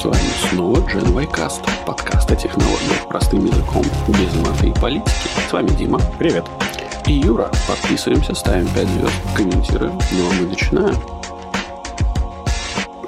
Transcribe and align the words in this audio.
С 0.00 0.04
вами 0.04 0.30
снова 0.48 0.78
Gen 0.78 1.12
Вайкаст, 1.12 1.60
подкаст 1.84 2.30
о 2.30 2.34
технологиях 2.34 3.06
простым 3.06 3.44
языком, 3.44 3.82
без 4.08 4.34
маты 4.36 4.68
и 4.68 4.80
политики. 4.80 5.10
С 5.46 5.52
вами 5.52 5.68
Дима. 5.76 6.00
Привет. 6.18 6.46
И 7.06 7.12
Юра. 7.12 7.50
Подписываемся, 7.68 8.34
ставим 8.34 8.66
5 8.68 8.88
звезд, 8.88 9.12
комментируем. 9.36 9.92
Ну 10.12 10.30
а 10.30 10.32
мы 10.40 10.46
начинаем. 10.46 11.19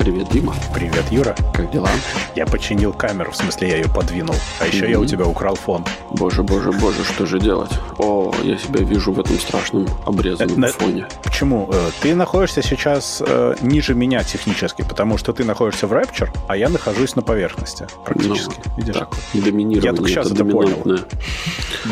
Привет, 0.02 0.30
Дима. 0.32 0.52
Привет, 0.74 1.04
Юра. 1.12 1.36
Как 1.54 1.70
дела? 1.70 1.88
Я 2.34 2.44
починил 2.44 2.92
камеру, 2.92 3.30
в 3.30 3.36
смысле 3.36 3.68
я 3.68 3.76
ее 3.76 3.88
подвинул. 3.88 4.34
А 4.58 4.66
еще 4.66 4.86
mm-hmm. 4.86 4.90
я 4.90 4.98
у 4.98 5.06
тебя 5.06 5.26
украл 5.26 5.54
фон. 5.54 5.84
Боже, 6.10 6.42
боже, 6.42 6.72
боже, 6.72 7.04
что 7.04 7.24
же 7.24 7.38
делать? 7.38 7.70
О, 7.98 8.32
я 8.42 8.58
себя 8.58 8.80
вижу 8.80 9.12
в 9.12 9.20
этом 9.20 9.38
страшном 9.38 9.86
обрезанном 10.04 10.64
это, 10.64 10.72
фоне. 10.72 11.06
Почему? 11.22 11.68
Э, 11.72 11.90
ты 12.00 12.16
находишься 12.16 12.62
сейчас 12.62 13.22
э, 13.24 13.54
ниже 13.60 13.94
меня 13.94 14.24
технически, 14.24 14.82
потому 14.82 15.18
что 15.18 15.32
ты 15.32 15.44
находишься 15.44 15.86
в 15.86 15.92
Rapture, 15.92 16.30
а 16.48 16.56
я 16.56 16.68
нахожусь 16.68 17.14
на 17.14 17.22
поверхности 17.22 17.86
практически. 18.04 18.56
Ну, 18.66 18.76
Видишь? 18.78 18.94
Так, 18.96 19.14
доминирование. 19.32 19.82
Я 19.82 19.92
только 19.92 20.10
сейчас 20.10 20.26
это, 20.26 20.42
это 20.42 20.44
понял. 20.46 20.98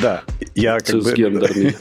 Да. 0.02 0.22
Я 0.56 0.80
как 0.80 1.00
бы... 1.00 1.14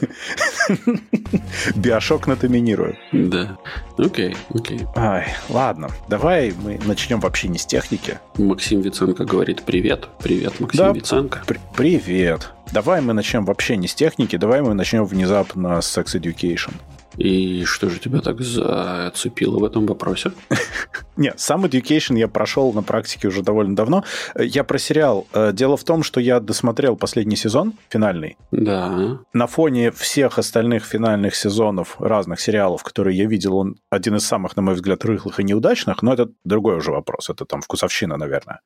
Биошок 1.74 2.28
надоминирую. 2.28 2.96
Да. 3.12 3.58
Окей, 3.98 4.36
окей. 4.54 4.80
Ай, 4.96 5.34
ладно. 5.48 5.88
Давай 6.08 6.19
мы 6.22 6.78
начнем 6.84 7.18
вообще 7.18 7.48
не 7.48 7.58
с 7.58 7.64
техники. 7.64 8.18
Максим 8.36 8.82
Виценко 8.82 9.24
говорит 9.24 9.62
привет. 9.62 10.08
Привет, 10.22 10.60
Максим 10.60 10.84
да, 10.84 10.92
Виценко. 10.92 11.42
Пр- 11.46 11.60
привет. 11.74 12.50
Давай 12.72 13.00
мы 13.00 13.14
начнем 13.14 13.44
вообще 13.44 13.76
не 13.76 13.88
с 13.88 13.94
техники, 13.94 14.36
давай 14.36 14.60
мы 14.60 14.74
начнем 14.74 15.04
внезапно 15.04 15.80
с 15.80 15.96
Sex 15.96 16.20
Education. 16.20 16.74
И 17.20 17.64
что 17.66 17.90
же 17.90 17.98
тебя 17.98 18.20
так 18.22 18.40
зацепило 18.40 19.58
в 19.58 19.64
этом 19.64 19.84
вопросе? 19.84 20.32
Нет, 21.18 21.38
сам 21.38 21.66
Education 21.66 22.16
я 22.16 22.28
прошел 22.28 22.72
на 22.72 22.82
практике 22.82 23.28
уже 23.28 23.42
довольно 23.42 23.76
давно. 23.76 24.04
Я 24.38 24.64
про 24.64 24.78
сериал. 24.78 25.26
Э, 25.34 25.52
дело 25.52 25.76
в 25.76 25.84
том, 25.84 26.02
что 26.02 26.18
я 26.18 26.40
досмотрел 26.40 26.96
последний 26.96 27.36
сезон, 27.36 27.74
финальный. 27.90 28.38
Да. 28.52 29.18
На 29.34 29.46
фоне 29.46 29.90
всех 29.90 30.38
остальных 30.38 30.86
финальных 30.86 31.34
сезонов 31.34 32.00
разных 32.00 32.40
сериалов, 32.40 32.82
которые 32.82 33.18
я 33.18 33.26
видел, 33.26 33.56
он 33.56 33.76
один 33.90 34.16
из 34.16 34.26
самых, 34.26 34.56
на 34.56 34.62
мой 34.62 34.74
взгляд, 34.74 35.04
рыхлых 35.04 35.40
и 35.40 35.44
неудачных, 35.44 36.02
но 36.02 36.14
это 36.14 36.30
другой 36.44 36.76
уже 36.76 36.90
вопрос. 36.90 37.28
Это 37.28 37.44
там 37.44 37.60
вкусовщина, 37.60 38.16
наверное. 38.16 38.60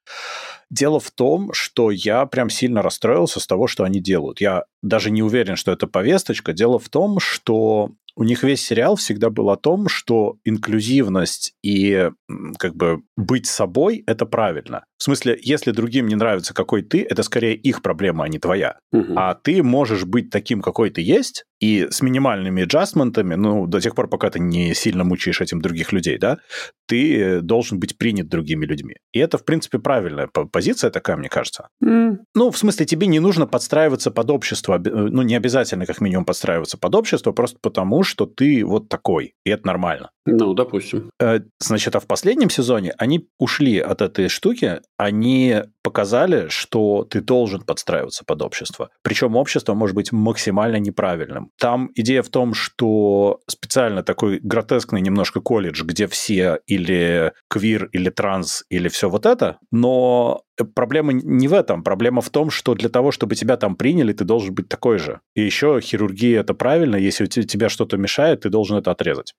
Дело 0.70 1.00
в 1.00 1.10
том, 1.10 1.52
что 1.52 1.90
я 1.90 2.24
прям 2.26 2.50
сильно 2.50 2.82
расстроился 2.82 3.40
с 3.40 3.48
того, 3.48 3.66
что 3.66 3.82
они 3.82 4.00
делают. 4.00 4.40
Я 4.40 4.62
даже 4.80 5.10
не 5.10 5.24
уверен, 5.24 5.56
что 5.56 5.72
это 5.72 5.88
повесточка. 5.88 6.52
Дело 6.52 6.78
в 6.78 6.88
том, 6.88 7.18
что 7.18 7.90
у 8.16 8.24
них 8.24 8.42
весь 8.42 8.64
сериал 8.64 8.96
всегда 8.96 9.30
был 9.30 9.50
о 9.50 9.56
том, 9.56 9.88
что 9.88 10.36
инклюзивность 10.44 11.54
и 11.62 12.10
как 12.58 12.76
бы 12.76 13.02
быть 13.16 13.46
собой— 13.46 14.04
это 14.06 14.26
правильно. 14.26 14.84
В 14.96 15.02
смысле, 15.02 15.38
если 15.42 15.72
другим 15.72 16.06
не 16.06 16.14
нравится, 16.14 16.54
какой 16.54 16.82
ты, 16.82 17.02
это 17.02 17.22
скорее 17.22 17.54
их 17.56 17.82
проблема, 17.82 18.24
а 18.24 18.28
не 18.28 18.38
твоя. 18.38 18.78
Угу. 18.92 19.14
А 19.16 19.34
ты 19.34 19.62
можешь 19.62 20.04
быть 20.04 20.30
таким, 20.30 20.62
какой 20.62 20.90
ты 20.90 21.02
есть, 21.02 21.44
и 21.60 21.88
с 21.90 22.02
минимальными 22.02 22.64
аджастментами, 22.64 23.34
ну, 23.34 23.66
до 23.66 23.80
тех 23.80 23.94
пор, 23.94 24.08
пока 24.08 24.30
ты 24.30 24.38
не 24.38 24.74
сильно 24.74 25.04
мучаешь 25.04 25.40
этим 25.40 25.60
других 25.60 25.92
людей, 25.92 26.18
да, 26.18 26.38
ты 26.86 27.40
должен 27.40 27.80
быть 27.80 27.96
принят 27.96 28.28
другими 28.28 28.66
людьми. 28.66 28.96
И 29.12 29.18
это, 29.18 29.38
в 29.38 29.44
принципе, 29.44 29.78
правильная 29.78 30.28
позиция 30.28 30.90
такая, 30.90 31.16
мне 31.16 31.28
кажется. 31.28 31.68
Mm. 31.82 32.18
Ну, 32.34 32.50
в 32.50 32.58
смысле, 32.58 32.86
тебе 32.86 33.06
не 33.06 33.20
нужно 33.20 33.46
подстраиваться 33.46 34.10
под 34.10 34.30
общество, 34.30 34.78
ну, 34.78 35.22
не 35.22 35.34
обязательно, 35.34 35.86
как 35.86 36.00
минимум, 36.00 36.24
подстраиваться 36.24 36.76
под 36.76 36.94
общество, 36.94 37.32
просто 37.32 37.58
потому, 37.62 38.02
что 38.04 38.26
ты 38.26 38.64
вот 38.64 38.88
такой, 38.88 39.34
и 39.44 39.50
это 39.50 39.66
нормально. 39.66 40.10
Ну, 40.26 40.54
допустим. 40.54 41.10
Э, 41.20 41.40
значит, 41.58 41.96
а 41.96 42.00
в 42.00 42.06
последнем 42.06 42.50
сезоне 42.50 42.94
они 42.98 43.28
ушли 43.38 43.78
от 43.78 44.02
этой 44.02 44.28
штуки, 44.28 44.80
они 44.96 45.62
показали, 45.84 46.48
что 46.48 47.04
ты 47.04 47.20
должен 47.20 47.60
подстраиваться 47.60 48.24
под 48.24 48.42
общество. 48.42 48.88
Причем 49.02 49.36
общество 49.36 49.74
может 49.74 49.94
быть 49.94 50.10
максимально 50.10 50.76
неправильным. 50.76 51.50
Там 51.60 51.90
идея 51.94 52.22
в 52.22 52.30
том, 52.30 52.54
что 52.54 53.40
специально 53.46 54.02
такой 54.02 54.40
гротескный 54.42 55.02
немножко 55.02 55.40
колледж, 55.40 55.84
где 55.84 56.06
все 56.08 56.58
или 56.66 57.32
квир, 57.48 57.90
или 57.92 58.08
транс, 58.08 58.64
или 58.70 58.88
все 58.88 59.10
вот 59.10 59.26
это, 59.26 59.58
но 59.70 60.42
проблема 60.74 61.12
не 61.12 61.48
в 61.48 61.52
этом. 61.52 61.82
Проблема 61.82 62.22
в 62.22 62.30
том, 62.30 62.50
что 62.50 62.74
для 62.74 62.88
того, 62.88 63.10
чтобы 63.10 63.34
тебя 63.34 63.56
там 63.58 63.76
приняли, 63.76 64.14
ты 64.14 64.24
должен 64.24 64.54
быть 64.54 64.68
такой 64.68 64.98
же. 64.98 65.20
И 65.34 65.42
еще 65.42 65.80
хирургия 65.80 66.40
это 66.40 66.54
правильно. 66.54 66.96
Если 66.96 67.24
у 67.24 67.26
тебя 67.26 67.68
что-то 67.68 67.98
мешает, 67.98 68.40
ты 68.40 68.48
должен 68.48 68.78
это 68.78 68.90
отрезать. 68.90 69.34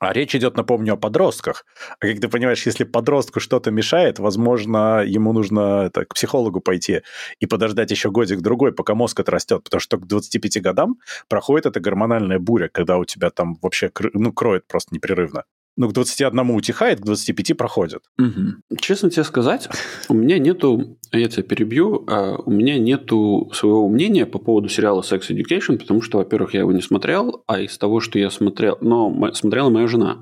А 0.00 0.14
речь 0.14 0.34
идет, 0.34 0.56
напомню, 0.56 0.94
о 0.94 0.96
подростках. 0.96 1.66
А 2.00 2.06
как 2.06 2.20
ты 2.20 2.28
понимаешь, 2.28 2.64
если 2.64 2.84
подростку 2.84 3.38
что-то 3.38 3.70
мешает, 3.70 4.18
возможно, 4.18 5.02
ему 5.04 5.34
нужно 5.34 5.84
это, 5.86 6.06
к 6.06 6.14
психологу 6.14 6.60
пойти 6.60 7.02
и 7.38 7.44
подождать 7.44 7.90
еще 7.90 8.10
годик-другой, 8.10 8.72
пока 8.72 8.94
мозг 8.94 9.20
отрастет, 9.20 9.62
потому 9.62 9.80
что 9.80 9.98
к 9.98 10.06
25 10.06 10.62
годам 10.62 10.96
проходит 11.28 11.66
эта 11.66 11.80
гормональная 11.80 12.38
буря, 12.38 12.70
когда 12.72 12.96
у 12.96 13.04
тебя 13.04 13.28
там 13.28 13.58
вообще 13.60 13.90
ну, 14.14 14.32
кроет 14.32 14.66
просто 14.66 14.94
непрерывно 14.94 15.44
ну, 15.76 15.88
к 15.88 15.92
21 15.92 16.50
утихает, 16.50 17.00
к 17.00 17.04
25 17.04 17.56
проходит. 17.56 18.02
Угу. 18.18 18.76
Честно 18.80 19.10
тебе 19.10 19.24
сказать, 19.24 19.68
у 20.08 20.14
меня 20.14 20.38
нету, 20.38 20.98
я 21.12 21.28
тебя 21.28 21.42
перебью, 21.42 22.04
а 22.08 22.36
у 22.36 22.50
меня 22.50 22.78
нету 22.78 23.50
своего 23.54 23.88
мнения 23.88 24.26
по 24.26 24.38
поводу 24.38 24.68
сериала 24.68 25.02
Sex 25.02 25.30
Education, 25.30 25.78
потому 25.78 26.02
что, 26.02 26.18
во-первых, 26.18 26.54
я 26.54 26.60
его 26.60 26.72
не 26.72 26.82
смотрел, 26.82 27.44
а 27.46 27.60
из 27.60 27.78
того, 27.78 28.00
что 28.00 28.18
я 28.18 28.30
смотрел, 28.30 28.78
но 28.80 29.32
смотрела 29.32 29.70
моя 29.70 29.86
жена. 29.86 30.18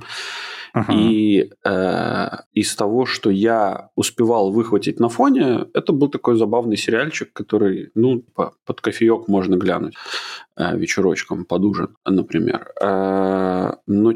Uh-huh. 0.76 0.94
И 0.94 1.50
э, 1.64 2.28
из 2.52 2.76
того, 2.76 3.06
что 3.06 3.30
я 3.30 3.88
успевал 3.96 4.52
выхватить 4.52 5.00
на 5.00 5.08
фоне, 5.08 5.66
это 5.74 5.92
был 5.92 6.08
такой 6.08 6.36
забавный 6.36 6.76
сериальчик, 6.76 7.32
который, 7.32 7.90
ну, 7.94 8.22
под 8.34 8.80
кофеек 8.80 9.28
можно 9.28 9.56
глянуть 9.56 9.94
э, 10.56 10.76
вечерочком 10.76 11.46
под 11.46 11.64
ужин, 11.64 11.96
например. 12.04 12.70
Э, 12.80 13.72
но 13.86 14.12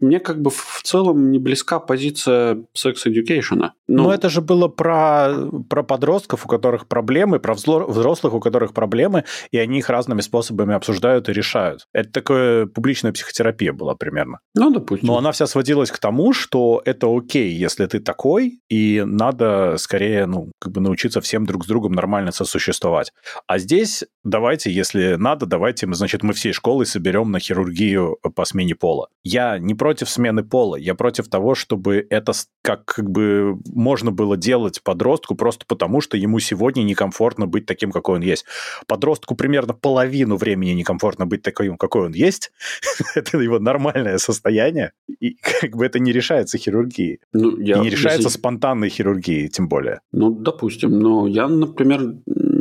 мне 0.00 0.20
как 0.20 0.40
бы 0.40 0.50
в 0.50 0.80
целом 0.82 1.30
не 1.30 1.38
близка 1.38 1.78
позиция 1.80 2.64
секс-эдюкейшена. 2.72 3.74
Ну, 3.86 4.04
Но 4.04 4.14
это 4.14 4.28
же 4.28 4.40
было 4.40 4.68
про, 4.68 5.34
про 5.68 5.82
подростков, 5.82 6.44
у 6.44 6.48
которых 6.48 6.86
проблемы, 6.86 7.38
про 7.38 7.54
взрослых, 7.54 8.34
у 8.34 8.40
которых 8.40 8.72
проблемы, 8.72 9.24
и 9.50 9.58
они 9.58 9.78
их 9.78 9.90
разными 9.90 10.20
способами 10.20 10.74
обсуждают 10.74 11.28
и 11.28 11.32
решают. 11.32 11.86
Это 11.92 12.10
такая 12.10 12.66
публичная 12.66 13.12
психотерапия 13.12 13.72
была 13.72 13.94
примерно. 13.94 14.40
Ну, 14.54 14.70
допустим. 14.70 15.06
Но 15.06 15.18
она 15.18 15.32
вся 15.32 15.46
сводилась 15.46 15.90
к 15.90 15.98
тому, 15.98 16.32
что 16.32 16.82
это 16.84 17.06
окей, 17.14 17.52
если 17.52 17.86
ты 17.86 18.00
такой, 18.00 18.60
и 18.68 19.02
надо 19.04 19.76
скорее, 19.78 20.26
ну, 20.26 20.50
как 20.58 20.72
бы 20.72 20.80
научиться 20.80 21.20
всем 21.20 21.46
друг 21.46 21.64
с 21.64 21.68
другом 21.68 21.92
нормально 21.92 22.32
сосуществовать. 22.32 23.12
А 23.46 23.58
здесь 23.58 24.04
давайте, 24.22 24.70
если 24.70 25.14
надо, 25.16 25.46
давайте, 25.46 25.86
мы, 25.86 25.94
значит, 25.94 26.22
мы 26.22 26.32
всей 26.32 26.52
школой 26.52 26.86
соберем 26.86 27.30
на 27.30 27.38
хирургию 27.38 28.18
по 28.34 28.44
смене 28.44 28.74
пола. 28.74 29.08
Я 29.22 29.58
не 29.58 29.74
против 29.84 30.08
смены 30.08 30.42
пола, 30.42 30.76
я 30.76 30.94
против 30.94 31.28
того, 31.28 31.54
чтобы 31.54 32.06
это 32.08 32.32
как, 32.62 32.86
как 32.86 33.10
бы 33.10 33.58
можно 33.66 34.10
было 34.12 34.34
делать 34.34 34.82
подростку 34.82 35.34
просто 35.34 35.66
потому, 35.68 36.00
что 36.00 36.16
ему 36.16 36.38
сегодня 36.38 36.82
некомфортно 36.84 37.46
быть 37.46 37.66
таким, 37.66 37.92
какой 37.92 38.16
он 38.16 38.22
есть. 38.22 38.46
Подростку 38.86 39.34
примерно 39.34 39.74
половину 39.74 40.36
времени 40.36 40.70
некомфортно 40.70 41.26
быть 41.26 41.42
таким, 41.42 41.76
какой 41.76 42.06
он 42.06 42.12
есть. 42.12 42.50
это 43.14 43.36
его 43.36 43.58
нормальное 43.58 44.16
состояние. 44.16 44.92
И 45.20 45.36
как 45.60 45.76
бы 45.76 45.84
это 45.84 45.98
не 45.98 46.12
решается 46.12 46.56
хирургией. 46.56 47.20
Ну, 47.34 47.58
я, 47.58 47.76
и 47.76 47.80
не 47.80 47.90
решается 47.90 48.28
если... 48.28 48.38
спонтанной 48.38 48.88
хирургией, 48.88 49.48
тем 49.48 49.68
более. 49.68 50.00
Ну, 50.12 50.30
допустим. 50.30 50.98
Но 50.98 51.26
я, 51.26 51.46
например, 51.46 52.14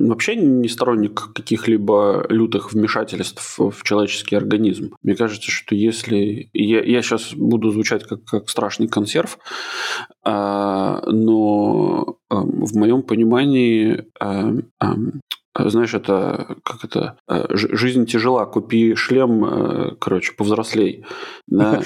вообще 0.10 0.36
не 0.36 0.68
сторонник 0.68 1.34
каких-либо 1.34 2.26
лютых 2.30 2.74
вмешательств 2.74 3.58
в 3.60 3.84
человеческий 3.84 4.36
организм. 4.36 4.96
Мне 5.02 5.16
кажется, 5.16 5.52
что 5.52 5.76
если... 5.76 6.50
Я, 6.54 6.84
я 6.84 7.02
сейчас 7.02 7.34
буду 7.34 7.72
звучать 7.72 8.04
как, 8.04 8.24
как 8.26 8.50
страшный 8.50 8.88
консерв, 8.88 9.38
а, 10.24 11.02
но 11.10 12.18
а, 12.30 12.42
в 12.42 12.76
моем 12.76 13.04
понимании 13.04 14.06
а, 14.20 14.54
а, 14.80 14.96
знаешь, 15.56 15.94
это 15.94 16.58
как 16.64 16.84
это 16.84 17.18
а, 17.28 17.48
жизнь 17.52 18.06
тяжела, 18.06 18.46
купи 18.46 18.96
шлем, 18.96 19.44
а, 19.46 19.96
короче, 20.00 20.34
повзрослей. 20.34 21.06
Да? 21.48 21.82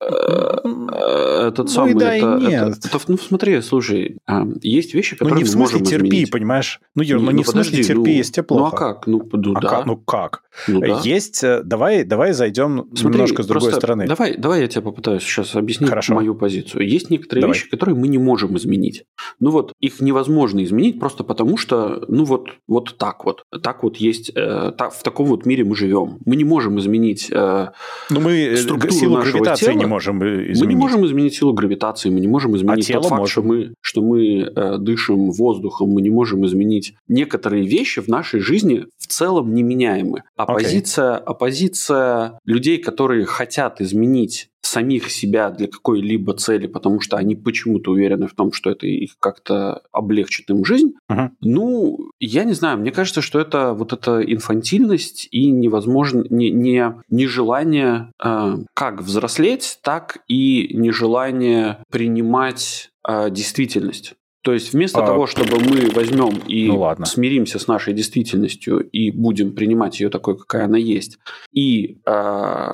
Этот 0.00 1.58
ну 1.58 1.66
самый, 1.66 1.94
да, 1.94 2.14
это, 2.14 2.38
нет. 2.40 2.78
Это, 2.84 3.00
ну 3.08 3.18
смотри, 3.18 3.60
слушай, 3.60 4.18
есть 4.62 4.94
вещи, 4.94 5.16
которые 5.16 5.34
ну, 5.34 5.38
не 5.40 5.44
в 5.44 5.48
смысле 5.48 5.78
можем 5.78 5.86
терпи, 5.86 6.08
изменить. 6.08 6.30
понимаешь? 6.30 6.80
Ну, 6.94 7.02
Юр, 7.02 7.20
ну, 7.20 7.26
ну 7.26 7.30
не 7.32 7.42
в 7.42 7.48
смысле 7.48 7.82
терпи, 7.82 8.00
ну, 8.00 8.06
если 8.06 8.32
тебе 8.32 8.42
плохо. 8.42 8.62
Ну 8.62 8.66
а 8.66 8.70
как? 8.76 9.06
Ну, 9.06 9.28
ну 9.32 9.52
а 9.56 9.60
да. 9.60 9.68
Как? 9.68 9.86
Ну 9.86 9.96
как? 9.96 10.42
Ну, 10.68 10.80
да. 10.80 11.00
Есть, 11.02 11.42
э, 11.42 11.62
давай, 11.64 12.04
давай 12.04 12.32
зайдем 12.32 12.88
смотри, 12.94 13.18
немножко 13.18 13.42
с 13.42 13.46
другой 13.46 13.72
стороны. 13.72 14.06
Давай, 14.06 14.36
давай 14.36 14.60
я 14.60 14.68
тебе 14.68 14.82
попытаюсь 14.82 15.22
сейчас 15.22 15.54
объяснить 15.56 15.90
Хорошо. 15.90 16.14
мою 16.14 16.34
позицию. 16.34 16.88
Есть 16.88 17.10
некоторые 17.10 17.42
давай. 17.42 17.54
вещи, 17.54 17.68
которые 17.68 17.96
мы 17.96 18.08
не 18.08 18.18
можем 18.18 18.56
изменить. 18.56 19.04
Ну 19.40 19.50
вот, 19.50 19.72
их 19.80 20.00
невозможно 20.00 20.62
изменить 20.64 21.00
просто 21.00 21.24
потому, 21.24 21.56
что, 21.56 22.04
ну 22.08 22.24
вот, 22.24 22.48
вот 22.68 22.93
вот 22.94 22.98
так 22.98 23.24
вот. 23.24 23.44
Так 23.62 23.82
вот 23.82 23.96
есть, 23.96 24.30
э, 24.34 24.72
так, 24.76 24.92
в 24.92 25.02
таком 25.02 25.26
вот 25.26 25.46
мире 25.46 25.64
мы 25.64 25.76
живем. 25.76 26.18
Мы 26.24 26.36
не 26.36 26.44
можем 26.44 26.78
изменить 26.78 27.28
э, 27.30 27.68
Но 28.10 28.20
мы 28.20 28.32
э, 28.32 28.56
структуру 28.56 28.92
силу 28.92 29.16
нашего 29.16 29.32
гравитации 29.32 29.66
тела. 29.66 29.78
не 29.78 29.86
можем 29.86 30.18
изменить. 30.22 30.60
Мы 30.60 30.66
не 30.66 30.76
можем 30.76 31.06
изменить 31.06 31.34
силу 31.34 31.52
гравитации, 31.52 32.10
мы 32.10 32.20
не 32.20 32.28
можем 32.28 32.56
изменить 32.56 32.90
а 32.90 32.94
тот 32.94 33.06
факт, 33.06 33.20
можем. 33.20 33.32
что 33.32 33.42
мы, 33.42 33.74
что 33.80 34.02
мы 34.02 34.52
э, 34.54 34.78
дышим 34.78 35.30
воздухом, 35.30 35.90
мы 35.90 36.02
не 36.02 36.10
можем 36.10 36.44
изменить 36.46 36.94
некоторые 37.08 37.66
вещи 37.66 38.00
в 38.00 38.08
нашей 38.08 38.40
жизни 38.40 38.86
в 38.98 39.06
целом 39.06 39.54
неменяемы. 39.54 40.22
Оппозиция, 40.36 41.14
okay. 41.14 41.24
оппозиция 41.24 42.38
людей, 42.44 42.78
которые 42.78 43.24
хотят 43.24 43.80
изменить 43.80 44.48
самих 44.66 45.10
себя 45.10 45.50
для 45.50 45.66
какой-либо 45.66 46.34
цели, 46.34 46.66
потому 46.66 47.00
что 47.00 47.16
они 47.16 47.36
почему-то 47.36 47.90
уверены 47.92 48.26
в 48.26 48.34
том, 48.34 48.52
что 48.52 48.70
это 48.70 48.86
их 48.86 49.16
как-то 49.18 49.82
облегчит 49.92 50.50
им 50.50 50.64
жизнь. 50.64 50.94
Uh-huh. 51.10 51.30
Ну, 51.40 52.10
я 52.20 52.44
не 52.44 52.52
знаю, 52.52 52.78
мне 52.78 52.90
кажется, 52.90 53.20
что 53.20 53.40
это 53.40 53.72
вот 53.74 53.92
эта 53.92 54.20
инфантильность 54.20 55.28
и 55.30 55.50
невозможно 55.50 56.24
не, 56.30 56.50
не, 56.50 56.94
нежелание 57.10 58.10
э, 58.22 58.56
как 58.74 59.02
взрослеть, 59.02 59.78
так 59.82 60.18
и 60.28 60.70
нежелание 60.74 61.78
принимать 61.90 62.90
э, 63.06 63.30
действительность. 63.30 64.14
То 64.44 64.52
есть 64.52 64.74
вместо 64.74 65.02
а... 65.02 65.06
того, 65.06 65.26
чтобы 65.26 65.58
мы 65.58 65.90
возьмем 65.94 66.38
и 66.46 66.68
ну, 66.68 66.80
ладно. 66.80 67.06
смиримся 67.06 67.58
с 67.58 67.66
нашей 67.66 67.94
действительностью 67.94 68.80
и 68.90 69.10
будем 69.10 69.54
принимать 69.54 70.00
ее 70.00 70.10
такой, 70.10 70.36
какая 70.36 70.66
она 70.66 70.76
есть, 70.76 71.18
и 71.50 71.98
э, 72.06 72.70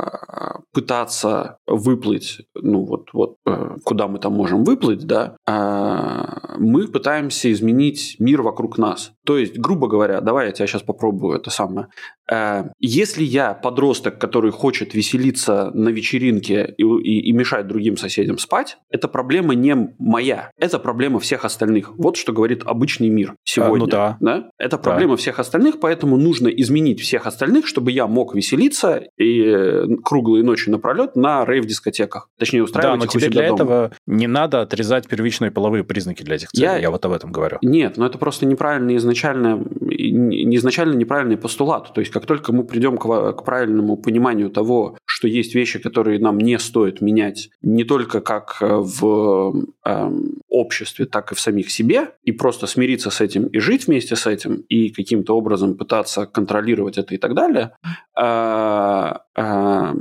пытаться 0.73 1.59
выплыть, 1.69 2.41
ну 2.55 2.85
вот, 2.85 3.11
вот 3.13 3.37
э, 3.47 3.77
куда 3.85 4.09
мы 4.09 4.19
там 4.19 4.33
можем 4.33 4.65
выплыть, 4.65 5.07
да, 5.07 5.37
э, 5.47 6.57
мы 6.59 6.89
пытаемся 6.89 7.53
изменить 7.53 8.17
мир 8.19 8.43
вокруг 8.43 8.77
нас. 8.77 9.13
То 9.25 9.39
есть, 9.39 9.57
грубо 9.57 9.87
говоря, 9.87 10.21
давай 10.21 10.47
я 10.47 10.53
тебя 10.53 10.67
сейчас 10.67 10.83
попробую 10.83 11.39
это 11.39 11.51
самое. 11.51 11.87
Э, 12.31 12.65
если 12.81 13.23
я 13.23 13.55
подросток, 13.55 14.19
который 14.19 14.51
хочет 14.51 14.95
веселиться 14.95 15.71
на 15.73 15.91
вечеринке 15.91 16.75
и, 16.77 16.83
и, 16.83 17.21
и 17.29 17.33
мешать 17.33 17.69
другим 17.69 17.97
соседям 17.97 18.39
спать, 18.39 18.79
это 18.91 19.07
проблема 19.07 19.55
не 19.55 19.95
моя, 19.99 20.51
это 20.57 20.81
проблема 20.81 21.21
всех 21.21 21.45
остальных 21.45 21.60
остальных. 21.61 21.93
Вот 21.97 22.17
что 22.17 22.33
говорит 22.33 22.63
обычный 22.65 23.09
мир 23.09 23.35
сегодня. 23.45 23.75
А, 23.75 23.79
ну 23.79 23.87
да. 23.87 24.17
да? 24.21 24.51
Это 24.59 24.79
проблема 24.79 25.13
да. 25.13 25.17
всех 25.17 25.39
остальных, 25.39 25.81
поэтому 25.81 26.17
нужно 26.17 26.49
изменить 26.49 27.01
всех 27.01 27.27
остальных, 27.27 27.67
чтобы 27.67 27.93
я 27.93 28.07
мог 28.07 28.35
веселиться 28.35 29.03
и 29.19 29.43
э, 29.43 29.87
круглые 30.03 30.43
ночи 30.43 30.71
напролет 30.71 31.17
на 31.17 31.45
рейв-дискотеках. 31.45 32.29
Точнее, 32.39 32.63
устраивать 32.63 33.01
Да, 33.01 33.05
но 33.05 33.11
тебе 33.11 33.29
для 33.29 33.49
дома. 33.49 33.55
этого 33.55 33.93
не 34.07 34.27
надо 34.27 34.63
отрезать 34.63 35.07
первичные 35.07 35.51
половые 35.51 35.85
признаки 35.85 36.23
для 36.23 36.37
этих 36.37 36.51
целей. 36.51 36.65
Я, 36.65 36.77
я 36.79 36.91
вот 36.91 37.05
об 37.05 37.13
этом 37.13 37.31
говорю. 37.31 37.59
Нет, 37.63 37.97
но 37.97 38.07
это 38.07 38.19
просто 38.19 38.47
неправильный 38.47 38.97
изначально, 38.97 39.63
изначально 39.91 40.95
неправильный 40.95 41.37
постулат. 41.37 41.93
То 41.93 42.01
есть, 42.01 42.13
как 42.13 42.27
только 42.27 42.53
мы 42.53 42.65
придем 42.65 42.97
к, 42.97 43.33
к 43.33 43.45
правильному 43.45 43.97
пониманию 43.97 44.51
того, 44.51 44.97
что 45.21 45.29
есть 45.29 45.55
вещи, 45.55 45.79
которые 45.79 46.19
нам 46.19 46.39
не 46.39 46.59
стоит 46.59 47.03
менять, 47.03 47.51
не 47.61 47.85
только 47.85 48.23
как 48.23 48.57
э, 48.63 48.67
в 48.67 49.67
э, 49.85 50.11
обществе, 50.49 51.05
так 51.05 51.33
и 51.33 51.35
в 51.35 51.41
самих 51.41 51.71
себе 51.71 52.13
и 52.25 52.33
просто 52.33 52.67
смириться 52.67 53.11
с 53.11 53.21
этим 53.21 53.47
и 53.49 53.59
жить 53.59 53.87
вместе 53.87 54.17
с 54.17 54.27
этим 54.27 54.65
и 54.71 54.89
каким-то 54.89 55.37
образом 55.37 55.77
пытаться 55.77 56.25
контролировать 56.25 56.97
это 56.97 57.15
и 57.15 57.19
так 57.19 57.35
далее, 57.35 57.73
а, 58.15 59.25
а, 59.37 59.95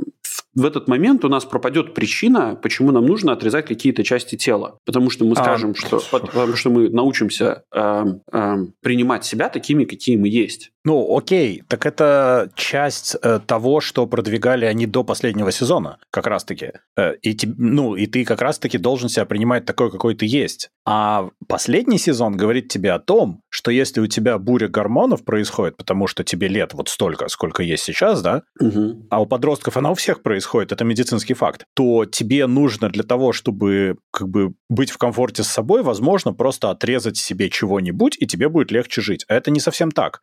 в 0.55 0.65
этот 0.65 0.87
момент 0.87 1.23
у 1.25 1.29
нас 1.29 1.45
пропадет 1.45 1.93
причина, 1.93 2.57
почему 2.61 2.91
нам 2.91 3.05
нужно 3.05 3.33
отрезать 3.33 3.65
какие-то 3.65 4.03
части 4.03 4.35
тела. 4.35 4.79
Потому 4.85 5.09
что 5.09 5.25
мы 5.25 5.33
а, 5.33 5.43
скажем, 5.43 5.71
а, 5.71 5.75
что, 5.75 6.01
потому 6.11 6.55
что 6.55 6.69
мы 6.69 6.89
научимся 6.89 7.63
э, 7.73 8.05
э, 8.31 8.55
принимать 8.81 9.25
себя 9.25 9.49
такими, 9.49 9.85
какие 9.85 10.17
мы 10.17 10.27
есть. 10.27 10.71
Ну, 10.85 11.17
окей, 11.17 11.63
так 11.67 11.85
это 11.85 12.49
часть 12.55 13.17
э, 13.21 13.39
того, 13.45 13.81
что 13.81 14.07
продвигали 14.07 14.65
они 14.65 14.85
до 14.85 15.03
последнего 15.03 15.51
сезона, 15.51 15.97
как 16.09 16.25
раз-таки. 16.27 16.71
Э, 16.97 17.15
и, 17.21 17.37
ну, 17.57 17.95
и 17.95 18.05
ты 18.05 18.23
как 18.23 18.41
раз-таки 18.41 18.77
должен 18.77 19.09
себя 19.09 19.25
принимать 19.25 19.65
такой, 19.65 19.91
какой 19.91 20.15
ты 20.15 20.25
есть. 20.25 20.69
А 20.85 21.29
последний 21.47 21.99
сезон 21.99 22.37
говорит 22.37 22.69
тебе 22.69 22.93
о 22.93 22.99
том, 22.99 23.41
что 23.49 23.71
если 23.71 23.99
у 23.99 24.07
тебя 24.07 24.37
буря 24.37 24.69
гормонов 24.69 25.25
происходит, 25.25 25.75
потому 25.75 26.07
что 26.07 26.23
тебе 26.23 26.47
лет 26.47 26.73
вот 26.73 26.87
столько, 26.87 27.27
сколько 27.27 27.61
есть 27.61 27.83
сейчас, 27.83 28.21
да, 28.21 28.43
угу. 28.59 29.05
а 29.09 29.21
у 29.21 29.25
подростков 29.25 29.75
она 29.75 29.91
у 29.91 29.95
всех 29.95 30.23
происходит, 30.23 30.71
это 30.71 30.85
медицинский 30.85 31.33
факт, 31.33 31.65
то 31.75 32.05
тебе 32.05 32.47
нужно 32.47 32.89
для 32.89 33.03
того, 33.03 33.33
чтобы 33.33 33.97
как 34.11 34.29
бы 34.29 34.53
быть 34.69 34.91
в 34.91 34.97
комфорте 34.97 35.43
с 35.43 35.47
собой, 35.47 35.83
возможно, 35.83 36.33
просто 36.33 36.69
отрезать 36.71 37.17
себе 37.17 37.49
чего-нибудь, 37.49 38.15
и 38.19 38.25
тебе 38.25 38.47
будет 38.49 38.71
легче 38.71 39.01
жить. 39.01 39.25
А 39.27 39.35
это 39.35 39.51
не 39.51 39.59
совсем 39.59 39.91
так. 39.91 40.21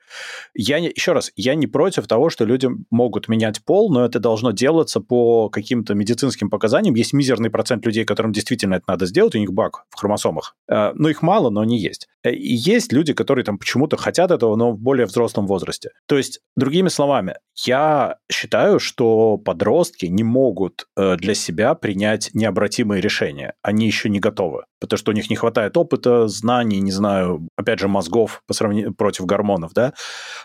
Я 0.59 0.81
не, 0.81 0.89
еще 0.89 1.13
раз, 1.13 1.33
я 1.37 1.55
не 1.55 1.67
против 1.67 2.07
того, 2.07 2.31
что 2.31 2.45
люди 2.47 2.69
могут 2.91 3.29
менять 3.29 3.63
пол, 3.63 3.93
но 3.93 4.05
это 4.05 4.19
должно 4.19 4.53
делаться 4.53 5.01
по 5.01 5.51
каким-то 5.51 5.95
медицинским 5.95 6.49
показаниям. 6.49 6.95
Есть 6.95 7.13
мизерный 7.13 7.51
процент 7.51 7.85
людей, 7.85 8.05
которым 8.05 8.33
действительно 8.33 8.77
это 8.77 8.85
надо 8.89 9.07
сделать, 9.07 9.35
у 9.35 9.39
них 9.39 9.53
баг 9.53 9.85
в 9.91 9.99
хромосомах. 9.99 10.57
Э, 10.69 10.93
но 10.95 11.11
их 11.11 11.21
мало, 11.21 11.51
но 11.51 11.61
они 11.61 11.79
есть. 11.79 12.09
Э, 12.25 12.33
и 12.33 12.55
есть 12.55 12.93
люди, 12.93 13.13
которые 13.13 13.45
там 13.45 13.59
почему-то 13.59 13.99
хотят 13.99 14.31
этого, 14.31 14.57
но 14.57 14.73
в 14.73 14.79
более 14.79 15.07
взрослом 15.07 15.47
возрасте. 15.47 15.91
То 16.07 16.17
есть, 16.17 16.41
другими 16.57 16.89
словами, 16.89 17.35
я 17.65 18.17
считаю, 18.31 18.79
что 18.79 19.37
подростки 19.37 20.07
не 20.07 20.25
могут 20.25 20.87
э, 20.97 21.17
для 21.17 21.35
себя 21.35 21.75
принять 21.75 22.31
необратимые 22.33 23.03
решения. 23.03 23.55
Они 23.63 23.87
еще 23.87 24.09
не 24.09 24.21
готовы, 24.21 24.65
потому 24.81 24.99
что 24.99 25.11
у 25.11 25.15
них 25.15 25.29
не 25.29 25.37
хватает 25.37 25.77
опыта, 25.77 26.29
знаний, 26.29 26.81
не 26.81 26.93
знаю, 26.93 27.49
опять 27.57 27.79
же, 27.79 27.89
мозгов 27.89 28.43
по 28.47 28.55
сравнению 28.55 28.95
против 28.95 29.27
гормонов, 29.27 29.73
да. 29.75 29.93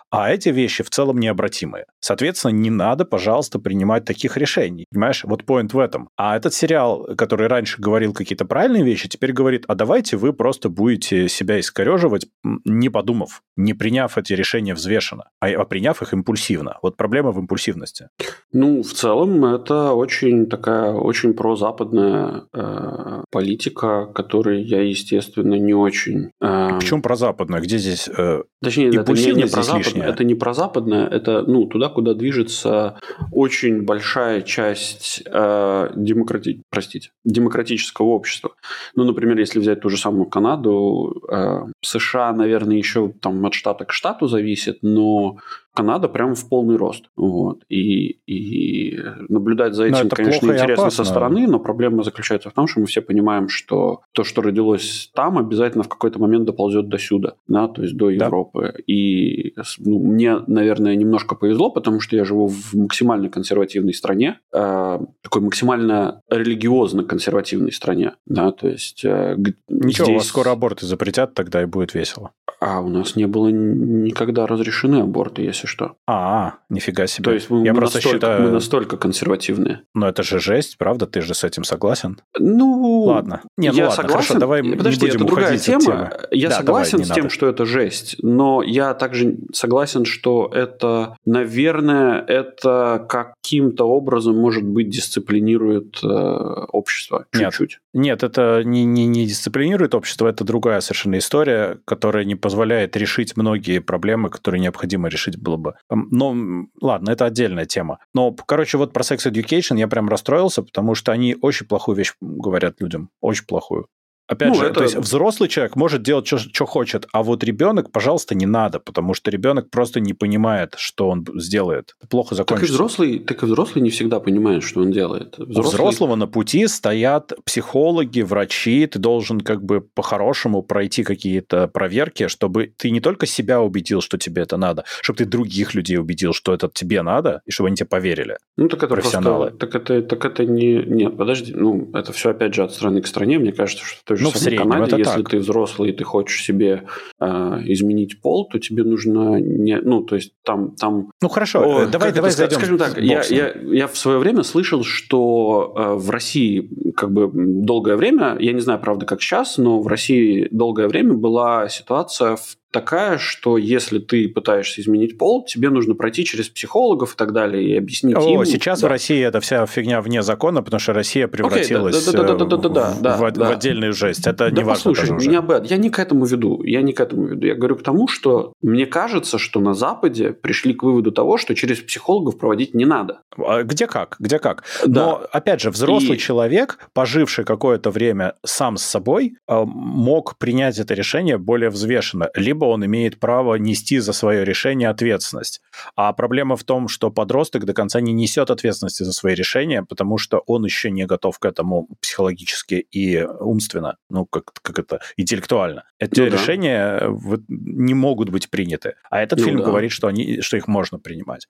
А 0.09 0.31
эти 0.31 0.49
вещи 0.49 0.83
в 0.83 0.89
целом 0.89 1.19
необратимые. 1.19 1.85
Соответственно, 1.99 2.51
не 2.51 2.69
надо, 2.69 3.05
пожалуйста, 3.05 3.59
принимать 3.59 4.05
таких 4.05 4.37
решений. 4.37 4.85
Понимаешь, 4.91 5.23
вот 5.23 5.45
поинт 5.45 5.73
в 5.73 5.79
этом. 5.79 6.09
А 6.17 6.35
этот 6.35 6.53
сериал, 6.53 7.07
который 7.17 7.47
раньше 7.47 7.81
говорил 7.81 8.13
какие-то 8.13 8.45
правильные 8.45 8.83
вещи, 8.83 9.07
теперь 9.07 9.33
говорит, 9.33 9.65
а 9.67 9.75
давайте 9.75 10.17
вы 10.17 10.33
просто 10.33 10.69
будете 10.69 11.29
себя 11.29 11.59
искореживать, 11.59 12.27
не 12.65 12.89
подумав, 12.89 13.41
не 13.55 13.73
приняв 13.73 14.17
эти 14.17 14.33
решения 14.33 14.73
взвешенно, 14.73 15.29
а, 15.39 15.47
а 15.47 15.65
приняв 15.65 16.01
их 16.01 16.13
импульсивно. 16.13 16.77
Вот 16.81 16.97
проблема 16.97 17.31
в 17.31 17.39
импульсивности. 17.39 18.09
Ну, 18.51 18.83
в 18.83 18.93
целом, 18.93 19.45
это 19.45 19.93
очень 19.93 20.47
такая, 20.47 20.91
очень 20.91 21.33
прозападная 21.33 22.43
э, 22.53 23.23
политика, 23.31 24.07
которой 24.07 24.63
я, 24.63 24.81
естественно, 24.81 25.55
не 25.55 25.73
очень... 25.73 26.31
Э, 26.41 26.75
Почему 26.79 27.01
прозападная? 27.01 27.61
Где 27.61 27.77
здесь 27.77 28.09
э, 28.09 28.43
Точнее, 28.63 28.89
это 28.89 29.11
не, 29.13 29.31
не 29.33 29.47
про 29.47 29.63
Запад, 29.99 30.13
это 30.13 30.23
не 30.23 30.35
про 30.35 30.53
западное, 30.53 31.07
это 31.07 31.43
ну, 31.43 31.65
туда, 31.65 31.89
куда 31.89 32.13
движется 32.13 32.99
очень 33.31 33.83
большая 33.83 34.41
часть 34.41 35.23
э, 35.25 35.89
демократи... 35.95 36.61
простите, 36.69 37.11
демократического 37.23 38.07
общества. 38.07 38.51
Ну, 38.95 39.03
например, 39.03 39.37
если 39.37 39.59
взять 39.59 39.81
ту 39.81 39.89
же 39.89 39.97
самую 39.97 40.25
Канаду, 40.25 41.23
э, 41.29 41.65
США, 41.81 42.33
наверное, 42.33 42.77
еще 42.77 43.13
там 43.21 43.45
от 43.45 43.53
штата 43.53 43.85
к 43.85 43.93
штату 43.93 44.27
зависит, 44.27 44.79
но 44.81 45.37
Канада 45.73 46.07
прям 46.09 46.35
в 46.35 46.49
полный 46.49 46.75
рост. 46.75 47.05
Вот. 47.15 47.63
И, 47.69 48.19
и 48.27 48.99
наблюдать 49.29 49.73
за 49.73 49.85
этим, 49.85 50.09
конечно, 50.09 50.51
интересно 50.51 50.89
со 50.89 51.03
стороны, 51.03 51.47
но 51.47 51.59
проблема 51.59 52.03
заключается 52.03 52.49
в 52.49 52.53
том, 52.53 52.67
что 52.67 52.81
мы 52.81 52.85
все 52.85 53.01
понимаем, 53.01 53.47
что 53.49 54.01
то, 54.11 54.23
что 54.23 54.41
родилось 54.41 55.11
там, 55.13 55.37
обязательно 55.37 55.83
в 55.83 55.89
какой-то 55.89 56.19
момент 56.19 56.45
доползет 56.45 56.89
до 56.89 56.97
сюда, 56.97 57.35
да, 57.47 57.67
то 57.67 57.81
есть 57.83 57.95
до 57.95 58.09
Европы. 58.09 58.73
Да. 58.73 58.83
И 58.85 59.53
ну, 59.79 59.99
мне, 59.99 60.39
наверное, 60.47 60.95
немножко 60.95 61.35
повезло, 61.35 61.69
потому 61.69 61.99
что 61.99 62.15
я 62.15 62.25
живу 62.25 62.47
в 62.47 62.73
максимально 62.73 63.29
консервативной 63.29 63.93
стране, 63.93 64.39
э, 64.53 64.99
такой 65.21 65.41
максимально 65.41 66.21
религиозно 66.29 67.03
консервативной 67.03 67.71
стране, 67.71 68.13
да, 68.25 68.51
то 68.51 68.67
есть... 68.67 69.05
Э, 69.05 69.35
Ничего, 69.67 70.05
здесь... 70.05 70.09
у 70.09 70.13
вас 70.15 70.27
скоро 70.27 70.51
аборты 70.51 70.85
запретят, 70.85 71.33
тогда 71.33 71.61
и 71.61 71.65
будет 71.65 71.93
весело. 71.93 72.31
А 72.59 72.79
у 72.79 72.89
нас 72.89 73.15
не 73.15 73.25
было 73.25 73.47
никогда 73.47 74.45
разрешены 74.45 74.97
аборты, 74.97 75.41
если 75.41 75.60
что. 75.67 75.95
А, 76.07 76.55
нифига 76.69 77.07
себе. 77.07 77.25
То 77.25 77.31
есть 77.33 77.49
мы, 77.49 77.65
Я 77.65 77.73
мы, 77.73 77.79
просто 77.79 77.97
настолько, 77.97 78.17
считаю... 78.17 78.41
мы 78.43 78.51
настолько 78.51 78.97
консервативные. 78.97 79.81
Но 79.93 80.07
это 80.07 80.23
же 80.23 80.39
жесть, 80.39 80.77
правда? 80.77 81.07
Ты 81.07 81.21
же 81.21 81.33
с 81.33 81.43
этим 81.43 81.63
согласен? 81.63 82.19
Ну, 82.37 83.03
ладно. 83.05 83.41
Не, 83.57 83.69
ну 83.69 83.75
я 83.75 83.87
ладно, 83.87 83.95
согласен. 83.95 84.27
Хорошо, 84.27 84.39
давай 84.39 84.63
Подожди, 84.63 85.05
не 85.05 85.11
будем 85.11 85.25
это 85.25 85.25
другая 85.25 85.57
тема. 85.57 85.81
Темы. 85.81 86.11
Я 86.31 86.49
да, 86.49 86.57
согласен 86.57 86.91
давай, 86.97 87.05
с 87.05 87.13
тем, 87.13 87.23
надо. 87.23 87.33
что 87.33 87.47
это 87.47 87.65
жесть, 87.65 88.15
но 88.21 88.61
я 88.63 88.93
также 88.93 89.37
согласен, 89.53 90.05
что 90.05 90.49
это, 90.53 91.15
наверное, 91.25 92.21
это 92.21 93.05
каким-то 93.09 93.85
образом, 93.85 94.37
может 94.37 94.63
быть, 94.63 94.89
дисциплинирует 94.89 95.99
э, 96.03 96.07
общество 96.07 97.25
чуть-чуть. 97.33 97.79
Нет, 97.93 98.03
нет 98.03 98.23
это 98.23 98.61
не, 98.63 98.83
не, 98.85 99.05
не 99.05 99.25
дисциплинирует 99.25 99.95
общество, 99.95 100.27
это 100.27 100.43
другая 100.43 100.81
совершенно 100.81 101.17
история, 101.17 101.79
которая 101.85 102.23
не 102.25 102.35
позволяет 102.35 102.95
решить 102.97 103.35
многие 103.37 103.79
проблемы, 103.79 104.29
которые 104.29 104.61
необходимо 104.61 105.09
решить 105.09 105.37
было 105.51 105.57
бы. 105.57 105.73
Но, 105.89 106.65
ладно, 106.81 107.11
это 107.11 107.25
отдельная 107.25 107.65
тема. 107.65 107.99
Но, 108.13 108.31
короче, 108.33 108.77
вот 108.77 108.93
про 108.93 109.03
Sex 109.03 109.31
Education 109.31 109.77
я 109.77 109.87
прям 109.87 110.09
расстроился, 110.09 110.63
потому 110.63 110.95
что 110.95 111.11
они 111.11 111.35
очень 111.41 111.67
плохую 111.67 111.97
вещь 111.97 112.13
говорят 112.21 112.79
людям. 112.79 113.09
Очень 113.21 113.45
плохую. 113.45 113.87
Опять 114.31 114.49
ну, 114.49 114.55
же, 114.55 114.65
это... 114.65 114.73
то 114.75 114.83
есть 114.83 114.95
взрослый 114.95 115.49
человек 115.49 115.75
может 115.75 116.01
делать, 116.01 116.27
что 116.27 116.65
хочет, 116.65 117.07
а 117.11 117.23
вот 117.23 117.43
ребенок, 117.43 117.91
пожалуйста, 117.91 118.35
не 118.35 118.45
надо, 118.45 118.79
потому 118.79 119.13
что 119.13 119.29
ребенок 119.29 119.69
просто 119.69 119.99
не 119.99 120.13
понимает, 120.13 120.75
что 120.77 121.09
он 121.09 121.25
сделает. 121.35 121.95
Плохо 122.09 122.35
закончится. 122.35 122.67
Так 122.67 122.69
и 122.69 122.73
взрослый, 122.73 123.19
так 123.19 123.43
и 123.43 123.45
взрослый 123.45 123.81
не 123.83 123.89
всегда 123.89 124.19
понимает, 124.19 124.63
что 124.63 124.81
он 124.81 124.91
делает. 124.91 125.35
Взрослый... 125.37 125.59
У 125.59 125.69
взрослого 125.69 126.15
на 126.15 126.27
пути 126.27 126.67
стоят 126.67 127.33
психологи, 127.45 128.21
врачи, 128.21 128.87
ты 128.87 128.99
должен 128.99 129.41
как 129.41 129.63
бы 129.63 129.81
по-хорошему 129.81 130.63
пройти 130.63 131.03
какие-то 131.03 131.67
проверки, 131.67 132.27
чтобы 132.27 132.73
ты 132.77 132.91
не 132.91 133.01
только 133.01 133.25
себя 133.25 133.61
убедил, 133.61 134.01
что 134.01 134.17
тебе 134.17 134.43
это 134.43 134.57
надо, 134.57 134.85
чтобы 135.01 135.17
ты 135.17 135.25
других 135.25 135.73
людей 135.73 135.97
убедил, 135.97 136.33
что 136.33 136.53
это 136.53 136.69
тебе 136.73 137.01
надо, 137.01 137.41
и 137.45 137.51
чтобы 137.51 137.67
они 137.67 137.75
тебе 137.75 137.87
поверили. 137.87 138.37
Ну, 138.57 138.67
так 138.67 138.83
это 138.83 138.93
профессионалы. 138.93 139.49
Просто, 139.49 139.67
так 139.67 139.75
это, 139.75 140.01
так 140.01 140.25
это 140.25 140.45
не... 140.45 140.83
Нет, 140.85 141.17
подожди, 141.17 141.53
ну, 141.53 141.89
это 141.93 142.13
все 142.13 142.29
опять 142.29 142.53
же 142.53 142.63
от 142.63 142.73
страны 142.73 143.01
к 143.01 143.07
стране. 143.07 143.39
Мне 143.39 143.51
кажется, 143.51 143.85
что 143.85 143.99
в 143.99 144.03
той 144.03 144.17
же 144.21 144.31
ну, 144.33 144.39
самой 144.39 144.57
Канаде, 144.57 144.97
если 144.97 145.21
так. 145.21 145.29
ты 145.29 145.39
взрослый 145.39 145.89
и 145.89 145.93
ты 145.93 146.03
хочешь 146.03 146.43
себе 146.43 146.83
э, 147.19 147.25
изменить 147.65 148.21
пол, 148.21 148.47
то 148.47 148.59
тебе 148.59 148.83
нужно 148.83 149.39
не... 149.39 149.77
Ну, 149.77 150.01
то 150.01 150.15
есть 150.15 150.33
там... 150.43 150.75
там 150.75 151.11
ну, 151.21 151.29
хорошо, 151.29 151.59
о, 151.61 151.85
давай, 151.85 152.11
давай 152.11 152.31
зайдем 152.31 152.57
Скажем 152.57 152.77
так, 152.77 152.97
я, 152.97 153.21
я, 153.29 153.53
я 153.63 153.87
в 153.87 153.97
свое 153.97 154.19
время 154.19 154.43
слышал, 154.43 154.83
что 154.83 155.73
э, 155.75 155.93
в 155.95 156.09
России 156.09 156.69
как 156.95 157.11
бы 157.11 157.29
долгое 157.33 157.95
время, 157.95 158.37
я 158.39 158.53
не 158.53 158.61
знаю, 158.61 158.79
правда, 158.79 159.05
как 159.05 159.21
сейчас, 159.21 159.57
но 159.57 159.81
в 159.81 159.87
России 159.87 160.47
долгое 160.51 160.87
время 160.87 161.13
была 161.13 161.69
ситуация 161.69 162.35
в 162.35 162.57
такая, 162.71 163.17
что 163.17 163.57
если 163.57 163.99
ты 163.99 164.27
пытаешься 164.27 164.81
изменить 164.81 165.17
пол, 165.17 165.45
тебе 165.45 165.69
нужно 165.69 165.95
пройти 165.95 166.25
через 166.25 166.49
психологов 166.49 167.13
и 167.13 167.17
так 167.17 167.33
далее 167.33 167.63
и 167.63 167.77
объяснить 167.77 168.15
О, 168.15 168.21
им. 168.21 168.45
Сейчас 168.45 168.81
да. 168.81 168.87
в 168.87 168.89
России 168.89 169.21
эта 169.21 169.39
вся 169.39 169.65
фигня 169.65 170.01
вне 170.01 170.23
закона, 170.23 170.63
потому 170.63 170.79
что 170.79 170.93
Россия 170.93 171.27
превратилась 171.27 171.95
в 172.05 173.51
отдельную 173.51 173.93
жесть. 173.93 174.25
Это 174.27 174.49
да, 174.49 174.51
не 174.51 174.63
важно 174.63 174.91
послушай, 174.91 175.01
даже 175.01 175.15
уже. 175.15 175.29
Меня, 175.29 175.61
я 175.63 175.77
не 175.77 175.89
к 175.89 175.99
этому 175.99 176.25
веду. 176.25 176.63
Я 176.63 176.81
не 176.81 176.93
к 176.93 176.99
этому 176.99 177.25
веду. 177.25 177.45
Я 177.45 177.55
говорю 177.55 177.75
к 177.75 177.83
тому, 177.83 178.07
что 178.07 178.53
мне 178.61 178.85
кажется, 178.85 179.37
что 179.37 179.59
на 179.59 179.73
Западе 179.73 180.31
пришли 180.31 180.73
к 180.73 180.83
выводу 180.83 181.11
того, 181.11 181.37
что 181.37 181.55
через 181.55 181.79
психологов 181.79 182.37
проводить 182.37 182.73
не 182.73 182.85
надо. 182.85 183.21
А 183.37 183.63
где 183.63 183.87
как? 183.87 184.15
Где 184.19 184.39
как? 184.39 184.63
Да. 184.85 185.05
Но, 185.05 185.27
опять 185.31 185.61
же, 185.61 185.69
взрослый 185.71 186.17
и... 186.17 186.19
человек, 186.19 186.79
поживший 186.93 187.45
какое-то 187.45 187.91
время 187.91 188.35
сам 188.43 188.77
с 188.77 188.83
собой, 188.83 189.35
э, 189.47 189.63
мог 189.65 190.37
принять 190.37 190.79
это 190.79 190.93
решение 190.93 191.37
более 191.37 191.69
взвешенно. 191.69 192.29
Либо 192.35 192.60
либо 192.61 192.65
он 192.71 192.85
имеет 192.85 193.19
право 193.19 193.55
нести 193.55 193.99
за 193.99 194.13
свое 194.13 194.45
решение 194.45 194.89
ответственность. 194.89 195.61
А 195.95 196.13
проблема 196.13 196.55
в 196.55 196.63
том, 196.63 196.87
что 196.87 197.09
подросток 197.11 197.65
до 197.65 197.73
конца 197.73 198.01
не 198.01 198.13
несет 198.13 198.51
ответственности 198.51 199.03
за 199.03 199.13
свои 199.13 199.35
решения, 199.35 199.83
потому 199.83 200.17
что 200.17 200.43
он 200.45 200.65
еще 200.65 200.91
не 200.91 201.05
готов 201.05 201.39
к 201.39 201.45
этому 201.45 201.87
психологически 202.01 202.85
и 202.95 203.23
умственно, 203.23 203.97
ну, 204.09 204.25
как, 204.25 204.53
как 204.61 204.79
это, 204.79 204.99
интеллектуально. 205.17 205.83
Эти 205.99 206.19
ну, 206.19 206.27
решения 206.27 206.99
да. 206.99 207.37
не 207.49 207.93
могут 207.93 208.29
быть 208.29 208.49
приняты. 208.49 208.93
А 209.09 209.21
этот 209.21 209.39
ну, 209.39 209.45
фильм 209.45 209.57
да. 209.57 209.65
говорит, 209.65 209.91
что, 209.91 210.07
они, 210.07 210.41
что 210.41 210.57
их 210.57 210.67
можно 210.67 210.99
принимать. 210.99 211.47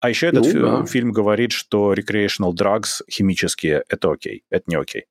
А 0.00 0.08
еще 0.08 0.28
этот 0.28 0.44
ну, 0.44 0.50
фи- 0.50 0.58
да. 0.58 0.84
фильм 0.86 1.12
говорит, 1.12 1.52
что 1.52 1.92
recreational 1.92 2.52
drugs 2.52 3.02
химические– 3.10 3.82
это 3.88 4.10
окей, 4.10 4.42
это 4.50 4.64
не 4.68 4.76
окей. 4.76 5.04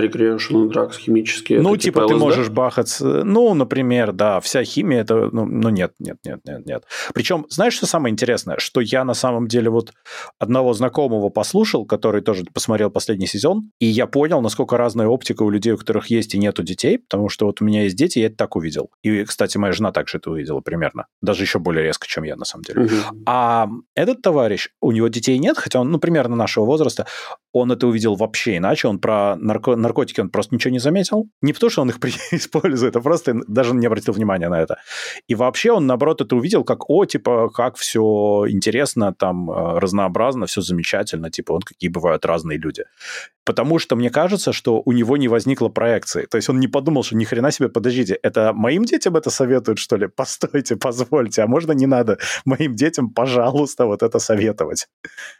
Recreational 0.00 0.68
drugs 0.70 0.98
химические? 0.98 1.60
Ну, 1.60 1.76
типа, 1.76 2.00
типа 2.00 2.08
ты 2.08 2.16
можешь 2.16 2.48
бахаться, 2.48 3.24
ну, 3.24 3.54
например, 3.54 4.12
да, 4.12 4.40
вся 4.40 4.64
химия 4.64 5.00
это, 5.00 5.28
ну, 5.32 5.44
ну 5.44 5.68
нет, 5.68 5.92
нет, 5.98 6.18
нет, 6.24 6.40
нет, 6.44 6.66
нет. 6.66 6.84
Причем, 7.14 7.46
знаешь, 7.48 7.74
что 7.74 7.86
самое 7.86 8.12
интересное? 8.12 8.58
Что 8.58 8.80
я 8.80 9.04
на 9.04 9.14
самом 9.14 9.48
деле 9.48 9.70
вот 9.70 9.92
одного 10.38 10.72
знакомого 10.72 11.28
послушал, 11.28 11.86
который 11.86 12.22
тоже 12.22 12.44
посмотрел 12.52 12.90
последний 12.90 13.26
сезон, 13.26 13.70
и 13.78 13.86
я 13.86 14.06
понял, 14.06 14.40
насколько 14.40 14.76
разная 14.76 15.06
оптика 15.06 15.42
у 15.42 15.50
людей, 15.50 15.72
у 15.72 15.78
которых 15.78 16.08
есть 16.08 16.34
и 16.34 16.38
нету 16.38 16.62
детей, 16.62 16.98
потому 16.98 17.28
что 17.28 17.46
вот 17.46 17.60
у 17.60 17.64
меня 17.64 17.84
есть 17.84 17.96
дети, 17.96 18.18
я 18.18 18.26
это 18.26 18.36
так 18.36 18.56
увидел. 18.56 18.90
И, 19.02 19.24
кстати, 19.24 19.58
моя 19.58 19.72
жена 19.72 19.92
также 19.92 20.18
это 20.18 20.30
увидела 20.30 20.60
примерно. 20.60 21.06
Даже 21.22 21.44
еще 21.44 21.58
более 21.58 21.84
резко, 21.84 22.06
чем 22.06 22.24
я, 22.24 22.36
на 22.36 22.44
самом 22.44 22.64
деле. 22.64 22.82
Угу. 22.82 22.94
А 23.26 23.68
этот 23.94 24.22
товарищ, 24.22 24.70
у 24.80 24.92
него 24.92 25.08
детей 25.08 25.38
нет, 25.38 25.56
хотя 25.58 25.80
он, 25.80 25.90
ну, 25.90 25.98
примерно 25.98 26.36
нашего 26.36 26.64
возраста, 26.64 27.06
он 27.60 27.72
это 27.72 27.86
увидел 27.86 28.14
вообще 28.16 28.56
иначе, 28.56 28.88
он 28.88 28.98
про 28.98 29.36
нарко 29.36 29.76
наркотики 29.76 30.20
он 30.20 30.28
просто 30.28 30.54
ничего 30.54 30.72
не 30.72 30.78
заметил. 30.78 31.28
Не 31.42 31.52
потому, 31.52 31.70
что 31.70 31.82
он 31.82 31.90
их 31.90 31.98
использует, 32.32 32.96
а 32.96 33.00
просто 33.00 33.34
даже 33.48 33.74
не 33.74 33.86
обратил 33.86 34.14
внимания 34.14 34.48
на 34.48 34.60
это. 34.60 34.76
И 35.26 35.34
вообще 35.34 35.72
он, 35.72 35.86
наоборот, 35.86 36.20
это 36.20 36.36
увидел 36.36 36.64
как, 36.64 36.90
о, 36.90 37.04
типа, 37.04 37.48
как 37.50 37.76
все 37.76 38.44
интересно, 38.48 39.12
там, 39.12 39.50
э, 39.50 39.78
разнообразно, 39.78 40.46
все 40.46 40.60
замечательно, 40.60 41.30
типа, 41.30 41.54
вот 41.54 41.64
какие 41.64 41.90
бывают 41.90 42.24
разные 42.26 42.58
люди. 42.58 42.84
Потому 43.46 43.78
что 43.78 43.94
мне 43.94 44.10
кажется, 44.10 44.52
что 44.52 44.82
у 44.84 44.92
него 44.92 45.16
не 45.16 45.28
возникло 45.28 45.68
проекции. 45.68 46.26
То 46.26 46.36
есть 46.36 46.48
он 46.48 46.58
не 46.58 46.66
подумал, 46.66 47.04
что 47.04 47.16
ни 47.16 47.24
хрена 47.24 47.52
себе, 47.52 47.68
подождите, 47.68 48.18
это 48.22 48.52
моим 48.52 48.84
детям 48.84 49.16
это 49.16 49.30
советуют, 49.30 49.78
что 49.78 49.96
ли? 49.96 50.08
Постойте, 50.08 50.74
позвольте, 50.76 51.42
а 51.42 51.46
можно 51.46 51.70
не 51.72 51.86
надо 51.86 52.18
моим 52.44 52.74
детям, 52.74 53.08
пожалуйста, 53.08 53.86
вот 53.86 54.02
это 54.02 54.18
советовать? 54.18 54.88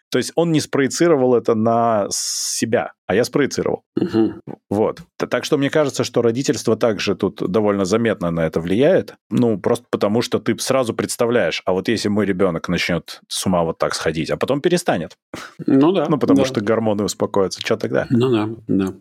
То 0.09 0.19
есть 0.19 0.33
он 0.37 0.53
не 0.53 0.61
спроецировал 0.61 1.35
это 1.35 1.57
на 1.57 2.07
себя, 2.11 2.93
а 3.07 3.15
я 3.15 3.25
спроецировал. 3.25 3.83
Угу. 4.01 4.35
Вот. 4.71 5.01
Так 5.17 5.45
что 5.45 5.59
мне 5.59 5.71
кажется, 5.71 6.05
что 6.05 6.23
родительство 6.23 6.77
также 6.77 7.15
тут 7.15 7.37
довольно 7.37 7.85
заметно 7.85 8.31
на 8.31 8.41
это 8.47 8.61
влияет. 8.61 9.15
Ну, 9.31 9.59
просто 9.59 9.87
потому 9.91 10.23
что 10.23 10.39
ты 10.39 10.59
сразу 10.59 10.95
представляешь, 10.95 11.63
а 11.65 11.73
вот 11.73 11.89
если 11.89 12.09
мой 12.09 12.27
ребенок 12.27 12.69
начнет 12.69 13.21
с 13.29 13.47
ума 13.47 13.63
вот 13.63 13.79
так 13.79 13.95
сходить, 13.95 14.31
а 14.31 14.37
потом 14.37 14.61
перестанет. 14.61 15.17
Ну 15.67 15.93
да. 15.93 16.07
Ну, 16.17 16.19
потому 16.19 16.41
да. 16.41 16.45
что 16.47 16.61
гормоны 16.61 17.05
успокоятся, 17.05 17.61
что 17.61 17.77
тогда? 17.77 18.07
Ну 18.11 18.31
да, 18.31 18.49
да. 18.69 18.95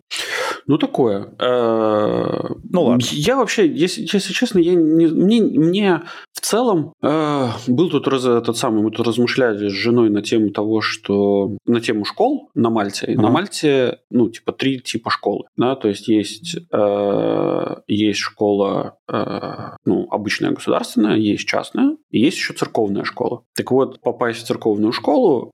Ну, 0.66 0.78
такое. 0.78 1.28
Э, 1.38 2.54
ну, 2.70 2.82
ладно. 2.82 3.02
Я 3.12 3.36
вообще, 3.36 3.68
если, 3.68 4.02
если 4.02 4.32
честно, 4.32 4.58
я 4.58 4.74
не, 4.74 5.06
мне, 5.06 5.40
мне 5.40 6.02
в 6.32 6.40
целом 6.40 6.92
э, 7.02 7.48
был 7.68 7.90
тут 7.90 8.08
раз, 8.08 8.24
этот 8.24 8.56
самый, 8.56 8.82
мы 8.82 8.90
тут 8.90 9.06
размышляли 9.06 9.68
с 9.68 9.72
женой 9.72 10.10
на 10.10 10.22
тему 10.22 10.50
того, 10.50 10.80
что 10.80 11.56
на 11.66 11.80
тему 11.80 12.04
школ 12.04 12.50
на 12.54 12.70
Мальте. 12.70 13.06
Uh-huh. 13.06 13.20
на 13.20 13.30
Мальте, 13.30 13.98
ну, 14.10 14.28
типа, 14.28 14.52
три 14.52 14.80
типа 14.80 15.10
школы. 15.10 15.44
Да, 15.56 15.76
то 15.76 15.88
есть 15.88 16.08
есть, 16.08 16.56
э, 16.72 17.76
есть 17.86 18.18
школа, 18.18 18.98
ну, 19.08 20.08
обычная 20.10 20.50
государственная, 20.50 21.16
есть 21.16 21.46
частная, 21.46 21.96
и 22.10 22.18
есть 22.18 22.36
еще 22.36 22.54
церковная 22.54 23.04
школа. 23.04 23.42
Так 23.54 23.70
вот, 23.70 24.00
попасть 24.00 24.40
в 24.40 24.46
церковную 24.46 24.92
школу 24.92 25.52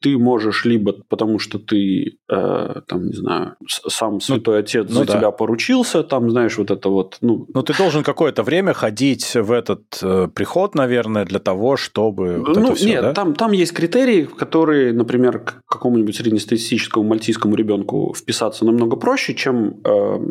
ты 0.00 0.18
можешь 0.18 0.64
либо 0.64 0.94
потому, 1.08 1.38
что 1.38 1.58
ты, 1.58 2.18
там, 2.26 3.06
не 3.06 3.14
знаю, 3.14 3.56
сам 3.68 4.20
святой 4.20 4.54
ну, 4.54 4.60
отец 4.60 4.86
ну, 4.88 4.94
за 4.96 5.04
да. 5.06 5.18
тебя 5.18 5.30
поручился, 5.30 6.02
там, 6.02 6.30
знаешь, 6.30 6.58
вот 6.58 6.70
это 6.70 6.88
вот, 6.88 7.18
ну... 7.20 7.46
Ну, 7.54 7.62
ты 7.62 7.76
должен 7.76 8.02
какое-то 8.02 8.42
время 8.42 8.72
ходить 8.72 9.34
в 9.34 9.52
этот 9.52 9.82
э, 10.02 10.28
приход, 10.34 10.74
наверное, 10.74 11.24
для 11.24 11.38
того, 11.38 11.76
чтобы 11.76 12.38
вот 12.38 12.56
ну, 12.56 12.64
это 12.64 12.74
все, 12.74 12.86
нет, 12.86 13.02
да? 13.02 13.12
там, 13.12 13.34
там 13.34 13.52
есть 13.52 13.72
критерии, 13.72 14.24
которые, 14.24 14.92
например, 14.92 15.40
к 15.40 15.62
какому-нибудь 15.66 16.16
среднестатистическому 16.16 17.06
мальтийскому 17.06 17.54
ребенку 17.54 18.14
вписаться 18.16 18.64
намного 18.64 18.96
проще, 18.96 19.34
чем 19.34 19.80
э, 19.84 19.90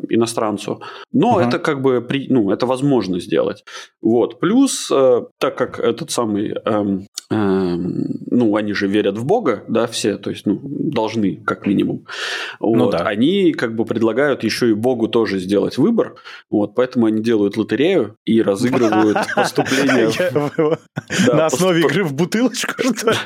иностранцу. 0.10 0.82
Но 1.12 1.32
угу. 1.32 1.40
это 1.40 1.60
как 1.60 1.82
бы, 1.82 2.02
при, 2.02 2.28
ну, 2.30 2.41
это 2.50 2.66
возможно 2.66 3.20
сделать. 3.20 3.64
Вот. 4.02 4.40
Плюс, 4.40 4.90
э, 4.92 5.22
так 5.38 5.58
как 5.58 5.80
этот 5.80 6.10
самый, 6.12 6.54
э, 6.54 7.00
э, 7.30 7.76
ну, 8.32 8.56
они 8.56 8.74
же 8.74 8.88
верят 8.88 9.18
в 9.18 9.26
Бога, 9.26 9.64
да, 9.68 9.86
все, 9.88 10.18
то 10.18 10.30
есть, 10.30 10.46
ну, 10.46 10.60
должны, 10.64 11.36
как 11.36 11.68
минимум. 11.68 12.06
Ну, 12.60 12.86
вот. 12.86 12.92
да. 12.92 13.00
Они 13.00 13.52
как 13.52 13.76
бы 13.76 13.86
предлагают 13.86 14.44
еще 14.44 14.70
и 14.70 14.74
Богу 14.74 15.08
тоже 15.08 15.40
сделать 15.40 15.78
выбор, 15.78 16.16
вот, 16.50 16.74
поэтому 16.76 17.06
они 17.06 17.22
делают 17.22 17.58
лотерею 17.58 18.16
и 18.26 18.42
разыгрывают 18.42 19.18
поступление. 19.36 20.12
На 21.34 21.46
основе 21.48 21.82
игры 21.82 22.04
в 22.04 22.14
бутылочку, 22.14 22.74
что 22.96 23.12
ли? 23.12 23.18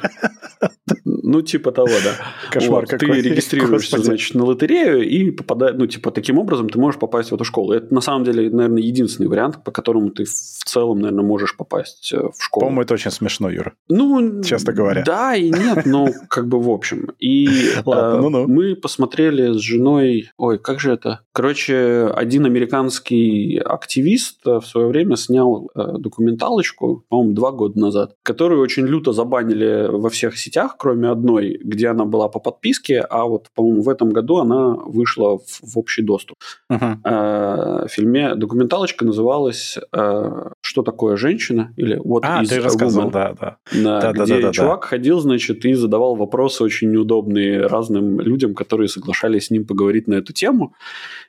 Ну, 1.03 1.41
типа 1.41 1.71
того, 1.71 1.89
да. 2.03 2.15
Кошмар 2.51 2.85
Ты 2.87 3.05
регистрируешься, 3.05 3.97
значит, 3.99 4.35
на 4.35 4.45
лотерею 4.45 5.07
и 5.07 5.31
попадаешь, 5.31 5.75
ну, 5.77 5.87
типа, 5.87 6.11
таким 6.11 6.37
образом 6.37 6.69
ты 6.69 6.79
можешь 6.79 6.99
попасть 6.99 7.31
в 7.31 7.35
эту 7.35 7.43
школу. 7.43 7.73
Это, 7.73 7.93
на 7.93 8.01
самом 8.01 8.23
деле, 8.23 8.49
наверное, 8.49 8.83
единственный 9.05 9.27
вариант, 9.27 9.63
по 9.63 9.71
которому 9.71 10.09
ты 10.09 10.25
в 10.25 10.63
целом, 10.65 10.99
наверное, 10.99 11.23
можешь 11.23 11.55
попасть 11.55 12.11
э, 12.13 12.17
в 12.17 12.43
школу. 12.43 12.65
По-моему, 12.65 12.81
это 12.81 12.93
очень 12.95 13.11
смешно, 13.11 13.49
Юра. 13.49 13.73
Ну, 13.87 14.41
честно 14.43 14.73
говоря. 14.73 15.03
Да 15.05 15.35
и 15.35 15.49
нет, 15.49 15.85
но 15.85 16.07
как 16.29 16.47
бы 16.47 16.59
в 16.59 16.69
общем. 16.69 17.11
И 17.19 17.47
э, 17.85 18.19
мы 18.47 18.75
посмотрели 18.75 19.53
с 19.53 19.61
женой, 19.61 20.31
ой, 20.37 20.57
как 20.57 20.79
же 20.79 20.91
это? 20.91 21.21
Короче, 21.31 22.11
один 22.15 22.45
американский 22.45 23.57
активист 23.57 24.45
в 24.45 24.61
свое 24.61 24.87
время 24.87 25.15
снял 25.17 25.69
документалочку, 25.75 27.03
по-моему, 27.09 27.33
два 27.33 27.51
года 27.51 27.79
назад, 27.79 28.15
которую 28.23 28.61
очень 28.61 28.85
люто 28.85 29.11
забанили 29.11 29.87
во 29.89 30.09
всех 30.09 30.37
сетях, 30.37 30.75
кроме 30.77 31.09
одной, 31.09 31.59
где 31.63 31.89
она 31.89 32.05
была 32.05 32.29
по 32.29 32.39
подписке, 32.39 33.01
а 33.01 33.25
вот, 33.25 33.49
по-моему, 33.53 33.81
в 33.81 33.89
этом 33.89 34.09
году 34.09 34.37
она 34.37 34.69
вышла 34.69 35.37
в, 35.37 35.59
в 35.61 35.77
общий 35.77 36.01
доступ. 36.01 36.37
Uh-huh. 36.71 37.85
В 37.85 37.89
фильме 37.89 38.35
документалочка 38.35 38.94
называлась 39.03 39.77
«Что 39.91 40.83
такое 40.83 41.17
женщина?» 41.17 41.73
или 41.75 41.99
«Вот 42.03 42.23
а, 42.25 42.45
ты 42.45 42.61
рассказывал, 42.61 43.11
да, 43.11 43.35
да. 43.39 43.57
да, 43.73 44.13
да 44.13 44.23
где 44.23 44.35
да, 44.35 44.41
да, 44.47 44.51
чувак 44.51 44.81
да. 44.81 44.87
ходил, 44.87 45.19
значит, 45.19 45.65
и 45.65 45.73
задавал 45.73 46.15
вопросы 46.15 46.63
очень 46.63 46.91
неудобные 46.91 47.65
разным 47.67 48.19
людям, 48.21 48.55
которые 48.55 48.87
соглашались 48.87 49.47
с 49.47 49.51
ним 49.51 49.65
поговорить 49.65 50.07
на 50.07 50.15
эту 50.15 50.31
тему. 50.33 50.73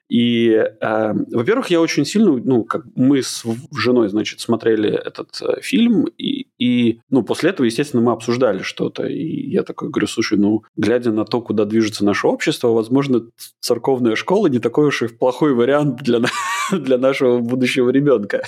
И, 0.09 0.51
э, 0.51 1.15
во-первых, 1.33 1.71
я 1.71 1.81
очень 1.81 2.05
сильно, 2.05 2.31
ну, 2.31 2.65
как 2.65 2.85
мы 2.95 3.23
с 3.23 3.45
женой, 3.77 4.09
значит, 4.09 4.39
смотрели 4.39 4.89
этот 4.89 5.41
э, 5.43 5.61
фильм, 5.63 6.05
и, 6.05 6.47
и, 6.59 7.01
ну, 7.11 7.25
после 7.25 7.51
этого, 7.51 7.67
естественно, 7.67 8.03
мы 8.03 8.13
обсуждали 8.13 8.63
что-то, 8.63 9.05
и 9.05 9.51
я 9.51 9.65
такой 9.65 9.89
говорю, 9.89 10.07
слушай, 10.07 10.39
ну, 10.39 10.63
глядя 10.77 11.11
на 11.11 11.25
то, 11.25 11.41
куда 11.41 11.65
движется 11.65 12.05
наше 12.05 12.29
общество, 12.29 12.69
возможно, 12.69 13.23
церковная 13.59 14.15
школа 14.15 14.47
не 14.47 14.61
такой 14.61 14.87
уж 14.87 15.03
и 15.03 15.09
плохой 15.09 15.55
вариант 15.55 16.03
для, 16.03 16.21
для 16.73 16.99
нашего 16.99 17.39
будущего 17.39 17.91
ребенка. 17.91 18.43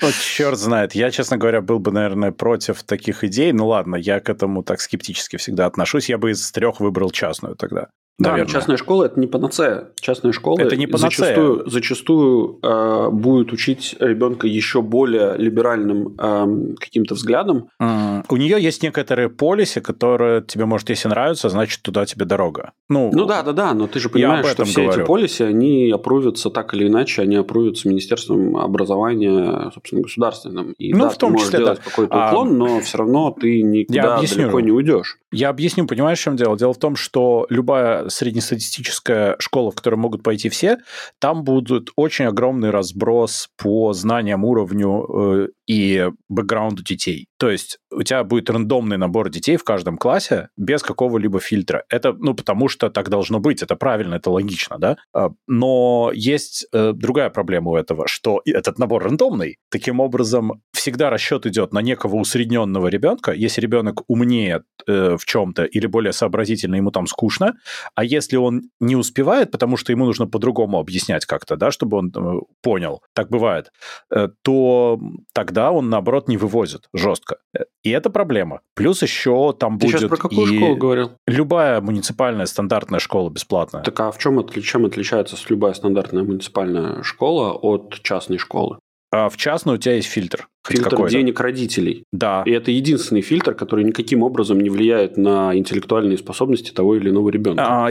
Вот 0.00 0.14
черт 0.36 0.58
знает. 0.58 0.94
Я, 0.94 1.10
честно 1.10 1.36
говоря, 1.36 1.60
был 1.60 1.78
бы, 1.78 1.92
наверное, 1.92 2.32
против 2.32 2.82
таких 2.82 3.24
идей. 3.24 3.52
Ну 3.52 3.66
ладно, 3.66 3.96
я 3.96 4.20
к 4.20 4.28
этому 4.28 4.62
так 4.62 4.80
скептически 4.80 5.36
всегда 5.36 5.66
отношусь. 5.66 6.08
Я 6.08 6.18
бы 6.18 6.30
из 6.30 6.50
трех 6.52 6.80
выбрал 6.80 7.10
частную 7.10 7.56
тогда. 7.56 7.88
Да, 8.18 8.36
но 8.36 8.44
частная 8.46 8.76
школа 8.76 9.04
это 9.04 9.20
не 9.20 9.28
панацея. 9.28 9.90
Частная 10.00 10.32
школа 10.32 10.58
это 10.58 10.76
не 10.76 10.88
панацея. 10.88 11.10
зачастую, 11.10 11.70
зачастую 11.70 12.58
э, 12.62 13.10
будет 13.10 13.52
учить 13.52 13.94
ребенка 14.00 14.48
еще 14.48 14.82
более 14.82 15.36
либеральным 15.36 16.16
э, 16.18 16.74
каким-то 16.80 17.14
взглядом. 17.14 17.68
Mm. 17.80 18.24
У 18.28 18.36
нее 18.36 18.60
есть 18.60 18.82
некоторые 18.82 19.28
полисы, 19.28 19.80
которые 19.80 20.42
тебе, 20.42 20.64
может, 20.64 20.90
если 20.90 21.08
нравятся, 21.08 21.48
значит, 21.48 21.80
туда 21.82 22.06
тебе 22.06 22.24
дорога. 22.24 22.72
Ну, 22.88 23.10
ну 23.12 23.24
да, 23.24 23.44
да, 23.44 23.52
да, 23.52 23.72
но 23.72 23.86
ты 23.86 24.00
же 24.00 24.08
понимаешь, 24.08 24.46
что 24.46 24.64
все 24.64 24.82
говорю. 24.82 25.02
эти 25.02 25.06
полисы, 25.06 25.42
они 25.42 25.88
опрувятся 25.90 26.50
так 26.50 26.74
или 26.74 26.88
иначе, 26.88 27.22
они 27.22 27.36
опрувятся 27.36 27.88
Министерством 27.88 28.56
образования, 28.56 29.70
собственно, 29.72 30.02
государственным. 30.02 30.72
И 30.72 30.92
ну, 30.92 31.04
да, 31.04 31.10
в 31.10 31.18
том 31.18 31.36
ты 31.36 31.44
числе, 31.44 31.58
делать 31.58 31.78
да. 31.84 31.90
какой-то 31.90 32.26
уклон, 32.26 32.48
а... 32.48 32.52
но 32.52 32.80
все 32.80 32.98
равно 32.98 33.30
ты 33.30 33.62
никуда 33.62 34.20
далеко 34.20 34.58
не 34.58 34.72
уйдешь. 34.72 35.18
Я 35.30 35.50
объясню, 35.50 35.86
понимаешь, 35.86 36.18
в 36.18 36.22
чем 36.22 36.36
дело? 36.36 36.56
Дело 36.56 36.72
в 36.72 36.78
том, 36.78 36.96
что 36.96 37.46
любая 37.50 38.08
среднестатистическая 38.08 39.36
школа, 39.38 39.70
в 39.70 39.74
которую 39.74 40.00
могут 40.00 40.22
пойти 40.22 40.48
все, 40.48 40.78
там 41.18 41.44
будет 41.44 41.90
очень 41.96 42.24
огромный 42.24 42.70
разброс 42.70 43.50
по 43.56 43.92
знаниям, 43.92 44.44
уровню 44.44 45.06
э, 45.06 45.48
и 45.66 46.10
бэкграунду 46.30 46.82
детей. 46.82 47.28
То 47.36 47.50
есть 47.50 47.78
у 47.90 48.02
тебя 48.02 48.24
будет 48.24 48.50
рандомный 48.50 48.96
набор 48.96 49.30
детей 49.30 49.56
в 49.56 49.64
каждом 49.64 49.96
классе 49.96 50.48
без 50.56 50.82
какого-либо 50.82 51.40
фильтра. 51.40 51.84
Это, 51.88 52.12
ну, 52.12 52.34
потому 52.34 52.68
что 52.68 52.90
так 52.90 53.08
должно 53.08 53.40
быть, 53.40 53.62
это 53.62 53.76
правильно, 53.76 54.16
это 54.16 54.30
логично, 54.30 54.78
да? 54.78 54.96
А, 55.14 55.30
но 55.46 56.10
есть 56.14 56.66
э, 56.72 56.92
другая 56.92 57.30
проблема 57.30 57.70
у 57.70 57.76
этого, 57.76 58.06
что 58.06 58.40
этот 58.44 58.78
набор 58.78 59.04
рандомный. 59.04 59.58
Таким 59.70 60.00
образом, 60.00 60.62
всегда 60.72 61.10
расчет 61.10 61.46
идет 61.46 61.72
на 61.72 61.80
некого 61.80 62.16
усредненного 62.16 62.88
ребенка. 62.88 63.32
Если 63.32 63.60
ребенок 63.60 64.02
умнее 64.06 64.62
э, 64.86 65.16
в 65.16 65.24
чем-то 65.24 65.64
или 65.64 65.86
более 65.86 66.12
сообразительный, 66.12 66.78
ему 66.78 66.90
там 66.90 67.06
скучно, 67.06 67.54
а 67.94 68.04
если 68.04 68.36
он 68.36 68.70
не 68.80 68.96
успевает, 68.96 69.50
потому 69.50 69.76
что 69.76 69.92
ему 69.92 70.04
нужно 70.04 70.26
по-другому 70.26 70.78
объяснять 70.78 71.26
как-то, 71.26 71.56
да, 71.56 71.70
чтобы 71.70 71.98
он 71.98 72.12
э, 72.14 72.40
понял, 72.62 73.02
так 73.14 73.30
бывает, 73.30 73.72
то 74.42 75.00
тогда 75.32 75.70
он, 75.70 75.90
наоборот, 75.90 76.28
не 76.28 76.36
вывозит 76.36 76.88
жестко. 76.92 77.38
И 77.84 77.90
это 77.90 78.10
проблема. 78.10 78.60
Плюс 78.74 79.02
еще 79.02 79.54
там 79.58 79.78
Ты 79.78 79.86
будет... 79.86 79.92
Ты 79.92 79.98
сейчас 79.98 80.08
про 80.08 80.16
какую 80.16 80.52
и 80.52 80.56
школу 80.56 80.76
говорил? 80.76 81.12
Любая 81.26 81.80
муниципальная 81.80 82.46
стандартная 82.46 83.00
школа 83.00 83.30
бесплатная. 83.30 83.82
Так 83.82 83.98
а 84.00 84.10
в 84.10 84.18
чем, 84.18 84.46
чем 84.48 84.84
отличается 84.84 85.36
любая 85.48 85.74
стандартная 85.74 86.24
муниципальная 86.24 87.02
школа 87.02 87.52
от 87.52 88.00
частной 88.02 88.38
школы? 88.38 88.78
А 89.10 89.28
в 89.28 89.36
частной 89.36 89.74
у 89.74 89.78
тебя 89.78 89.94
есть 89.94 90.08
фильтр. 90.08 90.48
Фильтр 90.66 91.08
денег 91.08 91.40
родителей. 91.40 92.04
Да. 92.12 92.42
И 92.44 92.50
это 92.50 92.70
единственный 92.70 93.22
фильтр, 93.22 93.54
который 93.54 93.84
никаким 93.84 94.22
образом 94.22 94.60
не 94.60 94.68
влияет 94.68 95.16
на 95.16 95.56
интеллектуальные 95.56 96.18
способности 96.18 96.72
того 96.72 96.96
или 96.96 97.08
иного 97.08 97.30
ребенка. 97.30 97.86
А, 97.86 97.90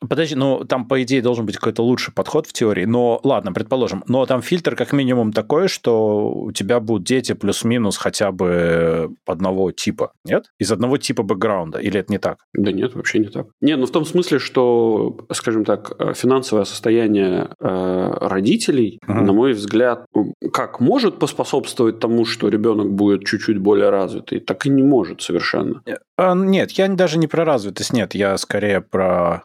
Подожди, 0.00 0.34
ну 0.34 0.64
там, 0.64 0.86
по 0.86 1.02
идее, 1.02 1.22
должен 1.22 1.46
быть 1.46 1.56
какой-то 1.56 1.82
лучший 1.82 2.12
подход 2.12 2.46
в 2.46 2.52
теории. 2.52 2.84
Но 2.84 3.20
ладно, 3.24 3.52
предположим. 3.52 4.04
Но 4.08 4.26
там 4.26 4.42
фильтр 4.42 4.76
как 4.76 4.92
минимум 4.92 5.32
такой, 5.32 5.68
что 5.68 6.30
у 6.30 6.52
тебя 6.52 6.80
будут 6.80 7.04
дети 7.04 7.32
плюс-минус 7.32 7.96
хотя 7.96 8.30
бы 8.30 9.14
одного 9.26 9.72
типа. 9.72 10.12
Нет? 10.24 10.46
Из 10.58 10.70
одного 10.70 10.98
типа 10.98 11.22
бэкграунда. 11.22 11.78
Или 11.78 12.00
это 12.00 12.12
не 12.12 12.18
так? 12.18 12.38
Да 12.52 12.72
нет, 12.72 12.94
вообще 12.94 13.18
не 13.18 13.28
так. 13.28 13.46
Не, 13.60 13.76
ну 13.76 13.86
в 13.86 13.90
том 13.90 14.04
смысле, 14.04 14.38
что, 14.38 15.16
скажем 15.32 15.64
так, 15.64 15.92
э, 15.98 16.12
финансовое 16.14 16.64
состояние 16.64 17.48
э, 17.58 18.10
родителей, 18.20 18.98
uh-huh. 19.06 19.20
на 19.22 19.32
мой 19.32 19.52
взгляд, 19.52 20.04
как 20.52 20.80
может 20.80 21.18
поспособствовать 21.18 22.00
тому, 22.00 22.24
что 22.24 22.48
ребенок 22.48 22.92
будет 22.92 23.24
чуть-чуть 23.24 23.58
более 23.58 23.90
развитый, 23.90 24.40
так 24.40 24.66
и 24.66 24.68
не 24.70 24.82
может 24.82 25.22
совершенно. 25.22 25.82
А, 26.16 26.34
нет, 26.34 26.72
я 26.72 26.88
даже 26.88 27.18
не 27.18 27.26
про 27.26 27.44
развитость, 27.44 27.92
нет, 27.92 28.14
я 28.14 28.36
скорее 28.38 28.80
про 28.80 29.44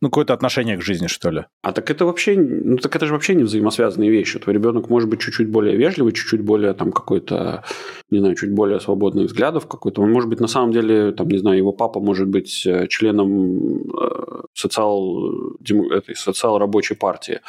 ну, 0.00 0.08
какое-то 0.08 0.34
отношение 0.34 0.76
к 0.76 0.82
жизни, 0.82 1.06
что 1.06 1.30
ли. 1.30 1.44
А 1.62 1.72
так 1.72 1.90
это 1.90 2.04
вообще, 2.04 2.36
ну, 2.36 2.76
так 2.76 2.94
это 2.96 3.06
же 3.06 3.12
вообще 3.12 3.34
не 3.34 3.44
взаимосвязанные 3.44 4.10
вещи. 4.10 4.38
Твой 4.38 4.54
ребенок 4.54 4.90
может 4.90 5.08
быть 5.08 5.20
чуть-чуть 5.20 5.48
более 5.48 5.76
вежливый, 5.76 6.12
чуть-чуть 6.12 6.42
более 6.42 6.74
там 6.74 6.92
какой-то, 6.92 7.64
не 8.10 8.18
знаю, 8.18 8.34
чуть 8.34 8.52
более 8.52 8.80
свободных 8.80 9.26
взглядов 9.26 9.66
какой-то. 9.66 10.02
Он 10.02 10.10
может 10.10 10.28
быть 10.28 10.40
на 10.40 10.48
самом 10.48 10.72
деле, 10.72 11.12
там, 11.12 11.28
не 11.28 11.38
знаю, 11.38 11.58
его 11.58 11.72
папа 11.72 12.00
может 12.00 12.28
быть 12.28 12.66
э, 12.66 12.86
членом 12.88 13.78
э, 13.90 14.42
социал, 14.54 15.56
этой 15.90 16.16
социал-рабочей 16.16 16.94
партии. 16.94 17.40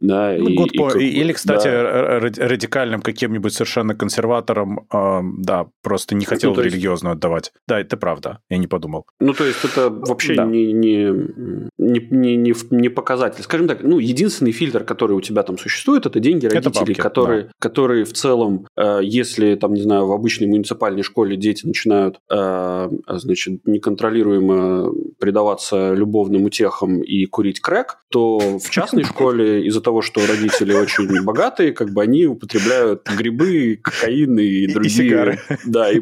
Да, 0.00 0.34
ну, 0.38 0.48
и, 0.48 0.54
и, 0.54 0.78
по... 0.78 0.96
Или, 0.96 1.32
кстати, 1.32 1.66
да. 1.66 2.20
радикальным 2.20 3.02
каким-нибудь 3.02 3.52
совершенно 3.52 3.94
консерватором, 3.94 4.86
э, 4.92 5.20
да, 5.38 5.66
просто 5.82 6.14
не 6.14 6.24
хотел 6.24 6.54
ну, 6.54 6.62
есть... 6.62 6.74
религиозно 6.74 7.12
отдавать. 7.12 7.52
Да, 7.66 7.80
это 7.80 7.96
правда, 7.96 8.38
я 8.48 8.58
не 8.58 8.66
подумал. 8.66 9.06
Ну, 9.20 9.32
то 9.32 9.44
есть, 9.44 9.64
это 9.64 9.90
вообще 9.90 10.34
да. 10.34 10.44
не, 10.44 10.72
не, 10.72 11.68
не, 11.78 12.00
не, 12.10 12.36
не, 12.36 12.54
не 12.70 12.88
показатель. 12.88 13.42
Скажем 13.42 13.68
так, 13.68 13.82
ну, 13.82 13.98
единственный 13.98 14.52
фильтр, 14.52 14.84
который 14.84 15.12
у 15.12 15.20
тебя 15.20 15.44
там 15.44 15.58
существует, 15.58 16.06
это 16.06 16.18
деньги 16.18 16.46
родителей, 16.46 16.70
это 16.70 16.80
бабки, 16.80 16.94
которые, 16.94 17.42
да. 17.44 17.50
которые 17.58 18.04
в 18.04 18.12
целом, 18.12 18.66
э, 18.76 19.00
если, 19.02 19.54
там, 19.54 19.74
не 19.74 19.82
знаю, 19.82 20.06
в 20.06 20.12
обычной 20.12 20.48
муниципальной 20.48 21.02
школе 21.02 21.36
дети 21.36 21.66
начинают, 21.66 22.20
э, 22.30 22.88
значит, 23.08 23.66
неконтролируемо 23.66 24.92
предаваться 25.20 25.94
любовным 25.94 26.44
утехам 26.44 27.00
и 27.00 27.26
курить 27.26 27.60
крэк, 27.60 27.98
то 28.08 28.58
в 28.58 28.70
частной 28.70 29.04
школе 29.04 29.64
из-за 29.66 29.80
того, 29.80 30.02
что 30.02 30.20
родители 30.26 30.74
очень 30.74 31.24
богатые, 31.24 31.72
как 31.72 31.90
бы 31.90 32.02
они 32.02 32.26
употребляют 32.26 33.08
грибы, 33.16 33.78
кокаин 33.80 34.38
и 34.38 34.66
другие... 34.66 34.88
И 34.88 35.08
сигары. 35.08 35.38
Да, 35.64 35.90
и, 35.90 36.00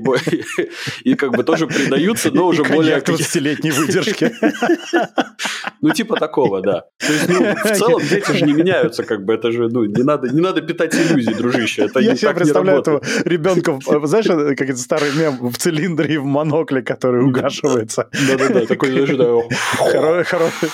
и 1.04 1.14
как 1.14 1.36
бы 1.36 1.44
тоже 1.44 1.66
предаются, 1.66 2.30
но 2.30 2.46
уже 2.46 2.64
более... 2.64 2.96
20-летней 2.96 3.72
выдержки. 3.72 4.32
Ну, 5.80 5.90
типа 5.90 6.16
такого, 6.16 6.60
да. 6.60 6.84
То 6.98 7.12
есть, 7.12 7.28
ну, 7.28 7.54
в 7.54 7.76
целом 7.76 8.02
дети 8.02 8.32
же 8.32 8.44
не 8.44 8.52
меняются, 8.52 9.04
как 9.04 9.24
бы, 9.24 9.34
это 9.34 9.52
же, 9.52 9.68
ну, 9.68 9.84
не 9.84 10.02
надо, 10.02 10.28
не 10.28 10.40
надо 10.40 10.62
питать 10.62 10.94
иллюзий, 10.94 11.34
дружище. 11.34 11.82
Это 11.82 12.00
Я 12.00 12.16
себе 12.16 12.34
представляю 12.34 12.80
этого 12.80 13.02
ребенка, 13.24 13.78
знаешь, 14.06 14.26
как 14.26 14.68
это 14.68 14.78
старый 14.78 15.12
мем 15.12 15.50
в 15.50 15.56
цилиндре 15.58 16.14
и 16.14 16.18
в 16.18 16.24
монокле, 16.24 16.82
который 16.82 17.24
угашивается. 17.24 18.08
Да-да-да, 18.28 18.66
такой, 18.66 18.90
знаешь, 18.90 19.16
да. 19.16 20.24
Хороший. 20.24 20.70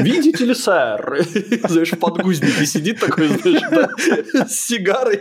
Видите 0.00 0.44
ли, 0.44 0.54
сэр? 0.54 1.20
Знаешь, 1.68 1.92
в 1.92 1.98
подгузнике 1.98 2.66
сидит 2.66 3.00
такой, 3.00 3.28
знаешь, 3.28 3.62
с 4.50 4.66
сигарой, 4.66 5.20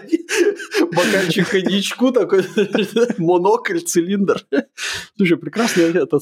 бокальчик 0.92 1.50
коньячку 1.50 2.12
такой, 2.12 2.46
монокль, 3.18 3.80
цилиндр. 3.80 4.42
Слушай, 5.18 5.38
прекрасная 5.38 5.92
это 5.94 6.20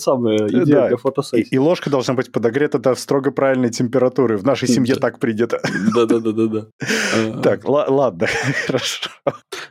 самая 0.50 0.66
идея 0.66 0.76
да. 0.76 0.88
для 0.90 0.98
фотосессии. 0.98 1.48
И, 1.50 1.56
и 1.56 1.58
ложка 1.58 1.90
должна 1.90 2.14
быть 2.14 2.32
подогрета 2.32 2.80
до 2.80 2.96
строго 2.96 3.32
правильной 3.32 3.70
температуры. 3.70 4.38
В 4.38 4.44
нашей 4.44 4.68
семье 4.68 4.96
да. 4.96 5.02
так 5.02 5.20
принято. 5.20 5.62
Да-да-да-да. 5.94 6.68
Так, 7.44 7.68
ладно, 7.68 8.28
хорошо. 8.68 9.10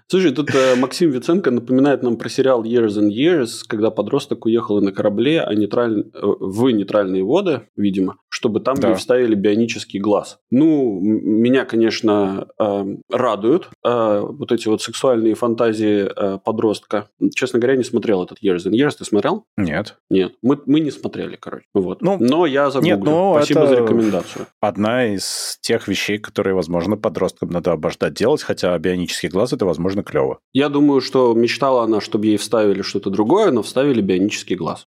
Слушай, 0.07 0.33
тут 0.33 0.55
э, 0.55 0.77
Максим 0.77 1.11
Виценко 1.11 1.51
напоминает 1.51 2.03
нам 2.03 2.17
про 2.17 2.29
сериал 2.29 2.63
Years 2.63 2.99
and 3.01 3.11
Years, 3.11 3.63
когда 3.67 3.91
подросток 3.91 4.45
уехал 4.47 4.81
на 4.81 4.93
корабле 4.93 5.43
а 5.43 5.55
нейтраль... 5.55 6.05
Э, 6.13 6.21
в 6.23 6.71
нейтральные 6.71 7.25
воды, 7.25 7.63
видимо, 7.77 8.17
чтобы 8.29 8.61
там 8.61 8.75
да. 8.77 8.91
ей 8.91 8.95
вставили 8.97 9.35
бионический 9.35 9.99
глаз. 9.99 10.39
Ну, 10.51 11.01
меня, 11.01 11.65
конечно, 11.65 12.49
э, 12.59 12.85
радуют 13.11 13.71
э, 13.85 14.21
вот 14.21 14.53
эти 14.53 14.69
вот 14.69 14.83
сексуальные 14.83 15.35
фантазии 15.35 16.07
э, 16.07 16.39
подростка. 16.45 17.09
Честно 17.35 17.59
говоря, 17.59 17.77
не 17.77 17.85
смотрел 17.85 18.23
этот 18.23 18.43
Years 18.43 18.67
and 18.67 18.73
Years. 18.73 18.97
Ты 18.99 19.05
смотрел? 19.05 19.47
Нет. 19.57 19.97
Нет. 20.11 20.35
Мы, 20.43 20.61
мы 20.67 20.81
не 20.81 20.91
смотрели, 20.91 21.37
короче. 21.37 21.65
Вот. 21.75 22.03
Ну, 22.03 22.19
Но 22.21 22.47
я 22.47 22.71
загуглю. 22.71 22.97
Нет, 22.97 23.05
ну, 23.05 23.35
Спасибо 23.37 23.67
за 23.67 23.77
рекомендацию. 23.77 24.47
Одна 24.61 25.15
из 25.15 25.59
тех 25.61 25.89
вещей, 25.89 26.19
которые, 26.19 26.55
возможно, 26.55 26.97
подросткам 26.97 27.51
надо 27.51 27.73
обождать 27.73 28.15
делать, 28.15 28.43
хотя 28.43 28.79
бионический 28.79 29.29
глаз– 29.29 29.53
это, 29.55 29.65
возможно, 29.65 30.04
клево. 30.05 30.39
Я 30.53 30.69
думаю, 30.69 31.01
что 31.01 31.35
мечтала 31.35 31.83
она, 31.85 32.01
чтобы 32.01 32.27
ей 32.27 32.37
вставили 32.37 32.83
что-то 32.83 33.11
другое, 33.11 33.51
но 33.51 33.63
вставили 33.63 34.01
бионический 34.01 34.57
глаз. 34.57 34.87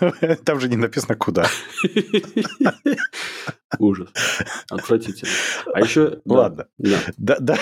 Там 0.44 0.60
же 0.60 0.68
не 0.68 0.76
написано 0.76 1.14
куда. 1.16 1.46
Ужас. 3.78 4.08
Отвратительно. 4.70 5.30
А 5.72 5.80
еще... 5.80 6.20
Ладно. 6.24 6.66
Да. 6.78 6.98
Да, 7.16 7.36
да. 7.40 7.58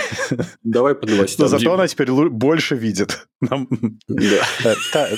Давай 0.63 0.95
по 0.95 1.07
новостям. 1.07 1.45
Но 1.45 1.49
зато 1.49 1.73
она 1.75 1.87
теперь 1.89 2.11
больше 2.13 2.75
видит. 2.77 3.27
Нам- 3.41 3.69
Да. 4.09 5.09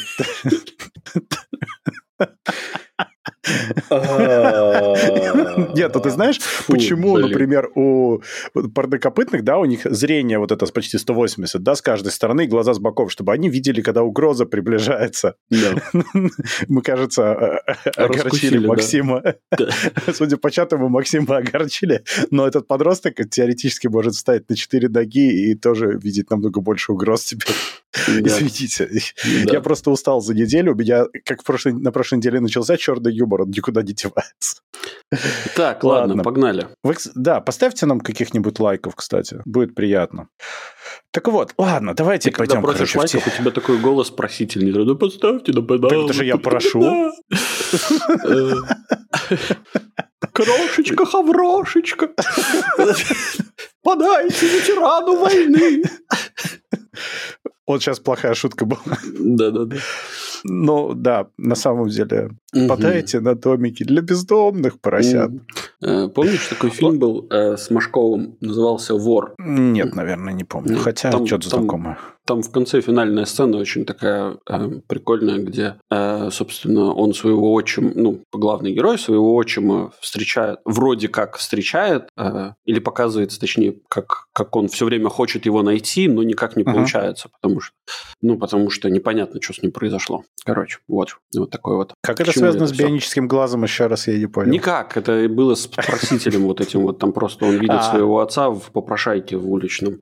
Та- 3.88 5.70
Нет, 5.74 5.94
ну 5.94 6.00
ты 6.00 6.10
знаешь, 6.10 6.40
почему, 6.66 7.18
например, 7.18 7.70
у 7.74 8.20
парнокопытных, 8.74 9.44
да, 9.44 9.58
у 9.58 9.64
них 9.64 9.80
зрение 9.84 10.38
вот 10.38 10.52
это 10.52 10.66
почти 10.66 10.98
180, 10.98 11.62
да, 11.62 11.74
с 11.74 11.82
каждой 11.82 12.12
стороны, 12.12 12.46
глаза 12.46 12.74
с 12.74 12.78
боков, 12.78 13.12
чтобы 13.12 13.32
они 13.32 13.48
видели, 13.48 13.80
когда 13.80 14.02
угроза 14.02 14.46
приближается. 14.46 15.36
Мы, 16.68 16.82
кажется, 16.82 17.62
э, 17.66 17.72
э, 17.84 17.90
огорчили. 18.02 18.66
Максима. 18.66 19.22
Судя 20.14 20.36
по 20.36 20.50
чату, 20.50 20.78
мы 20.78 20.88
Максима 20.88 21.36
огорчили, 21.38 22.04
но 22.30 22.46
этот 22.46 22.66
подросток 22.66 23.16
теоретически 23.30 23.88
может 23.88 24.14
встать 24.14 24.48
на 24.48 24.56
четыре 24.56 24.88
ноги 24.88 25.50
и 25.50 25.54
тоже 25.54 25.98
видеть 26.02 26.30
намного 26.30 26.60
больше 26.60 26.92
угроз 26.92 27.24
теперь. 27.24 27.54
Извините. 28.08 28.88
Я 29.44 29.60
просто 29.60 29.90
устал 29.90 30.20
за 30.20 30.34
неделю. 30.34 30.72
У 30.72 30.76
меня, 30.76 31.06
как 31.24 31.38
на 31.64 31.92
прошлой 31.92 32.16
неделе 32.16 32.40
начался 32.40 32.76
черный 32.76 33.13
юмор, 33.14 33.42
он 33.42 33.50
никуда 33.50 33.82
не 33.82 33.92
девается. 33.92 34.60
Так, 35.56 35.84
ладно, 35.84 36.08
Ладно. 36.08 36.22
погнали. 36.22 36.68
Вы, 36.82 36.96
да, 37.14 37.40
поставьте 37.40 37.86
нам 37.86 38.00
каких-нибудь 38.00 38.58
лайков, 38.58 38.96
кстати. 38.96 39.40
Будет 39.44 39.74
приятно. 39.74 40.28
Так 41.10 41.28
вот, 41.28 41.54
ладно, 41.56 41.94
давайте 41.94 42.30
Ты 42.30 42.36
когда 42.36 42.54
пойдем, 42.54 42.62
просишь 42.62 42.92
короче, 42.92 43.18
лайков, 43.18 43.34
у 43.34 43.42
тебя 43.42 43.50
такой 43.50 43.78
голос 43.78 44.10
просительный. 44.10 44.72
Ну, 44.72 44.96
поставьте, 44.96 45.52
да, 45.52 45.62
пожалуйста. 45.62 46.04
это 46.04 46.12
же 46.12 46.24
я 46.24 46.36
прошу. 46.36 46.82
Э, 48.26 48.52
Крошечка, 50.32 51.06
хаврошечка. 51.06 52.08
Подайте 53.82 54.46
ветерану 54.46 55.16
войны. 55.18 55.82
Вот 57.66 57.82
сейчас 57.82 57.98
плохая 58.00 58.34
шутка 58.34 58.66
была. 58.66 58.80
Да-да-да. 59.18 59.76
Ну, 60.46 60.92
да, 60.94 61.28
на 61.38 61.54
самом 61.54 61.88
деле, 61.88 62.30
подайте 62.68 63.20
на 63.20 63.34
домики 63.34 63.82
для 63.84 64.02
бездомных 64.02 64.78
поросят. 64.80 65.30
Э, 65.82 66.08
Помнишь, 66.08 66.46
такой 66.48 66.68
фильм 66.70 66.98
был 66.98 67.26
э, 67.30 67.56
с 67.56 67.70
Машковым, 67.70 68.36
назывался 68.40 68.94
«Вор». 68.94 69.34
Нет, 69.38 69.94
наверное, 69.94 70.34
не 70.34 70.44
помню. 70.44 70.76
Хотя 70.76 71.10
там- 71.10 71.26
что-то 71.26 71.50
там- 71.50 71.60
знакомое. 71.60 71.98
Там 72.26 72.40
в 72.42 72.50
конце 72.50 72.80
финальная 72.80 73.26
сцена 73.26 73.58
очень 73.58 73.84
такая 73.84 74.38
э, 74.48 74.70
прикольная, 74.86 75.38
где, 75.38 75.74
э, 75.90 76.30
собственно, 76.30 76.92
он 76.94 77.12
своего 77.12 77.52
отчима, 77.52 77.92
ну, 77.94 78.22
главный 78.32 78.72
герой 78.72 78.98
своего 78.98 79.34
отчима 79.34 79.92
встречает, 80.00 80.58
вроде 80.64 81.08
как 81.08 81.36
встречает, 81.36 82.08
э, 82.16 82.52
или 82.64 82.78
показывается, 82.80 83.38
точнее, 83.38 83.74
как, 83.88 84.28
как 84.32 84.56
он 84.56 84.68
все 84.68 84.86
время 84.86 85.10
хочет 85.10 85.44
его 85.44 85.62
найти, 85.62 86.08
но 86.08 86.22
никак 86.22 86.56
не 86.56 86.62
Ага. 86.62 86.72
получается, 86.72 87.28
потому 87.40 87.53
что, 87.60 87.74
ну, 88.22 88.38
потому 88.38 88.70
что 88.70 88.88
непонятно, 88.90 89.40
что 89.42 89.52
с 89.54 89.62
ним 89.62 89.72
произошло. 89.72 90.24
Короче, 90.44 90.78
вот, 90.88 91.16
вот 91.36 91.50
такой 91.50 91.76
вот. 91.76 91.94
Как 92.02 92.20
это 92.20 92.32
связано 92.32 92.64
это 92.64 92.74
с 92.74 92.76
бионическим 92.76 93.28
глазом, 93.28 93.62
еще 93.64 93.86
раз 93.86 94.06
я 94.08 94.18
не 94.18 94.26
понял. 94.26 94.50
Никак, 94.52 94.96
это 94.96 95.26
было 95.28 95.54
с 95.54 95.66
просителем 95.66 96.42
вот 96.42 96.60
этим 96.60 96.82
вот, 96.82 96.98
там 96.98 97.12
просто 97.12 97.44
он 97.46 97.56
видит 97.56 97.76
А. 97.78 97.82
своего 97.90 98.20
отца 98.20 98.50
в 98.50 98.70
попрошайке 98.72 99.36
в 99.36 99.50
уличном. 99.50 100.00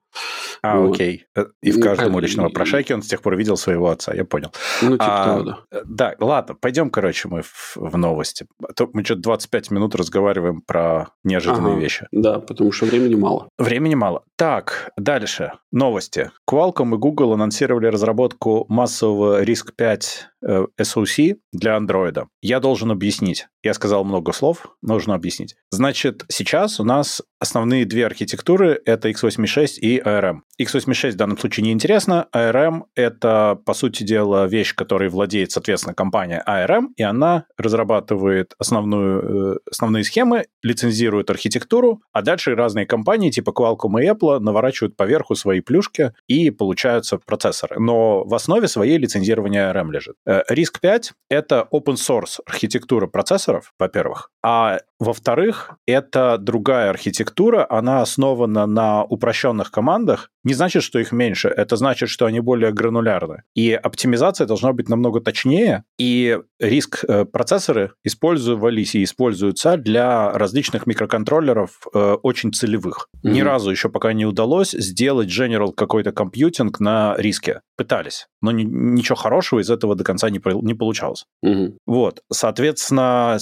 А, 0.61 0.79
Вот. 0.79 0.95
окей. 0.95 1.25
Э, 1.35 1.45
И 1.61 1.71
в 1.71 1.77
Ну, 1.77 1.83
каждом 1.83 2.15
уличном 2.15 2.47
попрошайке 2.47 2.93
он 2.93 3.01
с 3.03 3.07
тех 3.07 3.21
пор 3.21 3.35
видел 3.35 3.57
своего 3.57 3.89
отца, 3.89 4.13
я 4.13 4.23
понял. 4.25 4.51
Ну, 4.81 4.91
типа 4.91 5.05
А, 5.21 5.25
того, 5.25 5.43
да. 5.43 5.81
Да, 5.85 6.15
ладно, 6.19 6.55
пойдем, 6.59 6.89
короче, 6.89 7.27
мы 7.27 7.41
в, 7.41 7.75
в 7.75 7.97
новости. 7.97 8.45
А 8.67 8.73
то 8.73 8.89
мы 8.93 9.03
что-то 9.03 9.21
25 9.21 9.71
минут 9.71 9.95
разговариваем 9.95 10.61
про 10.61 11.09
неожиданные 11.23 11.73
Ага. 11.73 11.81
вещи. 11.81 12.07
Да, 12.11 12.39
потому 12.39 12.71
что 12.71 12.85
времени 12.85 13.15
мало. 13.15 13.49
Времени 13.57 13.95
мало. 13.95 14.23
Так, 14.37 14.91
дальше. 14.97 15.53
Новости. 15.71 16.31
Qualcomm 16.49 16.95
и 16.95 16.97
Google 16.97 17.33
анонсировали 17.43 17.87
разработку 17.87 18.65
массового 18.69 19.43
RISC-5 19.43 19.81
э, 19.81 20.32
SoC 20.43 21.35
для 21.51 21.77
Android. 21.77 22.25
Я 22.41 22.59
должен 22.59 22.91
объяснить. 22.91 23.47
Я 23.63 23.73
сказал 23.73 24.03
много 24.03 24.33
слов, 24.33 24.75
нужно 24.81 25.15
объяснить. 25.15 25.55
Значит, 25.71 26.25
сейчас 26.29 26.79
у 26.79 26.83
нас 26.83 27.21
основные 27.39 27.85
две 27.85 28.05
архитектуры— 28.05 28.81
это 28.85 29.09
x86 29.09 29.79
и 29.79 29.99
ARM. 29.99 30.41
x86 30.61 31.11
в 31.11 31.15
данном 31.15 31.37
случае 31.37 31.65
не 31.65 31.71
интересно. 31.71 32.27
ARM— 32.33 32.83
это, 32.95 33.59
по 33.65 33.73
сути 33.73 34.03
дела, 34.03 34.47
вещь, 34.47 34.75
которой 34.75 35.09
владеет, 35.09 35.51
соответственно, 35.51 35.93
компания 35.93 36.43
ARM, 36.47 36.87
и 36.97 37.03
она 37.03 37.45
разрабатывает 37.57 38.53
основную, 38.57 39.55
э, 39.55 39.59
основные 39.69 40.03
схемы, 40.03 40.45
лицензирует 40.61 41.29
архитектуру, 41.29 42.01
а 42.11 42.21
дальше 42.21 42.55
разные 42.55 42.85
компании 42.85 43.29
типа 43.29 43.51
Qualcomm 43.51 44.01
и 44.01 44.09
Apple 44.09 44.39
наворачивают 44.39 44.95
поверху 44.95 45.35
свои 45.35 45.61
плюшки 45.61 46.13
и 46.27 46.49
получаются 46.49 47.17
процессоры. 47.17 47.79
Но 47.79 48.23
в 48.23 48.33
основе 48.33 48.67
своей 48.67 48.97
лицензирование 48.97 49.71
ARM 49.71 49.91
лежит. 49.91 50.15
Э, 50.33 50.41
RISC-5— 50.49 51.11
это 51.29 51.67
open 51.71 51.95
source 51.95 52.39
архитектура 52.45 53.07
процессоров, 53.07 53.73
во-первых, 53.77 54.29
а 54.43 54.79
во-вторых, 54.99 55.71
это 55.85 56.37
другая 56.37 56.89
архитектура, 56.89 57.65
она 57.69 58.01
основана 58.01 58.65
на 58.65 59.03
упрощенных 59.03 59.71
командах. 59.71 60.29
Не 60.43 60.53
значит, 60.53 60.83
что 60.83 60.99
их 60.99 61.11
меньше, 61.11 61.47
это 61.47 61.75
значит, 61.77 62.09
что 62.09 62.25
они 62.25 62.39
более 62.41 62.71
гранулярны. 62.73 63.43
И 63.55 63.71
оптимизация 63.73 64.45
должна 64.45 64.73
быть 64.73 64.89
намного 64.89 65.21
точнее, 65.21 65.83
и 65.97 66.37
риск 66.59 67.03
э, 67.07 67.25
процессоры 67.25 67.91
использовались 68.03 68.95
и 68.95 69.03
используются 69.03 69.77
для 69.77 70.31
различных 70.33 70.85
микроконтроллеров 70.85 71.87
э, 71.93 72.13
очень 72.23 72.51
целевых. 72.53 73.07
Ни 73.23 73.39
Мгм. 73.41 73.47
разу 73.49 73.71
еще 73.71 73.89
пока 73.89 74.11
не 74.13 74.25
удалось 74.25 74.71
сделать 74.71 75.29
general 75.29 75.71
какой-то 75.73 76.11
компьютинг 76.11 76.79
на 76.79 77.15
риске. 77.17 77.61
Пытались, 77.77 78.27
но 78.41 78.51
ни- 78.51 78.63
ничего 78.63 79.15
хорошего 79.15 79.59
из 79.61 79.69
этого 79.69 79.95
до 79.95 80.03
конца 80.03 80.29
не, 80.29 80.41
не 80.61 80.73
получалось. 80.73 81.25
Мгм. 81.41 81.77
Вот, 81.85 82.21
соответственно, 82.31 83.37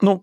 ну, 0.00 0.22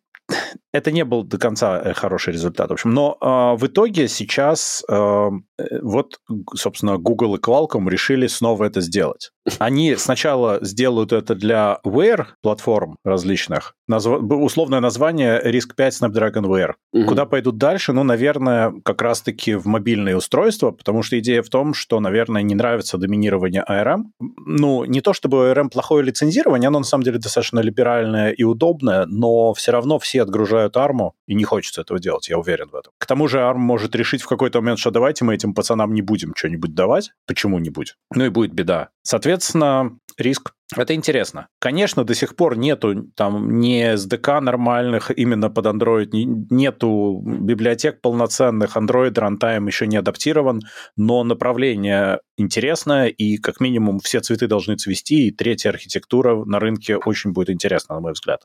это 0.73 0.91
не 0.91 1.03
был 1.03 1.23
до 1.23 1.37
конца 1.37 1.81
э, 1.83 1.93
хороший 1.93 2.33
результат, 2.33 2.69
в 2.69 2.73
общем. 2.73 2.91
Но 2.91 3.17
э, 3.19 3.57
в 3.57 3.67
итоге 3.67 4.07
сейчас 4.07 4.83
э, 4.87 4.93
э, 4.93 5.79
вот, 5.81 6.19
собственно, 6.55 6.97
Google 6.97 7.35
и 7.35 7.39
Qualcomm 7.39 7.89
решили 7.89 8.27
снова 8.27 8.65
это 8.65 8.81
сделать. 8.81 9.31
Они 9.59 9.95
сначала 9.95 10.59
сделают 10.61 11.11
это 11.11 11.35
для 11.35 11.79
Wear 11.85 12.27
платформ 12.41 12.97
различных. 13.03 13.73
Назва- 13.89 14.19
условное 14.19 14.79
название 14.79 15.41
RISC-5 15.43 15.89
Snapdragon 15.89 16.45
Wear. 16.45 16.73
Мгм. 16.93 17.07
Куда 17.07 17.25
пойдут 17.25 17.57
дальше? 17.57 17.91
Ну, 17.91 18.03
наверное, 18.03 18.73
как 18.85 19.01
раз-таки 19.01 19.55
в 19.55 19.65
мобильные 19.65 20.15
устройства, 20.15 20.71
потому 20.71 21.03
что 21.03 21.19
идея 21.19 21.41
в 21.41 21.49
том, 21.49 21.73
что, 21.73 21.99
наверное, 21.99 22.43
не 22.43 22.55
нравится 22.55 22.97
доминирование 22.97 23.63
ARM. 23.67 24.03
Ну, 24.19 24.85
не 24.85 25.01
то 25.01 25.13
чтобы 25.13 25.51
ARM 25.51 25.69
плохое 25.69 26.03
лицензирование, 26.03 26.67
оно 26.67 26.79
на 26.79 26.85
самом 26.85 27.03
деле 27.03 27.17
достаточно 27.17 27.59
либеральное 27.59 28.31
и 28.31 28.43
удобное, 28.43 29.05
но 29.07 29.53
все 29.53 29.71
равно 29.71 29.99
все 29.99 30.21
отгружают 30.21 30.60
ARM, 30.67 31.11
и 31.27 31.35
не 31.35 31.43
хочется 31.43 31.81
этого 31.81 31.99
делать, 31.99 32.29
я 32.29 32.37
уверен 32.37 32.69
в 32.69 32.75
этом. 32.75 32.93
К 32.97 33.05
тому 33.05 33.27
же 33.27 33.39
ARM 33.39 33.57
может 33.57 33.95
решить 33.95 34.21
в 34.21 34.27
какой-то 34.27 34.61
момент, 34.61 34.79
что 34.79 34.91
давайте 34.91 35.25
мы 35.25 35.35
этим 35.35 35.53
пацанам 35.53 35.93
не 35.93 36.01
будем 36.01 36.33
что-нибудь 36.35 36.73
давать. 36.73 37.11
Почему-нибудь? 37.27 37.95
Ну 38.13 38.25
и 38.25 38.29
будет 38.29 38.53
беда. 38.53 38.89
Соответственно, 39.03 39.97
риск 40.21 40.53
это 40.77 40.95
интересно. 40.95 41.47
Конечно, 41.59 42.05
до 42.05 42.15
сих 42.15 42.35
пор 42.35 42.57
нету 42.57 43.03
там 43.15 43.59
ни 43.59 43.93
SDK 43.93 44.39
нормальных 44.39 45.11
именно 45.11 45.49
под 45.49 45.65
Android, 45.65 46.09
нету 46.13 47.21
библиотек 47.23 47.99
полноценных, 48.01 48.77
Android 48.77 49.13
Runtime 49.13 49.67
еще 49.67 49.87
не 49.87 49.97
адаптирован, 49.97 50.61
но 50.95 51.23
направление 51.23 52.19
интересное, 52.37 53.07
и 53.07 53.37
как 53.37 53.59
минимум 53.59 53.99
все 53.99 54.21
цветы 54.21 54.47
должны 54.47 54.77
цвести, 54.77 55.27
и 55.27 55.31
третья 55.31 55.69
архитектура 55.69 56.43
на 56.45 56.59
рынке 56.59 56.95
очень 56.95 57.33
будет 57.33 57.49
интересна, 57.49 57.95
на 57.95 58.01
мой 58.01 58.13
взгляд. 58.13 58.41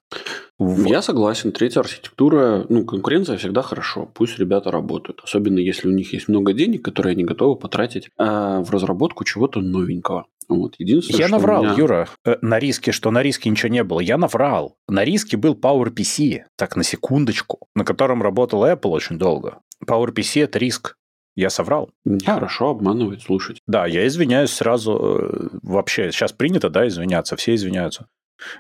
Вот. 0.59 0.87
Я 0.87 1.03
согласен. 1.03 1.53
Третья 1.53 1.81
архитектура, 1.81 2.67
ну, 2.69 2.85
конкуренция 2.85 3.37
всегда 3.37 3.63
хорошо. 3.63 4.11
Пусть 4.13 4.39
ребята 4.39 4.71
работают. 4.71 5.21
Особенно 5.23 5.61
если 5.61 5.89
у 5.89 5.93
них 5.93 6.13
есть 6.13 6.29
много 6.29 6.53
денег, 6.53 6.85
которые 6.85 7.13
они 7.13 7.25
готовы 7.25 7.57
потратить 7.57 8.09
э, 8.19 8.25
в 8.25 8.71
разработку 8.71 9.25
чего-то 9.25 9.61
новенького. 9.61 10.27
Вот. 10.49 10.75
Единственное, 10.79 11.21
Я 11.21 11.29
наврал, 11.29 11.63
меня- 11.65 11.75
Юра, 11.75 12.09
э, 12.25 12.37
на 12.43 12.59
риске, 12.59 12.93
что 12.93 13.11
на 13.11 13.23
риске 13.23 13.51
ничего 13.51 13.69
не 13.69 13.83
было. 13.85 14.01
Я 14.01 14.17
наврал. 14.19 14.77
На 14.89 15.05
риске 15.05 15.37
был 15.37 15.55
PowerPC, 15.55 16.45
так, 16.57 16.77
на 16.77 16.83
секундочку, 16.85 17.67
на 17.75 17.85
котором 17.85 18.23
работал 18.23 18.65
Apple 18.65 18.91
очень 18.91 19.19
долго. 19.19 19.59
PowerPC— 19.85 20.43
это 20.45 20.59
риск. 20.59 20.97
Я 21.35 21.51
соврал. 21.51 21.91
Нехорошо 22.05 22.71
обманывать, 22.71 23.23
слушать. 23.23 23.59
Да, 23.67 23.87
я 23.87 24.07
извиняюсь 24.07 24.51
сразу. 24.53 24.93
э, 24.99 25.49
Вообще, 25.63 26.11
сейчас 26.11 26.33
принято, 26.33 26.71
да, 26.71 26.89
извиняться, 26.89 27.37
все 27.37 27.55
извиняются. 27.55 28.07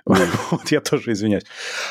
Вот 0.50 0.70
я 0.70 0.80
тоже 0.80 1.12
извиняюсь. 1.12 1.44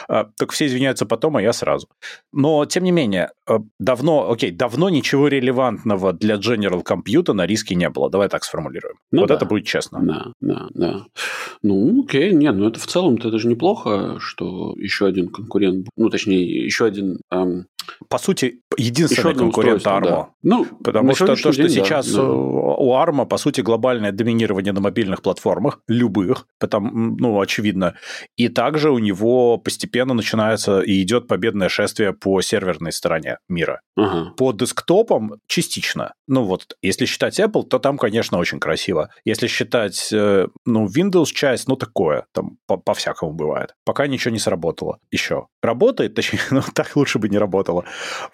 А, 0.08 0.26
только 0.38 0.54
все 0.54 0.65
извиняются 0.65 1.06
потом, 1.06 1.38
а 1.38 1.41
я 1.41 1.54
сразу. 1.54 1.88
Но, 2.32 2.65
тем 2.65 2.84
не 2.84 2.91
менее, 2.91 3.32
э, 3.48 3.60
давно, 3.80 4.32
окей, 4.32 4.52
давно 4.52 4.89
ничего 4.89 5.28
релевантного 5.28 6.13
для 6.13 6.36
General 6.36 6.84
Compute 6.84 7.34
на 7.34 7.45
риске 7.45 7.76
не 7.76 7.89
было. 7.89 8.10
Давай 8.10 8.30
так 8.30 8.43
сформулируем. 8.43 8.95
Ну, 9.12 9.21
вот 9.21 9.30
да. 9.30 9.36
это 9.36 9.45
будет 9.45 9.65
честно. 9.65 10.00
Да, 10.02 10.26
да, 10.41 10.67
да. 10.74 11.06
Ну, 11.62 12.04
окей, 12.04 12.34
нет, 12.34 12.56
ну 12.56 12.67
это 12.67 12.80
в 12.80 12.88
целом-то 12.88 13.30
это 13.30 13.39
же 13.39 13.48
неплохо, 13.48 14.17
что 14.19 14.74
еще 14.78 15.06
один 15.06 15.30
конкурент, 15.30 15.88
ну, 15.98 16.10
точнее, 16.10 16.65
еще 16.65 16.86
один 16.86 17.19
эм, 17.32 17.67
по 18.10 18.17
сути, 18.17 18.62
единственный 18.78 19.36
конкурент 19.36 19.86
ARMA. 19.86 20.04
Да. 20.04 20.30
Ну, 20.43 20.65
Потому 20.84 21.15
что 21.15 21.28
то, 21.28 21.36
что 21.36 21.52
день, 21.52 21.69
сейчас 21.69 22.12
да, 22.12 22.24
у 22.24 22.93
ARMA, 22.93 23.26
по 23.26 23.38
сути, 23.38 23.62
глобальное 23.62 24.12
доминирование 24.12 24.74
на 24.74 24.82
мобильных 24.82 25.21
платформах, 25.21 25.80
любых, 25.88 26.48
потому, 26.60 27.15
ну, 27.17 27.39
очевидно. 27.39 27.95
И 28.38 28.50
также 28.50 28.91
у 28.91 29.00
него 29.00 29.58
постепенно 29.58 30.13
начинается 30.13 30.82
и 30.82 31.02
идет 31.02 31.28
победное 31.28 31.69
шествие 31.69 32.13
по 32.13 32.41
серверной 32.41 32.91
стороне 32.91 33.38
мира. 33.50 33.82
Ага. 33.98 34.34
По 34.38 34.52
десктопам 34.52 35.36
частично. 35.48 36.13
Ну 36.28 36.43
вот, 36.43 36.76
если 36.82 37.06
считать 37.06 37.39
Apple, 37.39 37.63
то 37.63 37.80
там, 37.80 37.98
конечно, 37.98 38.38
очень 38.38 38.60
красиво. 38.60 39.10
Если 39.26 39.48
считать, 39.48 40.10
э, 40.12 40.48
ну, 40.65 40.88
Windows 40.88 41.28
часть, 41.34 41.67
ну, 41.67 41.76
такое, 41.76 42.26
там 42.34 42.58
по-всякому 42.67 43.34
бывает. 43.34 43.74
Пока 43.86 44.08
ничего 44.08 44.32
не 44.32 44.39
сработало 44.39 45.00
еще. 45.12 45.48
Работает, 45.62 46.15
точнее, 46.15 46.39
ну, 46.52 46.62
так 46.74 46.95
лучше 46.95 47.19
бы 47.19 47.30
не 47.30 47.38
работало. 47.38 47.75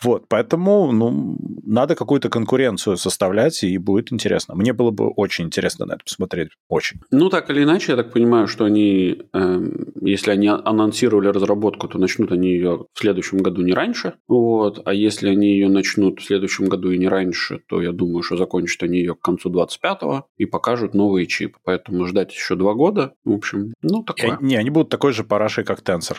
Вот, 0.01 0.25
поэтому, 0.27 0.91
ну, 0.91 1.37
надо 1.63 1.95
какую-то 1.95 2.29
конкуренцию 2.29 2.97
составлять, 2.97 3.63
и 3.63 3.77
будет 3.77 4.11
интересно. 4.11 4.55
Мне 4.55 4.73
было 4.73 4.91
бы 4.91 5.09
очень 5.09 5.45
интересно 5.45 5.85
на 5.85 5.93
это 5.93 6.03
посмотреть. 6.03 6.49
Очень. 6.69 6.99
Ну, 7.11 7.29
так 7.29 7.49
или 7.49 7.63
иначе, 7.63 7.93
я 7.93 7.95
так 7.97 8.11
понимаю, 8.11 8.47
что 8.47 8.65
они, 8.65 9.21
э, 9.33 9.61
если 10.01 10.31
они 10.31 10.47
анонсировали 10.47 11.27
разработку, 11.27 11.87
то 11.87 11.97
начнут 11.97 12.31
они 12.31 12.49
ее 12.49 12.85
в 12.93 12.99
следующем 12.99 13.39
году 13.39 13.61
не 13.61 13.73
раньше. 13.73 14.13
Вот. 14.27 14.81
А 14.85 14.93
если 14.93 15.29
они 15.29 15.47
ее 15.47 15.69
начнут 15.69 16.19
в 16.19 16.23
следующем 16.23 16.65
году 16.65 16.91
и 16.91 16.97
не 16.97 17.07
раньше, 17.07 17.61
то 17.67 17.81
я 17.81 17.91
думаю, 17.91 18.23
что 18.23 18.37
закончат 18.37 18.83
они 18.83 18.99
ее 18.99 19.15
к 19.15 19.21
концу 19.21 19.49
25-го 19.49 20.27
и 20.37 20.45
покажут 20.45 20.93
новые 20.93 21.27
чипы. 21.27 21.59
Поэтому 21.63 22.05
ждать 22.05 22.33
еще 22.33 22.55
два 22.55 22.73
года, 22.73 23.13
в 23.23 23.31
общем, 23.31 23.73
ну, 23.81 24.03
такое. 24.03 24.37
И, 24.39 24.43
не, 24.43 24.55
они 24.55 24.69
будут 24.69 24.89
такой 24.89 25.13
же 25.13 25.23
парашей, 25.23 25.63
как 25.63 25.81
Tensor. 25.81 26.17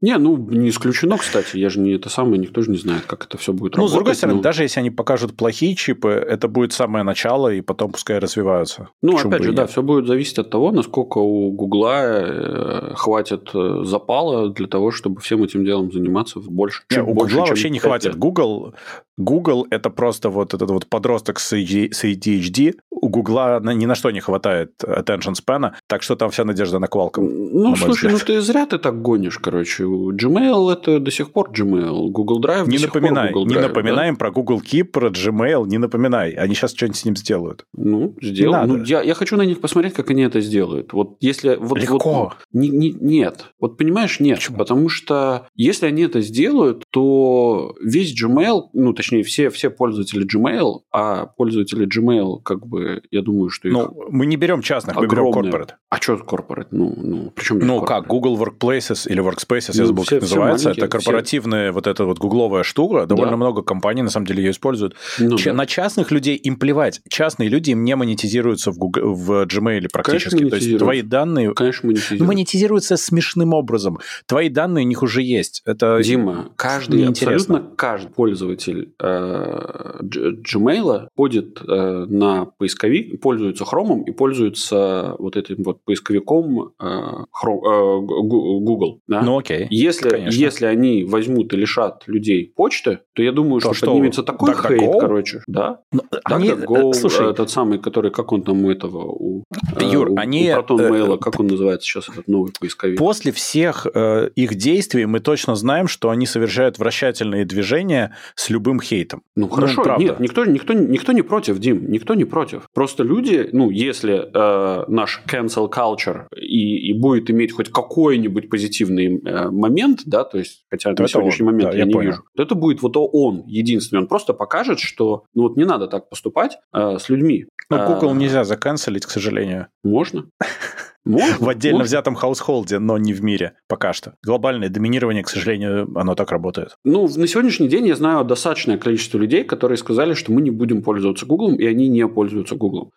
Не, 0.00 0.18
ну, 0.18 0.36
не 0.36 0.68
исключено, 0.68 1.18
кстати. 1.18 1.56
Я 1.56 1.70
же 1.70 1.80
не 1.80 1.92
это 1.92 2.08
самое, 2.08 2.38
никто 2.38 2.62
же 2.64 2.70
не 2.70 2.78
знает, 2.78 3.04
как 3.06 3.24
это 3.26 3.38
все 3.38 3.52
будет 3.52 3.74
ну, 3.74 3.78
работать. 3.78 3.82
Ну, 3.82 3.88
с 3.88 3.92
другой 3.92 4.14
стороны, 4.14 4.36
но... 4.36 4.42
даже 4.42 4.62
если 4.62 4.80
они 4.80 4.90
покажут 4.90 5.36
плохие 5.36 5.74
чипы, 5.74 6.10
это 6.10 6.48
будет 6.48 6.72
самое 6.72 7.04
начало, 7.04 7.52
и 7.52 7.60
потом 7.60 7.92
пускай 7.92 8.18
развиваются. 8.18 8.88
Ну, 9.02 9.12
Почему 9.12 9.30
опять 9.32 9.44
же, 9.44 9.52
да, 9.52 9.66
все 9.66 9.82
будет 9.82 10.06
зависеть 10.06 10.38
от 10.38 10.50
того, 10.50 10.72
насколько 10.72 11.18
у 11.18 11.50
Гугла 11.52 12.02
э, 12.04 12.94
хватит 12.94 13.50
э, 13.54 13.82
запала 13.84 14.50
для 14.50 14.66
того, 14.66 14.90
чтобы 14.90 15.20
всем 15.20 15.42
этим 15.42 15.64
делом 15.64 15.92
заниматься 15.92 16.40
больше. 16.40 16.82
Не, 16.90 17.02
у 17.02 17.14
Гугла 17.14 17.46
вообще 17.46 17.70
не 17.70 17.78
хватит. 17.78 18.16
Google, 18.16 18.74
Google 19.16 19.66
это 19.70 19.90
просто 19.90 20.30
вот 20.30 20.54
этот 20.54 20.70
вот 20.70 20.86
подросток 20.86 21.38
с 21.38 21.52
ADHD. 21.52 22.74
У 22.90 23.08
Гугла 23.08 23.60
ни 23.62 23.86
на 23.86 23.94
что 23.94 24.10
не 24.10 24.20
хватает 24.20 24.72
attention 24.82 25.34
span, 25.34 25.72
так 25.86 26.02
что 26.02 26.16
там 26.16 26.30
вся 26.30 26.44
надежда 26.44 26.78
на 26.78 26.86
Qualcomm. 26.86 27.28
Ну, 27.52 27.70
на 27.70 27.76
слушай, 27.76 28.10
ну 28.10 28.18
ты 28.18 28.40
зря 28.40 28.66
ты 28.66 28.78
так 28.78 29.02
гонишь, 29.02 29.38
короче. 29.38 29.84
Gmail 29.84 30.72
это 30.72 30.98
до 31.00 31.10
сих 31.10 31.32
пор 31.32 31.50
Gmail. 31.50 32.08
Google 32.08 32.40
Drive 32.40 32.66
не 32.68 32.78
напоминай, 32.78 33.32
Google 33.32 33.46
Drive, 33.46 33.56
не 33.56 33.62
напоминаем 33.62 34.14
да? 34.14 34.18
про 34.18 34.30
Google 34.32 34.60
Keep, 34.60 34.84
про 34.84 35.08
Gmail, 35.08 35.66
не 35.66 35.78
напоминай. 35.78 36.32
Они 36.32 36.54
сейчас 36.54 36.74
что-нибудь 36.74 36.96
с 36.96 37.04
ним 37.04 37.16
сделают. 37.16 37.64
Ну, 37.76 38.14
сделают. 38.20 38.68
Ну, 38.68 38.84
я, 38.84 39.02
я 39.02 39.14
хочу 39.14 39.36
на 39.36 39.42
них 39.42 39.60
посмотреть, 39.60 39.94
как 39.94 40.10
они 40.10 40.22
это 40.22 40.40
сделают. 40.40 40.92
Вот 40.92 41.16
если... 41.20 41.56
Вот, 41.56 41.78
Легко. 41.78 42.12
Вот, 42.12 42.32
не, 42.52 42.68
не, 42.68 42.90
нет. 42.90 43.52
Вот 43.60 43.76
понимаешь, 43.76 44.18
нет. 44.20 44.38
Почему? 44.38 44.58
Потому 44.58 44.88
что 44.88 45.46
если 45.54 45.86
они 45.86 46.02
это 46.02 46.20
сделают, 46.20 46.84
то 46.90 47.74
весь 47.80 48.14
Gmail, 48.20 48.62
ну, 48.72 48.92
точнее, 48.92 49.03
все, 49.22 49.50
все 49.50 49.70
пользователи 49.70 50.26
Gmail, 50.26 50.80
а 50.92 51.26
пользователи 51.26 51.86
Gmail, 51.86 52.40
как 52.42 52.66
бы, 52.66 53.02
я 53.10 53.22
думаю, 53.22 53.50
что 53.50 53.68
их 53.68 53.74
Ну, 53.74 54.06
мы 54.10 54.26
не 54.26 54.36
берем 54.36 54.62
частных, 54.62 54.96
огромное... 54.96 55.42
мы 55.42 55.50
берем 55.50 55.62
corporate. 55.62 55.70
А 55.90 55.96
что 55.96 56.14
corporate? 56.14 56.68
Ну, 56.70 56.94
ну, 56.96 57.30
причем 57.34 57.58
Ну, 57.58 57.80
corporate? 57.80 57.86
как, 57.86 58.06
Google 58.06 58.36
Workplaces 58.36 59.08
или 59.08 59.22
Workspaces, 59.22 59.72
ну, 59.74 59.80
я 59.80 59.86
забыл, 59.86 60.02
все, 60.04 60.16
как 60.16 60.22
называется. 60.22 60.70
Это 60.70 60.88
корпоративная 60.88 61.68
все... 61.68 61.72
вот 61.72 61.86
эта 61.86 62.04
вот 62.04 62.18
гугловая 62.18 62.62
штука. 62.62 63.06
Довольно 63.06 63.32
да. 63.32 63.36
много 63.36 63.62
компаний, 63.62 64.02
на 64.02 64.10
самом 64.10 64.26
деле, 64.26 64.42
ее 64.42 64.50
используют. 64.50 64.94
Ну, 65.18 65.36
Ч- 65.36 65.50
да. 65.50 65.56
На 65.56 65.66
частных 65.66 66.10
людей 66.10 66.36
им 66.36 66.56
плевать. 66.56 67.00
Частные 67.08 67.48
люди 67.48 67.70
им 67.70 67.84
не 67.84 67.94
монетизируются 67.96 68.70
в, 68.72 68.78
Google, 68.78 69.14
в 69.14 69.46
Gmail 69.46 69.88
практически. 69.92 70.48
То 70.48 70.56
есть 70.56 70.78
твои 70.78 71.02
данные... 71.02 71.52
Конечно, 71.54 71.86
монетизируются. 71.88 72.24
Ну, 72.24 72.28
монетизируются 72.28 72.96
смешным 72.96 73.54
образом. 73.54 73.98
Твои 74.26 74.48
данные 74.48 74.84
у 74.84 74.88
них 74.88 75.02
уже 75.02 75.22
есть. 75.22 75.62
Это 75.64 76.00
Дима, 76.02 76.50
каждый, 76.56 77.06
абсолютно 77.06 77.62
каждый 77.76 78.10
пользователь 78.10 78.93
Gmail 79.00 81.08
ходит 81.16 81.60
э, 81.66 82.06
на 82.08 82.46
поисковик, 82.46 83.20
пользуется 83.20 83.64
Chrome 83.64 84.04
и 84.06 84.12
пользуется 84.12 85.16
вот 85.18 85.36
этим 85.36 85.62
вот 85.64 85.84
поисковиком 85.84 86.72
э, 86.80 86.84
Chrome, 86.84 87.60
э, 87.64 88.00
Google. 88.00 89.00
Да? 89.06 89.22
Ну 89.22 89.38
окей. 89.38 89.66
Если, 89.70 90.28
если 90.30 90.66
они 90.66 91.04
возьмут 91.04 91.52
и 91.52 91.56
лишат 91.56 92.04
людей 92.06 92.52
почты, 92.54 93.00
то 93.14 93.22
я 93.22 93.32
думаю, 93.32 93.60
то 93.60 93.68
что, 93.68 93.74
что 93.74 93.86
поднимется 93.86 94.22
такой 94.22 94.52
DuckDuckGo? 94.52 94.78
хейт, 94.78 95.00
короче. 95.00 95.42
Да. 95.46 95.80
Но 95.92 96.02
ну, 96.12 96.18
они, 96.24 96.50
DuckDuckGo, 96.50 96.92
слушай, 96.94 97.30
этот 97.30 97.50
самый, 97.50 97.78
который, 97.78 98.10
как 98.10 98.32
он 98.32 98.42
там 98.42 98.64
у 98.64 98.70
этого, 98.70 99.04
у, 99.04 99.44
Юр, 99.80 100.10
у, 100.10 100.16
они, 100.16 100.52
у 100.52 100.58
Proton 100.58 100.90
Mail, 100.90 101.18
как 101.18 101.40
он 101.40 101.46
называется 101.46 101.86
сейчас, 101.86 102.08
этот 102.08 102.28
новый 102.28 102.52
поисковик? 102.58 102.98
После 102.98 103.32
всех 103.32 103.86
э, 103.92 104.30
их 104.34 104.54
действий 104.54 105.06
мы 105.06 105.20
точно 105.20 105.54
знаем, 105.54 105.88
что 105.88 106.10
они 106.10 106.26
совершают 106.26 106.78
вращательные 106.78 107.44
движения 107.44 108.14
с 108.34 108.50
любым 108.50 108.80
хейтом. 108.84 109.22
Ну, 109.36 109.48
хорошо, 109.48 109.82
ну, 109.84 109.98
нет, 109.98 110.20
никто, 110.20 110.44
никто, 110.44 110.72
никто 110.74 111.12
не 111.12 111.22
против, 111.22 111.58
Дим, 111.58 111.90
никто 111.90 112.14
не 112.14 112.24
против. 112.24 112.68
Просто 112.72 113.02
люди, 113.02 113.48
ну, 113.52 113.70
если 113.70 114.30
э, 114.32 114.84
наш 114.88 115.22
cancel 115.26 115.70
culture 115.70 116.26
и, 116.36 116.90
и 116.90 116.92
будет 116.92 117.30
иметь 117.30 117.52
хоть 117.52 117.70
какой-нибудь 117.70 118.50
позитивный 118.50 119.20
э, 119.20 119.50
момент, 119.50 120.02
да, 120.06 120.24
то 120.24 120.38
есть, 120.38 120.64
хотя 120.70 120.94
то 120.94 121.02
на 121.02 121.08
сегодняшний 121.08 121.46
он. 121.46 121.52
момент 121.52 121.70
да, 121.70 121.76
я, 121.76 121.80
я 121.80 121.86
не 121.86 121.92
понял. 121.92 122.10
вижу, 122.10 122.22
то 122.36 122.42
это 122.42 122.54
будет 122.54 122.82
вот 122.82 122.96
он 122.96 123.44
единственный. 123.46 124.00
Он 124.00 124.06
просто 124.06 124.34
покажет, 124.34 124.78
что 124.78 125.24
ну 125.34 125.42
вот 125.42 125.56
не 125.56 125.64
надо 125.64 125.88
так 125.88 126.08
поступать 126.08 126.58
э, 126.72 126.98
с 126.98 127.08
людьми. 127.08 127.46
Ну, 127.70 127.86
Google 127.86 128.10
а, 128.10 128.14
нельзя 128.14 128.44
заканцелить, 128.44 129.06
к 129.06 129.10
сожалению. 129.10 129.68
Можно. 129.82 130.26
В 131.04 131.48
отдельно 131.48 131.84
взятом 131.84 132.14
хаусхолде, 132.14 132.78
но 132.78 132.96
не 132.96 133.12
в 133.12 133.22
мире 133.22 133.54
пока 133.68 133.92
что. 133.92 134.14
Глобальное 134.22 134.68
доминирование, 134.68 135.22
к 135.22 135.28
сожалению, 135.28 135.90
оно 135.94 136.14
так 136.14 136.30
работает. 136.32 136.76
Ну, 136.84 137.06
на 137.08 137.26
сегодняшний 137.26 137.68
день 137.68 137.86
я 137.86 137.94
знаю 137.94 138.24
достаточное 138.24 138.78
количество 138.78 139.18
людей, 139.18 139.44
которые 139.44 139.76
сказали, 139.76 140.14
что 140.14 140.32
мы 140.32 140.40
не 140.40 140.50
будем 140.50 140.82
пользоваться 140.82 141.26
Google, 141.26 141.56
и 141.56 141.66
они 141.66 141.88
не 141.88 142.06
пользуются 142.08 142.54
Google. 142.56 142.92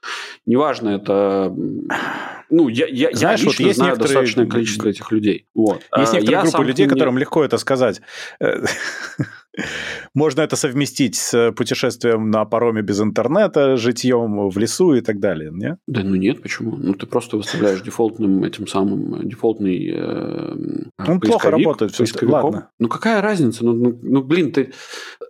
Неважно, 0.46 0.90
это... 0.90 1.54
Ну, 2.50 2.70
я, 2.70 2.88
я, 2.88 3.12
Знаешь, 3.12 3.42
я 3.42 3.46
лично 3.46 3.64
вот 3.64 3.68
есть 3.68 3.76
знаю 3.78 3.92
некоторые... 3.92 4.14
достаточное 4.14 4.48
количество 4.48 4.88
этих 4.88 5.12
людей. 5.12 5.48
Вот. 5.54 5.82
Есть 5.98 6.14
а, 6.14 6.16
некоторые 6.16 6.44
группы 6.44 6.64
людей, 6.64 6.86
не... 6.86 6.90
которым 6.90 7.18
легко 7.18 7.44
это 7.44 7.58
сказать. 7.58 8.02
Можно 10.14 10.42
это 10.42 10.56
совместить 10.56 11.16
с 11.16 11.52
путешествием 11.52 12.30
на 12.30 12.46
пароме 12.46 12.82
без 12.82 13.02
интернета, 13.02 13.78
житьем 13.78 14.50
в 14.50 14.58
лесу 14.58 14.94
и 14.94 15.02
так 15.02 15.20
далее, 15.20 15.52
не? 15.54 15.78
Да 15.88 16.02
ну 16.04 16.16
нет, 16.16 16.42
почему? 16.42 16.76
Ну 16.78 16.94
ты 16.94 17.06
просто 17.06 17.38
выставляешь 17.38 17.82
дефолтным 17.82 18.44
этим 18.44 18.68
самым, 18.68 19.28
дефолтный 19.28 19.92
э, 19.94 20.56
Он 21.08 21.20
плохо 21.20 21.52
работает, 21.52 21.92
все 21.92 22.06
ладно. 22.24 22.70
Ну 22.80 22.88
какая 22.88 23.22
разница? 23.22 23.64
Ну, 23.66 23.74
ну, 23.74 24.00
ну 24.02 24.24
блин, 24.24 24.52
ты... 24.52 24.74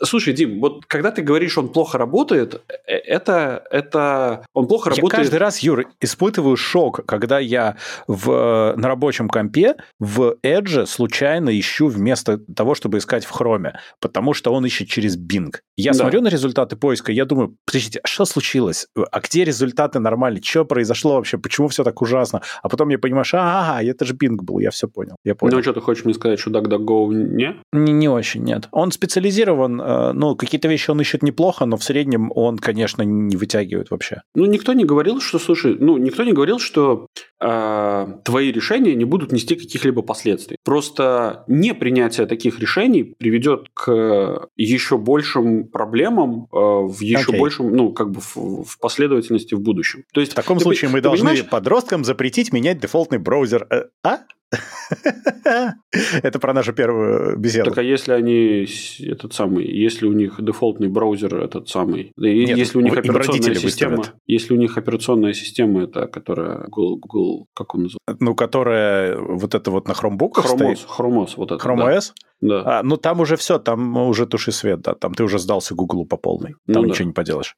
Слушай, 0.04 0.34
Дим, 0.34 0.60
вот 0.60 0.86
когда 0.86 1.12
ты 1.12 1.22
говоришь, 1.22 1.58
он 1.58 1.70
плохо 1.70 1.98
работает, 1.98 2.62
э, 2.88 2.94
это... 2.94 3.64
это... 3.72 4.46
Он 4.54 4.68
плохо 4.68 4.90
работает... 4.90 5.14
Я 5.14 5.18
каждый 5.20 5.40
раз, 5.40 5.60
Юр, 5.60 5.86
испытываю 6.02 6.56
шок, 6.56 7.06
когда 7.06 7.40
я 7.40 7.78
в, 8.08 8.74
на 8.78 8.88
рабочем 8.88 9.30
компе 9.30 9.76
в 10.00 10.36
Edge 10.44 10.86
случайно 10.86 11.58
ищу 11.58 11.88
вместо 11.88 12.38
того, 12.38 12.76
чтобы 12.76 12.98
искать 12.98 13.26
в 13.26 13.32
Chrome 13.32 13.74
потому 14.00 14.17
что 14.34 14.54
он 14.54 14.66
ищет 14.66 14.88
через 14.88 15.18
Bing. 15.18 15.52
Я 15.76 15.92
да. 15.92 16.00
смотрю 16.00 16.22
на 16.22 16.30
результаты 16.30 16.76
поиска, 16.76 17.12
я 17.12 17.26
думаю, 17.26 17.56
подождите, 17.66 18.00
а 18.04 18.08
что 18.08 18.26
случилось? 18.26 18.88
А 18.96 19.20
где 19.20 19.44
результаты 19.44 20.00
нормальные? 20.00 20.42
Что 20.44 20.66
произошло 20.66 21.16
вообще? 21.16 21.38
Почему 21.38 21.68
все 21.68 21.84
так 21.84 22.02
ужасно? 22.02 22.42
А 22.64 22.70
потом 22.70 22.90
я 22.90 22.98
понимаю, 22.98 23.26
что 23.26 23.40
ага, 23.40 23.84
это 23.84 24.06
же 24.06 24.14
Bing 24.14 24.38
был, 24.42 24.60
я 24.60 24.72
все 24.72 24.88
понял. 24.88 25.16
Я 25.24 25.36
понял. 25.36 25.56
Ну, 25.56 25.64
что 25.64 25.74
ты 25.74 25.82
хочешь 25.82 26.06
мне 26.06 26.14
сказать, 26.14 26.40
что 26.40 26.52
DuckDuckGo 26.52 27.14
не? 27.14 27.56
Не, 27.72 27.92
не 27.94 28.10
очень, 28.10 28.44
нет. 28.44 28.68
Он 28.72 28.92
специализирован, 28.92 29.82
э, 29.82 30.12
ну, 30.14 30.36
какие-то 30.36 30.68
вещи 30.68 30.90
он 30.90 31.02
ищет 31.02 31.24
неплохо, 31.24 31.66
но 31.66 31.78
в 31.78 31.84
среднем 31.84 32.32
он, 32.36 32.58
конечно, 32.58 33.04
не 33.04 33.36
вытягивает 33.36 33.92
вообще. 33.92 34.22
Ну, 34.36 34.46
никто 34.46 34.74
не 34.74 34.86
говорил, 34.86 35.22
что, 35.22 35.40
слушай, 35.40 35.76
ну, 35.80 35.98
никто 35.98 36.24
не 36.24 36.34
говорил, 36.34 36.60
что 36.60 37.08
э, 37.40 38.08
твои 38.24 38.52
решения 38.52 38.96
не 38.96 39.06
будут 39.06 39.32
нести 39.32 39.56
каких-либо 39.56 40.02
последствий. 40.02 40.58
Просто 40.64 41.44
непринятие 41.48 42.28
таких 42.28 42.60
решений 42.60 43.16
приведет 43.18 43.68
к 43.74 44.50
еще 44.56 44.98
большим 44.98 45.68
проблемам, 45.68 46.48
э, 46.52 46.58
в 46.58 47.00
еще 47.02 47.32
okay. 47.32 47.40
большем, 47.40 47.76
ну, 47.76 47.92
как 47.94 48.12
бы 48.12 48.22
в, 48.22 48.64
в 48.64 48.80
последовательности 48.80 49.56
в 49.56 49.62
будущем. 49.62 50.04
То 50.14 50.22
есть, 50.22 50.34
в 50.34 50.36
таком 50.36 50.60
случае 50.60 50.90
мы 50.90 51.02
должны 51.02 51.30
понимаешь... 51.30 51.50
подросткам 51.50 52.04
запретить 52.04 52.54
менять 52.54 52.80
дефолтный 52.80 53.20
браузер. 53.20 53.68
Э, 53.70 53.84
а? 54.04 54.20
Это 56.24 56.40
про 56.40 56.54
нашу 56.54 56.74
первую 56.74 57.38
беседу. 57.38 57.70
Так 57.70 57.80
а 57.80 57.84
если 57.84 58.14
они 58.14 58.66
этот 59.06 59.34
самый, 59.34 59.66
если 59.66 60.08
у 60.08 60.14
них 60.14 60.36
дефолтный 60.40 60.88
браузер 60.88 61.36
этот 61.36 61.68
самый, 61.68 62.12
Нет, 62.18 62.58
если 62.58 62.78
у 62.78 62.82
них 62.82 62.98
операционная 62.98 63.56
система, 63.56 64.04
если 64.26 64.54
у 64.54 64.58
них 64.58 64.78
операционная 64.78 65.34
система 65.34 65.84
это, 65.84 66.08
которая 66.08 66.66
Google, 66.68 66.98
Google 66.98 67.48
как 67.54 67.76
он 67.76 67.84
называется? 67.84 68.24
Ну, 68.24 68.36
которая 68.36 69.18
вот 69.18 69.54
это 69.54 69.72
вот 69.72 69.88
на 69.88 69.94
Chromebook 69.94 70.34
Chrome 70.36 70.78
Chrome 70.98 71.28
вот 71.36 71.52
это. 71.52 71.64
Chrome. 71.64 71.98
OS? 71.98 72.14
Да. 72.40 72.80
А, 72.80 72.84
ну, 72.84 72.98
там 72.98 73.20
уже 73.20 73.36
все, 73.36 73.58
там 73.58 73.98
уже 73.98 74.28
туши 74.28 74.52
свет, 74.52 74.82
да, 74.82 74.94
там 74.94 75.14
ты 75.14 75.24
уже 75.24 75.40
сдался 75.40 75.74
Google 75.74 76.06
по 76.06 76.18
полной, 76.18 76.56
там 76.72 76.84
ну, 76.84 76.90
ничего 76.90 77.06
да. 77.06 77.06
не 77.06 77.14
поделаешь. 77.14 77.56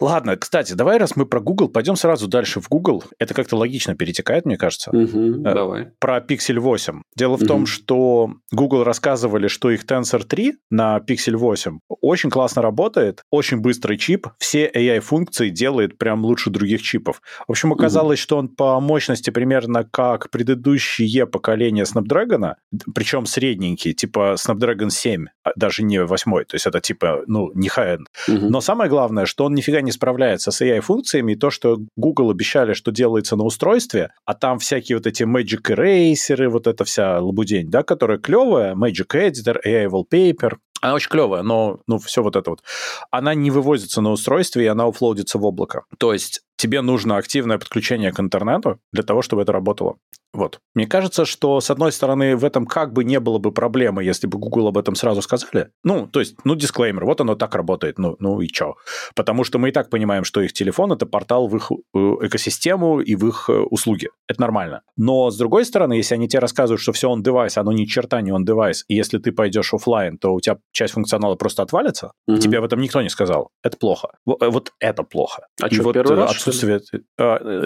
Ладно, 0.00 0.36
кстати, 0.36 0.72
давай, 0.72 0.98
раз 0.98 1.16
мы 1.16 1.26
про 1.26 1.40
Google, 1.40 1.68
пойдем 1.68 1.96
сразу 1.96 2.28
дальше 2.28 2.60
в 2.60 2.68
Google. 2.68 3.04
Это 3.18 3.34
как-то 3.34 3.56
логично 3.56 3.94
перетекает, 3.94 4.44
мне 4.44 4.56
кажется. 4.56 4.90
Угу, 4.90 5.40
давай. 5.40 5.88
Про 5.98 6.18
Pixel 6.18 6.58
8. 6.58 7.02
Дело 7.16 7.36
в 7.36 7.46
том, 7.46 7.66
что 7.66 8.34
Google 8.52 8.84
рассказывали, 8.84 9.48
что 9.48 9.70
их 9.70 9.84
Tensor 9.84 10.24
3 10.24 10.54
на 10.70 10.98
Pixel 10.98 11.36
8 11.36 11.78
очень 12.00 12.30
классно 12.30 12.62
работает, 12.62 13.22
очень 13.30 13.60
быстрый 13.60 13.98
чип, 13.98 14.28
все 14.38 14.70
AI-функции 14.74 15.50
делает 15.50 15.98
прям 15.98 16.24
лучше 16.24 16.50
других 16.50 16.82
чипов. 16.82 17.22
В 17.46 17.52
общем, 17.52 17.72
оказалось, 17.72 18.20
угу. 18.20 18.22
что 18.22 18.36
он 18.38 18.48
по 18.48 18.80
мощности 18.80 19.30
примерно 19.30 19.84
как 19.84 20.30
предыдущие 20.30 21.26
поколения 21.26 21.84
Snapdragon, 21.84 22.54
причем 22.94 23.26
средненькие, 23.26 23.94
типа 23.94 24.34
Snapdragon 24.34 24.90
7, 24.90 25.26
а 25.44 25.50
даже 25.56 25.82
не 25.82 26.02
8, 26.02 26.30
то 26.44 26.54
есть 26.54 26.66
это 26.66 26.80
типа, 26.80 27.22
ну, 27.26 27.50
не 27.54 27.68
high-end. 27.68 28.04
Угу. 28.28 28.50
Но 28.50 28.60
самое 28.60 28.90
главное, 28.90 29.26
что 29.26 29.44
он 29.44 29.54
нифига 29.54 29.80
не 29.84 29.92
справляется 29.92 30.50
с 30.50 30.60
AI-функциями, 30.60 31.32
и 31.32 31.36
то, 31.36 31.50
что 31.50 31.78
Google 31.96 32.30
обещали, 32.30 32.72
что 32.72 32.90
делается 32.90 33.36
на 33.36 33.44
устройстве, 33.44 34.10
а 34.24 34.34
там 34.34 34.58
всякие 34.58 34.98
вот 34.98 35.06
эти 35.06 35.22
Magic 35.22 35.62
Eraser, 35.62 36.48
вот 36.48 36.66
эта 36.66 36.84
вся 36.84 37.20
лабудень, 37.20 37.70
да, 37.70 37.82
которая 37.82 38.18
клевая, 38.18 38.74
Magic 38.74 39.08
Editor, 39.14 39.58
AI 39.64 39.88
Wallpaper, 39.88 40.56
она 40.84 40.92
очень 40.92 41.08
клевая, 41.08 41.42
но 41.42 41.80
ну, 41.86 41.98
все 41.98 42.22
вот 42.22 42.36
это 42.36 42.50
вот. 42.50 42.62
Она 43.10 43.34
не 43.34 43.50
вывозится 43.50 44.02
на 44.02 44.10
устройстве, 44.10 44.64
и 44.64 44.68
она 44.68 44.86
уфлоудится 44.86 45.38
в 45.38 45.44
облако. 45.46 45.84
То 45.98 46.12
есть 46.12 46.42
тебе 46.56 46.82
нужно 46.82 47.16
активное 47.16 47.56
подключение 47.56 48.12
к 48.12 48.20
интернету 48.20 48.78
для 48.92 49.02
того, 49.02 49.22
чтобы 49.22 49.40
это 49.40 49.52
работало. 49.52 49.96
Вот. 50.34 50.58
Мне 50.74 50.86
кажется, 50.88 51.24
что, 51.24 51.60
с 51.60 51.70
одной 51.70 51.92
стороны, 51.92 52.36
в 52.36 52.44
этом 52.44 52.66
как 52.66 52.92
бы 52.92 53.04
не 53.04 53.20
было 53.20 53.38
бы 53.38 53.52
проблемы, 53.52 54.02
если 54.02 54.26
бы 54.26 54.38
Google 54.38 54.66
об 54.66 54.76
этом 54.76 54.96
сразу 54.96 55.22
сказали. 55.22 55.70
Ну, 55.84 56.08
то 56.08 56.18
есть, 56.18 56.34
ну, 56.44 56.56
дисклеймер, 56.56 57.04
вот 57.04 57.20
оно 57.20 57.36
так 57.36 57.54
работает, 57.54 57.98
ну, 57.98 58.16
ну 58.18 58.40
и 58.40 58.48
чё? 58.48 58.74
Потому 59.14 59.44
что 59.44 59.60
мы 59.60 59.68
и 59.68 59.72
так 59.72 59.90
понимаем, 59.90 60.24
что 60.24 60.40
их 60.40 60.52
телефон– 60.52 60.92
это 60.92 61.06
портал 61.06 61.46
в 61.46 61.56
их 61.56 61.70
э, 61.70 61.98
экосистему 62.26 63.00
и 63.00 63.14
в 63.14 63.28
их 63.28 63.48
э, 63.48 63.52
услуги. 63.52 64.08
Это 64.26 64.40
нормально. 64.40 64.82
Но, 64.96 65.30
с 65.30 65.36
другой 65.36 65.64
стороны, 65.64 65.92
если 65.92 66.16
они 66.16 66.28
тебе 66.28 66.40
рассказывают, 66.40 66.80
что 66.80 66.92
все 66.92 67.08
он 67.08 67.22
девайс, 67.22 67.56
оно 67.56 67.72
ни 67.72 67.84
черта 67.84 68.20
не 68.20 68.32
он 68.32 68.44
девайс, 68.44 68.84
и 68.88 68.96
если 68.96 69.18
ты 69.18 69.30
пойдешь 69.30 69.72
офлайн, 69.72 70.18
то 70.18 70.34
у 70.34 70.40
тебя 70.40 70.58
часть 70.72 70.94
функционала 70.94 71.36
просто 71.36 71.62
отвалится, 71.62 72.10
mm-hmm. 72.28 72.38
тебе 72.38 72.58
об 72.58 72.64
этом 72.64 72.80
никто 72.80 73.00
не 73.02 73.08
сказал. 73.08 73.50
Это 73.62 73.76
плохо. 73.76 74.08
Э, 74.26 74.48
вот 74.48 74.72
это 74.80 75.04
плохо. 75.04 75.46
А 75.62 75.68
и 75.68 75.74
что, 75.74 75.84
вот 75.84 75.92
первый 75.94 76.16
раз, 76.16 76.32
отсутствие... 76.32 76.80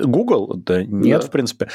Google? 0.05 0.53
Да 0.55 0.85
нет, 0.85 1.23
да. 1.23 1.27
в 1.27 1.31
принципе 1.31 1.71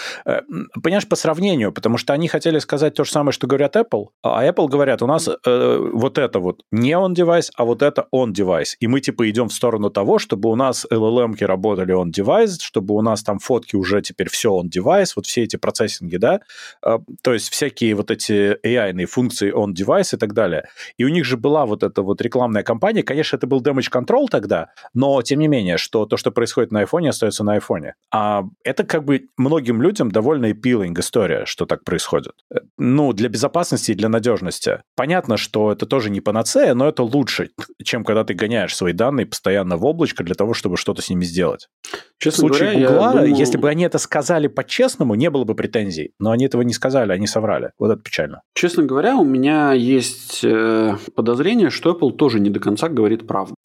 понимаешь, 0.84 1.08
по 1.08 1.16
сравнению, 1.16 1.72
потому 1.72 1.98
что 1.98 2.14
они 2.14 2.28
хотели 2.28 2.60
сказать 2.60 2.94
то 2.94 3.04
же 3.04 3.12
самое, 3.12 3.32
что 3.32 3.48
говорят 3.48 3.76
Apple, 3.76 4.08
а 4.22 4.46
Apple 4.46 4.68
говорят, 4.68 5.02
у 5.02 5.08
нас 5.08 5.28
э, 5.28 5.90
вот 5.94 6.18
это 6.18 6.40
вот 6.40 6.64
не 6.72 6.92
on 6.92 7.14
девайс, 7.14 7.52
а 7.56 7.64
вот 7.64 7.82
это 7.82 8.08
on 8.14 8.32
девайс. 8.32 8.76
И 8.80 8.88
мы 8.88 9.00
типа 9.00 9.30
идем 9.30 9.48
в 9.48 9.54
сторону 9.54 9.90
того, 9.90 10.20
чтобы 10.20 10.50
у 10.50 10.56
нас 10.56 10.86
LLM-ки 10.92 11.44
работали 11.46 11.96
on 11.96 12.12
девайс, 12.12 12.60
чтобы 12.62 12.94
у 12.94 13.02
нас 13.02 13.24
там 13.24 13.40
фотки 13.40 13.76
уже 13.76 14.02
теперь 14.02 14.30
все 14.30 14.50
on 14.50 14.68
девайс, 14.68 15.16
вот 15.16 15.26
все 15.26 15.44
эти 15.44 15.56
процессинги, 15.56 16.18
да, 16.18 16.42
э, 16.86 17.00
то 17.22 17.34
есть 17.34 17.50
всякие 17.50 17.96
вот 17.96 18.12
эти 18.12 18.58
AI-ные 18.66 19.06
функции 19.06 19.54
on 19.54 19.72
девайс 19.74 20.14
и 20.14 20.18
так 20.18 20.34
далее. 20.34 20.68
И 20.98 21.06
у 21.06 21.10
них 21.10 21.26
же 21.26 21.38
была 21.38 21.66
вот 21.66 21.84
эта 21.84 22.02
вот 22.02 22.22
рекламная 22.22 22.64
кампания, 22.64 23.04
конечно, 23.04 23.38
это 23.38 23.48
был 23.48 23.62
damage 23.62 23.92
control 23.92 24.28
тогда, 24.30 24.70
но 24.94 25.22
тем 25.22 25.40
не 25.40 25.48
менее, 25.48 25.78
что 25.78 26.06
то, 26.06 26.18
что 26.18 26.32
происходит 26.32 26.72
на 26.72 26.84
iPhone, 26.84 27.08
остается 27.08 27.44
на 27.44 27.58
iPhone. 27.58 27.94
А 28.12 28.44
это 28.64 28.84
как 28.84 29.06
бы 29.06 29.28
многим 29.38 29.82
людям 29.82 30.12
довольно 30.12 30.52
эпи 30.52 30.73
пилинг 30.74 31.00
история, 31.00 31.46
что 31.46 31.66
так 31.66 31.84
происходит. 31.84 32.34
Э, 32.52 32.60
ну, 32.78 33.14
для 33.14 33.30
безопасности 33.30 33.92
и 33.92 33.96
для 33.96 34.10
надежности. 34.10 34.80
Понятно, 34.96 35.38
что 35.38 35.72
это 35.72 35.86
тоже 35.86 36.10
не 36.10 36.22
панацея, 36.22 36.74
но 36.74 36.88
это 36.88 37.04
лучше, 37.04 37.50
чем 37.84 38.04
когда 38.04 38.24
ты 38.24 38.34
гоняешь 38.34 38.76
свои 38.76 38.94
данные 38.94 39.26
постоянно 39.26 39.78
в 39.78 39.86
облачко 39.86 40.24
для 40.24 40.36
того, 40.36 40.54
чтобы 40.54 40.78
что-то 40.78 41.02
с 41.02 41.10
ними 41.10 41.24
сделать. 41.26 41.68
Честно 42.20 42.48
в 42.48 42.48
случае 42.48 42.72
говоря, 42.72 42.88
Гугла, 42.88 43.12
думаю... 43.12 43.36
если 43.36 43.58
бы 43.58 43.70
они 43.70 43.84
это 43.84 43.98
сказали 44.00 44.48
по-честному, 44.48 45.16
не 45.16 45.30
было 45.30 45.44
бы 45.44 45.56
претензий. 45.56 46.14
Но 46.20 46.32
они 46.32 46.46
этого 46.46 46.62
не 46.64 46.74
сказали, 46.74 47.12
они 47.12 47.28
соврали. 47.28 47.72
Вот 47.78 47.92
это 47.92 48.02
печально. 48.02 48.42
Честно 48.56 48.84
говоря, 48.84 49.16
у 49.16 49.26
меня 49.26 49.74
есть 49.74 50.44
э, 50.44 50.98
подозрение, 51.16 51.70
что 51.70 51.92
Apple 51.92 52.14
тоже 52.14 52.40
не 52.40 52.50
до 52.50 52.60
конца 52.60 52.90
говорит 52.90 53.28
правду. 53.28 53.56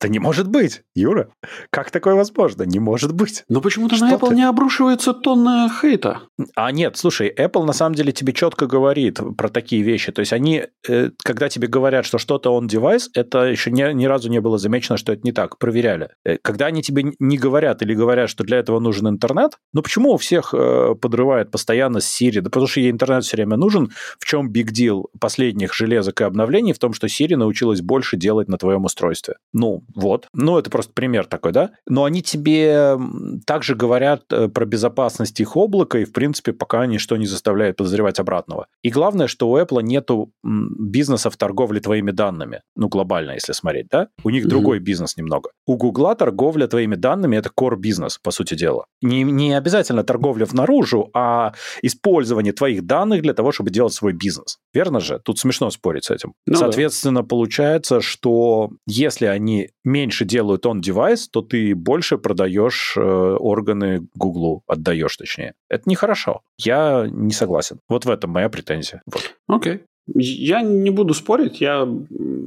Да 0.00 0.08
не 0.08 0.18
может 0.18 0.48
быть, 0.48 0.82
Юра. 0.94 1.28
Как 1.70 1.90
такое 1.90 2.14
возможно? 2.14 2.64
Не 2.64 2.78
может 2.78 3.12
быть. 3.12 3.44
Но 3.48 3.60
почему-то 3.60 3.96
на 3.96 4.12
Apple 4.12 4.28
ты? 4.28 4.34
не 4.34 4.42
обрушивается 4.42 5.14
тонна 5.14 5.70
хейта. 5.80 6.20
А 6.54 6.70
нет, 6.72 6.96
слушай, 6.96 7.32
Apple 7.36 7.64
на 7.64 7.72
самом 7.72 7.94
деле 7.94 8.12
тебе 8.12 8.32
четко 8.32 8.66
говорит 8.66 9.18
про 9.36 9.48
такие 9.48 9.82
вещи. 9.82 10.12
То 10.12 10.20
есть 10.20 10.32
они, 10.32 10.64
э, 10.88 11.10
когда 11.22 11.48
тебе 11.48 11.68
говорят, 11.68 12.06
что 12.06 12.18
что-то 12.18 12.50
он 12.50 12.66
девайс, 12.66 13.10
это 13.14 13.44
еще 13.44 13.70
ни, 13.70 13.92
ни 13.92 14.06
разу 14.06 14.30
не 14.30 14.40
было 14.40 14.58
замечено, 14.58 14.96
что 14.96 15.12
это 15.12 15.22
не 15.24 15.32
так. 15.32 15.58
Проверяли. 15.58 16.10
Э, 16.24 16.38
когда 16.42 16.66
они 16.66 16.82
тебе 16.82 17.12
не 17.18 17.38
говорят 17.38 17.82
или 17.82 17.94
говорят, 17.94 18.30
что 18.30 18.44
для 18.44 18.58
этого 18.58 18.80
нужен 18.80 19.08
интернет, 19.08 19.58
ну 19.72 19.82
почему 19.82 20.12
у 20.12 20.16
всех 20.16 20.54
э, 20.54 20.94
подрывает 21.00 21.50
постоянно 21.50 21.98
Siri? 21.98 22.40
Да 22.40 22.50
потому 22.50 22.66
что 22.66 22.80
ей 22.80 22.90
интернет 22.90 23.24
все 23.24 23.36
время 23.36 23.56
нужен. 23.56 23.90
В 24.18 24.24
чем 24.24 24.50
big 24.50 24.68
deal 24.68 25.04
последних 25.18 25.74
железок 25.74 26.20
и 26.20 26.24
обновлений? 26.24 26.72
В 26.72 26.78
том, 26.78 26.92
что 26.92 27.06
Siri 27.06 27.36
научилась 27.36 27.80
больше 27.80 28.16
делать 28.16 28.48
на 28.48 28.58
твоем 28.58 28.84
устройстве. 28.84 29.34
Ну, 29.52 29.84
вот. 29.94 30.28
Ну, 30.32 30.58
это 30.58 30.70
просто 30.70 30.92
пример 30.92 31.26
такой, 31.26 31.52
да? 31.52 31.70
Но 31.86 32.04
они 32.04 32.22
тебе 32.22 32.98
также 33.46 33.74
говорят 33.74 34.26
про 34.28 34.64
безопасность 34.64 35.40
их 35.40 35.56
облака 35.56 35.98
и, 35.98 36.04
в 36.04 36.12
принципе, 36.12 36.23
принципе, 36.24 36.52
пока 36.54 36.86
ничто 36.86 37.16
не 37.16 37.26
заставляет 37.26 37.76
подозревать 37.76 38.18
обратного. 38.18 38.66
И 38.82 38.88
главное, 38.88 39.26
что 39.26 39.50
у 39.50 39.58
Apple 39.58 39.82
нету 39.82 40.32
бизнеса 40.42 41.28
в 41.28 41.36
торговле 41.36 41.80
твоими 41.80 42.12
данными. 42.12 42.62
Ну, 42.76 42.88
глобально, 42.88 43.32
если 43.32 43.52
смотреть, 43.52 43.88
да? 43.90 44.08
У 44.24 44.30
них 44.30 44.46
mm-hmm. 44.46 44.48
другой 44.48 44.78
бизнес 44.78 45.18
немного. 45.18 45.50
У 45.66 45.76
Гугла 45.76 46.14
торговля 46.14 46.66
твоими 46.66 46.94
данными– 46.94 47.36
это 47.38 47.50
core 47.50 47.76
бизнес, 47.76 48.18
по 48.22 48.30
сути 48.30 48.54
дела. 48.54 48.86
Не, 49.02 49.22
не 49.22 49.52
обязательно 49.52 50.02
торговля 50.02 50.46
внаружи, 50.46 50.96
а 51.12 51.52
использование 51.82 52.52
твоих 52.52 52.86
данных 52.86 53.20
для 53.20 53.34
того, 53.34 53.52
чтобы 53.52 53.70
делать 53.70 53.92
свой 53.92 54.14
бизнес. 54.14 54.58
Верно 54.72 55.00
же? 55.00 55.20
Тут 55.24 55.38
смешно 55.38 55.70
спорить 55.70 56.04
с 56.04 56.10
этим. 56.10 56.32
Ну, 56.46 56.56
Соответственно, 56.56 57.20
да. 57.20 57.26
получается, 57.26 58.00
что 58.00 58.70
если 58.86 59.26
они 59.26 59.68
меньше 59.84 60.24
делают 60.24 60.66
он 60.66 60.80
девайс, 60.80 61.28
то 61.28 61.42
ты 61.42 61.74
больше 61.74 62.16
продаешь 62.16 62.94
э, 62.96 63.00
органы 63.00 64.06
Гуглу, 64.14 64.62
отдаешь 64.66 65.16
точнее. 65.16 65.52
Это 65.68 65.82
нехорошо 65.86 66.13
хорошо. 66.14 66.40
Я 66.58 67.06
не 67.10 67.32
согласен. 67.32 67.80
Вот 67.88 68.04
в 68.04 68.10
этом 68.10 68.30
моя 68.30 68.48
претензия. 68.48 69.02
Вот. 69.06 69.34
Окей. 69.48 69.82
Я 70.06 70.60
не 70.60 70.90
буду 70.90 71.14
спорить, 71.14 71.62
я, 71.62 71.88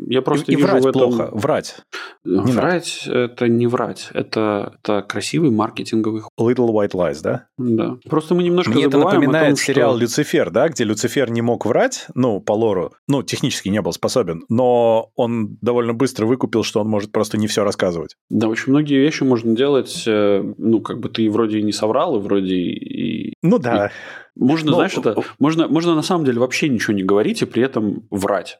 я 0.08 0.22
просто 0.22 0.52
и, 0.52 0.56
вижу 0.56 0.68
врать 0.68 0.84
в 0.84 0.88
этом... 0.88 1.02
плохо, 1.02 1.30
врать. 1.34 1.78
Не 2.24 2.52
врать 2.52 3.04
надо. 3.08 3.20
это 3.20 3.48
не 3.48 3.66
врать, 3.66 4.10
это, 4.14 4.76
это 4.80 5.02
красивый 5.02 5.50
маркетинговый 5.50 6.22
Little 6.40 6.70
White 6.70 6.92
Lies, 6.92 7.22
да? 7.24 7.48
Да. 7.58 7.98
Просто 8.08 8.36
мы 8.36 8.44
немножко 8.44 8.74
Мне 8.74 8.86
это 8.86 9.00
напоминает 9.00 9.56
том, 9.56 9.58
сериал 9.58 9.94
что... 9.94 10.02
«Люцифер», 10.02 10.52
да, 10.52 10.70
где 10.70 10.84
Люцифер 10.84 11.32
не 11.32 11.42
мог 11.42 11.66
врать, 11.66 12.06
ну, 12.14 12.40
по 12.40 12.52
лору, 12.52 12.92
ну, 13.08 13.24
технически 13.24 13.70
не 13.70 13.82
был 13.82 13.92
способен, 13.92 14.46
но 14.50 15.10
он 15.16 15.58
довольно 15.62 15.96
быстро 15.96 16.28
выкупил, 16.28 16.62
что 16.62 16.82
он 16.82 16.88
может 16.88 17.12
просто 17.12 17.40
не 17.40 17.48
все 17.48 17.64
рассказывать. 17.64 18.18
Да, 18.30 18.50
очень 18.50 18.72
многие 18.72 19.00
вещи 19.00 19.24
можно 19.24 19.56
делать, 19.56 20.04
э, 20.06 20.54
ну, 20.60 20.80
как 20.82 21.00
бы 21.00 21.10
ты 21.10 21.28
вроде 21.32 21.58
и 21.58 21.64
не 21.64 21.72
соврал, 21.72 22.18
и 22.18 22.22
вроде 22.22 22.54
и... 22.54 23.17
Ну 23.48 23.60
да. 23.60 23.92
Можно, 24.40 24.72
ну, 24.72 24.76
знаешь, 24.78 24.98
это 24.98 25.16
можно, 25.40 25.68
можно 25.68 25.96
на 25.96 26.02
самом 26.02 26.26
деле 26.26 26.40
вообще 26.40 26.70
ничего 26.70 26.94
не 26.94 27.04
говорить 27.04 27.42
и 27.42 27.46
при 27.46 27.64
этом 27.64 28.04
врать. 28.12 28.60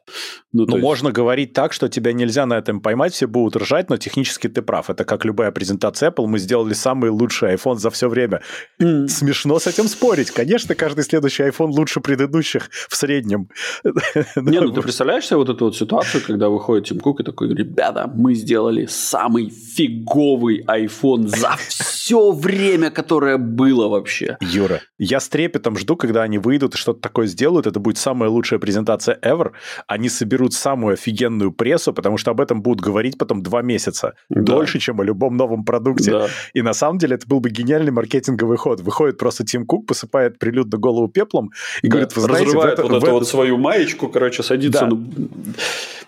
Ну, 0.52 0.64
ну 0.66 0.76
есть... 0.76 0.82
можно 0.82 1.12
говорить 1.12 1.52
так, 1.52 1.72
что 1.72 1.88
тебя 1.88 2.12
нельзя 2.12 2.46
на 2.46 2.54
этом 2.54 2.80
поймать, 2.80 3.12
все 3.12 3.26
будут 3.26 3.56
ржать, 3.56 3.90
но 3.90 3.96
технически 3.96 4.48
ты 4.48 4.62
прав. 4.62 4.90
Это 4.90 5.04
как 5.04 5.24
любая 5.24 5.50
презентация 5.52 6.10
Apple, 6.10 6.26
мы 6.26 6.38
сделали 6.38 6.74
самый 6.74 7.10
лучший 7.10 7.54
iPhone 7.54 7.76
за 7.76 7.90
все 7.90 8.08
время. 8.08 8.42
Mm. 8.80 9.08
Смешно 9.08 9.58
с 9.58 9.66
этим 9.66 9.88
спорить. 9.88 10.30
Конечно, 10.30 10.74
каждый 10.74 11.04
следующий 11.04 11.44
iPhone 11.44 11.70
лучше 11.70 12.00
предыдущих 12.00 12.70
в 12.88 12.96
среднем. 12.96 13.48
Не, 13.84 14.60
ну 14.60 14.72
ты 14.74 14.82
представляешь 14.82 15.26
себе 15.26 15.36
вот 15.36 15.48
эту 15.48 15.66
вот 15.66 15.76
ситуацию, 15.76 16.22
когда 16.26 16.48
выходит 16.48 16.86
Тим 16.86 16.98
Кук 17.00 17.20
и 17.20 17.24
такой, 17.24 17.54
ребята, 17.54 18.10
мы 18.12 18.34
сделали 18.34 18.86
самый 18.86 19.50
фиговый 19.50 20.64
iPhone 20.66 21.28
за 21.28 21.56
все 21.68 22.32
время, 22.32 22.90
которое 22.90 23.36
было 23.38 23.88
вообще. 23.88 24.36
Юра, 24.40 24.80
я 24.98 25.20
с 25.20 25.28
трепетом 25.28 25.67
этом 25.68 25.78
жду, 25.78 25.96
когда 25.96 26.22
они 26.22 26.38
выйдут 26.38 26.74
и 26.74 26.78
что-то 26.78 27.00
такое 27.00 27.26
сделают. 27.26 27.66
Это 27.66 27.78
будет 27.80 27.98
самая 27.98 28.30
лучшая 28.30 28.58
презентация 28.58 29.18
ever. 29.22 29.52
Они 29.86 30.08
соберут 30.08 30.54
самую 30.54 30.94
офигенную 30.94 31.52
прессу, 31.52 31.92
потому 31.92 32.18
что 32.18 32.30
об 32.30 32.40
этом 32.40 32.62
будут 32.62 32.80
говорить 32.80 33.18
потом 33.18 33.42
два 33.42 33.62
месяца. 33.62 34.14
Да. 34.30 34.40
Дольше, 34.40 34.78
чем 34.78 35.00
о 35.00 35.04
любом 35.04 35.36
новом 35.36 35.64
продукте. 35.64 36.10
Да. 36.10 36.28
И 36.54 36.62
на 36.62 36.72
самом 36.72 36.98
деле 36.98 37.16
это 37.16 37.26
был 37.26 37.40
бы 37.40 37.50
гениальный 37.50 37.92
маркетинговый 37.92 38.56
ход. 38.56 38.80
Выходит 38.80 39.18
просто 39.18 39.44
Тим 39.44 39.66
Кук, 39.66 39.86
посыпает 39.86 40.38
прилюдно 40.38 40.78
голову 40.78 41.08
пеплом 41.08 41.50
и 41.82 41.88
да. 41.88 41.92
говорит, 41.92 42.16
вы 42.16 42.22
знаете... 42.22 42.46
Разрывает 42.46 42.78
вот 42.78 43.02
эту 43.02 43.10
вот 43.12 43.28
свою 43.28 43.58
маечку, 43.58 44.08
короче, 44.08 44.42
садится... 44.42 44.86
Да. 44.86 44.86
На... 44.86 45.04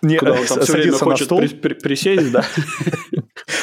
Не, 0.02 0.16
Куда 0.16 0.32
он 0.32 0.46
там 0.46 0.60
все 0.60 0.72
время 0.72 0.92
хочет 0.92 1.28
при, 1.28 1.48
при, 1.48 1.74
присесть, 1.74 2.32
да. 2.32 2.44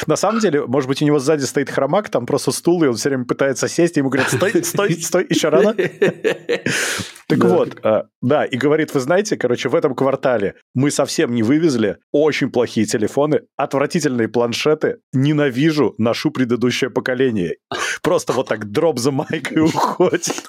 На 0.06 0.16
самом 0.16 0.40
деле, 0.40 0.64
может 0.66 0.88
быть, 0.88 1.02
у 1.02 1.04
него 1.04 1.18
сзади 1.18 1.44
стоит 1.44 1.68
хромак, 1.68 2.10
там 2.10 2.26
просто 2.26 2.52
стул, 2.52 2.84
и 2.84 2.86
он 2.86 2.94
все 2.94 3.08
время 3.08 3.24
пытается 3.24 3.68
сесть, 3.68 3.96
и 3.96 4.00
ему 4.00 4.08
говорят, 4.08 4.30
стой, 4.30 4.64
стой, 4.64 4.92
стой, 4.94 5.26
еще 5.28 5.48
рано. 5.48 5.74
Так 7.28 7.44
вот, 7.44 7.78
а, 7.82 8.06
да, 8.22 8.46
и 8.46 8.56
говорит, 8.56 8.94
вы 8.94 9.00
знаете, 9.00 9.36
короче, 9.36 9.68
в 9.68 9.74
этом 9.74 9.94
квартале 9.94 10.54
мы 10.74 10.90
совсем 10.90 11.34
не 11.34 11.42
вывезли 11.42 11.98
очень 12.10 12.50
плохие 12.50 12.86
телефоны, 12.86 13.42
отвратительные 13.54 14.28
планшеты, 14.28 15.00
ненавижу, 15.12 15.94
ношу 15.98 16.30
предыдущее 16.30 16.88
поколение. 16.88 17.56
Просто 18.02 18.32
вот 18.32 18.48
так 18.48 18.70
дроп 18.70 18.98
за 18.98 19.10
майк 19.10 19.52
и 19.52 19.60
уходит. 19.60 20.42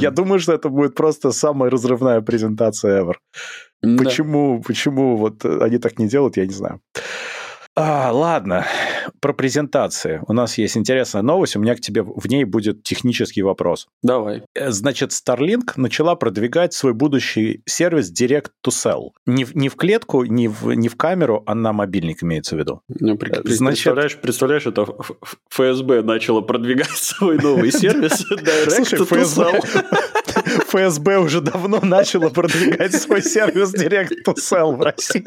Я 0.00 0.10
думаю, 0.10 0.40
что 0.40 0.52
это 0.52 0.68
будет 0.68 0.94
просто 0.94 1.32
самая 1.32 1.70
разрывная 1.70 2.20
презентация 2.20 3.02
ever. 3.02 3.14
Почему, 3.80 4.62
почему 4.62 5.16
вот 5.16 5.44
они 5.44 5.78
так 5.78 5.98
не 5.98 6.08
делают, 6.08 6.36
я 6.36 6.46
не 6.46 6.52
знаю. 6.52 6.80
А, 7.78 8.10
ладно, 8.10 8.66
про 9.20 9.34
презентации. 9.34 10.22
У 10.26 10.32
нас 10.32 10.56
есть 10.56 10.78
интересная 10.78 11.20
новость, 11.20 11.56
у 11.56 11.60
меня 11.60 11.74
к 11.74 11.80
тебе 11.80 12.02
в 12.02 12.26
ней 12.26 12.44
будет 12.44 12.82
технический 12.82 13.42
вопрос. 13.42 13.86
Давай. 14.02 14.44
Э, 14.54 14.70
значит, 14.70 15.10
Starlink 15.10 15.72
начала 15.76 16.14
продвигать 16.14 16.72
свой 16.72 16.94
будущий 16.94 17.60
сервис 17.66 18.10
Direct 18.10 18.48
to 18.66 18.70
Cell. 18.70 19.10
Не, 19.26 19.44
в, 19.44 19.54
не 19.54 19.68
в 19.68 19.76
клетку, 19.76 20.24
не 20.24 20.48
в, 20.48 20.72
не 20.72 20.88
в 20.88 20.96
камеру, 20.96 21.42
а 21.44 21.54
на 21.54 21.74
мобильник 21.74 22.22
имеется 22.22 22.56
в 22.56 22.58
виду. 22.58 22.80
Ну, 22.88 23.18
при, 23.18 23.28
Значит... 23.28 23.62
представляешь, 23.62 24.16
представляешь, 24.16 24.66
это 24.66 24.86
ФСБ 25.50 26.02
начало 26.02 26.40
продвигать 26.40 26.88
свой 26.96 27.36
новый 27.36 27.70
сервис 27.72 28.24
Direct 28.30 28.96
to 28.96 29.06
Cell. 29.22 29.60
ФСБ 30.76 31.18
уже 31.18 31.40
давно 31.40 31.80
начало 31.80 32.28
продвигать 32.28 32.94
свой 32.94 33.22
сервис 33.22 33.74
Direct 33.74 34.24
to 34.26 34.34
Cell 34.34 34.76
в 34.76 34.82
России. 34.82 35.24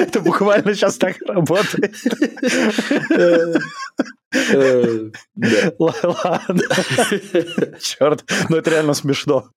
Это 0.00 0.20
буквально 0.20 0.74
сейчас 0.74 0.96
так 0.96 1.16
работает. 1.26 1.94
Э, 4.34 5.10
ладно. 5.78 6.62
Черт, 7.80 8.24
ну 8.48 8.56
это 8.56 8.70
реально 8.70 8.94
смешно. 8.94 9.48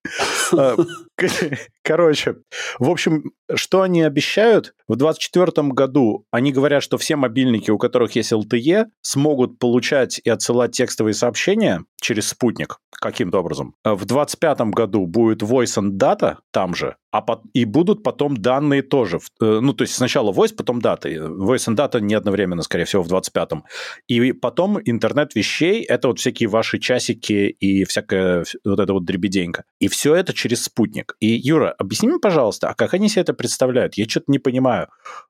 Э, 0.56 0.76
короче, 1.84 2.36
в 2.80 2.90
общем, 2.90 3.32
что 3.56 3.82
они 3.82 4.04
обещают? 4.04 4.74
В 4.88 4.96
2024 4.96 5.70
году 5.70 6.26
они 6.32 6.52
говорят, 6.52 6.84
что 6.84 6.98
все 6.98 7.16
мобильники, 7.16 7.72
у 7.72 7.78
которых 7.78 8.16
есть 8.16 8.32
LTE, 8.32 8.86
смогут 9.02 9.60
получать 9.60 10.22
и 10.24 10.30
отсылать 10.30 10.72
текстовые 10.72 11.14
сообщения 11.14 11.84
через 12.00 12.30
спутник 12.30 12.78
каким-то 12.92 13.40
образом. 13.40 13.76
Э, 13.84 13.92
в 13.92 14.06
2025 14.06 14.62
году 14.72 15.06
будет 15.06 15.42
Voice 15.42 15.82
and 15.82 15.98
Data 15.98 16.38
там 16.52 16.76
же, 16.76 16.96
а 17.18 17.22
по- 17.22 17.42
и 17.54 17.66
будут 17.66 18.04
потом 18.04 18.38
данные 18.38 18.84
тоже. 18.84 19.20
Ну, 19.40 19.74
то 19.74 19.84
есть 19.84 19.96
сначала 19.96 20.32
voice, 20.32 20.54
потом 20.56 20.82
дата. 20.82 21.10
Voice 21.10 21.68
and 21.68 21.76
Data 21.76 22.00
не 22.00 22.14
одновременно, 22.14 22.62
скорее 22.62 22.86
всего, 22.86 23.02
в 23.02 23.12
25-м. 23.12 23.64
И 24.08 24.34
потом 24.34 24.80
интернет 24.86 25.36
вещей— 25.36 25.82
это 25.90 26.10
вот 26.10 26.20
всякие 26.20 26.48
ваши 26.48 26.78
часики 26.80 27.56
и 27.60 27.86
всякая 27.86 28.46
вот 28.64 28.80
эта 28.80 28.94
вот 28.94 29.06
дребеденька. 29.06 29.64
И 29.80 29.88
все 29.88 30.14
это 30.14 30.34
через 30.34 30.64
спутник. 30.64 31.16
И, 31.20 31.28
Юра, 31.28 31.74
объясни 31.80 32.08
мне, 32.10 32.20
пожалуйста, 32.20 32.70
а 32.70 32.74
как 32.76 32.94
они 32.94 33.10
себе 33.10 33.24
это 33.24 33.34
представляют? 33.34 33.96
Я 33.96 34.06
что-то 34.08 34.26
не 34.32 34.40
понимаю. 34.40 34.88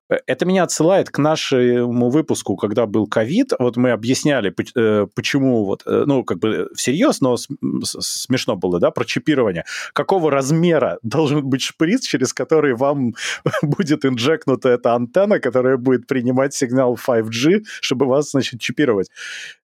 Э, 0.10 0.18
это 0.26 0.46
меня 0.46 0.64
отсылает 0.64 1.10
к 1.10 1.18
нашему 1.18 2.10
выпуску, 2.10 2.56
когда 2.56 2.86
был 2.86 3.08
ковид. 3.08 3.54
Вот 3.60 3.78
мы 3.78 3.92
объясняли, 3.92 4.54
э, 4.76 5.08
почему 5.16 5.66
вот, 5.66 5.84
э, 5.86 6.04
ну, 6.06 6.24
как 6.24 6.40
бы 6.40 6.70
всерьез, 6.76 7.22
но 7.22 7.38
смешно 7.38 8.56
было, 8.56 8.80
да, 8.80 8.92
про 8.92 9.06
чипирование. 9.06 9.66
Какого 9.94 10.32
размера 10.32 11.00
должен 11.02 11.48
быть 11.48 11.62
шприц, 11.78 12.06
через 12.06 12.34
который 12.34 12.74
вам 12.74 13.14
будет 13.62 14.06
инжекнута 14.06 14.70
эта 14.70 14.96
антенна, 14.96 15.40
которая 15.40 15.78
будет 15.78 16.08
принимать 16.08 16.54
сигнал 16.54 16.96
5G, 16.96 17.64
чтобы 17.82 18.06
вас, 18.08 18.32
значит, 18.32 18.60
чипировать. 18.60 19.10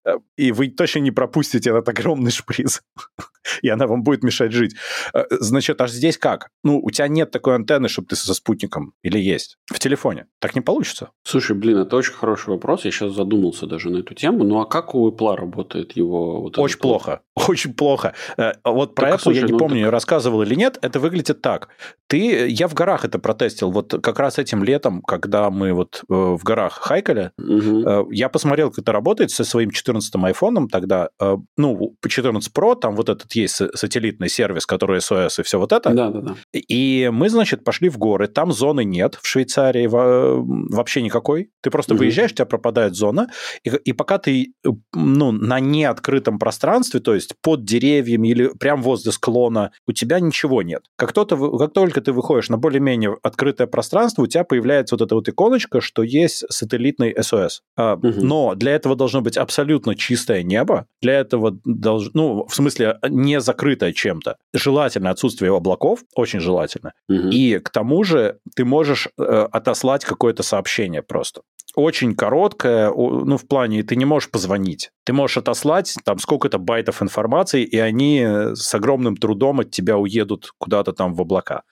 Э, 0.06 0.18
и 0.38 0.52
вы 0.52 0.70
точно 0.70 1.00
не 1.00 1.12
пропустите 1.12 1.70
этот 1.70 1.88
огромный 1.90 2.32
шприц, 2.32 2.82
и 3.62 3.70
она 3.70 3.88
вам 3.88 4.04
будет 4.04 4.24
мешать 4.24 4.52
жить. 4.52 4.76
Э, 5.14 5.24
значит, 5.30 5.80
аж 5.82 5.92
здесь 5.92 6.18
как? 6.18 6.50
Ну, 6.64 6.80
у 6.84 6.92
тебя 6.92 7.08
нет 7.08 7.32
такой 7.32 7.56
антенны, 7.56 7.88
чтобы 7.88 8.10
ты 8.10 8.16
со 8.16 8.34
спутником, 8.34 8.94
или 9.04 9.20
есть? 9.20 9.58
В 9.72 9.80
телефоне. 9.80 10.28
Так 10.40 10.56
не 10.56 10.62
получится. 10.62 11.12
Слушай, 11.24 11.56
блин, 11.56 11.78
это 11.78 11.96
очень 11.96 12.14
хороший 12.14 12.50
вопрос, 12.50 12.86
я 12.86 12.92
сейчас 12.92 13.14
задумался 13.14 13.66
даже 13.66 13.90
на 13.90 13.98
эту 14.00 14.14
тему. 14.14 14.44
Ну, 14.44 14.60
а 14.60 14.66
как 14.66 14.96
у 14.96 15.10
Apple 15.10 15.36
работает 15.36 15.94
его... 15.94 16.42
Вот 16.42 16.58
очень 16.58 16.80
плохо, 16.80 17.22
очень 17.48 17.74
плохо. 17.74 18.14
Э, 18.38 18.54
вот 18.64 18.96
про 18.96 19.12
так, 19.12 19.20
Apple 19.20 19.24
слушай, 19.24 19.40
я 19.40 19.46
не 19.46 19.54
ну, 19.54 19.60
помню, 19.60 19.84
так... 19.84 19.92
рассказывал 19.92 20.42
или 20.42 20.56
нет, 20.56 20.78
это 20.82 21.00
выглядит 21.00 21.42
так. 21.42 21.70
Ты, 22.08 22.48
я 22.48 22.68
в 22.68 22.74
горах 22.74 23.06
это 23.06 23.20
протестил, 23.20 23.72
вот 23.72 23.94
как 24.04 24.20
раз 24.20 24.38
этим 24.38 24.64
летом, 24.64 25.02
когда 25.02 25.50
мы 25.50 25.74
вот 25.74 26.04
в 26.08 26.44
горах 26.44 26.74
хайкали, 26.74 27.32
угу. 27.38 28.12
я 28.12 28.30
посмотрел, 28.30 28.70
как 28.70 28.80
это 28.80 28.92
работает 28.92 29.32
со 29.32 29.44
своим 29.44 29.72
14 29.72 29.93
14 29.94 30.16
айфоном 30.26 30.70
тогда, 30.70 31.10
э, 31.20 31.38
ну, 31.58 31.96
по 32.02 32.10
14 32.10 32.52
Pro, 32.54 32.76
там 32.76 32.96
вот 32.96 33.10
этот 33.10 33.32
есть 33.34 33.62
сателлитный 33.76 34.30
сервис, 34.30 34.66
который 34.66 35.00
SOS 35.00 35.40
и 35.40 35.44
все 35.44 35.60
вот 35.60 35.72
это. 35.72 35.90
Да, 35.92 36.10
да, 36.10 36.22
да. 36.22 36.36
И 36.54 37.10
мы, 37.12 37.30
значит, 37.30 37.64
пошли 37.64 37.90
в 37.90 37.98
горы, 37.98 38.28
там 38.28 38.52
зоны 38.52 38.84
нет 38.84 39.18
в 39.22 39.28
Швейцарии 39.28 39.88
вообще 39.88 41.02
никакой. 41.02 41.50
Ты 41.62 41.70
просто 41.70 41.94
угу. 41.94 42.04
выезжаешь, 42.04 42.32
у 42.32 42.36
тебя 42.36 42.46
пропадает 42.46 42.96
зона, 42.96 43.30
и, 43.64 43.70
и 43.70 43.94
пока 43.94 44.18
ты, 44.18 44.54
ну, 44.94 45.32
на 45.32 45.60
неоткрытом 45.60 46.40
пространстве, 46.40 47.00
то 47.00 47.14
есть 47.14 47.34
под 47.42 47.64
деревьями 47.64 48.30
или 48.30 48.48
прям 48.60 48.82
возле 48.82 49.12
склона, 49.12 49.72
у 49.88 49.92
тебя 49.92 50.20
ничего 50.20 50.62
нет. 50.62 50.84
Как, 50.96 51.14
то 51.14 51.26
как 51.26 51.74
только 51.74 52.02
ты 52.02 52.12
выходишь 52.12 52.50
на 52.50 52.58
более-менее 52.58 53.18
открытое 53.22 53.68
пространство, 53.68 54.24
у 54.24 54.28
тебя 54.28 54.44
появляется 54.44 54.96
вот 54.96 55.02
эта 55.02 55.16
вот 55.16 55.28
иконочка, 55.28 55.82
что 55.82 56.04
есть 56.04 56.44
сателлитный 56.50 57.14
SOS. 57.14 57.62
Угу. 57.78 58.26
Но 58.26 58.56
для 58.56 58.74
этого 58.74 58.96
должно 58.96 59.22
быть 59.22 59.38
абсолютно 59.38 59.83
абсолютно 59.84 59.96
чистое 59.96 60.44
небо. 60.44 60.86
Для 61.02 61.20
этого 61.20 61.58
должно, 61.66 62.12
ну, 62.14 62.46
в 62.48 62.56
смысле, 62.56 63.00
не 63.10 63.40
закрытое 63.40 63.94
чем-то. 63.94 64.38
Желательно 64.54 65.10
отсутствие 65.10 65.56
облаков, 65.56 66.00
очень 66.16 66.40
желательно. 66.40 66.94
Угу. 67.10 67.30
И 67.30 67.60
к 67.60 67.70
тому 67.70 68.04
же 68.04 68.38
ты 68.56 68.66
можешь 68.66 69.08
э, 69.18 69.48
отослать 69.52 70.06
какое-то 70.06 70.44
сообщение 70.44 71.02
просто 71.02 71.42
очень 71.76 72.14
короткое, 72.14 72.92
ну, 72.92 73.36
в 73.36 73.48
плане, 73.48 73.82
ты 73.82 73.96
не 73.96 74.06
можешь 74.06 74.30
позвонить. 74.30 74.92
Ты 75.06 75.14
можешь 75.14 75.38
отослать 75.38 75.96
там 76.06 76.20
сколько-то 76.20 76.60
байтов 76.60 77.02
информации, 77.02 77.64
и 77.64 77.80
они 77.80 78.24
с 78.54 78.76
огромным 78.76 79.18
трудом 79.18 79.60
от 79.60 79.72
тебя 79.72 79.98
уедут 79.98 80.52
куда-то 80.60 80.94
там 80.94 81.16
в 81.16 81.22
облака. 81.22 81.64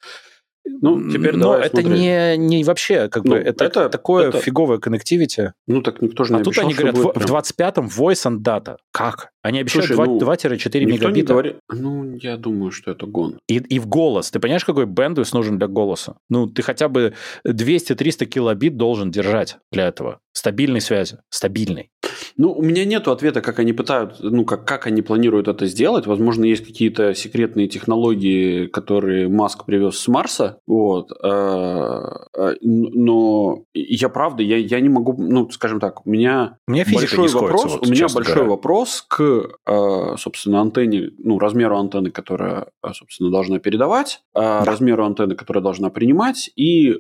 Ну, 0.66 1.10
теперь 1.10 1.36
Но 1.36 1.56
это 1.56 1.84
не, 1.84 2.38
не 2.38 2.64
вообще, 2.64 3.08
как 3.10 3.24
ну, 3.24 3.32
бы, 3.32 3.38
это, 3.38 3.66
это 3.66 3.90
такое 3.90 4.30
это... 4.30 4.40
фиговое 4.40 4.78
коннективити. 4.78 5.54
Ну, 5.68 5.82
так 5.82 6.02
никто 6.02 6.24
же 6.24 6.34
не 6.34 6.40
А 6.40 6.42
обещал, 6.42 6.54
тут 6.54 6.64
они 6.64 6.74
говорят, 6.74 6.98
в, 6.98 7.20
в 7.20 7.32
25-м 7.32 7.88
voice 7.88 8.30
and 8.30 8.40
data. 8.40 8.78
Как? 8.92 9.32
Они 9.42 9.60
обещают 9.60 9.88
Слушай, 9.88 10.06
2, 10.06 10.06
ну, 10.06 10.20
2-4 10.20 10.86
мегабита. 10.86 11.10
Не 11.10 11.22
говорит... 11.24 11.56
Ну, 11.70 12.16
я 12.18 12.38
думаю, 12.38 12.72
что 12.72 12.92
это 12.92 13.08
гон. 13.08 13.40
И, 13.48 13.58
и 13.58 13.80
в 13.80 13.88
голос. 13.88 14.30
Ты 14.30 14.40
понимаешь, 14.40 14.66
какой 14.66 14.86
бендвис 14.86 15.34
нужен 15.34 15.58
для 15.58 15.68
голоса? 15.68 16.18
Ну, 16.30 16.48
ты 16.48 16.62
хотя 16.62 16.90
бы 16.90 17.14
200-300 17.48 18.26
килобит 18.26 18.78
должен 18.78 19.10
держать 19.10 19.58
для 19.72 19.88
этого. 19.88 20.20
Стабильной 20.34 20.82
связи. 20.82 21.18
Стабильной. 21.30 21.92
Ну, 22.38 22.52
у 22.54 22.62
меня 22.62 22.86
нет 22.86 23.08
ответа, 23.08 23.42
как 23.42 23.60
они 23.60 23.74
пытаются, 23.74 24.24
ну, 24.24 24.46
как, 24.46 24.66
как 24.66 24.88
они 24.88 25.02
планируют 25.02 25.48
это 25.48 25.66
сделать. 25.66 26.06
Возможно, 26.08 26.46
есть 26.46 26.66
какие-то 26.66 27.14
секретные 27.14 27.68
технологии, 27.68 28.68
которые 28.68 29.28
Маск 29.28 29.66
привез 29.66 29.98
с 29.98 30.08
Марса. 30.08 30.60
Вот. 30.68 31.12
Э, 31.24 32.02
э, 32.38 32.56
но 32.62 33.64
я 33.74 34.10
правда, 34.10 34.44
я, 34.44 34.58
я 34.58 34.80
не 34.80 34.90
могу, 34.90 35.16
ну, 35.18 35.50
скажем 35.52 35.80
так, 35.80 36.06
у 36.06 36.10
меня, 36.10 36.58
у 36.68 36.72
меня 36.72 36.86
большой 36.92 37.30
вопрос, 37.30 37.74
вот, 37.74 37.88
у 37.88 37.92
меня 37.92 38.08
большой 38.14 38.36
говоря. 38.36 38.50
вопрос 38.50 39.06
к, 39.08 39.22
э, 39.68 40.16
собственно, 40.18 40.62
антенне, 40.62 41.12
ну, 41.18 41.40
размеру 41.40 41.78
антенны, 41.78 42.12
которая, 42.12 42.68
собственно, 42.94 43.32
должна 43.32 43.60
передавать, 43.60 44.22
да. 44.34 44.64
размеру 44.66 45.06
антенны, 45.06 45.36
которая 45.36 45.64
должна 45.64 45.90
принимать, 45.90 46.50
и 46.56 47.00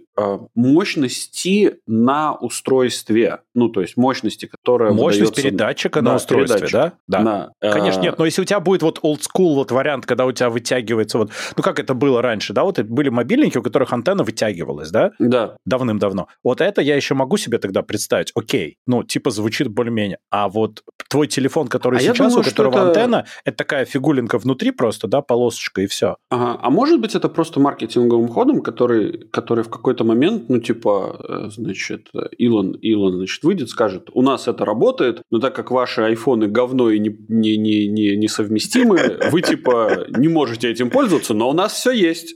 мощности 0.56 1.78
на 1.88 2.36
устройстве. 2.36 3.40
Ну, 3.54 3.70
то 3.70 3.82
есть 3.82 3.98
мощности, 3.98 4.46
которая 4.46 4.92
Мощность 5.28 5.44
передатчика 5.44 6.02
на 6.02 6.16
устройстве, 6.16 6.60
передатчик. 6.68 6.94
да? 7.08 7.52
Да. 7.62 7.72
Конечно, 7.72 8.02
А, 8.02 8.04
нет, 8.04 8.18
но 8.18 8.26
если 8.26 8.42
у 8.42 8.46
тебя 8.46 8.60
будет 8.60 8.82
вот 8.84 9.00
old 9.04 9.20
school 9.22 9.56
вот 9.56 9.72
вариант, 9.72 10.06
когда 10.06 10.26
у 10.26 10.32
тебя 10.32 10.50
вытягивается 10.50 11.18
вот, 11.18 11.32
ну 11.58 11.64
как 11.64 11.80
это 11.80 11.94
было 11.94 12.22
раньше, 12.22 12.54
да, 12.54 12.64
вот 12.64 12.80
были 12.82 13.10
мобильники, 13.10 13.58
у 13.58 13.62
которых 13.64 13.94
антенна 13.94 14.24
вытягивалась, 14.24 14.92
да, 14.92 15.12
Да, 15.20 15.56
давным-давно. 15.66 16.28
Вот 16.44 16.62
это 16.62 16.82
я 16.82 16.96
еще 16.96 17.14
могу 17.16 17.38
себе 17.38 17.58
тогда 17.58 17.82
представить. 17.82 18.32
Окей, 18.36 18.78
ну 18.88 19.04
типа 19.04 19.30
звучит 19.32 19.68
более-менее. 19.68 20.18
А 20.30 20.48
вот 20.50 20.84
твой 21.10 21.28
телефон, 21.28 21.68
который 21.68 21.98
А 21.98 22.00
сейчас, 22.02 22.18
думаю, 22.18 22.40
у 22.40 22.44
которого 22.44 22.72
это- 22.78 22.88
антенна, 22.90 23.26
это 23.46 23.58
такая 23.58 23.86
фигулинка 23.86 24.38
внутри 24.38 24.72
просто, 24.72 25.08
да, 25.08 25.22
полосочка 25.22 25.82
и 25.82 25.88
все. 25.88 26.16
Ага. 26.30 26.58
А 26.62 26.70
может 26.70 27.02
быть, 27.02 27.16
это 27.16 27.28
просто 27.30 27.60
маркетинговым 27.60 28.28
ходом, 28.30 28.62
который, 28.62 29.28
который 29.32 29.64
в 29.64 29.70
какой-то 29.70 30.04
момент, 30.04 30.50
ну, 30.50 30.60
типа, 30.60 31.18
э, 31.28 31.50
значит, 31.50 32.08
э, 32.14 32.20
Илон, 32.38 32.72
Илон, 32.74 33.18
значит, 33.18 33.44
выйдет, 33.44 33.70
скажет, 33.70 34.10
у 34.14 34.22
нас 34.22 34.48
это 34.48 34.64
работает, 34.66 35.11
но 35.30 35.40
так 35.40 35.56
как 35.56 35.72
ваши 35.72 36.02
айфоны 36.02 36.48
говно 36.48 36.90
и 36.90 37.00
не, 37.00 37.16
не, 37.28 37.58
не, 37.58 37.88
не, 37.88 38.16
несовместимы, 38.16 39.20
вы, 39.32 39.42
типа, 39.42 40.06
не 40.10 40.28
можете 40.28 40.70
этим 40.70 40.90
пользоваться, 40.90 41.34
но 41.34 41.50
у 41.50 41.54
нас 41.54 41.74
все 41.74 41.92
есть. 41.92 42.36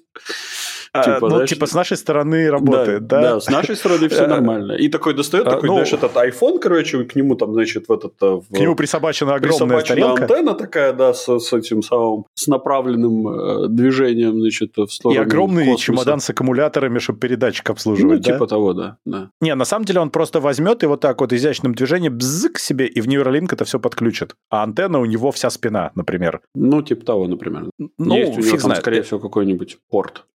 Типа, 1.04 1.18
ну, 1.22 1.30
знаешь, 1.30 1.50
типа 1.50 1.66
с 1.66 1.74
нашей 1.74 1.98
стороны 1.98 2.50
работает, 2.50 3.08
да? 3.08 3.22
Да, 3.22 3.40
с 3.40 3.50
нашей 3.50 3.76
стороны 3.76 4.08
все 4.10 4.24
Э, 4.24 4.28
нормально. 4.36 4.74
И 4.74 4.88
такой 4.90 5.14
достает, 5.14 5.48
а, 5.48 5.52
такой, 5.52 5.68
ну- 5.70 5.74
знаешь, 5.76 5.94
этот 5.94 6.14
iPhone, 6.16 6.60
короче, 6.60 7.04
к 7.04 7.16
нему 7.16 7.36
там, 7.36 7.54
значит, 7.54 7.88
в 7.88 7.92
этот... 7.92 8.14
э, 8.22 8.26
в- 8.26 8.54
К 8.54 8.60
нему 8.60 8.76
присобачена 8.76 9.36
огромная 9.36 9.80
присобачена 9.80 9.96
тарелка. 10.16 10.22
антенна 10.24 10.54
такая, 10.54 10.94
да, 10.94 11.14
с, 11.14 11.40
с 11.40 11.54
этим 11.54 11.82
самым, 11.82 12.26
с 12.36 12.48
направленным 12.48 13.28
э, 13.28 13.68
движением, 13.70 14.40
значит, 14.42 14.72
в 14.78 14.84
И 14.84 14.88
сторону 14.88 15.22
огромный 15.22 15.66
космоса. 15.66 15.84
чемодан 15.84 16.20
с 16.20 16.30
аккумуляторами, 16.30 17.00
чтобы 17.00 17.20
передатчик 17.20 17.68
Ну, 17.70 17.74
обслуживать, 17.74 18.22
да? 18.22 18.34
типа 18.34 18.48
того, 18.48 18.74
да. 18.74 18.98
да. 19.06 19.30
Не, 19.42 19.56
на 19.56 19.66
самом 19.66 19.86
деле 19.86 20.00
он 20.00 20.10
просто 20.10 20.40
возьмет 20.40 20.84
и 20.84 20.88
вот 20.88 21.02
так 21.02 21.20
вот 21.22 21.34
изящным 21.34 21.74
движением 21.76 22.18
бзык 22.18 22.60
себе, 22.60 22.86
и 22.88 23.02
в 23.02 23.08
Neuralink 23.08 23.48
это 23.52 23.66
все 23.66 23.80
подключит. 23.80 24.36
А 24.50 24.64
антенна 24.64 25.00
у 25.00 25.06
него 25.06 25.32
вся 25.32 25.50
спина, 25.50 25.92
например. 25.96 26.42
Ну, 26.54 26.82
типа 26.82 27.06
того, 27.06 27.28
например. 27.28 27.66
Ну, 27.98 28.16
Есть 28.16 28.32
у 28.32 28.36
него 28.36 28.42
фиг 28.44 28.52
там, 28.52 28.60
знает. 28.62 28.82
скорее 28.82 29.02
всего, 29.02 29.20
какой-нибудь 29.20 29.78
порт. 29.90 30.26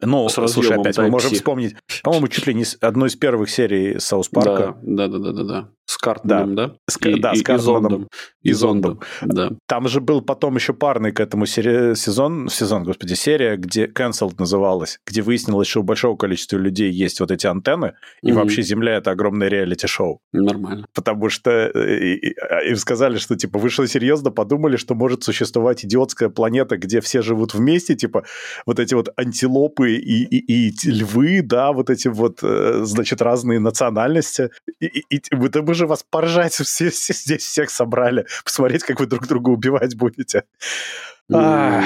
Ну, 0.00 0.28
с 0.28 0.32
слушай, 0.48 0.76
опять 0.76 0.96
мы 0.98 1.08
можем 1.10 1.30
вспомнить, 1.38 1.76
по-моему, 2.02 2.28
чуть 2.28 2.46
ли 2.46 2.54
не 2.54 2.64
с- 2.64 2.76
одну 2.80 3.06
из 3.06 3.16
первых 3.16 3.50
серий 3.50 3.98
Саус 3.98 4.28
Парка. 4.28 4.76
Да, 4.82 5.08
да, 5.08 5.18
да, 5.18 5.18
да, 5.18 5.32
да, 5.32 5.42
да. 5.44 5.68
С 5.88 5.98
Картманом, 5.98 6.54
да? 6.56 6.74
С 6.88 6.96
Ка- 6.96 7.16
да, 7.16 7.32
с 7.32 7.38
и 7.38 7.42
Картманом 7.44 7.82
зондом. 7.90 8.08
и 8.42 8.52
зондом. 8.52 9.00
Да. 9.22 9.50
Там 9.68 9.86
же 9.86 10.00
был 10.00 10.20
потом 10.20 10.56
еще 10.56 10.72
парный 10.72 11.12
к 11.12 11.20
этому 11.20 11.46
сери- 11.46 11.94
сезон, 11.94 12.48
сезон, 12.48 12.82
господи, 12.82 13.14
серия, 13.14 13.56
где 13.56 13.86
Cancelled 13.86 14.34
называлась, 14.38 14.98
где 15.06 15.22
выяснилось, 15.22 15.68
что 15.68 15.80
у 15.80 15.82
большого 15.84 16.16
количества 16.16 16.56
людей 16.56 16.90
есть 16.90 17.20
вот 17.20 17.30
эти 17.30 17.46
антенны, 17.46 17.92
и 18.22 18.32
вообще 18.32 18.62
Земля— 18.62 18.96
это 18.96 19.12
огромное 19.12 19.46
реалити-шоу. 19.46 20.18
Нормально. 20.32 20.86
Потому 20.92 21.28
что 21.28 21.50
э, 21.52 21.98
и- 21.98 22.30
и- 22.30 22.34
а, 22.40 22.62
им 22.64 22.76
сказали, 22.76 23.18
что, 23.18 23.36
типа, 23.36 23.60
вы 23.60 23.70
что, 23.70 23.86
серьезно 23.86 24.32
подумали, 24.32 24.76
что 24.76 24.96
может 24.96 25.22
существовать 25.22 25.84
идиотская 25.84 26.30
планета, 26.30 26.78
где 26.78 27.00
все 27.00 27.22
живут 27.22 27.54
вместе, 27.54 27.94
типа, 27.94 28.24
вот 28.66 28.80
эти 28.80 28.94
вот 28.94 29.10
антилопы 29.16 29.75
и, 29.84 30.24
и- 30.24 30.68
и 30.68 30.70
т- 30.72 30.90
львы, 30.90 31.42
да, 31.42 31.72
вот 31.72 31.90
эти 31.90 32.08
вот, 32.08 32.38
э, 32.42 32.80
значит, 32.84 33.20
разные 33.22 33.58
национальности. 33.60 34.50
И, 34.80 34.86
и- 34.86 35.16
и 35.16 35.48
да 35.48 35.62
мы 35.62 35.74
же 35.74 35.86
вас 35.86 36.04
поржать 36.08 36.52
все, 36.54 36.90
все 36.90 37.12
здесь 37.12 37.42
всех 37.44 37.70
собрали, 37.70 38.26
посмотреть, 38.44 38.82
как 38.84 39.00
вы 39.00 39.06
друг 39.06 39.26
друга 39.26 39.50
убивать 39.50 39.96
будете. 39.96 40.44
Ах, 41.32 41.84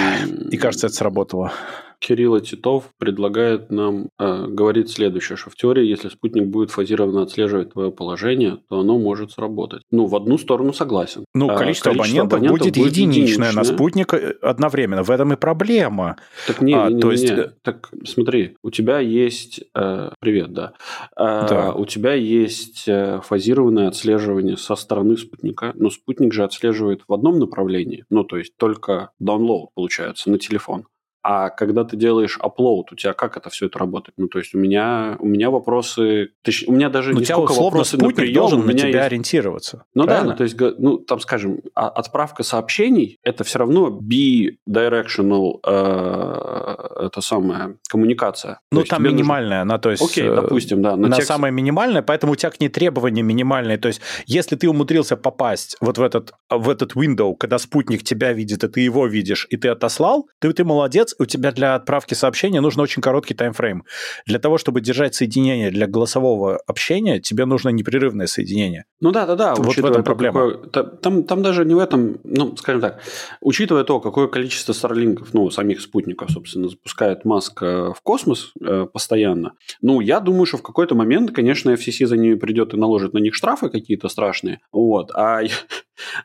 И 0.51 0.57
кажется, 0.59 0.86
это 0.88 0.97
сработало. 0.97 1.53
Кирилла 2.01 2.40
Титов 2.40 2.90
предлагает 2.98 3.70
нам, 3.70 4.09
э, 4.18 4.46
говорит 4.48 4.90
следующее, 4.90 5.36
что 5.36 5.51
в 5.51 5.55
теории, 5.55 5.84
если 5.86 6.09
спутник 6.09 6.46
будет 6.48 6.70
фазированно 6.70 7.22
отслеживать 7.22 7.72
твое 7.74 7.92
положение, 7.92 8.59
то 8.68 8.80
оно 8.80 8.98
может 8.98 9.32
сработать. 9.32 9.82
Ну, 9.90 10.07
в 10.07 10.16
одну 10.16 10.38
сторону 10.38 10.72
согласен. 10.72 11.24
Ну, 11.34 11.51
А 11.51 11.57
количество, 11.59 11.92
абонентов, 11.92 12.40
будет, 12.40 12.76
единичное 12.76 13.53
на 13.53 13.64
спутник 13.64 14.14
э, 14.14 14.34
одновременно. 14.42 15.03
В 15.03 15.11
этом 15.11 15.32
и 15.32 15.36
проблема. 15.36 16.16
Так 16.46 16.62
не, 16.62 16.74
А, 16.74 16.88
не, 16.88 16.94
не, 16.94 17.01
то 17.03 17.12
есть, 17.12 17.24
не. 17.30 17.36
э, 17.36 17.51
Так 17.62 17.90
смотри, 18.05 18.57
у 18.62 18.70
тебя 18.70 18.98
есть... 18.98 19.61
э, 19.74 20.11
привет, 20.20 20.53
да. 20.53 20.72
Э, 21.16 21.46
Да. 21.48 21.72
У 21.74 21.84
тебя 21.84 22.14
есть 22.14 22.84
э, 22.88 23.20
фазированное 23.22 23.88
отслеживание 23.88 24.57
со 24.57 24.74
стороны 24.74 25.16
спутника, 25.18 25.72
но 25.74 25.90
спутник 25.90 26.32
же 26.32 26.44
отслеживает 26.44 27.03
в 27.07 27.12
одном 27.12 27.38
направлении, 27.38 28.05
ну, 28.11 28.24
то 28.24 28.38
есть 28.38 28.57
только 28.57 29.11
download 29.22 29.66
получается 29.74 30.30
на 30.30 30.38
телефон. 30.38 30.86
А 31.22 31.50
когда 31.50 31.84
ты 31.84 31.96
делаешь 31.96 32.38
upload, 32.40 32.84
у 32.92 32.96
тебя 32.96 33.12
как 33.12 33.36
это 33.36 33.50
все 33.50 33.66
это 33.66 33.78
работает? 33.78 34.14
Ну, 34.16 34.28
то 34.28 34.38
есть 34.38 34.54
у 34.54 34.58
меня, 34.58 35.16
у 35.20 35.26
меня 35.26 35.50
вопросы... 35.50 36.30
точ- 36.46 36.64
у 36.66 36.72
меня 36.72 36.88
даже 36.88 37.12
Ну, 37.12 37.18
не 37.20 37.24
сколько 37.26 37.52
вопросы 37.52 37.98
на 37.98 38.08
прием, 38.10 38.34
должен 38.34 38.60
у 38.60 38.62
на 38.62 38.68
меня 38.68 38.78
тебя 38.78 38.88
есть- 38.88 39.06
ориентироваться. 39.06 39.84
ну 39.94 40.04
да, 40.04 40.08
правильно? 40.08 40.30
ну, 40.32 40.36
то 40.36 40.44
есть, 40.44 40.58
ну, 40.78 40.98
там, 40.98 41.20
скажем, 41.20 41.60
а- 41.74 41.88
отправка 41.90 42.42
сообщений– 42.42 43.18
это 43.22 43.44
все 43.44 43.58
равно 43.58 43.88
bi-directional, 44.00 45.60
э, 45.66 47.06
это 47.06 47.20
самая 47.20 47.76
коммуникация. 47.88 48.60
Ну, 48.72 48.82
там 48.84 48.98
тебе 49.00 49.10
нужно- 49.10 49.16
минимальная, 49.16 49.62
она, 49.62 49.78
то 49.78 49.90
есть... 49.90 50.02
Окей, 50.02 50.24
э, 50.28 50.34
допустим, 50.34 50.82
да. 50.82 50.92
Она 50.94 51.16
текст- 51.16 51.28
самая 51.28 51.52
минимальная, 51.52 52.02
поэтому 52.02 52.32
у 52.32 52.36
тебя 52.36 52.50
к 52.50 52.60
ней 52.60 52.68
требования 52.68 53.22
минимальные. 53.22 53.78
То 53.78 53.88
есть, 53.88 54.00
если 54.26 54.56
ты 54.56 54.68
умудрился 54.68 55.16
попасть 55.16 55.76
вот 55.80 55.98
в 55.98 56.02
этот, 56.02 56.32
в 56.48 56.68
этот 56.68 56.94
window, 56.94 57.34
когда 57.36 57.58
спутник 57.58 58.02
тебя 58.02 58.32
видит, 58.32 58.64
и 58.64 58.68
ты 58.68 58.80
его 58.80 59.06
видишь, 59.06 59.46
и 59.50 59.56
ты 59.56 59.68
отослал, 59.68 60.28
ты, 60.38 60.52
ты 60.52 60.64
молодец, 60.64 61.09
у 61.18 61.26
тебя 61.26 61.52
для 61.52 61.74
отправки 61.74 62.14
сообщения 62.14 62.61
нужно 62.61 62.82
очень 62.82 63.02
короткий 63.02 63.34
таймфрейм. 63.34 63.84
Для 64.26 64.38
того, 64.38 64.58
чтобы 64.58 64.80
держать 64.80 65.14
соединение 65.14 65.70
для 65.70 65.86
голосового 65.86 66.61
общения, 66.66 67.20
тебе 67.20 67.44
нужно 67.46 67.70
непрерывное 67.70 68.26
соединение. 68.26 68.84
Ну 69.00 69.11
да, 69.12 69.26
да, 69.26 69.36
да. 69.36 69.54
Вот 69.54 69.74
в 69.74 69.78
этом 69.78 69.92
то, 69.94 70.02
проблема. 70.02 70.40
какое- 70.40 70.68
та- 70.70 70.82
там, 70.84 71.22
там 71.24 71.42
даже 71.42 71.64
не 71.64 71.74
в 71.74 71.78
этом, 71.78 72.18
ну, 72.24 72.56
скажем 72.56 72.80
так, 72.80 73.00
учитывая 73.40 73.84
то, 73.84 74.00
какое 74.00 74.28
количество 74.28 74.72
старлинков, 74.72 75.32
ну, 75.34 75.50
самих 75.50 75.80
спутников, 75.80 76.30
собственно, 76.30 76.68
запускает 76.68 77.24
Маск 77.24 77.62
э, 77.62 77.92
в 77.96 78.00
космос 78.02 78.52
э, 78.61 78.86
постоянно, 78.92 79.52
ну, 79.82 80.00
я 80.00 80.20
думаю, 80.20 80.46
что 80.46 80.58
в 80.58 80.62
какой-то 80.62 80.94
момент, 80.94 81.32
конечно, 81.32 81.70
FCC 81.70 82.06
за 82.06 82.16
ними 82.16 82.34
придет 82.34 82.74
и 82.74 82.76
наложит 82.76 83.12
на 83.14 83.18
них 83.18 83.34
штрафы 83.34 83.68
какие-то 83.68 84.08
страшные, 84.08 84.61
вот, 84.72 85.11
а, 85.14 85.40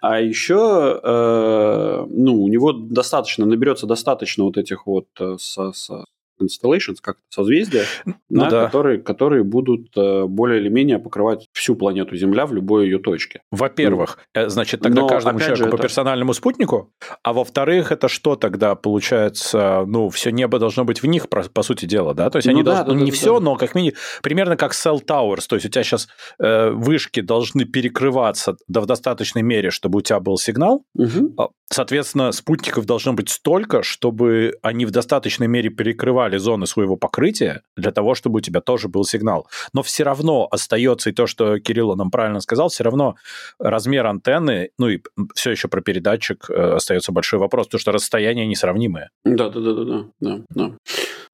а 0.02 0.20
еще, 0.22 1.00
э, 1.04 2.06
ну, 2.10 2.42
у 2.44 2.48
него 2.48 2.72
достаточно, 2.74 3.46
наберется 3.46 3.88
достаточно 3.88 4.44
вот 4.44 4.58
этих 4.58 4.86
вот 4.88 5.08
э, 5.20 5.38
со- 5.40 5.72
со- 5.74 6.06
constellations, 6.42 6.98
как 7.02 7.18
созвездия, 7.30 7.86
Ну 8.06 8.16
да, 8.30 8.50
да. 8.50 8.66
которые, 8.66 9.00
которые 9.02 9.44
будут 9.44 9.88
э, 9.98 10.26
более 10.26 10.60
или 10.62 10.70
менее 10.70 11.00
покрывать 11.00 11.48
всю 11.54 11.76
планету 11.76 12.16
Земля 12.16 12.46
в 12.46 12.54
любой 12.54 12.86
ее 12.86 13.00
точке. 13.00 13.42
Во-первых, 13.52 14.20
э, 14.34 14.50
значит, 14.50 14.82
тогда 14.82 15.02
Но, 15.02 15.08
каждому 15.08 15.40
человеку 15.40 15.58
же, 15.64 15.70
по 15.70 15.76
это- 15.76 15.84
персональному 15.84 16.34
спутнику, 16.34 16.92
а 17.24 17.34
во-вторых, 17.34 17.92
это 17.92 18.08
что 18.08 18.36
тогда 18.36 18.76
получается? 18.76 19.84
Ну, 19.88 20.10
все 20.10 20.32
небо 20.32 20.60
должно 20.60 20.84
быть 20.86 21.02
в 21.02 21.06
них, 21.08 21.30
по, 21.30 21.64
сути 21.64 21.86
дела, 21.86 22.14
да? 22.14 22.30
То 22.30 22.38
есть 22.38 22.48
Ну 22.48 22.54
они 22.54 22.64
да, 22.64 22.76
должны, 22.76 22.94
да, 22.94 23.00
да, 23.00 23.06
не 23.06 23.12
да, 23.12 23.16
все, 23.18 23.40
да. 23.40 23.46
но 23.46 23.56
как 23.56 23.76
минимум, 23.76 23.96
примерно 24.22 24.58
как 24.58 24.74
Cell 24.74 25.04
Towers, 25.06 25.46
то 25.48 25.56
есть 25.56 25.66
у 25.66 25.70
тебя 25.70 25.84
сейчас 25.84 26.08
э, 26.40 26.70
вышки 26.72 27.22
должны 27.22 27.66
перекрываться 27.66 28.58
да, 28.68 28.82
в 28.82 28.86
достаточной 28.86 29.42
мере, 29.42 29.70
чтобы 29.72 30.00
у 30.00 30.02
тебя 30.02 30.20
был 30.20 30.38
сигнал, 30.38 30.84
Мгм. 30.94 31.36
Соответственно, 31.70 32.32
спутников 32.32 32.86
должно 32.86 33.14
быть 33.14 33.30
столько, 33.30 33.82
чтобы 33.82 34.54
они 34.62 34.86
в 34.86 34.92
достаточной 34.92 35.48
мере 35.48 35.70
перекрывали 35.70 36.38
зоны 36.38 36.68
своего 36.68 36.96
покрытия 36.96 37.64
для 37.76 37.92
того, 37.92 38.14
чтобы 38.14 38.38
у 38.38 38.42
тебя 38.42 38.62
тоже 38.62 38.88
был 38.88 39.04
сигнал. 39.04 39.48
Но 39.74 39.82
все 39.82 40.04
равно 40.04 40.48
остается 40.52 41.10
и 41.10 41.14
то, 41.14 41.26
что 41.26 41.60
Кирилл 41.60 41.96
нам 41.96 42.12
правильно 42.12 42.40
сказал, 42.40 42.70
все 42.70 42.84
равно 42.84 43.16
размер 43.60 44.06
антенны, 44.06 44.70
ну 44.78 44.90
и 44.90 45.02
все 45.34 45.52
еще 45.52 45.68
про 45.68 45.82
передатчик 45.82 46.50
э, 46.50 46.76
остается 46.76 47.12
большой 47.12 47.40
вопрос, 47.40 47.68
потому 47.68 47.80
что 47.80 47.92
расстояния 47.92 48.46
несравнимые. 48.46 49.10
Да, 49.24 49.50
да, 49.50 49.60
да, 49.60 49.74
да, 49.74 49.84
да, 49.84 50.06
да, 50.20 50.42
да. 50.50 50.72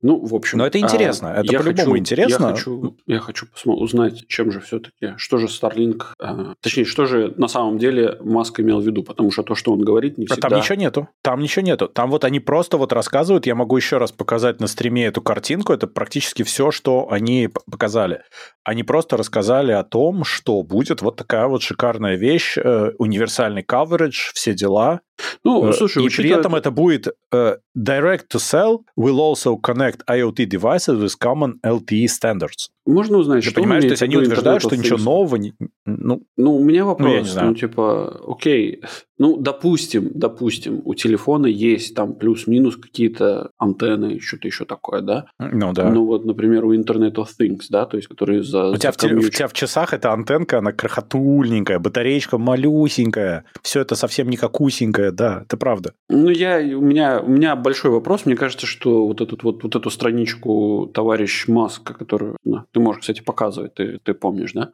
Ну, 0.02 0.26
в 0.26 0.34
общем. 0.34 0.58
Но 0.58 0.66
это 0.66 0.80
интересно, 0.80 1.28
это 1.28 1.52
я 1.52 1.60
по-любому 1.60 1.98
интересно. 1.98 2.48
Я 2.48 2.54
хочу, 2.54 2.98
я 3.06 3.20
хочу 3.20 3.46
узнать, 3.66 4.28
чем 4.28 4.52
же 4.52 4.60
все-таки, 4.60 5.14
что 5.18 5.38
же 5.38 5.48
Starlink, 5.48 6.04
э, 6.20 6.54
точнее, 6.60 6.86
что 6.86 7.06
же 7.06 7.34
на 7.38 7.48
самом 7.48 7.78
деле 7.78 8.18
Маск 8.22 8.60
имел 8.60 8.80
в 8.80 8.86
виду, 8.86 9.04
потому 9.04 9.32
что 9.32 9.44
то, 9.44 9.56
что 9.56 9.74
он 9.74 9.82
говорит, 9.82 10.18
не 10.18 10.26
А 10.26 10.34
всегда. 10.34 10.50
там 10.50 10.60
ничего 10.60 10.76
нету. 10.76 11.08
Там 11.22 11.40
ничего 11.40 11.64
нету. 11.64 11.88
Там 11.88 12.10
вот 12.10 12.24
они 12.24 12.40
просто 12.40 12.78
вот 12.78 12.94
рассказывают, 12.94 13.46
я 13.46 13.56
могу 13.56 13.78
еще 13.78 13.98
раз 13.98 14.12
показать 14.12 14.60
на 14.60 14.68
стриме 14.68 15.06
эту 15.06 15.22
картинку, 15.22 15.74
это 15.74 15.88
практически 15.88 16.44
все, 16.44 16.72
что 16.72 17.12
они 17.12 17.50
показали. 17.70 18.24
Они 18.64 18.84
просто 18.84 19.18
рассказали 19.18 19.72
о 19.72 19.84
том, 19.84 20.24
что 20.24 20.62
будет 20.62 21.02
вот 21.02 21.16
такая 21.16 21.48
вот 21.48 21.62
шикарная 21.64 22.16
вещь, 22.16 22.58
э, 22.58 22.92
универсальный 23.00 23.64
coverage, 23.64 24.32
все 24.34 24.54
дела. 24.54 25.02
Ну, 25.44 25.68
Э, 25.70 25.74
слушай, 25.74 26.00
и 26.04 26.08
при 26.08 26.08
учитывая- 26.08 26.40
этом 26.40 26.56
это 26.56 26.72
будет 26.72 27.08
э, 27.34 27.58
direct 27.78 28.24
to 28.34 28.38
sell 28.40 28.80
will 29.00 29.18
also 29.20 29.56
connect 29.62 30.00
IoT 30.10 30.46
devices 30.48 31.00
with 31.00 31.14
common 31.20 31.54
LTE 31.66 32.06
standards. 32.08 32.70
можно 32.88 33.18
узнать, 33.20 33.44
Ты 33.44 33.52
что 33.52 33.60
он 33.62 33.64
понимаешь, 33.66 33.84
то 33.84 33.90
есть 33.92 34.02
они 34.02 34.18
утверждают, 34.18 34.64
что 34.64 34.76
ничего 34.76 34.98
нового 34.98 35.36
не- 35.38 35.54
Ну, 35.86 36.24
ну, 36.38 36.56
у 36.58 36.64
меня 36.64 36.84
вопрос, 36.86 37.08
ну, 37.08 37.14
я 37.16 37.22
не 37.22 37.28
знаю. 37.30 37.48
ну, 37.50 37.56
типа, 37.56 38.20
окей, 38.28 38.82
ну, 39.20 39.38
допустим, 39.38 40.10
допустим, 40.16 40.82
у 40.84 40.96
телефона 40.96 41.46
есть 41.46 41.96
там 41.96 42.16
плюс-минус 42.16 42.76
какие-то 42.78 43.52
антенны, 43.60 44.20
что-то 44.20 44.48
еще 44.48 44.66
такое, 44.66 45.02
да? 45.02 45.26
Ну, 45.40 45.72
да. 45.74 45.90
Ну, 45.92 46.06
вот, 46.06 46.26
например, 46.26 46.66
у 46.66 46.74
Internet 46.74 47.14
of 47.16 47.28
Things, 47.40 47.66
да, 47.70 47.86
то 47.86 47.98
есть, 47.98 48.08
которые 48.10 48.42
за... 48.52 48.70
У 48.70 48.78
тебя, 48.78 48.92
за 48.92 49.08
в, 49.08 49.12
у 49.18 49.30
тебя 49.30 49.48
в 49.48 49.54
часах 49.54 49.94
эта 49.94 50.12
антенка, 50.14 50.60
она 50.60 50.72
крохотульненькая, 50.72 51.80
батареечка 51.80 52.38
малюсенькая, 52.38 53.46
все 53.62 53.82
это 53.82 53.96
совсем 53.96 54.30
не 54.30 54.38
какусенькое, 54.38 55.12
да, 55.12 55.42
это 55.46 55.58
правда. 55.58 55.94
Ну, 56.10 56.30
я, 56.30 56.58
у, 56.78 56.82
меня, 56.82 57.22
у 57.22 57.30
меня 57.30 57.56
большой 57.56 57.92
вопрос, 57.92 58.26
мне 58.26 58.36
кажется, 58.36 58.68
что 58.68 59.08
вот, 59.08 59.22
этот, 59.22 59.44
вот, 59.44 59.64
вот 59.64 59.76
эту 59.76 59.90
страничку 59.90 60.92
товарищ 60.94 61.48
Маск, 61.48 61.84
которую 61.84 62.38
ну, 62.44 62.64
ты 62.72 62.80
можешь, 62.80 63.02
кстати, 63.02 63.22
показывать, 63.22 63.74
ты, 63.74 64.00
ты 64.04 64.14
помнишь, 64.14 64.54
да? 64.54 64.72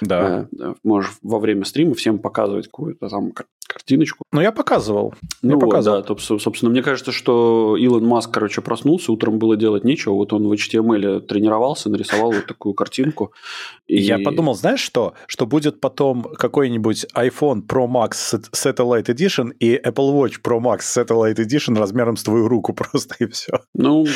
Да. 0.00 0.48
Э, 0.58 0.74
можешь 0.82 1.12
во 1.22 1.38
время 1.38 1.64
стрима 1.64 1.94
всем 1.94 2.18
показывать 2.18 2.66
какую-то 2.66 3.08
там 3.08 3.32
картиночку. 3.72 4.24
Ну, 4.32 4.40
я 4.40 4.52
показывал. 4.52 5.14
Ну, 5.42 5.52
я 5.52 5.58
показывал. 5.58 5.98
да, 5.98 6.02
то, 6.02 6.16
собственно, 6.18 6.70
мне 6.70 6.82
кажется, 6.82 7.12
что 7.12 7.76
Илон 7.76 8.04
Маск, 8.04 8.30
короче, 8.30 8.60
проснулся, 8.60 9.12
утром 9.12 9.38
было 9.38 9.56
делать 9.56 9.84
нечего, 9.84 10.14
вот 10.14 10.32
он 10.32 10.46
в 10.46 10.52
HTML 10.52 11.20
тренировался, 11.20 11.90
нарисовал 11.90 12.32
вот 12.32 12.46
такую 12.46 12.74
картинку. 13.02 13.32
И... 13.86 14.00
Я 14.00 14.18
подумал, 14.18 14.54
знаешь 14.54 14.80
что? 14.80 15.14
Что 15.26 15.46
будет 15.46 15.80
потом 15.80 16.22
какой-нибудь 16.22 17.06
iPhone 17.14 17.66
Pro 17.66 17.86
Max 17.86 18.40
Satellite 18.54 19.06
Edition 19.06 19.52
и 19.58 19.76
Apple 19.76 20.12
Watch 20.14 20.40
Pro 20.42 20.60
Max 20.60 20.80
Satellite 20.80 21.36
Edition 21.36 21.78
размером 21.78 22.16
с 22.16 22.22
твою 22.22 22.48
руку 22.48 22.72
просто, 22.74 23.16
и 23.18 23.26
все. 23.26 23.60
Ну, 23.74 24.06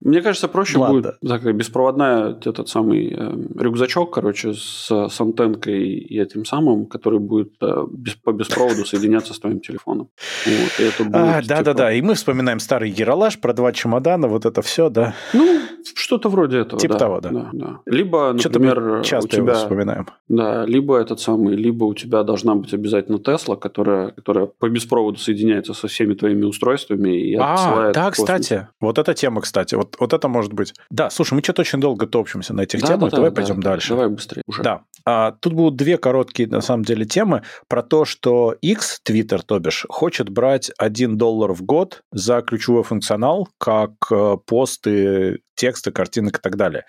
мне 0.00 0.20
кажется, 0.20 0.48
проще 0.48 0.78
Ладно. 0.78 0.94
будет 0.94 1.20
такая 1.20 1.52
беспроводная 1.52 2.36
этот 2.44 2.68
самый 2.68 3.12
э, 3.12 3.32
рюкзачок, 3.56 4.12
короче, 4.12 4.52
с, 4.52 4.90
с 4.90 5.20
антенкой 5.20 5.90
и 5.90 6.20
этим 6.20 6.44
самым, 6.44 6.86
который 6.86 7.20
будет 7.20 7.52
э, 7.60 7.84
без, 7.88 8.14
по 8.16 8.32
беспроводу 8.32 8.84
соединяться 8.84 9.32
с 9.32 9.38
твоим 9.38 9.60
телефоном. 9.60 10.08
Вот, 10.44 10.80
и 10.80 10.82
это 10.82 11.04
будет, 11.04 11.14
а, 11.14 11.42
да, 11.46 11.62
да, 11.62 11.74
да. 11.74 11.92
И 11.92 12.02
мы 12.02 12.14
вспоминаем 12.14 12.58
старый 12.58 12.90
Ералаш 12.90 13.38
про 13.38 13.52
два 13.52 13.72
чемодана, 13.72 14.26
вот 14.26 14.44
это 14.44 14.60
все, 14.62 14.88
да. 14.88 15.14
Ну, 15.34 15.60
что-то 15.94 16.28
вроде 16.28 16.58
этого. 16.58 16.80
Типа 16.80 16.94
да, 16.94 16.98
того, 16.98 17.20
да. 17.20 17.30
да, 17.30 17.50
да. 17.52 17.80
Либо, 17.86 18.21
например, 18.32 19.02
часто 19.02 19.26
у 19.26 19.40
тебя 19.40 19.54
вспоминаем. 19.54 20.06
Да, 20.28 20.64
либо 20.64 20.96
этот 20.98 21.20
самый, 21.20 21.56
либо 21.56 21.84
у 21.84 21.94
тебя 21.94 22.22
должна 22.22 22.54
быть 22.54 22.72
обязательно 22.72 23.18
Тесла, 23.18 23.56
которая, 23.56 24.10
которая 24.10 24.46
по 24.46 24.68
беспроводу 24.68 25.18
соединяется 25.18 25.74
со 25.74 25.88
всеми 25.88 26.14
твоими 26.14 26.44
устройствами 26.44 27.10
и 27.10 27.36
а. 27.38 27.92
Да, 27.92 28.10
кстати, 28.10 28.68
вот 28.80 28.98
эта 28.98 29.14
тема, 29.14 29.40
кстати, 29.40 29.74
вот, 29.74 29.96
вот 29.98 30.12
это 30.12 30.28
может 30.28 30.52
быть. 30.52 30.74
Да, 30.90 31.10
слушай, 31.10 31.34
мы 31.34 31.42
что-то 31.42 31.62
очень 31.62 31.80
долго 31.80 32.06
топчемся 32.06 32.54
на 32.54 32.62
этих 32.62 32.80
да, 32.80 32.86
темах. 32.86 33.10
Да, 33.10 33.16
давай 33.16 33.30
да, 33.30 33.36
пойдем 33.36 33.60
да, 33.60 33.70
дальше. 33.70 33.88
Давай 33.90 34.08
быстрее. 34.08 34.42
Уже. 34.46 34.62
Да. 34.62 34.82
А, 35.04 35.32
тут 35.32 35.52
будут 35.52 35.76
две 35.76 35.98
короткие, 35.98 36.48
на 36.48 36.60
самом 36.60 36.84
деле, 36.84 37.04
темы 37.04 37.42
про 37.68 37.82
то, 37.82 38.04
что 38.04 38.52
X, 38.60 39.00
Twitter, 39.06 39.40
то 39.44 39.58
бишь, 39.58 39.86
хочет 39.88 40.28
брать 40.28 40.70
1 40.78 41.18
доллар 41.18 41.52
в 41.52 41.62
год 41.62 42.02
за 42.12 42.42
ключевой 42.42 42.82
функционал, 42.82 43.48
как 43.58 43.92
э, 44.10 44.36
посты 44.46 45.40
тексты, 45.54 45.92
картинок 45.92 46.38
и 46.38 46.40
так 46.40 46.56
далее. 46.56 46.84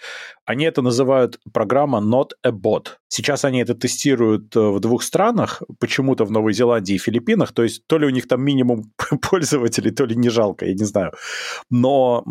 Они 0.46 0.66
это 0.66 0.82
называют 0.82 1.40
программа 1.52 2.00
Not 2.00 2.32
a 2.44 2.50
Bot. 2.50 2.98
Сейчас 3.16 3.46
они 3.46 3.62
это 3.62 3.76
тестируют 3.76 4.56
э, 4.56 4.60
в 4.60 4.80
двух 4.80 5.04
странах, 5.04 5.62
почему-то 5.80 6.26
в 6.26 6.32
Новой 6.32 6.52
Зеландии 6.52 6.96
и 6.96 6.98
Филиппинах, 6.98 7.52
то 7.52 7.62
есть 7.62 7.84
то 7.86 8.00
ли 8.00 8.08
у 8.08 8.10
них 8.10 8.28
там 8.28 8.42
минимум 8.42 8.92
пользователей, 9.30 9.92
то 9.92 10.06
ли 10.06 10.16
не 10.16 10.30
жалко, 10.30 10.66
я 10.66 10.74
не 10.74 10.84
знаю. 10.84 11.12
Но, 11.70 12.26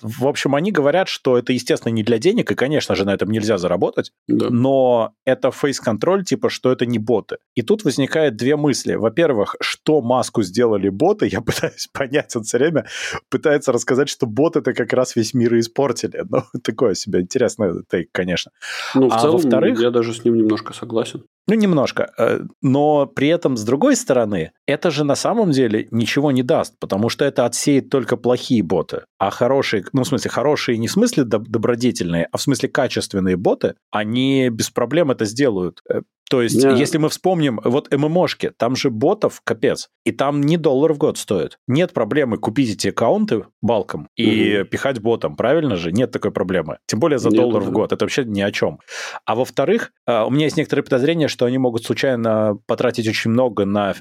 в 0.00 0.28
общем, 0.28 0.54
они 0.54 0.70
говорят, 0.70 1.08
что 1.08 1.36
это, 1.36 1.52
естественно, 1.52 1.92
не 1.92 2.04
для 2.04 2.18
денег, 2.18 2.52
и, 2.52 2.54
конечно 2.54 2.94
же, 2.94 3.04
на 3.04 3.14
этом 3.14 3.30
нельзя 3.30 3.58
заработать, 3.58 4.12
да. 4.28 4.46
но 4.48 5.12
это 5.24 5.50
фейс-контроль, 5.50 6.24
типа, 6.24 6.50
что 6.50 6.70
это 6.70 6.86
не 6.86 7.00
боты. 7.00 7.38
И 7.56 7.62
тут 7.62 7.82
возникает 7.82 8.36
две 8.36 8.54
мысли. 8.54 8.94
Во-первых, 8.94 9.56
что 9.60 10.00
маску 10.02 10.44
сделали 10.44 10.88
боты, 10.88 11.26
я 11.26 11.40
пытаюсь 11.48 11.88
понять, 11.92 12.36
он 12.36 12.44
все 12.44 12.58
время 12.58 12.86
пытается 13.28 13.72
рассказать, 13.72 14.08
что 14.08 14.26
бот 14.26 14.54
это 14.54 14.72
как 14.72 14.92
раз 14.92 15.16
весь 15.16 15.34
мир 15.34 15.56
и 15.56 15.58
испортили. 15.58 16.22
Ну, 16.28 16.44
такое 16.62 16.94
себе 16.94 17.22
интересное 17.22 17.82
тейк, 17.90 18.10
конечно. 18.12 18.52
Ну, 18.94 19.08
в 19.08 19.14
а 19.14 19.18
целом, 19.18 19.40
во-вторых, 19.40 19.80
я 19.80 19.90
даже 19.90 20.14
с 20.14 20.27
ним 20.28 20.38
немножко 20.38 20.72
согласен. 20.72 21.24
Ну, 21.48 21.54
немножко. 21.54 22.12
Э, 22.18 22.40
но 22.60 23.06
при 23.06 23.28
этом, 23.28 23.56
с 23.56 23.64
другой 23.64 23.96
стороны, 23.96 24.52
это 24.66 24.90
же 24.90 25.04
на 25.04 25.14
самом 25.14 25.50
деле 25.50 25.88
ничего 25.90 26.30
не 26.30 26.42
даст, 26.42 26.74
потому 26.78 27.08
что 27.08 27.24
это 27.24 27.46
отсеет 27.46 27.88
только 27.88 28.18
плохие 28.18 28.62
боты. 28.62 29.04
А 29.18 29.30
хорошие, 29.30 29.84
ну, 29.94 30.02
в 30.02 30.06
смысле, 30.06 30.30
хорошие 30.30 30.76
не 30.76 30.88
в 30.88 30.92
смысле 30.92 31.24
добродетельные, 31.24 32.28
а 32.30 32.36
в 32.36 32.42
смысле 32.42 32.68
качественные 32.68 33.36
боты, 33.36 33.74
они 33.90 34.50
без 34.50 34.70
проблем 34.70 35.10
это 35.10 35.24
сделают. 35.24 35.80
Э, 35.88 36.02
то 36.28 36.42
есть, 36.42 36.62
yeah. 36.62 36.76
если 36.76 36.98
мы 36.98 37.08
вспомним, 37.08 37.60
вот 37.64 37.90
ММОшки, 37.90 38.52
там 38.56 38.76
же 38.76 38.90
ботов 38.90 39.40
капец, 39.44 39.88
и 40.04 40.12
там 40.12 40.42
не 40.42 40.56
доллар 40.56 40.92
в 40.92 40.98
год 40.98 41.16
стоит. 41.16 41.58
Нет 41.66 41.92
проблемы 41.92 42.36
купить 42.36 42.74
эти 42.74 42.88
аккаунты 42.88 43.46
балком 43.62 44.08
и 44.16 44.52
mm-hmm. 44.52 44.64
пихать 44.64 45.00
ботом, 45.00 45.36
правильно 45.36 45.76
же? 45.76 45.90
Нет 45.90 46.10
такой 46.10 46.30
проблемы. 46.30 46.78
Тем 46.86 47.00
более 47.00 47.18
за 47.18 47.30
Нет, 47.30 47.40
доллар 47.40 47.62
да. 47.62 47.68
в 47.70 47.72
год. 47.72 47.92
Это 47.92 48.04
вообще 48.04 48.24
ни 48.24 48.42
о 48.42 48.52
чем. 48.52 48.80
А 49.24 49.34
во-вторых, 49.34 49.92
э, 50.06 50.22
у 50.22 50.30
меня 50.30 50.44
есть 50.44 50.56
некоторые 50.56 50.84
подозрения, 50.84 51.28
что 51.38 51.44
они 51.44 51.58
могут 51.58 51.84
случайно 51.84 52.58
потратить 52.66 53.06
очень 53.06 53.30
много 53.30 53.64
на 53.64 53.94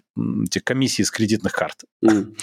эти 0.44 0.58
комиссии 0.58 1.04
с 1.04 1.12
кредитных 1.12 1.52
карт. 1.52 1.84
Mm. 2.04 2.36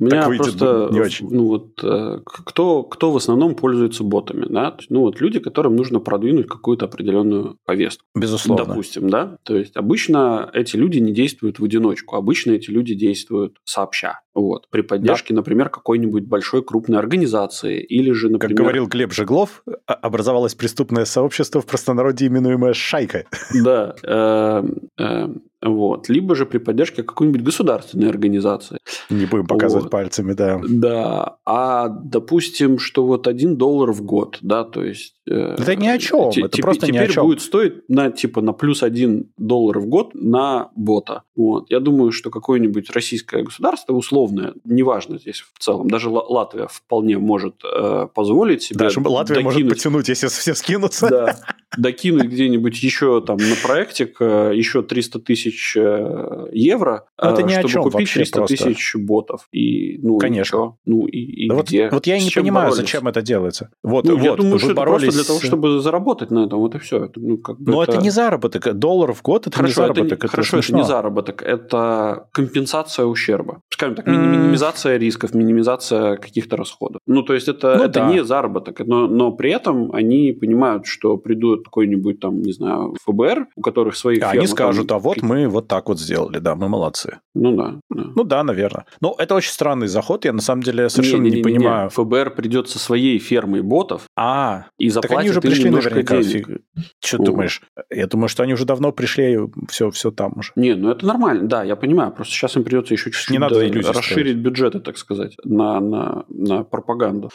У 0.00 0.04
меня 0.04 0.26
просто 0.26 0.88
не 0.90 1.00
очень. 1.00 1.28
Ну 1.30 1.48
вот 1.48 1.84
э, 1.84 2.20
кто 2.24 2.82
кто 2.82 3.12
в 3.12 3.16
основном 3.18 3.54
пользуется 3.54 4.04
ботами, 4.04 4.46
да? 4.48 4.74
Ну 4.88 5.00
вот 5.00 5.20
люди, 5.20 5.38
которым 5.38 5.76
нужно 5.76 6.00
продвинуть 6.00 6.46
какую-то 6.46 6.86
определенную 6.86 7.58
повестку. 7.66 8.06
Безусловно. 8.14 8.64
Допустим, 8.64 9.10
да? 9.10 9.36
То 9.42 9.54
есть 9.54 9.76
обычно 9.76 10.50
эти 10.54 10.76
люди 10.76 10.98
не 10.98 11.12
действуют 11.12 11.58
в 11.58 11.64
одиночку, 11.64 12.16
обычно 12.16 12.52
эти 12.52 12.70
люди 12.70 12.94
действуют 12.94 13.58
сообща. 13.64 14.20
Вот, 14.38 14.68
при 14.70 14.82
поддержке, 14.82 15.34
да. 15.34 15.40
например, 15.40 15.68
какой-нибудь 15.68 16.22
большой 16.22 16.62
крупной 16.62 17.00
организации 17.00 17.82
или 17.82 18.12
же, 18.12 18.28
например... 18.28 18.56
Как 18.56 18.64
говорил 18.64 18.86
Глеб 18.86 19.12
Жеглов, 19.12 19.64
а, 19.84 19.94
образовалось 19.94 20.54
преступное 20.54 21.06
сообщество 21.06 21.60
в 21.60 21.66
простонародье, 21.66 22.28
именуемое 22.28 22.72
«Шайка». 22.72 23.24
Да. 23.52 23.96
Э, 24.28 24.62
э, 24.98 25.28
вот. 25.62 26.08
Либо 26.08 26.34
же 26.34 26.46
при 26.46 26.58
поддержке 26.58 27.02
какой-нибудь 27.02 27.42
государственной 27.42 28.08
организации. 28.08 28.78
Не 29.10 29.26
будем 29.26 29.46
показывать 29.46 29.84
вот. 29.84 29.90
пальцами, 29.90 30.32
да. 30.32 30.60
Да. 30.68 31.38
А 31.44 31.88
допустим, 31.88 32.78
что 32.78 33.04
вот 33.04 33.26
один 33.26 33.56
доллар 33.56 33.92
в 33.92 34.02
год, 34.02 34.38
да, 34.40 34.64
то 34.64 34.84
есть... 34.84 35.14
Э, 35.28 35.56
это 35.58 35.76
ни 35.76 35.86
о 35.86 35.98
чем, 35.98 36.28
это 36.28 36.48
теперь, 36.48 36.62
просто 36.62 36.86
теперь 36.86 37.00
ни 37.00 37.04
о 37.04 37.08
чем. 37.08 37.26
будет 37.26 37.42
стоить 37.42 37.88
на, 37.88 38.10
типа, 38.10 38.40
на 38.40 38.52
плюс 38.52 38.82
один 38.82 39.30
доллар 39.36 39.78
в 39.78 39.86
год 39.86 40.14
на 40.14 40.70
бота. 40.74 41.22
Вот. 41.36 41.70
Я 41.70 41.80
думаю, 41.80 42.12
что 42.12 42.30
какое-нибудь 42.30 42.90
российское 42.90 43.42
государство, 43.42 43.92
условное, 43.92 44.54
неважно 44.64 45.18
здесь 45.18 45.44
в 45.52 45.58
целом, 45.58 45.88
даже 45.88 46.08
Латвия 46.08 46.68
вполне 46.70 47.18
может 47.18 47.62
э, 47.64 48.08
позволить 48.14 48.62
себе... 48.62 48.78
Даже 48.78 49.00
Латвия 49.00 49.36
докинуть, 49.36 49.54
может 49.54 49.68
потянуть, 49.68 50.08
если 50.08 50.28
все 50.28 50.54
скинутся. 50.54 51.08
Да, 51.08 51.38
докинуть 51.76 52.26
где-нибудь 52.26 52.82
еще 52.82 53.20
там 53.20 53.36
на 53.36 53.54
проектик 53.62 54.16
э, 54.20 54.52
еще 54.54 54.82
300 54.82 55.18
тысяч 55.20 55.76
э, 55.76 56.48
евро, 56.52 57.06
это 57.16 57.42
ни 57.42 57.52
чтобы 57.52 57.66
о 57.66 57.68
чем 57.68 57.82
купить 57.82 58.12
300 58.12 58.38
просто. 58.38 58.56
тысяч 58.56 58.94
ботов. 58.96 59.48
И, 59.52 59.98
ну, 60.02 60.18
Конечно. 60.18 60.40
И 60.40 60.44
что? 60.48 60.76
ну 60.86 61.06
и, 61.06 61.18
и 61.18 61.48
да 61.48 61.62
где? 61.62 61.84
Вот, 61.84 61.92
вот 61.92 62.06
я 62.06 62.16
и 62.16 62.24
не 62.24 62.30
понимаю, 62.30 62.68
боролись? 62.70 62.76
зачем 62.76 63.08
это 63.08 63.22
делается. 63.22 63.70
Вот, 63.82 64.04
Ну, 64.04 64.16
вот, 64.16 64.24
я 64.24 64.34
думаю, 64.34 64.52
вы 64.54 64.58
что 64.58 64.74
боролись... 64.74 65.14
это 65.20 65.32
для 65.32 65.40
того, 65.40 65.40
чтобы 65.40 65.80
заработать 65.80 66.30
на 66.30 66.44
этом, 66.46 66.58
вот 66.58 66.74
и 66.74 66.78
все. 66.78 67.04
Это, 67.04 67.20
ну, 67.20 67.38
как 67.38 67.58
бы 67.60 67.72
Но 67.72 67.82
это... 67.82 67.92
это 67.92 68.02
не 68.02 68.10
заработок. 68.10 68.74
Доллар 68.78 69.12
в 69.12 69.22
год– 69.22 69.46
это 69.46 69.56
Хорошо, 69.56 69.68
не 69.68 69.74
заработок. 69.86 70.06
это, 70.06 70.14
это 70.14 70.28
хорошо, 70.28 70.56
это 70.58 70.66
смешно. 70.66 70.78
не 70.78 70.84
заработок, 70.84 71.42
это 71.42 72.28
компенсация 72.32 73.04
ущерба. 73.06 73.60
Скажем 73.70 73.94
так, 73.94 74.06
ми- 74.06 74.16
минимизация 74.16 74.96
рисков, 74.98 75.34
минимизация 75.34 76.16
каких-то 76.16 76.56
расходов. 76.56 77.00
Ну, 77.06 77.22
то 77.22 77.34
есть 77.34 77.48
это, 77.48 77.76
Ну 77.78 77.84
это 77.84 78.00
да. 78.00 78.08
не 78.12 78.24
заработок, 78.24 78.80
но, 78.86 79.06
но 79.06 79.32
при 79.32 79.50
этом 79.50 79.92
они 79.92 80.32
понимают, 80.32 80.86
что 80.86 81.16
придут 81.16 81.64
какой-нибудь 81.64 82.20
там, 82.20 82.40
не 82.42 82.52
знаю, 82.52 82.94
ФБР, 83.04 83.46
у 83.56 83.62
которых 83.62 83.96
своих 83.96 84.22
А 84.22 84.30
они 84.30 84.40
там, 84.40 84.48
скажут, 84.48 84.92
а 84.92 84.98
вот 84.98 85.22
мы 85.22 85.48
вот 85.48 85.68
так 85.68 85.88
вот 85.88 85.98
сделали, 86.00 86.38
да, 86.38 86.54
мы 86.54 86.68
молодцы. 86.68 87.18
Ну 87.34 87.56
да. 87.56 87.74
да. 87.90 88.04
Ну 88.16 88.24
да, 88.24 88.42
наверное. 88.42 88.84
Но 89.00 89.14
это 89.18 89.34
очень 89.34 89.52
странный 89.52 89.88
заход, 89.88 90.24
я 90.24 90.32
на 90.32 90.40
самом 90.40 90.62
деле 90.62 90.88
совершенно 90.88 91.22
не, 91.22 91.30
Не-не-не-не. 91.30 91.58
понимаю. 91.58 91.90
ФБР 91.90 92.34
придет 92.34 92.68
со 92.68 92.78
своей 92.78 93.18
фермой 93.18 93.62
ботов 93.62 94.02
А, 94.16 94.66
и 94.78 94.88
так 95.08 95.18
заплатит 95.18 95.20
они 95.20 95.30
уже 95.30 95.40
пришли 95.40 95.70
наверняка. 95.70 96.22
денег. 96.22 96.62
Что 97.00 97.16
Вот. 97.18 97.26
думаешь? 97.26 97.62
Я 97.90 98.06
думаю, 98.06 98.28
что 98.28 98.42
они 98.42 98.54
уже 98.54 98.64
давно 98.64 98.92
пришли, 98.92 99.38
все, 99.68 99.90
все 99.90 100.10
там 100.10 100.34
уже. 100.36 100.52
Не, 100.56 100.74
ну 100.74 100.90
это 100.90 101.06
нормально, 101.06 101.48
да, 101.48 101.64
я 101.64 101.76
понимаю. 101.76 102.12
Просто 102.12 102.34
сейчас 102.34 102.56
им 102.56 102.64
придется 102.64 102.94
еще 102.94 103.10
чуть-чуть 103.10 103.30
Не 103.30 103.38
надо 103.38 103.60
расширить 103.92 104.36
бюджеты, 104.36 104.80
так 104.80 104.98
сказать, 104.98 105.36
на, 105.44 105.80
на, 105.80 106.24
на 106.28 106.64
пропаганду. 106.64 107.30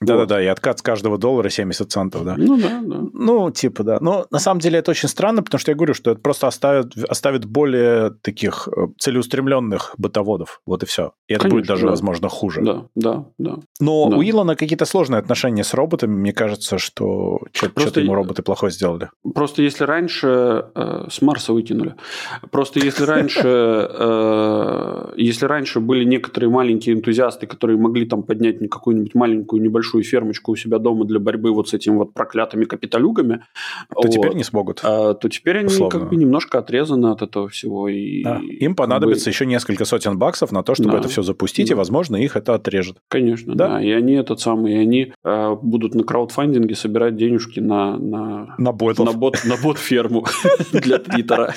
Да-да-да, 0.00 0.36
вот. 0.36 0.42
и 0.42 0.46
откат 0.46 0.78
с 0.78 0.82
каждого 0.82 1.18
доллара 1.18 1.50
70 1.50 1.90
центов, 1.92 2.24
да. 2.24 2.34
Ну 2.38 2.56
да, 2.56 2.80
да. 2.82 3.00
Ну, 3.12 3.50
типа, 3.50 3.84
да. 3.84 3.98
Но 4.00 4.26
на 4.30 4.38
самом 4.38 4.60
деле 4.60 4.78
это 4.78 4.90
очень 4.90 5.08
странно, 5.08 5.42
потому 5.42 5.58
что 5.58 5.72
я 5.72 5.76
говорю, 5.76 5.92
что 5.92 6.12
это 6.12 6.20
просто 6.20 6.46
оставит, 6.46 6.96
оставит 7.08 7.44
более 7.44 8.10
таких 8.22 8.68
э, 8.68 8.86
целеустремленных 8.98 9.94
бытоводов. 9.98 10.62
Вот 10.64 10.82
и 10.82 10.86
все. 10.86 11.12
И 11.28 11.34
это 11.34 11.42
Конечно, 11.42 11.58
будет 11.58 11.68
даже, 11.68 11.84
да. 11.84 11.90
возможно, 11.90 12.28
хуже. 12.30 12.62
Да, 12.62 12.86
да, 12.94 13.26
да. 13.36 13.56
Но 13.78 14.08
да. 14.08 14.16
у 14.16 14.22
Илона 14.22 14.56
какие-то 14.56 14.86
сложные 14.86 15.18
отношения 15.18 15.64
с 15.64 15.74
роботами. 15.74 16.14
Мне 16.14 16.32
кажется, 16.32 16.78
что 16.78 17.40
что-то 17.52 18.00
ему 18.00 18.14
роботы 18.14 18.42
плохое 18.42 18.72
сделали. 18.72 19.10
Просто 19.34 19.62
если 19.62 19.84
раньше 19.84 20.64
э, 20.74 21.08
с 21.10 21.20
Марса 21.20 21.52
выкинули. 21.52 21.94
Просто 22.50 22.80
если 22.80 23.04
раньше, 23.04 23.42
э, 23.44 25.12
если 25.16 25.44
раньше 25.44 25.80
были 25.80 26.04
некоторые 26.04 26.48
маленькие 26.48 26.96
энтузиасты, 26.96 27.46
которые 27.46 27.76
могли 27.76 28.06
там 28.06 28.22
поднять 28.22 28.58
какую-нибудь 28.70 29.14
маленькую 29.14 29.62
небольшую 29.62 29.89
фермочку 30.02 30.52
у 30.52 30.56
себя 30.56 30.78
дома 30.78 31.04
для 31.04 31.18
борьбы 31.18 31.52
вот 31.52 31.68
с 31.68 31.74
этими 31.74 31.96
вот 31.96 32.14
проклятыми 32.14 32.64
капиталюгами, 32.64 33.44
то 33.90 34.02
вот, 34.02 34.10
теперь 34.10 34.34
не 34.34 34.44
смогут. 34.44 34.80
А, 34.82 35.14
то 35.14 35.28
теперь 35.28 35.58
они 35.58 35.66
условно. 35.66 36.00
как 36.00 36.08
бы 36.08 36.16
немножко 36.16 36.58
отрезаны 36.58 37.08
от 37.08 37.22
этого 37.22 37.48
всего. 37.48 37.88
И, 37.88 38.22
да. 38.22 38.40
Им 38.40 38.74
понадобится 38.74 39.26
бы... 39.26 39.30
еще 39.30 39.46
несколько 39.46 39.84
сотен 39.84 40.18
баксов 40.18 40.52
на 40.52 40.62
то, 40.62 40.74
чтобы 40.74 40.92
да. 40.92 40.98
это 40.98 41.08
все 41.08 41.22
запустить, 41.22 41.68
да. 41.68 41.74
и, 41.74 41.76
возможно, 41.76 42.16
их 42.16 42.36
это 42.36 42.54
отрежет. 42.54 42.98
Конечно, 43.08 43.54
да. 43.54 43.68
да. 43.68 43.82
И 43.82 43.90
они 43.90 44.14
этот 44.14 44.40
самый, 44.40 44.74
и 44.74 44.76
они 44.76 45.12
э, 45.24 45.56
будут 45.60 45.94
на 45.94 46.04
краудфандинге 46.04 46.74
собирать 46.74 47.16
денежки 47.16 47.60
на 47.60 47.96
на 47.98 48.54
на 48.58 48.72
ботов. 48.72 49.06
на 49.06 49.12
бот 49.12 49.42
на 49.44 49.56
бот 49.56 49.78
ферму 49.78 50.24
для 50.72 50.98
Твиттера. 50.98 51.54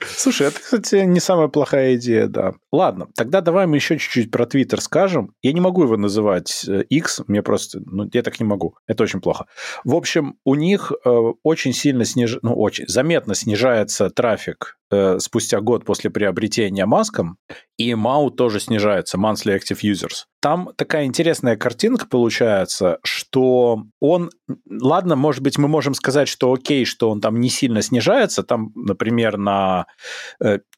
Слушай, 0.00 0.48
это, 0.48 0.60
кстати, 0.60 1.04
не 1.04 1.20
самая 1.20 1.48
плохая 1.48 1.96
идея, 1.96 2.26
да. 2.26 2.54
Ладно, 2.72 3.08
тогда 3.14 3.40
давай 3.40 3.66
мы 3.66 3.76
еще 3.76 3.98
чуть-чуть 3.98 4.30
про 4.30 4.46
Твиттер 4.46 4.80
скажем. 4.80 5.32
Я 5.42 5.52
не 5.52 5.60
могу 5.60 5.82
его 5.82 5.96
называть 5.96 6.66
X, 6.88 7.20
э, 7.20 7.24
мне 7.26 7.42
просто, 7.42 7.55
ну, 7.74 8.08
я 8.12 8.22
так 8.22 8.40
не 8.40 8.46
могу. 8.46 8.76
Это 8.86 9.04
очень 9.04 9.20
плохо. 9.20 9.46
В 9.84 9.94
общем, 9.94 10.38
у 10.44 10.54
них 10.54 10.92
э, 11.04 11.10
очень 11.42 11.72
сильно 11.72 12.04
сниж... 12.04 12.38
ну, 12.42 12.54
очень 12.54 12.86
заметно 12.88 13.34
снижается 13.34 14.10
трафик 14.10 14.78
э, 14.90 15.18
спустя 15.18 15.60
год 15.60 15.84
после 15.84 16.10
приобретения 16.10 16.86
маском, 16.86 17.38
и 17.76 17.90
MAU 17.90 18.30
тоже 18.30 18.60
снижается, 18.60 19.18
Monthly 19.18 19.58
Active 19.58 19.80
Users. 19.82 20.24
Там 20.40 20.70
такая 20.76 21.04
интересная 21.04 21.56
картинка 21.56 22.06
получается, 22.06 22.98
что 23.02 23.82
он, 24.00 24.30
ладно, 24.70 25.16
может 25.16 25.42
быть, 25.42 25.58
мы 25.58 25.68
можем 25.68 25.94
сказать, 25.94 26.28
что 26.28 26.52
окей, 26.52 26.84
что 26.84 27.10
он 27.10 27.20
там 27.20 27.40
не 27.40 27.48
сильно 27.48 27.82
снижается, 27.82 28.42
там, 28.42 28.70
например, 28.74 29.36
на 29.38 29.86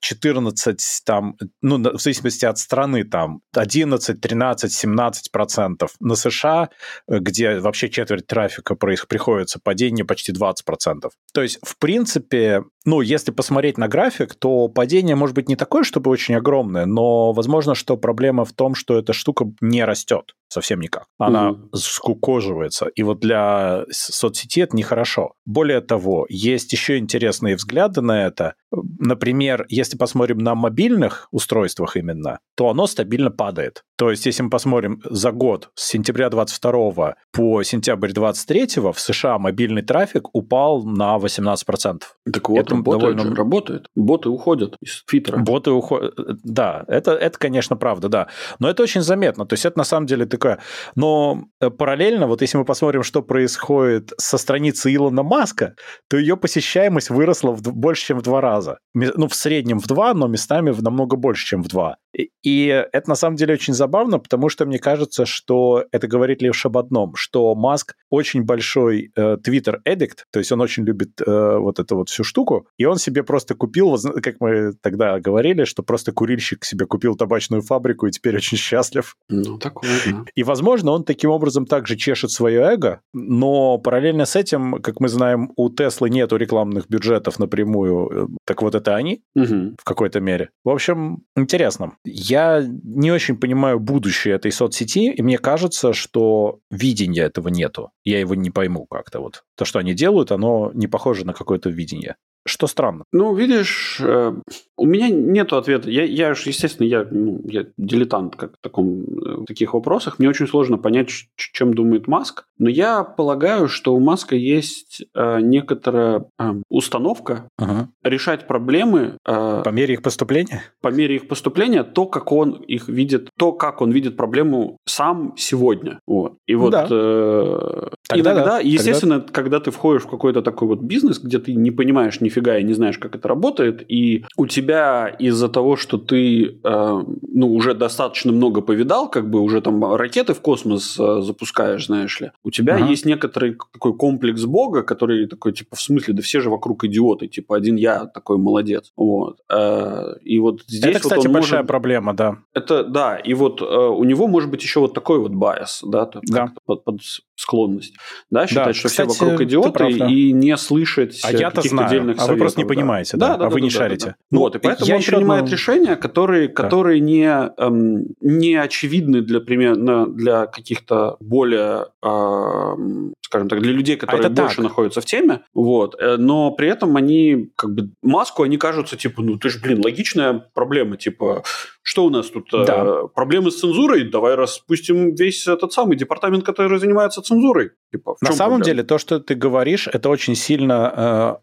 14, 0.01 0.67
э, 0.67 1.03
там, 1.05 1.37
ну, 1.61 1.79
в 1.79 2.01
зависимости 2.01 2.45
от 2.47 2.59
страны, 2.59 3.05
там, 3.05 3.41
11, 3.55 4.21
13, 4.21 4.73
17 4.73 5.31
процентов. 5.31 5.91
На 6.01 6.15
США, 6.15 6.71
э, 7.07 7.19
где 7.19 7.59
вообще 7.61 7.89
четверть 7.91 8.27
трафика 8.27 8.75
приходится, 8.75 9.61
падение 9.63 10.05
почти 10.05 10.33
20 10.33 10.65
процентов. 10.65 11.13
То 11.33 11.43
есть, 11.43 11.59
в 11.63 11.79
принципе, 11.79 12.65
ну, 12.85 13.03
если 13.03 13.33
посмотреть 13.33 13.77
на 13.77 13.87
график, 13.87 13.98
то 14.35 14.69
падение 14.69 15.17
может 15.17 15.35
быть 15.35 15.49
не 15.49 15.57
такое, 15.57 15.83
чтобы 15.83 16.11
очень 16.11 16.35
огромное, 16.35 16.87
но 16.87 17.33
возможно, 17.33 17.75
что 17.75 17.97
проблема 17.97 18.45
в 18.45 18.53
том, 18.53 18.75
что 18.75 18.99
эта 18.99 19.13
штука 19.13 19.51
не 19.61 19.85
растет 19.85 20.35
совсем 20.49 20.81
никак. 20.81 21.07
Она 21.19 21.51
mm-hmm. 21.51 21.69
скукоживается. 21.75 22.87
И 22.87 23.03
вот 23.03 23.21
для 23.21 23.85
соцсети 23.91 24.61
это 24.61 24.77
нехорошо. 24.77 25.35
Более 25.47 25.81
того, 25.81 26.27
есть 26.29 26.73
еще 26.73 26.99
интересные 26.99 27.57
взгляды 27.57 28.01
на 28.01 28.27
это. 28.27 28.55
Например, 28.71 29.67
если 29.69 29.97
посмотрим 29.97 30.39
на 30.39 30.55
мобильных 30.55 31.29
устройствах 31.31 31.97
именно, 31.97 32.41
то 32.57 32.69
оно 32.69 32.87
стабильно 32.87 33.31
падает. 33.31 33.85
То 33.97 34.11
есть, 34.11 34.27
если 34.27 34.43
мы 34.43 34.51
посмотрим 34.51 35.03
за 35.05 35.33
год 35.33 35.71
с 35.75 35.89
сентября 35.89 36.31
22 36.31 37.17
по 37.33 37.63
сентябрь 37.63 38.13
23 38.13 38.81
в 38.93 38.95
США 38.99 39.39
мобильный 39.39 39.83
трафик 39.83 40.35
упал 40.35 40.85
на 40.85 41.17
18%. 41.17 42.03
Так 42.33 42.49
вот, 42.49 42.59
это 42.59 42.75
работает, 42.75 43.17
довольно... 43.17 43.37
работает. 43.37 43.87
Боты 43.97 44.29
уходят 44.29 44.77
из 44.81 45.03
Твиттера. 45.05 45.39
Боты 45.39 45.71
уходят, 45.71 46.15
да. 46.45 46.85
Это, 46.89 47.13
это, 47.13 47.39
конечно, 47.39 47.77
правда, 47.77 48.09
да. 48.09 48.29
Но 48.59 48.69
это 48.69 48.83
очень 48.83 49.01
заметно. 49.01 49.47
То 49.47 49.55
есть, 49.55 49.65
это 49.65 49.79
на 49.79 49.85
самом 49.85 50.07
деле 50.07 50.27
такое... 50.39 50.59
Но 50.95 51.45
э, 51.61 51.71
параллельно, 51.71 52.27
вот 52.27 52.43
если 52.43 52.59
мы 52.59 52.65
посмотрим, 52.65 53.03
что 53.03 53.23
происходит 53.23 54.13
со 54.19 54.39
страницы 54.39 54.95
Илона 54.95 55.23
Маска, 55.23 55.75
то 56.09 56.17
ее 56.17 56.37
посещаемость 56.37 57.11
выросла 57.11 57.53
в 57.53 57.63
больше, 57.63 58.07
чем 58.07 58.19
в 58.19 58.23
два 58.23 58.41
раза. 58.41 58.79
Ну, 58.95 59.29
в 59.29 59.35
среднем 59.35 59.79
в 59.79 59.87
два, 59.87 60.15
но 60.15 60.27
местами 60.27 60.71
в 60.71 60.83
намного 60.83 61.17
больше, 61.17 61.47
чем 61.47 61.63
в 61.63 61.69
два. 61.69 61.97
И 62.43 62.67
это 62.67 63.11
на 63.11 63.15
самом 63.15 63.37
деле 63.37 63.55
очень 63.55 63.75
забавно, 63.75 64.19
потому 64.19 64.49
что 64.49 64.67
мне 64.67 64.79
кажется, 64.79 65.27
что 65.27 65.85
это 65.93 66.09
говорит 66.09 66.43
лишь 66.43 66.65
об 66.67 66.79
одном, 66.79 67.15
что 67.15 67.55
Маск 67.55 67.95
очень 68.11 68.43
большой 68.43 69.13
э, 69.15 69.37
addict, 69.37 70.19
то 70.31 70.39
есть 70.39 70.51
он 70.53 70.61
очень 70.61 70.85
любит 70.85 71.21
э, 71.21 71.59
вот 71.59 71.79
эту 71.79 71.97
вот 71.97 72.09
всю 72.09 72.25
штуку, 72.25 72.67
и 72.79 72.85
он 72.85 72.97
себе 72.97 73.23
просто 73.23 73.55
купил, 73.55 73.97
как 74.23 74.37
мы 74.41 74.73
тогда 74.81 75.21
говорили, 75.21 75.65
что 75.65 75.83
просто 75.83 76.13
курильщик 76.13 76.65
себе 76.65 76.87
купил 76.87 77.17
табачную 77.17 77.63
фабрику 77.63 78.07
и 78.07 78.11
теперь 78.11 78.37
очень 78.37 78.57
счастлив. 78.57 79.17
Ну, 79.29 79.59
такое, 79.59 79.91
да. 80.07 80.25
И, 80.35 80.43
возможно, 80.43 80.93
он 80.93 81.05
таким 81.05 81.31
образом 81.31 81.67
также 81.67 81.97
чешет 81.97 82.31
свое 82.31 82.61
эго, 82.61 83.01
но 83.13 83.79
параллельно 83.79 84.25
с 84.25 84.37
этим, 84.37 84.81
как 84.83 85.01
мы 85.01 85.09
знаем, 85.09 85.53
у 85.57 85.71
Теслы 85.71 86.11
нету 86.11 86.37
рекламных 86.37 86.89
бюджетов 86.89 87.39
напрямую, 87.39 88.37
так 88.47 88.63
вот 88.63 88.75
это 88.75 88.95
они 88.97 89.23
угу. 89.35 89.75
в 89.79 89.85
какой-то 89.85 90.21
мере. 90.21 90.51
В 90.65 90.71
общем, 90.71 91.23
интересно. 91.37 91.97
Я 92.05 92.65
не 92.83 93.11
очень 93.11 93.37
понимаю 93.37 93.81
будущее 93.81 94.35
этой 94.35 94.53
соцсети, 94.53 95.13
и 95.13 95.23
мне 95.23 95.39
кажется, 95.39 95.93
что 95.93 96.61
видения 96.71 97.23
этого 97.23 97.49
нету. 97.49 97.91
Я 98.05 98.21
его 98.21 98.35
не 98.35 98.51
пойму 98.51 98.87
как-то 98.87 99.21
вот. 99.21 99.45
То, 99.57 99.65
что 99.65 99.79
они 99.79 99.95
делают, 99.95 100.33
оно 100.33 100.71
не 100.75 100.87
похоже 100.87 101.27
на 101.27 101.33
какое-то 101.33 101.71
видение 101.71 102.17
что 102.47 102.67
странно. 102.67 103.05
Ну, 103.13 103.35
видишь, 103.35 104.01
э, 104.01 104.33
у 104.77 104.87
меня 104.87 105.09
нет 105.09 105.53
ответа. 105.53 105.91
Я, 105.91 106.05
я 106.05 106.35
же, 106.35 106.49
естественно, 106.49 106.87
я, 106.87 107.07
ну, 107.11 107.41
я 107.45 107.67
дилетант 107.77 108.37
как 108.37 108.57
в, 108.57 108.61
таком, 108.61 109.03
э, 109.03 109.37
в 109.39 109.45
таких 109.45 109.75
вопросах. 109.75 110.19
Мне 110.19 110.29
очень 110.29 110.47
сложно 110.47 110.79
понять, 110.79 111.11
чем 111.37 111.75
думает 111.75 112.07
Маск. 112.09 112.45
Но 112.59 112.69
я 112.69 113.05
полагаю, 113.05 113.69
что 113.69 113.95
у 113.95 114.01
Маска 114.01 114.37
есть 114.37 115.03
э, 115.15 115.41
некоторая 115.41 116.27
э, 116.39 116.55
установка 116.69 117.49
ага. 117.59 117.89
решать 118.03 118.47
проблемы... 118.47 119.17
Э, 119.27 119.63
по 119.65 119.71
мере 119.71 119.95
их 119.95 120.03
поступления? 120.03 120.63
По 120.81 120.89
мере 120.89 121.17
их 121.17 121.29
поступления, 121.29 121.83
то, 121.85 122.07
как 122.07 122.33
он 122.33 122.53
их 122.53 122.89
видит, 122.89 123.31
то, 123.39 123.53
как 123.53 123.81
он 123.81 123.91
видит 123.91 124.17
проблему 124.17 124.79
сам 124.87 125.35
сегодня. 125.37 126.01
Вот. 126.07 126.37
И 126.47 126.55
вот 126.55 126.71
да. 126.71 126.87
э, 126.91 127.89
Тогда 128.09 128.33
иногда, 128.33 128.51
да. 128.53 128.59
естественно, 128.61 129.21
Тогда... 129.21 129.33
когда 129.33 129.61
ты 129.61 129.71
входишь 129.71 130.03
в 130.03 130.09
какой-то 130.09 130.41
такой 130.41 130.67
вот 130.69 130.81
бизнес, 130.81 131.19
где 131.19 131.39
ты 131.39 131.55
не 131.55 131.71
понимаешь 131.71 132.21
нифига 132.23 132.57
и 132.57 132.65
не 132.65 132.73
знаешь, 132.73 132.99
как 132.99 133.15
это 133.15 133.29
работает, 133.29 133.85
и 133.87 134.25
у 134.37 134.47
тебя 134.47 135.09
из-за 135.19 135.49
того, 135.51 135.77
что 135.77 135.99
ты 135.99 136.59
э, 136.65 137.05
ну, 137.39 137.55
уже 137.55 137.75
достаточно 137.75 138.33
много 138.33 138.63
повидал, 138.63 139.11
как 139.11 139.29
бы 139.29 139.41
уже 139.41 139.61
там 139.61 139.95
ракеты 139.95 140.33
в 140.33 140.41
космос 140.41 140.99
э, 140.99 141.21
запускаешь, 141.21 141.87
знаешь 141.87 142.19
ли, 142.21 142.33
у 142.43 142.51
тебя 142.51 142.77
ага. 142.77 142.87
есть 142.87 143.05
некоторый 143.05 143.59
такой 143.73 143.95
комплекс 143.95 144.43
бога, 144.45 144.83
который 144.83 145.27
такой, 145.27 145.53
типа, 145.53 145.77
в 145.77 145.81
смысле, 145.81 146.15
да 146.15 146.23
все 146.23 146.41
же 146.41 146.49
вокруг 146.49 146.85
идиоты, 146.85 147.29
типа, 147.29 147.57
один 147.57 147.77
я 147.77 148.07
такой 148.07 148.39
молодец. 148.39 148.91
Вот. 148.97 149.41
Э, 149.53 150.15
и 150.25 150.39
вот 150.39 150.63
здесь 150.67 150.93
Это, 150.93 151.01
кстати, 151.01 151.27
вот 151.27 151.35
большая 151.35 151.61
может... 151.61 151.69
проблема, 151.69 152.15
да. 152.15 152.39
Это, 152.55 152.85
да, 152.85 153.17
и 153.17 153.35
вот 153.35 153.61
э, 153.61 153.65
у 153.65 154.05
него 154.05 154.27
может 154.29 154.51
быть 154.51 154.63
еще 154.63 154.81
вот 154.81 154.95
такой 154.95 155.19
вот 155.19 155.33
bias, 155.33 155.83
да, 155.85 156.09
да. 156.23 156.53
Под, 156.65 156.85
под 156.85 157.01
склонность, 157.39 157.95
да, 158.31 158.47
считать, 158.47 158.67
да, 158.67 158.73
что 158.73 158.89
кстати, 158.89 159.11
все 159.11 159.25
вокруг 159.25 159.43
идиоты 159.43 159.91
и 159.91 160.33
не 160.33 160.57
слышать 160.57 161.21
а 161.25 161.33
я-то 161.33 161.63
знаю, 161.63 161.89
отдельных 161.89 162.17
а 162.17 162.21
советов, 162.21 162.35
вы 162.35 162.39
просто 162.39 162.61
не 162.61 162.67
понимаете, 162.67 163.17
да, 163.17 163.29
да, 163.29 163.37
да 163.37 163.47
а 163.47 163.49
да, 163.49 163.55
вы 163.55 163.61
да, 163.61 163.65
не 163.65 163.71
да, 163.71 163.77
шарите. 163.77 164.07
Да, 164.07 164.13
да. 164.13 164.17
Ну, 164.31 164.39
вот, 164.41 164.57
и 164.57 164.59
поэтому 164.59 164.97
он 164.97 165.03
принимает 165.03 165.45
одно... 165.45 165.53
решения, 165.53 165.97
которые, 165.97 166.49
которые 166.49 167.01
да. 167.01 167.07
не, 167.07 167.51
эм, 167.59 168.07
не 168.21 168.57
очевидны 168.57 169.23
для, 169.23 169.41
примерно, 169.41 170.07
для 170.07 170.47
каких-то 170.47 171.17
более, 171.21 171.87
эм, 172.03 173.15
скажем 173.29 173.49
так, 173.51 173.61
для 173.61 173.73
людей, 173.73 173.97
а 173.97 173.99
которые 173.99 174.27
а 174.27 174.31
больше 174.31 174.57
так. 174.57 174.65
находятся 174.65 175.03
в 175.03 175.05
теме, 175.05 175.43
вот, 175.53 175.95
э, 176.01 176.17
но 176.17 176.51
при 176.51 176.69
этом 176.69 176.97
они, 176.97 177.51
как 177.57 177.75
бы, 177.75 177.91
маску, 178.03 178.43
они 178.43 178.57
кажутся, 178.57 178.97
типа, 178.97 179.21
ну, 179.21 179.37
ты 179.37 179.51
же, 179.51 179.61
блин, 179.61 179.85
логичная 179.85 180.33
проблема, 180.55 180.97
типа, 180.97 181.43
что 181.83 182.07
у 182.07 182.11
нас 182.11 182.29
тут? 182.31 182.53
Э, 182.55 182.65
да. 182.65 183.07
проблемы 183.15 183.51
с 183.51 183.61
цензурой? 183.61 184.05
Давай 184.05 184.35
распустим 184.35 185.15
весь 185.15 185.47
этот 185.47 185.75
самый 185.75 185.97
департамент, 185.97 186.43
который 186.43 186.79
занимается 186.79 187.21
цензурой. 187.21 187.73
Типа, 187.91 188.17
На 188.21 188.33
самом 188.33 188.59
проблема? 188.59 188.65
деле, 188.65 188.83
то, 188.83 188.99
что 188.99 189.21
ты 189.21 189.35
говоришь, 189.35 189.89
это 189.89 190.09
очень 190.09 190.35
сильно 190.35 190.93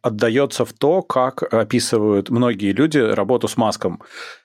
э, 0.01 0.07
отдается 0.07 0.65
в 0.65 0.73
то, 0.73 1.03
как 1.03 1.41
описывают 1.53 2.29
многие 2.29 2.71
люди 2.73 2.97
работу 2.97 3.47
с 3.47 3.57
Маском. 3.57 4.01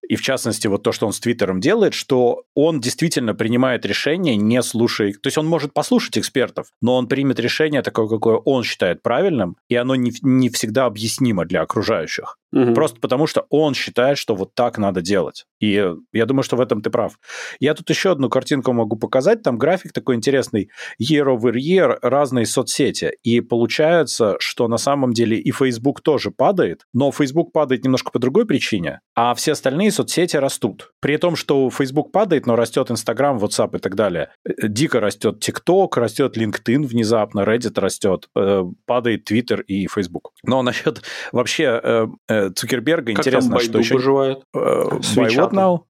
И 0.09 0.17
в 0.17 0.23
частности, 0.23 0.67
вот 0.67 0.83
то, 0.83 0.93
что 0.93 1.07
он 1.07 1.13
с 1.13 1.21
Твиттером 1.21 1.61
делает, 1.61 1.95
что 1.95 2.45
он 2.55 2.81
действительно 2.81 3.35
принимает 3.35 3.87
решение, 3.87 4.37
не 4.37 4.63
слушая... 4.63 5.13
То 5.13 5.27
есть 5.27 5.39
он 5.39 5.47
может 5.47 5.73
послушать 5.73 6.19
экспертов, 6.19 6.69
но 6.81 6.97
он 6.97 7.07
примет 7.31 7.41
решение 7.41 7.83
такое, 7.83 8.09
какое 8.09 8.37
он 8.37 8.65
считает 8.65 9.03
правильным, 9.03 9.57
и 9.69 9.77
оно 9.77 9.95
не, 9.95 10.13
не 10.23 10.49
всегда 10.49 10.87
объяснимо 10.87 11.45
для 11.45 11.63
окружающих. 11.63 12.40
Угу. 12.53 12.75
Просто 12.75 13.01
потому, 13.01 13.27
что 13.27 13.47
он 13.49 13.75
считает, 13.75 14.19
что 14.19 14.35
вот 14.35 14.55
так 14.55 14.79
надо 14.79 15.03
делать. 15.03 15.47
И 15.61 15.85
я 16.13 16.27
думаю, 16.27 16.43
что 16.43 16.57
в 16.57 16.61
этом 16.61 16.83
ты 16.83 16.91
прав. 16.91 17.19
Я 17.61 17.75
тут 17.75 17.89
еще 17.91 18.13
одну 18.13 18.29
картинку 18.29 18.73
могу 18.73 18.97
показать. 18.97 19.43
Там 19.43 19.59
график 19.59 19.93
такой 19.93 20.17
интересный. 20.17 20.71
Year 21.01 21.27
over 21.27 21.53
year 21.53 21.99
разные 22.03 22.47
соцсети. 22.47 23.13
И 23.23 23.41
получается, 23.41 24.37
что 24.41 24.69
на 24.69 24.79
самом 24.79 25.13
деле 25.13 25.39
и 25.39 25.51
Facebook 25.51 26.01
тоже 26.01 26.31
падает, 26.31 26.87
но 26.93 27.13
Facebook 27.13 27.53
падает 27.53 27.85
немножко 27.85 28.11
по 28.11 28.19
другой 28.19 28.47
причине, 28.47 29.01
а 29.15 29.35
все 29.35 29.53
остальные 29.53 29.93
соцсети 29.93 30.37
растут. 30.37 30.93
При 31.01 31.17
том, 31.17 31.37
что 31.37 31.71
Facebook 31.71 32.13
падает, 32.13 32.47
но 32.47 32.57
растет 32.57 32.91
Instagram, 32.91 33.39
WhatsApp 33.39 33.77
и 33.77 33.81
так 33.81 33.95
далее. 33.95 34.31
Э, 34.45 34.69
дико 34.69 35.01
растет 35.01 35.47
TikTok, 35.47 35.91
растет 35.97 36.37
LinkedIn 36.37 36.87
внезапно, 36.87 37.41
Reddit 37.41 37.79
растет, 37.81 38.29
э, 38.37 38.65
падает 38.87 39.31
Twitter 39.31 39.63
и 39.63 39.87
Facebook. 39.87 40.33
Но 40.43 40.63
насчет 40.63 41.03
вообще 41.33 42.09
э, 42.47 42.51
Цукерберга 42.51 43.13
как 43.13 43.27
интересно, 43.27 43.53
там 43.53 43.61
что 43.61 43.79
еще... 43.79 43.95
поживает? 43.95 44.39
С 44.53 45.17
what 45.17 45.53
now? 45.53 45.81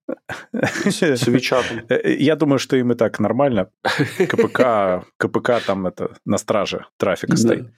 С 0.53 1.26
Вичатом. 1.26 1.82
Я 2.05 2.36
думаю, 2.36 2.59
что 2.59 2.76
им 2.76 2.92
и 2.92 2.94
так 2.94 3.18
нормально. 3.20 3.70
КПК, 4.18 5.05
КПК 5.16 5.61
там 5.66 5.86
это 5.86 6.16
на 6.24 6.38
страже 6.38 6.86
трафика 6.98 7.36
стоит. 7.36 7.72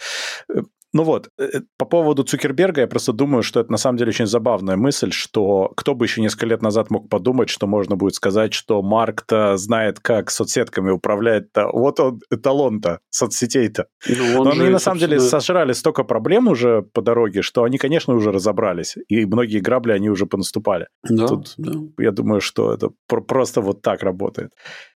Ну 0.95 1.05
вот, 1.05 1.29
э, 1.39 1.45
э, 1.45 1.61
по 1.79 1.87
поводу 1.87 2.23
Цукерберга 2.23 2.83
я 2.83 2.87
просто 2.87 3.13
думаю, 3.13 3.43
что 3.43 3.61
это 3.61 3.73
на 3.73 3.79
самом 3.79 3.97
деле 3.97 4.11
очень 4.11 4.27
забавная 4.27 4.77
мысль, 4.77 5.11
что 5.11 5.73
кто 5.75 5.95
бы 5.95 6.05
еще 6.05 6.21
несколько 6.21 6.47
лет 6.47 6.63
назад 6.63 6.91
мог 6.91 7.09
подумать, 7.09 7.49
что 7.49 7.67
можно 7.67 7.97
будет 7.97 8.15
сказать, 8.15 8.53
что 8.53 8.83
Марк-то 8.83 9.57
знает, 9.57 10.01
как 10.01 10.31
соцсетками 10.31 10.91
управляет-то. 10.91 11.69
Вот 11.73 11.99
он, 12.01 12.21
эталон-то, 12.31 13.01
соцсетей-то. 13.11 13.87
Ну, 14.07 14.45
Но 14.45 14.51
они 14.51 14.69
на 14.69 14.79
самом 14.79 15.01
деле 15.01 15.19
сожрали 15.19 15.73
столько 15.73 16.05
проблем 16.05 16.49
уже 16.49 16.83
по 16.83 17.01
дороге, 17.01 17.41
что 17.43 17.65
они, 17.65 17.79
конечно, 17.79 18.15
уже 18.15 18.31
разобрались. 18.31 18.97
И 19.09 19.25
многие 19.25 19.61
грабли 19.61 19.93
они 19.93 20.11
уже 20.11 20.27
понаступали. 20.27 20.89
Да, 21.09 21.27
Тут, 21.27 21.55
да. 21.57 21.73
Я 21.99 22.11
думаю, 22.11 22.41
что 22.41 22.75
это 22.75 22.91
просто 23.07 23.63
вот 23.63 23.81
так 23.81 24.03
работает. 24.03 24.53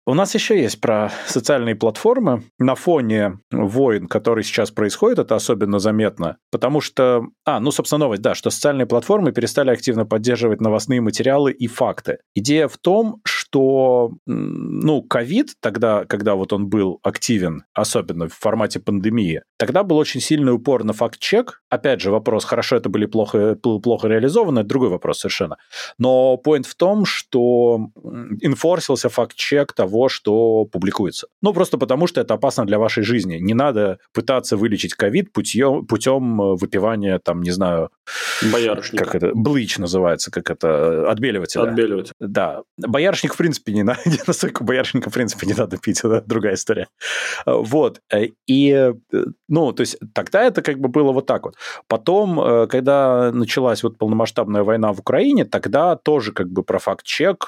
У 0.07 0.13
нас 0.13 0.35
еще 0.35 0.61
есть 0.61 0.79
про 0.81 1.11
социальные 1.25 1.75
платформы. 1.75 2.43
На 2.59 2.75
фоне 2.75 3.39
войн, 3.51 4.05
которые 4.07 4.43
сейчас 4.43 4.69
происходят, 4.69 5.17
это 5.17 5.35
особенно 5.35 5.79
заметно, 5.79 6.37
потому 6.51 6.79
что... 6.79 7.23
А, 7.43 7.59
ну, 7.59 7.71
собственно, 7.71 8.05
новость, 8.05 8.21
да, 8.21 8.35
что 8.35 8.51
социальные 8.51 8.85
платформы 8.85 9.31
перестали 9.31 9.71
активно 9.71 10.05
поддерживать 10.05 10.61
новостные 10.61 11.01
материалы 11.01 11.51
и 11.51 11.65
факты. 11.65 12.19
Идея 12.35 12.67
в 12.67 12.77
том, 12.77 13.21
что, 13.23 13.44
ну, 13.55 15.01
ковид 15.03 15.53
тогда, 15.59 16.05
когда 16.05 16.35
вот 16.35 16.53
он 16.53 16.67
был 16.67 16.99
активен, 17.03 17.63
особенно 17.73 18.27
в 18.27 18.33
формате 18.33 18.79
пандемии, 18.79 19.43
тогда 19.57 19.83
был 19.83 19.97
очень 19.97 20.21
сильный 20.21 20.53
упор 20.53 20.83
на 20.83 20.93
факт-чек. 20.93 21.61
Опять 21.69 22.01
же, 22.01 22.11
вопрос, 22.11 22.45
хорошо 22.45 22.75
это 22.75 22.89
были 22.89 23.05
плохо, 23.05 23.55
плохо 23.55 24.07
реализовано, 24.07 24.59
это 24.59 24.69
другой 24.69 24.89
вопрос 24.89 25.19
совершенно. 25.19 25.57
Но 25.97 26.39
point 26.45 26.63
в 26.63 26.75
том, 26.75 27.05
что 27.05 27.89
инфорсился 28.41 29.09
факт-чек 29.09 29.73
того, 29.73 30.09
что 30.09 30.65
публикуется. 30.65 31.27
Ну, 31.41 31.53
просто 31.53 31.77
потому, 31.77 32.07
что 32.07 32.21
это 32.21 32.33
опасно 32.33 32.65
для 32.65 32.79
вашей 32.79 33.03
жизни. 33.03 33.37
Не 33.37 33.53
надо 33.53 33.99
пытаться 34.13 34.57
вылечить 34.57 34.93
ковид 34.93 35.31
путем, 35.31 35.85
путем 35.85 36.41
э, 36.41 36.55
выпивания, 36.55 37.19
там, 37.19 37.41
не 37.41 37.51
знаю... 37.51 37.89
Боярышника. 38.51 39.05
Как 39.05 39.15
это? 39.15 39.31
Блыч 39.33 39.77
называется, 39.77 40.31
как 40.31 40.49
это? 40.49 41.09
Отбеливателя. 41.09 41.63
Отбеливатель. 41.63 42.13
Да. 42.19 42.61
Боярышник, 42.77 43.33
в 43.33 43.37
принципе, 43.45 43.73
не 43.73 43.83
надо. 43.83 43.99
Настолько 44.27 44.63
боярышника, 44.63 45.09
в 45.09 45.13
принципе, 45.13 45.47
не 45.47 45.53
надо 45.53 45.77
пить. 45.77 45.99
Это 45.99 46.23
другая 46.25 46.55
история. 46.55 46.87
Э, 47.45 47.53
вот. 47.53 48.01
Э, 48.13 48.27
и, 48.47 48.93
ну, 49.47 49.71
то 49.71 49.81
есть, 49.81 49.97
тогда 50.13 50.43
это 50.43 50.61
как 50.61 50.79
бы 50.79 50.89
было 50.89 51.11
вот 51.11 51.25
так 51.25 51.45
вот. 51.45 51.55
Потом, 51.87 52.67
когда 52.67 53.31
началась 53.31 53.83
вот 53.83 53.97
полномасштабная 53.97 54.63
война 54.63 54.93
в 54.93 54.99
Украине, 54.99 55.45
тогда 55.45 55.95
тоже 55.95 56.31
как 56.31 56.49
бы 56.49 56.63
про 56.63 56.79
факт-чек 56.79 57.47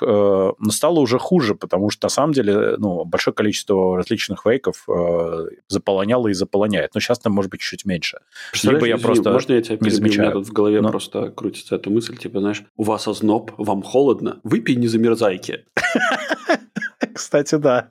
стало 0.72 1.00
уже 1.00 1.20
хуже, 1.20 1.56
потому 1.56 1.90
что, 1.90 2.06
на 2.06 2.10
самом 2.10 2.34
деле, 2.34 2.76
ну, 2.78 3.06
большое 3.06 3.34
количество 3.34 3.98
различных 3.98 4.44
фейков 4.44 4.86
э, 4.90 5.48
заполоняло 5.68 6.28
и 6.28 6.34
заполоняет. 6.34 6.94
Но 6.96 7.02
сейчас 7.02 7.20
там 7.20 7.34
может 7.34 7.52
быть 7.52 7.62
чуть 7.62 7.86
меньше. 7.86 8.20
Либо 8.64 8.86
я 8.86 8.98
просто 8.98 9.32
можно 9.32 9.54
я 9.54 9.62
тебя 9.62 9.78
не 9.82 9.90
замечаю? 9.90 10.20
У 10.20 10.32
меня 10.32 10.34
тут 10.34 10.48
в 10.48 10.54
голове 10.54 10.82
Но... 10.82 10.90
просто 10.90 11.30
крутится 11.30 11.76
эта 11.76 11.90
мысль, 11.90 12.18
типа, 12.18 12.40
знаешь, 12.40 12.64
у 12.76 12.84
вас 12.84 13.08
озноб, 13.08 13.52
вам 13.58 13.82
холодно, 13.82 14.40
выпей, 14.44 14.76
не 14.76 14.88
замерзайки. 14.88 15.66
Кстати, 17.14 17.56
да. 17.56 17.90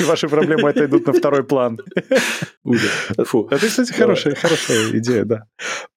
И 0.00 0.04
ваши 0.04 0.28
проблемы 0.28 0.70
это 0.70 0.84
идут 0.84 1.06
на 1.06 1.12
второй 1.12 1.44
план. 1.44 1.78
Фу. 3.24 3.48
Это, 3.50 3.66
кстати, 3.66 3.92
хорошая, 3.92 4.34
хорошая 4.34 4.98
идея, 4.98 5.24
да. 5.24 5.42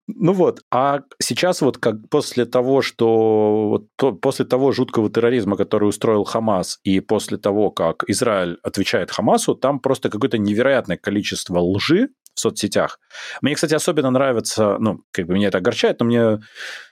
Ну 0.07 0.33
вот, 0.33 0.61
а 0.71 0.99
сейчас 1.19 1.61
вот 1.61 1.79
как 1.79 2.09
после 2.09 2.45
того, 2.45 2.81
что 2.81 3.69
вот 3.97 4.19
после 4.21 4.45
того 4.45 4.71
жуткого 4.71 5.09
терроризма, 5.09 5.57
который 5.57 5.89
устроил 5.89 6.23
Хамас, 6.23 6.79
и 6.83 6.99
после 6.99 7.37
того, 7.37 7.71
как 7.71 8.03
Израиль 8.07 8.59
отвечает 8.61 9.09
Хамасу, 9.09 9.55
там 9.55 9.79
просто 9.79 10.09
какое-то 10.09 10.37
невероятное 10.37 10.97
количество 10.97 11.59
лжи 11.59 12.09
в 12.35 12.39
соцсетях. 12.39 12.99
Мне, 13.41 13.55
кстати, 13.55 13.73
особенно 13.73 14.11
нравится, 14.11 14.77
ну, 14.79 15.01
как 15.11 15.25
бы 15.25 15.33
меня 15.33 15.47
это 15.47 15.57
огорчает, 15.57 15.99
но 15.99 16.05
мне 16.05 16.39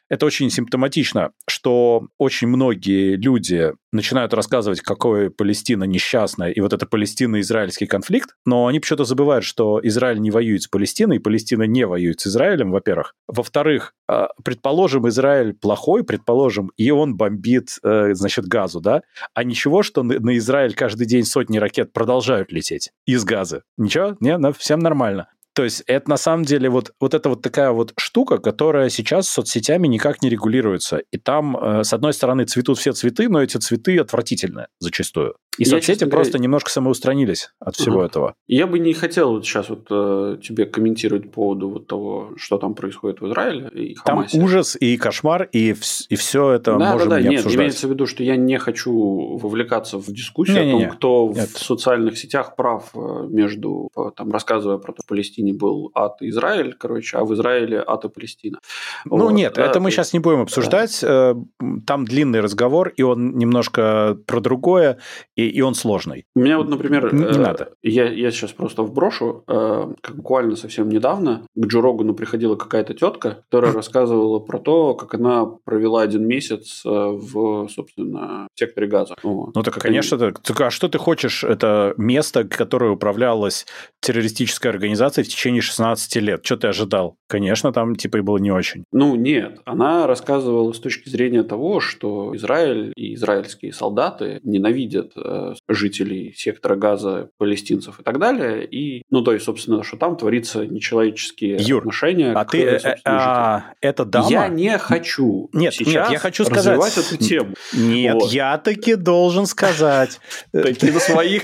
это 0.10 0.26
очень 0.26 0.49
симптоматично, 0.49 1.32
что 1.47 2.08
очень 2.18 2.47
многие 2.47 3.16
люди 3.16 3.74
начинают 3.91 4.34
рассказывать, 4.34 4.82
какой 4.82 5.30
Палестина 5.30 5.84
несчастная, 5.86 6.51
и 6.51 6.60
вот 6.62 6.74
это 6.74 6.86
Палестино-израильский 6.86 7.86
конфликт, 7.86 8.36
но 8.45 8.68
они 8.68 8.80
почему-то 8.80 9.06
забывают, 9.06 9.45
что 9.45 9.80
Израиль 9.84 10.20
не 10.20 10.32
воюет 10.32 10.64
с 10.64 10.68
Палестиной, 10.68 11.18
и 11.18 11.20
Палестина 11.20 11.64
не 11.64 11.86
воюет 11.86 12.20
с 12.20 12.28
Израилем, 12.28 12.72
во-первых. 12.72 13.14
Во-вторых, 13.28 13.93
а, 14.08 14.30
предположим, 14.43 15.08
Израиль 15.08 15.54
плохой, 15.54 16.04
предположим, 16.04 16.72
и 16.76 16.91
он 16.91 17.16
бомбит, 17.16 17.78
э, 17.84 18.14
значит, 18.14 18.45
газу, 18.45 18.82
да? 18.82 19.01
А 19.34 19.43
ничего, 19.43 19.84
что 19.84 20.04
на 20.04 20.38
Израиль 20.38 20.74
каждый 20.74 21.06
день 21.08 21.24
сотни 21.24 21.58
ракет 21.58 21.93
продолжают 21.93 22.51
лететь 22.51 22.91
из 23.06 23.24
газа. 23.24 23.64
Ничего? 23.78 24.18
Не, 24.20 24.38
всем 24.54 24.80
нормально. 24.80 25.30
То 25.54 25.64
есть 25.64 25.84
это 25.86 26.10
на 26.10 26.18
самом 26.18 26.45
деле 26.45 26.70
вот, 26.70 26.93
вот 26.99 27.14
это 27.14 27.30
вот 27.30 27.41
такая 27.41 27.72
вот 27.72 27.93
штука, 27.97 28.39
которая 28.39 28.89
сейчас 28.89 29.30
соцсетями 29.30 29.88
никак 29.88 30.24
не 30.24 30.30
регулируется. 30.30 30.97
И 31.12 31.18
там, 31.18 31.56
э, 31.56 31.84
с 31.84 31.93
одной 31.93 32.14
стороны, 32.14 32.45
цветут 32.45 32.80
все 32.80 32.93
цветы, 32.93 33.30
но 33.30 33.41
эти 33.41 33.58
цветы 33.58 33.97
отвратительные 33.99 34.68
зачастую. 34.80 35.36
И 35.60 35.64
я, 35.64 35.70
соцсети 35.70 36.06
просто 36.06 36.34
говоря... 36.34 36.43
немножко 36.43 36.72
самоустранились 36.72 37.51
от 37.60 37.76
всего 37.76 37.97
угу. 37.97 38.06
этого. 38.06 38.36
Я 38.47 38.66
бы 38.66 38.80
не 38.80 38.93
хотел 38.93 39.34
вот 39.34 39.45
сейчас 39.45 39.70
вот 39.70 39.86
э, 39.91 40.38
тебе 40.41 40.66
комментировать 40.66 41.26
по 41.26 41.43
поводу 41.43 41.70
вот 41.70 41.88
того, 41.88 42.32
что 42.38 42.58
там 42.58 42.74
происходит 42.74 43.22
в 43.22 43.28
Израиле 43.28 43.68
и 43.70 43.93
Хамасе. 43.93 44.38
Там 44.38 44.45
ужас 44.45 44.76
и 44.80 44.97
кошмар, 44.97 45.47
и, 45.51 45.76
и 46.10 46.16
все 46.16 46.51
это 46.51 46.78
да, 46.78 46.93
можем 46.93 47.10
да, 47.10 47.16
да. 47.16 47.22
не 47.22 47.30
Нет, 47.30 47.39
обсуждать. 47.39 47.60
имеется 47.60 47.88
в 47.88 47.91
виду, 47.91 48.08
что 48.08 48.24
я 48.24 48.36
не 48.36 48.58
хочу 48.58 49.38
вовлекаться 49.38 49.99
в 49.99 50.08
дискуссию 50.08 50.64
не, 50.64 50.70
о 50.70 50.72
том, 50.72 50.80
не, 50.80 50.86
не. 50.86 50.91
кто 50.91 51.32
Нет. 51.36 51.49
в 51.49 51.64
социальных 51.64 52.18
сетях 52.18 52.56
прав 52.56 52.89
э, 52.95 53.28
между, 53.30 53.89
там, 54.16 54.32
рассказывая 54.32 54.80
про 54.80 54.93
то, 54.93 55.04
в 55.04 55.08
Палестине 55.08 55.54
был 55.54 55.91
ад 55.93 56.22
и 56.22 56.30
Израиль, 56.30 56.74
короче, 56.74 57.18
а 57.18 57.26
в 57.26 57.34
Израиле 57.36 57.84
ад 57.86 58.06
и 58.06 58.10
Палестина. 58.10 58.58
Ну 59.06 59.18
вот, 59.18 59.32
нет, 59.34 59.54
да, 59.56 59.66
это 59.68 59.80
мы 59.80 59.89
есть... 59.89 59.97
сейчас 59.97 60.14
не 60.14 60.20
будем 60.20 60.41
обсуждать. 60.41 60.99
Да. 61.04 61.36
Э, 61.62 61.76
там 61.86 62.06
длинный 62.06 62.39
разговор, 62.39 62.89
и 62.89 63.04
он 63.04 63.38
немножко 63.38 64.18
про 64.26 64.39
другое, 64.39 64.97
и 65.36 65.43
и, 65.44 65.50
и 65.50 65.62
он 65.62 65.76
сложный. 65.76 66.26
У 66.36 66.39
меня 66.39 66.58
вот, 66.58 66.70
например, 66.70 67.14
не, 67.14 67.24
не 67.24 67.26
э, 67.26 67.38
надо. 67.38 67.74
Я, 67.82 68.10
я 68.10 68.32
сейчас 68.32 68.52
просто 68.52 68.84
вброшу, 68.84 69.44
э, 69.48 69.94
как 70.02 70.16
буквально 70.16 70.56
совсем 70.56 70.89
недавно 70.89 71.46
к 71.56 71.66
Джо 71.66 71.82
Рогану 71.82 72.14
приходила 72.14 72.56
какая-то 72.56 72.94
тетка, 72.94 73.44
которая 73.50 73.74
рассказывала 73.74 74.39
про 74.39 74.60
то, 74.60 74.96
как 74.96 75.14
она 75.16 75.46
провела 75.46 76.02
один 76.02 76.26
месяц 76.26 76.84
э, 76.86 76.89
в, 76.89 77.68
собственно, 77.70 78.48
секторе 78.56 78.88
газа. 78.88 79.16
Вот. 79.24 79.56
Ну 79.56 79.64
так, 79.64 79.74
как 79.74 79.84
конечно, 79.84 80.18
они... 80.18 80.32
так, 80.32 80.62
а 80.62 80.72
что 80.72 80.89
ты 80.89 80.98
хочешь? 80.98 81.44
Это 81.44 81.94
место, 81.98 82.44
которое 82.44 82.91
управлялось 82.91 83.66
террористической 84.02 84.72
организацией 84.72 85.26
в 85.26 85.30
течение 85.30 85.62
16 85.62 86.16
лет. 86.18 86.46
Что 86.46 86.58
ты 86.58 86.68
ожидал? 86.68 87.18
Конечно, 87.28 87.72
там 87.72 87.96
типа 87.96 88.18
и 88.18 88.22
было 88.22 88.38
не 88.38 88.52
очень. 88.52 88.84
Ну 88.91 89.16
нет, 89.16 89.60
она 89.66 90.08
рассказывала 90.08 90.74
с 90.74 90.80
точки 90.80 91.10
зрения 91.10 91.44
того, 91.44 91.80
что 91.80 92.36
Израиль 92.36 92.94
и 92.96 93.16
израильские 93.16 93.74
солдаты 93.74 94.39
ненавидят 94.44 95.12
э, 95.34 95.43
Э, 95.43 95.53
жителей 95.67 96.34
сектора 96.36 96.75
газа, 96.75 97.29
палестинцев 97.38 97.99
и 97.99 98.03
так 98.03 98.19
далее. 98.19 98.65
И, 98.65 99.03
ну, 99.09 99.21
то 99.21 99.34
есть, 99.34 99.45
собственно, 99.45 99.84
что 99.84 99.97
там 99.97 100.17
творится 100.17 100.65
нечеловеческие 100.65 101.57
Юр, 101.59 101.79
отношения. 101.79 102.34
А 102.34 102.45
к, 102.45 102.51
ты, 102.51 102.63
э, 102.63 102.95
а, 103.05 103.73
это 103.81 104.05
дама? 104.05 104.29
Я 104.29 104.47
не 104.47 104.77
хочу 104.77 105.49
нет, 105.53 105.73
сейчас 105.73 106.09
нет, 106.09 106.11
я 106.11 106.19
хочу 106.19 106.45
сказать, 106.45 106.77
развивать 106.77 106.97
эту 106.97 107.17
тему. 107.17 107.55
Нет, 107.73 108.15
вот. 108.15 108.31
я 108.31 108.57
таки 108.57 108.95
должен 108.95 109.45
сказать. 109.45 110.19
Таки 110.51 110.91
за 110.91 110.99
своих... 110.99 111.43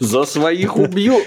За 0.00 0.24
своих 0.24 0.76
убью. 0.76 1.18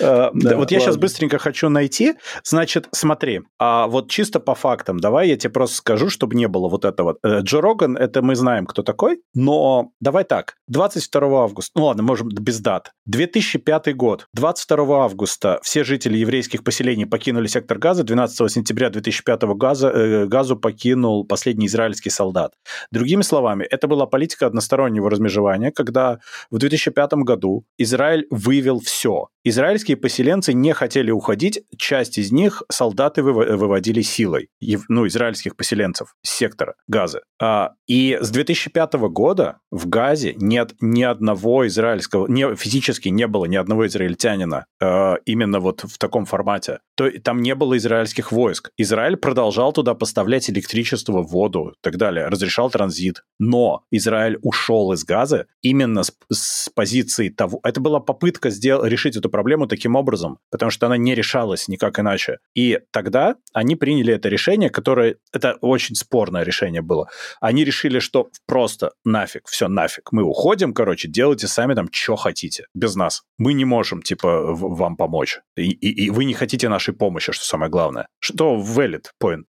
Э, 0.00 0.30
вот 0.32 0.70
я 0.70 0.80
сейчас 0.80 0.96
быстренько 0.96 1.38
хочу 1.38 1.68
найти. 1.68 2.14
Значит, 2.44 2.88
смотри, 2.92 3.42
а 3.58 3.86
вот 3.86 4.10
чисто 4.10 4.40
по 4.40 4.54
фактам, 4.54 4.98
давай 4.98 5.28
я 5.28 5.36
тебе 5.36 5.50
просто 5.50 5.76
скажу, 5.76 6.10
чтобы 6.10 6.34
не 6.34 6.48
было 6.48 6.68
вот 6.68 6.84
этого. 6.84 7.16
Э, 7.22 7.40
Джо 7.40 7.60
Роган, 7.60 7.96
это 7.96 8.22
мы 8.22 8.34
знаем, 8.34 8.66
кто 8.66 8.82
такой, 8.82 9.22
но 9.34 9.90
давай 10.00 10.24
так, 10.24 10.56
22 10.68 11.42
августа, 11.42 11.72
ну 11.76 11.86
ладно, 11.86 12.02
можем 12.02 12.28
без 12.28 12.60
дат, 12.60 12.92
2005 13.06 13.94
год, 13.96 14.26
22 14.34 15.04
августа 15.04 15.58
все 15.62 15.84
жители 15.84 16.18
еврейских 16.18 16.64
поселений 16.64 17.06
покинули 17.06 17.46
сектор 17.46 17.78
Газа, 17.78 18.04
12 18.04 18.50
сентября 18.50 18.90
2005 18.90 19.42
газа, 19.54 19.88
э, 19.88 20.26
Газу 20.26 20.56
покинул 20.56 21.24
последний 21.24 21.66
израильский 21.66 22.10
солдат. 22.10 22.54
Другими 22.90 23.22
словами, 23.22 23.64
это 23.64 23.88
была 23.88 24.06
политика 24.06 24.46
одностороннего 24.46 25.10
размежевания, 25.10 25.70
когда 25.70 26.18
в 26.50 26.58
2005 26.58 27.12
году 27.24 27.64
Израиль 27.78 28.26
вывел 28.30 28.80
все. 28.80 29.21
Израильские 29.44 29.96
поселенцы 29.96 30.52
не 30.52 30.72
хотели 30.72 31.10
уходить, 31.10 31.64
часть 31.76 32.18
из 32.18 32.30
них 32.30 32.62
солдаты 32.70 33.22
выводили 33.22 34.00
силой, 34.00 34.48
ну, 34.88 35.06
израильских 35.08 35.56
поселенцев 35.56 36.14
с 36.22 36.30
сектора 36.30 36.74
Газа. 36.86 37.22
А, 37.40 37.72
и 37.88 38.18
с 38.20 38.30
2005 38.30 38.94
года 39.10 39.58
в 39.72 39.88
Газе 39.88 40.34
нет 40.36 40.74
ни 40.80 41.02
одного 41.02 41.66
израильского, 41.66 42.28
не, 42.28 42.54
физически 42.54 43.08
не 43.08 43.26
было 43.26 43.46
ни 43.46 43.56
одного 43.56 43.86
израильтянина 43.86 44.66
а, 44.80 45.16
именно 45.26 45.58
вот 45.58 45.82
в 45.82 45.98
таком 45.98 46.24
формате. 46.24 46.78
То, 46.94 47.10
там 47.20 47.42
не 47.42 47.56
было 47.56 47.76
израильских 47.78 48.30
войск. 48.30 48.70
Израиль 48.76 49.16
продолжал 49.16 49.72
туда 49.72 49.94
поставлять 49.94 50.48
электричество, 50.50 51.22
воду 51.22 51.70
и 51.70 51.78
так 51.80 51.96
далее, 51.96 52.26
разрешал 52.26 52.70
транзит. 52.70 53.24
Но 53.40 53.82
Израиль 53.90 54.38
ушел 54.42 54.92
из 54.92 55.04
Газа 55.04 55.46
именно 55.62 56.04
с, 56.04 56.12
с 56.30 56.68
позиции 56.68 57.28
того... 57.28 57.60
Это 57.64 57.80
была 57.80 57.98
попытка 57.98 58.50
сдел- 58.50 58.84
решить 58.84 59.11
эту 59.16 59.30
проблему 59.30 59.66
таким 59.66 59.96
образом, 59.96 60.38
потому 60.50 60.70
что 60.70 60.86
она 60.86 60.96
не 60.96 61.14
решалась 61.14 61.68
никак 61.68 61.98
иначе. 61.98 62.38
И 62.54 62.80
тогда 62.90 63.36
они 63.52 63.76
приняли 63.76 64.14
это 64.14 64.28
решение, 64.28 64.70
которое... 64.70 65.16
Это 65.32 65.56
очень 65.60 65.94
спорное 65.94 66.42
решение 66.42 66.82
было. 66.82 67.08
Они 67.40 67.64
решили, 67.64 67.98
что 67.98 68.30
просто 68.46 68.92
нафиг, 69.04 69.48
все 69.48 69.68
нафиг. 69.68 70.12
Мы 70.12 70.22
уходим, 70.22 70.74
короче, 70.74 71.08
делайте 71.08 71.46
сами 71.46 71.74
там, 71.74 71.88
что 71.90 72.16
хотите, 72.16 72.66
без 72.74 72.94
нас. 72.94 73.22
Мы 73.38 73.52
не 73.52 73.64
можем, 73.64 74.02
типа, 74.02 74.54
вам 74.54 74.96
помочь. 74.96 75.40
И, 75.56 75.70
и, 75.70 76.06
и 76.06 76.10
вы 76.10 76.24
не 76.24 76.34
хотите 76.34 76.68
нашей 76.68 76.94
помощи, 76.94 77.32
что 77.32 77.44
самое 77.44 77.70
главное. 77.70 78.08
Что 78.20 78.56
valid 78.56 79.06
point. 79.22 79.44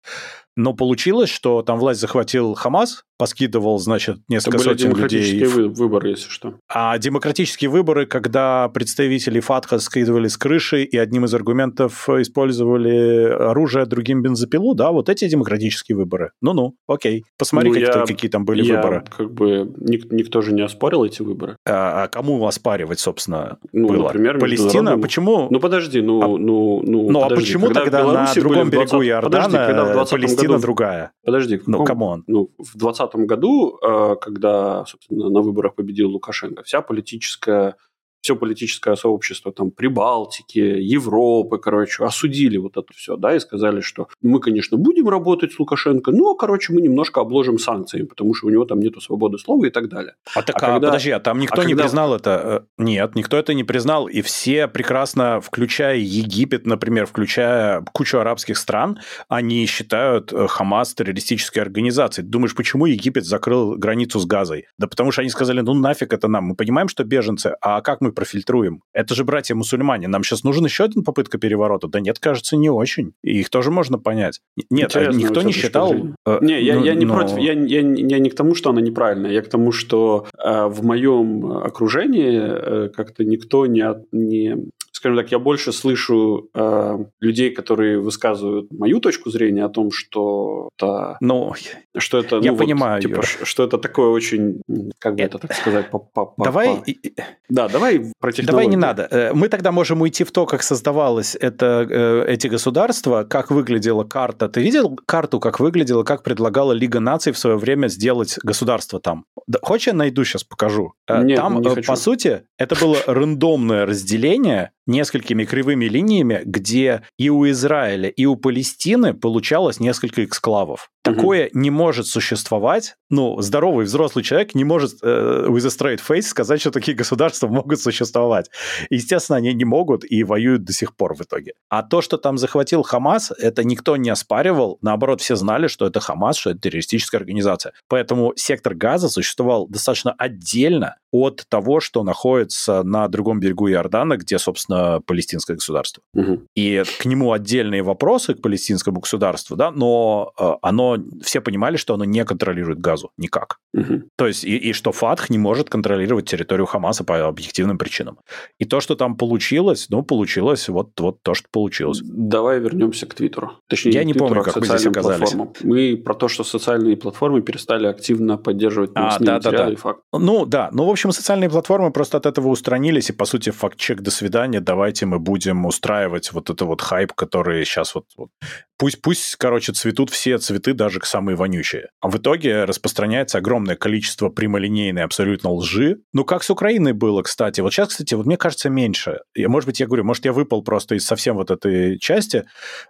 Но 0.57 0.75
получилось, 0.75 1.31
что 1.31 1.63
там 1.63 1.79
власть 1.79 2.01
захватил 2.01 2.55
Хамас, 2.55 3.05
поскидывал, 3.23 3.79
значит, 3.79 4.19
несколько 4.29 4.57
Это 4.57 4.65
были 4.65 4.77
сотен 4.77 4.91
демократические 4.91 5.41
людей. 5.45 5.69
выборы, 5.69 6.09
если 6.09 6.29
что. 6.29 6.55
А 6.69 6.99
демократические 6.99 7.71
выборы, 7.71 8.05
когда 8.05 8.69
представители 8.69 9.39
Фатха 9.39 9.79
скидывали 9.79 10.27
с 10.27 10.37
крыши 10.37 10.83
и 10.83 10.97
одним 10.97 11.25
из 11.25 11.33
аргументов 11.33 12.09
использовали 12.09 13.29
оружие, 13.31 13.87
другим 13.87 14.23
бензопилу, 14.23 14.75
да, 14.75 14.91
вот 14.91 15.09
эти 15.09 15.29
демократические 15.29 15.97
выборы. 15.97 16.33
Ну-ну, 16.41 16.75
окей. 16.89 17.25
Посмотри, 17.39 17.71
ну, 17.71 17.75
как 17.87 17.97
я, 17.97 18.07
какие 18.07 18.29
там 18.29 18.45
были 18.45 18.65
я, 18.65 18.77
выборы. 18.77 19.05
как 19.17 19.33
бы 19.33 19.73
ник, 19.79 20.11
никто 20.11 20.43
же 20.43 20.53
не 20.53 20.63
оспорил 20.63 21.05
эти 21.05 21.23
выборы. 21.23 21.57
А, 21.65 22.03
а 22.03 22.09
кому 22.09 22.45
оспаривать, 22.45 22.99
собственно, 22.99 23.59
ну, 23.73 23.87
было? 23.87 24.07
Например, 24.09 24.39
Палестина? 24.41 24.99
Почему? 24.99 25.47
Ну, 25.49 25.61
подожди, 25.61 26.01
ну... 26.01 26.23
А... 26.23 26.27
Ну, 26.27 26.83
ну, 26.85 27.09
ну 27.09 27.21
а 27.21 27.29
подожди, 27.29 27.53
а 27.53 27.61
почему 27.61 27.67
когда 27.67 28.03
тогда 28.03 28.25
на 28.25 28.35
другом 28.35 28.69
берегу 28.69 28.89
20... 28.89 29.09
Иордана 29.09 29.45
подожди, 29.45 29.57
когда 29.57 30.05
в 30.05 30.11
Палестина 30.11 30.42
году... 30.49 30.63
другая? 30.63 31.13
Подожди, 31.25 31.59
в 31.59 31.67
ну, 31.69 31.85
come 31.85 32.08
on. 32.08 32.25
Ну, 32.27 32.51
в 32.59 32.77
2020 32.79 33.15
году, 33.27 33.79
э, 33.83 34.17
когда, 34.21 34.85
собственно, 34.87 35.31
на 35.31 35.41
выборах 35.41 35.75
победил 35.75 36.11
Лукашенко, 36.11 36.63
вся 36.63 36.83
политическая 36.83 37.77
все 38.23 38.37
политическое 38.37 38.95
сообщество 38.95 39.53
там 39.53 39.73
Прибалтики, 39.73 40.59
Европы, 40.59 41.59
короче, 41.59 42.05
осудили 42.05 42.57
вот 42.57 42.77
это 42.77 42.87
все, 42.95 43.17
да, 43.17 43.35
и 43.35 43.41
сказали, 43.41 43.81
что 43.81 44.09
мы, 44.23 44.41
конечно, 44.41 44.77
будем 44.77 45.09
работать 45.09 45.53
с 45.53 45.59
Лукашенко, 45.59 46.13
но, 46.13 46.35
короче, 46.37 46.73
мы 46.73 46.81
немножко 46.81 47.21
обложим 47.21 47.59
санкциями, 47.59 48.07
потому 48.07 48.33
что 48.35 48.47
у 48.47 48.51
него 48.51 48.65
там 48.65 48.79
нету 48.79 49.01
свободы 49.01 49.39
слова 49.39 49.67
и 49.67 49.71
так 49.71 49.89
далее. 49.89 50.15
А 50.35 50.43
так, 50.43 50.57
а, 50.57 50.61
когда... 50.61 50.89
подожди, 50.89 51.11
а 51.11 51.19
там 51.19 51.41
никто 51.41 51.63
а 51.63 51.65
не 51.65 51.73
когда... 51.73 51.83
признал 51.83 52.15
это? 52.15 52.65
Э, 52.79 52.83
нет, 52.83 53.15
никто 53.17 53.37
это 53.37 53.55
не 53.55 53.65
признал, 53.65 54.07
и 54.07 54.23
все 54.23 54.69
прекрасно, 54.69 55.41
включая 55.41 55.97
Египет, 55.97 56.65
например, 56.65 57.07
включая 57.07 57.85
кучу 57.93 58.19
арабских 58.19 58.57
стран, 58.57 59.01
они 59.29 59.67
считают 59.67 60.33
э, 60.33 60.47
Хамас 60.47 60.95
террористической 60.95 61.61
организацией. 61.61 62.25
Думаешь, 62.25 62.55
почему 62.55 62.87
Египет 62.87 63.25
закрыл 63.25 63.77
границу 63.77 64.21
с 64.21 64.27
Газой? 64.27 64.67
Да 64.79 64.87
потому 64.87 65.11
что 65.11 65.23
они 65.23 65.31
сказали, 65.31 65.61
ну 65.61 65.75
нафиг 65.75 66.13
это 66.13 66.29
нам, 66.29 66.45
мы 66.45 66.55
понимаем, 66.55 66.87
что 66.87 67.03
беженцы, 67.03 67.57
а 67.61 67.81
как 67.81 68.01
мы 68.01 68.12
профильтруем? 68.13 68.83
Это 68.93 69.15
же 69.15 69.25
братья-мусульмане. 69.25 70.09
Нам 70.09 70.25
сейчас 70.25 70.45
нужен 70.45 70.65
еще 70.65 70.85
один 70.85 71.03
попытка 71.03 71.39
переворота? 71.39 71.89
Да 71.89 72.01
нет, 72.01 72.19
кажется, 72.19 72.57
не 72.57 72.71
очень. 72.71 73.13
И 73.23 73.41
их 73.41 73.51
тоже 73.51 73.71
можно 73.71 73.99
понять. 73.99 74.41
Нет, 74.71 74.91
Интересно, 74.91 75.19
никто 75.19 75.43
не 75.43 75.53
считал... 75.53 75.95
Э, 76.27 76.39
не, 76.41 76.63
я, 76.63 76.79
но, 76.79 76.85
я 76.85 76.95
не 76.95 77.05
но... 77.05 77.15
против. 77.15 77.39
Я, 77.39 77.53
я, 77.53 77.81
я 77.81 78.19
не 78.19 78.31
к 78.31 78.35
тому, 78.35 78.55
что 78.55 78.71
она 78.71 78.81
неправильная. 78.81 79.33
Я 79.33 79.43
к 79.43 79.49
тому, 79.49 79.73
что 79.73 80.27
э, 80.39 80.67
в 80.67 80.85
моем 80.85 81.47
окружении 81.47 82.39
э, 82.41 82.89
как-то 82.91 83.25
никто 83.25 83.67
не, 83.67 83.85
не 84.13 84.71
скажем 85.03 85.17
так, 85.17 85.33
я 85.33 85.41
больше 85.41 85.73
слышу 85.73 86.49
э, 86.55 86.99
людей, 87.21 87.51
которые 87.51 87.99
высказывают 87.99 88.71
мою 88.71 89.01
точку 89.01 89.31
зрения 89.31 89.65
о 89.65 89.69
том, 89.69 89.91
что 89.91 90.69
это, 90.79 91.17
ну, 91.21 91.55
что 91.99 92.19
это, 92.19 92.37
я 92.37 92.53
ну, 92.53 92.59
понимаю, 92.59 93.03
вот, 93.03 93.09
типа, 93.09 93.23
что 93.23 93.65
это 93.65 93.79
такое 93.79 94.11
очень, 94.11 94.63
как 95.01 95.17
бы 95.17 95.23
это, 95.23 95.39
так 95.39 95.55
сказать, 95.55 95.91
по, 95.91 95.99
по, 95.99 96.27
по, 96.27 96.45
давай, 96.45 96.77
по... 96.77 97.23
да, 97.49 97.69
давай 97.69 98.13
про 98.21 98.31
технологии. 98.31 98.47
Давай 98.47 98.67
не 98.67 98.77
надо. 98.77 99.09
Э, 99.11 99.33
мы 99.35 99.49
тогда 99.49 99.73
можем 99.73 100.03
уйти 100.03 100.23
в 100.23 100.31
то, 100.31 100.47
как 100.47 100.63
создавалось 100.63 101.35
это 101.35 101.85
э, 101.91 102.25
эти 102.29 102.47
государства, 102.47 103.25
как 103.25 103.51
выглядела 103.51 104.05
карта. 104.05 104.49
Ты 104.49 104.63
видел 104.63 104.97
карту, 105.05 105.41
как 105.41 105.59
выглядела, 105.59 106.05
как 106.05 106.23
предлагала 106.23 106.71
Лига 106.71 107.01
наций 107.01 107.33
в 107.33 107.39
свое 107.39 107.57
время 107.57 107.89
сделать 107.89 108.39
государство 108.45 109.01
там? 109.01 109.25
Хочешь, 109.63 109.89
я 109.89 109.95
найду 109.95 110.23
сейчас 110.23 110.45
покажу? 110.45 110.93
Э, 111.09 111.25
Нет, 111.25 111.39
там, 111.39 111.61
не 111.61 111.83
по 111.83 111.97
сути, 111.97 112.45
это 112.57 112.77
было 112.77 112.99
рандомное 113.09 113.85
разделение 113.85 114.71
несколькими 114.87 115.45
кривыми 115.45 115.87
линиями, 115.87 116.43
где 116.45 117.03
и 117.19 117.31
у 117.31 117.49
Израиля, 117.51 118.09
и 118.09 118.27
у 118.27 118.37
Палестины 118.37 119.15
получалось 119.15 119.81
несколько 119.81 120.25
эксклавов. 120.25 120.91
Такое 121.03 121.47
угу. 121.47 121.59
не 121.59 121.71
может 121.71 122.07
существовать. 122.07 122.95
Ну, 123.11 123.41
здоровый 123.41 123.87
взрослый 123.87 124.25
человек 124.25 124.55
не 124.55 124.65
может 124.65 124.99
э, 125.03 125.47
with 125.49 125.65
a 125.65 125.69
straight 125.69 126.01
face 126.07 126.23
сказать, 126.23 126.61
что 126.61 126.71
такие 126.71 126.97
государства 126.97 127.49
могут 127.49 127.81
существовать. 127.81 128.51
Естественно, 128.89 129.37
они 129.39 129.53
не 129.53 129.65
могут 129.65 130.05
и 130.09 130.23
воюют 130.23 130.65
до 130.65 130.73
сих 130.73 130.95
пор 130.95 131.15
в 131.15 131.21
итоге. 131.23 131.55
А 131.69 131.83
то, 131.83 132.03
что 132.03 132.19
там 132.19 132.39
захватил 132.39 132.83
Хамас, 132.83 133.33
это 133.37 133.65
никто 133.65 133.97
не 133.97 134.11
оспаривал. 134.11 134.79
Наоборот, 134.81 135.21
все 135.21 135.35
знали, 135.35 135.67
что 135.67 135.87
это 135.87 135.99
Хамас, 135.99 136.37
что 136.37 136.51
это 136.51 136.61
террористическая 136.61 137.21
организация. 137.21 137.73
Поэтому 137.89 138.33
сектор 138.37 138.75
Газа 138.75 139.09
существовал 139.09 139.67
достаточно 139.67 140.13
отдельно 140.13 140.97
от 141.11 141.45
того, 141.49 141.81
что 141.81 142.05
находится 142.05 142.83
на 142.85 143.09
другом 143.09 143.41
берегу 143.41 143.69
Иордана, 143.69 144.17
где, 144.17 144.39
собственно, 144.39 145.01
палестинское 145.05 145.57
государство. 145.57 146.03
Угу. 146.15 146.43
И 146.55 146.85
к 147.01 147.05
нему 147.05 147.33
отдельные 147.33 147.83
вопросы, 147.83 148.35
к 148.35 148.41
палестинскому 148.41 149.01
государству, 149.01 149.57
да, 149.57 149.71
но 149.71 150.33
э, 150.39 150.53
оно 150.63 150.92
все 151.23 151.41
понимали, 151.41 151.77
что 151.77 151.95
оно 151.95 152.05
не 152.05 152.25
контролирует 152.25 152.81
газу 152.81 153.11
никак. 153.17 153.59
Угу. 153.75 154.03
То 154.17 154.27
есть, 154.27 154.45
и, 154.45 154.57
и 154.57 154.73
что 154.73 154.93
ФАТХ 154.93 155.31
не 155.31 155.39
может 155.39 155.71
контролировать 155.71 156.29
территорию 156.29 156.67
Хамаса 156.67 157.05
по 157.05 157.27
объективным 157.27 157.79
причинам. 157.79 158.19
И 158.59 158.65
то, 158.65 158.81
что 158.81 158.95
там 158.95 159.17
получилось, 159.17 159.87
ну, 159.91 160.03
получилось 160.03 160.69
вот, 160.69 160.91
вот 161.01 161.23
то, 161.23 161.35
что 161.35 161.49
получилось. 161.51 162.01
Давай 162.03 162.61
вернемся 162.61 163.07
к 163.07 163.15
Твиттеру. 163.15 163.53
Точнее, 163.69 163.93
Я 163.93 164.05
не 164.05 164.13
Твиттеру, 164.13 164.29
помню, 164.29 164.41
а 164.43 164.45
как 164.45 164.57
мы 164.57 164.67
здесь 164.67 164.87
оказались. 164.87 165.33
Платформам. 165.33 165.53
Мы 165.63 165.97
про 165.97 166.15
то, 166.15 166.29
что 166.29 166.45
социальные 166.45 166.97
платформы 166.97 167.43
перестали 167.43 167.87
активно 167.87 168.37
поддерживать 168.37 168.91
а, 168.95 169.19
да, 169.19 169.39
да, 169.39 169.51
да. 169.51 169.77
факт. 169.77 170.01
Ну, 170.13 170.47
да. 170.47 170.71
Ну, 170.73 170.85
в 170.85 170.91
общем, 170.91 171.13
социальные 171.13 171.51
платформы 171.51 171.93
просто 171.93 172.19
от 172.19 172.27
этого 172.27 172.49
устранились, 172.49 173.11
и, 173.11 173.13
по 173.13 173.25
сути, 173.25 173.51
факт-чек 173.51 174.01
«до 174.01 174.11
свидания», 174.11 174.61
давайте 174.61 175.07
мы 175.07 175.19
будем 175.19 175.67
устраивать 175.67 176.33
вот 176.33 176.51
это 176.51 176.65
вот 176.65 176.81
хайп, 176.81 177.13
который 177.13 177.65
сейчас 177.65 177.95
вот... 177.95 178.05
вот. 178.17 178.31
Пусть, 178.79 179.01
пусть, 179.01 179.37
короче, 179.37 179.73
цветут 179.73 180.11
все 180.11 180.39
цветы, 180.39 180.73
даже 180.73 180.99
к 180.99 181.07
самые 181.07 181.37
вонючие. 181.37 181.91
А 182.01 182.09
в 182.09 182.17
итоге 182.17 182.65
распространяется 182.65 183.39
огромное 183.39 183.77
количество 183.77 184.29
прямолинейной 184.29 185.05
абсолютно 185.05 185.53
лжи. 185.53 185.99
Ну, 186.13 186.25
как 186.25 186.43
с 186.43 186.51
Украиной 186.51 186.93
было, 186.93 187.23
кстати. 187.23 187.61
Вот 187.61 187.73
сейчас, 187.73 187.91
кстати, 187.91 188.15
вот 188.15 188.27
мне 188.27 188.37
кажется, 188.37 188.71
меньше. 188.71 189.21
Я, 189.37 189.49
может 189.49 189.69
быть, 189.69 189.79
я 189.79 189.87
говорю, 189.87 190.03
может, 190.05 190.25
я 190.25 190.33
выпал 190.33 190.63
просто 190.63 190.97
из 190.97 191.07
совсем 191.07 191.37
вот 191.37 191.53
этой 191.53 191.99
части. 191.99 192.45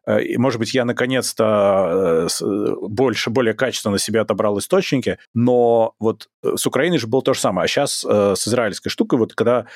Э, 0.06 0.22
и, 0.22 0.38
может 0.38 0.58
быть, 0.58 0.72
я 0.72 0.86
наконец-то 0.86 2.26
э, 2.40 2.74
больше, 2.88 3.28
более 3.28 3.52
качественно 3.52 3.98
себе 3.98 4.20
отобрал 4.20 4.58
источники. 4.58 5.18
Но 5.34 5.94
вот 5.98 6.28
э, 6.42 6.56
с 6.56 6.66
Украиной 6.66 6.98
же 6.98 7.06
было 7.06 7.20
то 7.22 7.34
же 7.34 7.40
самое. 7.40 7.64
А 7.66 7.68
сейчас 7.68 8.02
с 8.02 8.48
израильской 8.48 8.90
штукой, 8.90 9.18
вот 9.18 9.34
когда 9.34 9.66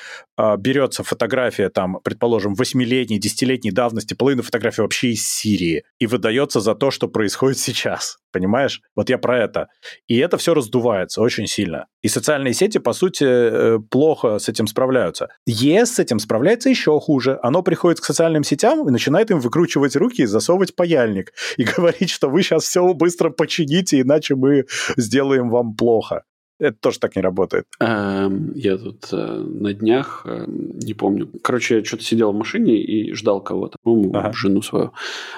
берется 0.57 1.03
фотография, 1.03 1.69
там, 1.69 1.99
предположим, 2.03 2.55
восьмилетней, 2.55 3.19
десятилетней 3.19 3.71
давности, 3.71 4.13
половина 4.13 4.41
фотографий 4.41 4.81
вообще 4.81 5.09
из 5.09 5.27
Сирии, 5.27 5.83
и 5.99 6.06
выдается 6.07 6.59
за 6.59 6.75
то, 6.75 6.91
что 6.91 7.07
происходит 7.07 7.59
сейчас. 7.59 8.17
Понимаешь? 8.31 8.81
Вот 8.95 9.09
я 9.09 9.17
про 9.17 9.39
это. 9.43 9.67
И 10.07 10.17
это 10.17 10.37
все 10.37 10.53
раздувается 10.53 11.21
очень 11.21 11.47
сильно. 11.47 11.87
И 12.01 12.07
социальные 12.07 12.53
сети, 12.53 12.77
по 12.77 12.93
сути, 12.93 13.23
э, 13.25 13.79
плохо 13.89 14.39
с 14.39 14.49
этим 14.49 14.67
справляются. 14.67 15.29
ЕС 15.45 15.95
с 15.95 15.99
этим 15.99 16.19
справляется 16.19 16.69
еще 16.69 16.99
хуже. 16.99 17.39
Оно 17.43 17.61
приходит 17.61 17.99
к 17.99 18.05
социальным 18.05 18.43
сетям 18.43 18.87
и 18.87 18.91
начинает 18.91 19.31
им 19.31 19.39
выкручивать 19.39 19.95
руки 19.95 20.23
и 20.23 20.25
засовывать 20.25 20.75
паяльник. 20.75 21.33
И 21.57 21.63
говорить, 21.63 22.09
что 22.09 22.29
вы 22.29 22.43
сейчас 22.43 22.63
все 22.63 22.93
быстро 22.93 23.29
почините, 23.29 24.01
иначе 24.01 24.35
мы 24.35 24.65
сделаем 24.97 25.49
вам 25.49 25.75
плохо. 25.75 26.23
Это 26.59 26.77
тоже 26.79 26.99
так 26.99 27.15
не 27.15 27.21
работает. 27.21 27.65
Эм, 27.79 28.51
я 28.55 28.77
тут 28.77 29.09
э, 29.11 29.15
на 29.15 29.73
днях, 29.73 30.23
э, 30.25 30.45
не 30.47 30.93
помню. 30.93 31.29
Короче, 31.43 31.77
я 31.77 31.83
что-то 31.83 32.03
сидел 32.03 32.31
в 32.31 32.35
машине 32.35 32.81
и 32.81 33.13
ждал 33.13 33.41
кого-то, 33.41 33.77
по-моему, 33.83 34.15
ага. 34.15 34.33
жену 34.33 34.61
свою. 34.63 34.91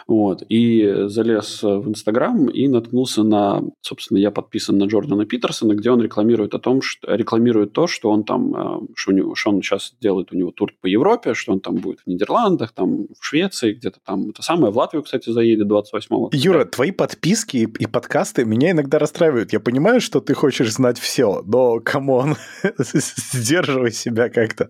Вот. 0.08 0.44
И 0.48 1.08
залез 1.08 1.62
в 1.62 1.90
Инстаграм 1.90 2.48
и 2.48 2.68
наткнулся 2.70 3.24
на... 3.24 3.64
Собственно, 3.82 4.18
я 4.18 4.32
подписан 4.32 4.78
на 4.78 4.86
Джордана 4.86 5.26
Питерсона, 5.26 5.74
где 5.74 5.92
он 5.92 6.02
рекламирует 6.02 6.54
о 6.54 6.60
том, 6.60 6.82
что... 6.82 7.14
Рекламирует 7.14 7.74
то, 7.74 7.88
что 7.88 8.10
он 8.12 8.24
там... 8.24 8.56
Э, 8.56 8.88
что, 8.96 9.12
у 9.12 9.16
него, 9.16 9.36
что 9.36 9.50
он 9.50 9.62
сейчас 9.62 9.96
делает 10.00 10.32
у 10.32 10.38
него 10.38 10.52
тур 10.52 10.72
по 10.82 10.88
Европе, 10.88 11.34
что 11.34 11.52
он 11.52 11.60
там 11.60 11.76
будет 11.76 12.00
в 12.00 12.08
Нидерландах, 12.08 12.72
там 12.72 13.08
в 13.20 13.26
Швеции, 13.26 13.74
где-то 13.74 14.00
там... 14.06 14.30
Это 14.30 14.42
самое. 14.42 14.72
В 14.72 14.78
Латвию, 14.78 15.04
кстати, 15.04 15.30
заедет 15.30 15.68
28-го. 15.68 16.30
Юра, 16.32 16.64
твои 16.64 16.92
подписки 16.92 17.58
и 17.58 17.88
подкасты 17.88 18.46
меня 18.46 18.72
иногда 18.72 19.00
расстраивают. 19.00 19.52
Я 19.52 19.60
понимаю, 19.60 20.00
что 20.00 20.22
ты 20.22 20.34
хочешь 20.34 20.72
знать 20.72 20.98
все, 20.98 21.09
но, 21.46 21.80
come 21.80 22.12
on, 22.12 22.36
сдерживай 22.78 23.92
себя 23.92 24.30
как-то. 24.30 24.70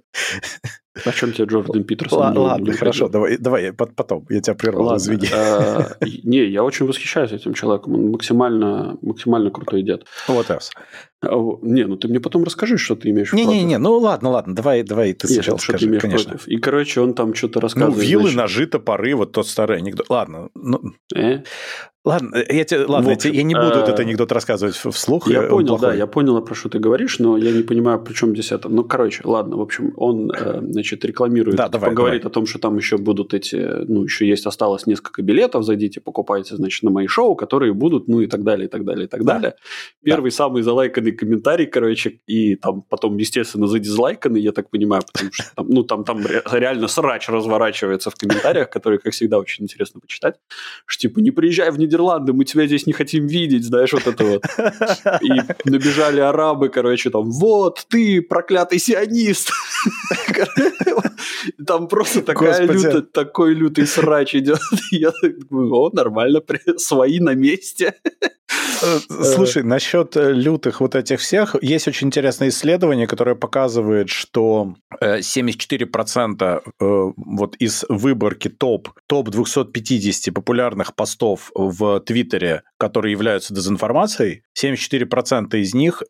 О 1.06 1.12
чем 1.12 1.32
тебе 1.32 1.46
Джордан 1.46 1.84
Питерсон? 1.84 2.20
Ладно, 2.20 2.42
ладно 2.42 2.74
хорошо, 2.74 3.10
давай, 3.10 3.38
давай 3.38 3.72
потом, 3.74 4.26
я 4.30 4.42
тебя 4.42 4.56
прервал, 4.56 4.86
ладно, 4.86 4.98
извини. 4.98 5.28
А, 5.34 5.98
не, 6.24 6.46
я 6.46 6.64
очень 6.64 6.88
восхищаюсь 6.88 7.32
этим 7.32 7.54
человеком, 7.54 7.94
он 7.94 8.12
максимально, 8.12 8.98
максимально 9.02 9.52
крутой 9.52 9.84
дед. 9.84 10.06
Вот. 10.28 10.50
А, 10.50 10.60
не, 11.62 11.86
ну 11.86 11.96
ты 11.96 12.08
мне 12.08 12.20
потом 12.20 12.44
расскажи, 12.44 12.78
что 12.78 12.96
ты 12.96 13.10
имеешь 13.10 13.34
не, 13.34 13.44
против. 13.44 13.56
Не-не-не, 13.56 13.78
ну 13.78 13.98
ладно, 13.98 14.30
ладно, 14.30 14.56
давай, 14.56 14.84
давай 14.84 15.14
ты 15.14 15.28
сначала 15.28 15.60
что 15.60 15.74
скажи, 15.74 15.86
ты 15.86 15.90
имеешь 15.90 16.02
конечно. 16.02 16.32
Против. 16.32 16.48
И, 16.48 16.58
короче, 16.58 17.02
он 17.02 17.14
там 17.14 17.34
что-то 17.34 17.62
рассказывает. 17.62 17.98
Ну, 17.98 18.04
вилы, 18.04 18.24
значит... 18.24 18.38
ножи, 18.38 18.68
топоры, 18.68 19.16
вот 19.16 19.32
тот 19.32 19.48
старый 19.48 19.78
анекдот. 19.78 20.10
Ладно, 20.10 20.50
ну... 20.56 20.82
Э? 21.16 21.44
Ладно, 22.06 22.38
я, 22.48 22.64
тебе, 22.64 22.86
ладно 22.86 23.12
общем, 23.12 23.34
я, 23.34 23.44
не 23.44 23.54
буду 23.54 23.80
э, 23.80 23.84
этот 23.84 24.00
анекдот 24.00 24.32
рассказывать 24.32 24.76
вслух. 24.76 25.30
Я 25.30 25.44
понял, 25.44 25.78
плохой. 25.78 25.90
да, 25.90 25.94
я 25.94 26.08
понял, 26.08 26.42
про 26.42 26.56
что 26.56 26.70
ты 26.70 26.80
говоришь, 26.80 27.20
но 27.20 27.38
я 27.38 27.52
не 27.52 27.64
понимаю, 27.64 28.02
при 28.02 28.14
чем 28.14 28.32
здесь 28.32 28.54
это. 28.54 28.70
Ну, 28.70 28.86
короче, 28.86 29.22
ладно, 29.26 29.58
в 29.58 29.62
общем, 29.62 29.94
он, 29.98 30.32
э, 30.32 30.62
значит, 30.80 31.04
рекламирует, 31.04 31.58
да, 31.58 31.68
давай, 31.68 31.94
говорит 31.94 32.22
давай. 32.22 32.32
о 32.32 32.34
том, 32.34 32.46
что 32.46 32.58
там 32.58 32.78
еще 32.78 32.98
будут 32.98 33.34
эти, 33.34 33.56
ну, 33.88 34.04
еще 34.04 34.26
есть, 34.26 34.46
осталось 34.46 34.88
несколько 34.88 35.22
билетов, 35.22 35.66
зайдите, 35.66 36.00
покупайте, 36.00 36.56
значит, 36.56 36.84
на 36.84 36.92
мои 36.92 37.08
шоу, 37.08 37.36
которые 37.36 37.74
будут, 37.74 38.08
ну, 38.08 38.22
и 38.22 38.28
так 38.28 38.44
далее, 38.44 38.68
и 38.68 38.70
так 38.70 38.86
далее, 38.86 39.06
и 39.06 39.08
так 39.08 39.24
да. 39.24 39.34
далее. 39.34 39.56
Первый 40.04 40.32
да. 40.32 40.36
самый 40.36 40.62
залайканный 40.62 41.12
комментарий, 41.12 41.66
короче, 41.66 42.20
и 42.28 42.56
там 42.56 42.82
потом, 42.82 43.18
естественно, 43.18 43.68
задизлайканный, 43.68 44.40
я 44.40 44.54
так 44.54 44.70
понимаю, 44.70 45.04
потому 45.12 45.32
что 45.34 45.46
там, 45.56 45.68
ну, 45.70 45.84
там, 45.84 46.04
там 46.06 46.26
реально 46.26 46.88
срач 46.88 47.28
разворачивается 47.28 48.10
в 48.10 48.16
комментариях, 48.16 48.70
которые, 48.70 49.00
как 49.00 49.12
всегда, 49.14 49.38
очень 49.38 49.66
интересно 49.66 50.00
почитать, 50.00 50.36
что, 50.86 51.02
типа, 51.02 51.20
не 51.20 51.32
приезжай 51.32 51.72
в 51.72 51.80
Нидерланды, 51.80 52.32
мы 52.32 52.46
тебя 52.46 52.66
здесь 52.68 52.88
не 52.88 52.94
хотим 52.94 53.28
видеть, 53.28 53.66
знаешь, 53.66 53.92
вот 53.92 54.08
это 54.08 54.24
вот. 54.24 54.44
И 55.22 55.70
набежали 55.70 56.22
арабы, 56.22 56.70
короче, 56.70 57.10
там, 57.10 57.30
вот, 57.30 57.86
ты 57.90 58.22
проклятый 58.22 58.80
сионист. 58.80 59.52
Там 61.66 61.88
просто 61.88 62.22
такая 62.22 62.66
лютая, 62.66 63.02
такой 63.02 63.54
лютый 63.54 63.88
срач 63.88 64.36
идет. 64.36 64.60
Я 64.92 65.12
думаю, 65.50 65.74
о, 65.74 65.90
нормально, 65.94 66.42
свои 66.78 67.20
на 67.20 67.34
месте. 67.36 67.96
Э, 68.82 69.00
слушай, 69.24 69.64
насчет 69.64 70.16
э, 70.18 70.32
лютых 70.32 70.82
вот 70.82 70.96
этих 70.96 71.20
всех, 71.20 71.56
есть 71.62 71.88
очень 71.88 72.08
интересное 72.08 72.50
исследование, 72.50 73.08
которое 73.08 73.36
показывает, 73.36 74.10
что 74.10 74.76
74% 75.02 76.62
э, 76.80 77.12
вот 77.16 77.56
из 77.58 77.86
выборки 77.90 78.48
топ, 78.48 78.90
топ 79.08 79.30
250 79.30 80.34
популярных 80.34 80.96
постов 80.96 81.52
в 81.54 82.00
Твиттере, 82.02 82.64
которые 82.80 83.12
являются 83.12 83.54
дезинформацией, 83.54 84.44
74% 84.60 85.56
из 85.56 85.74
них 85.74 86.02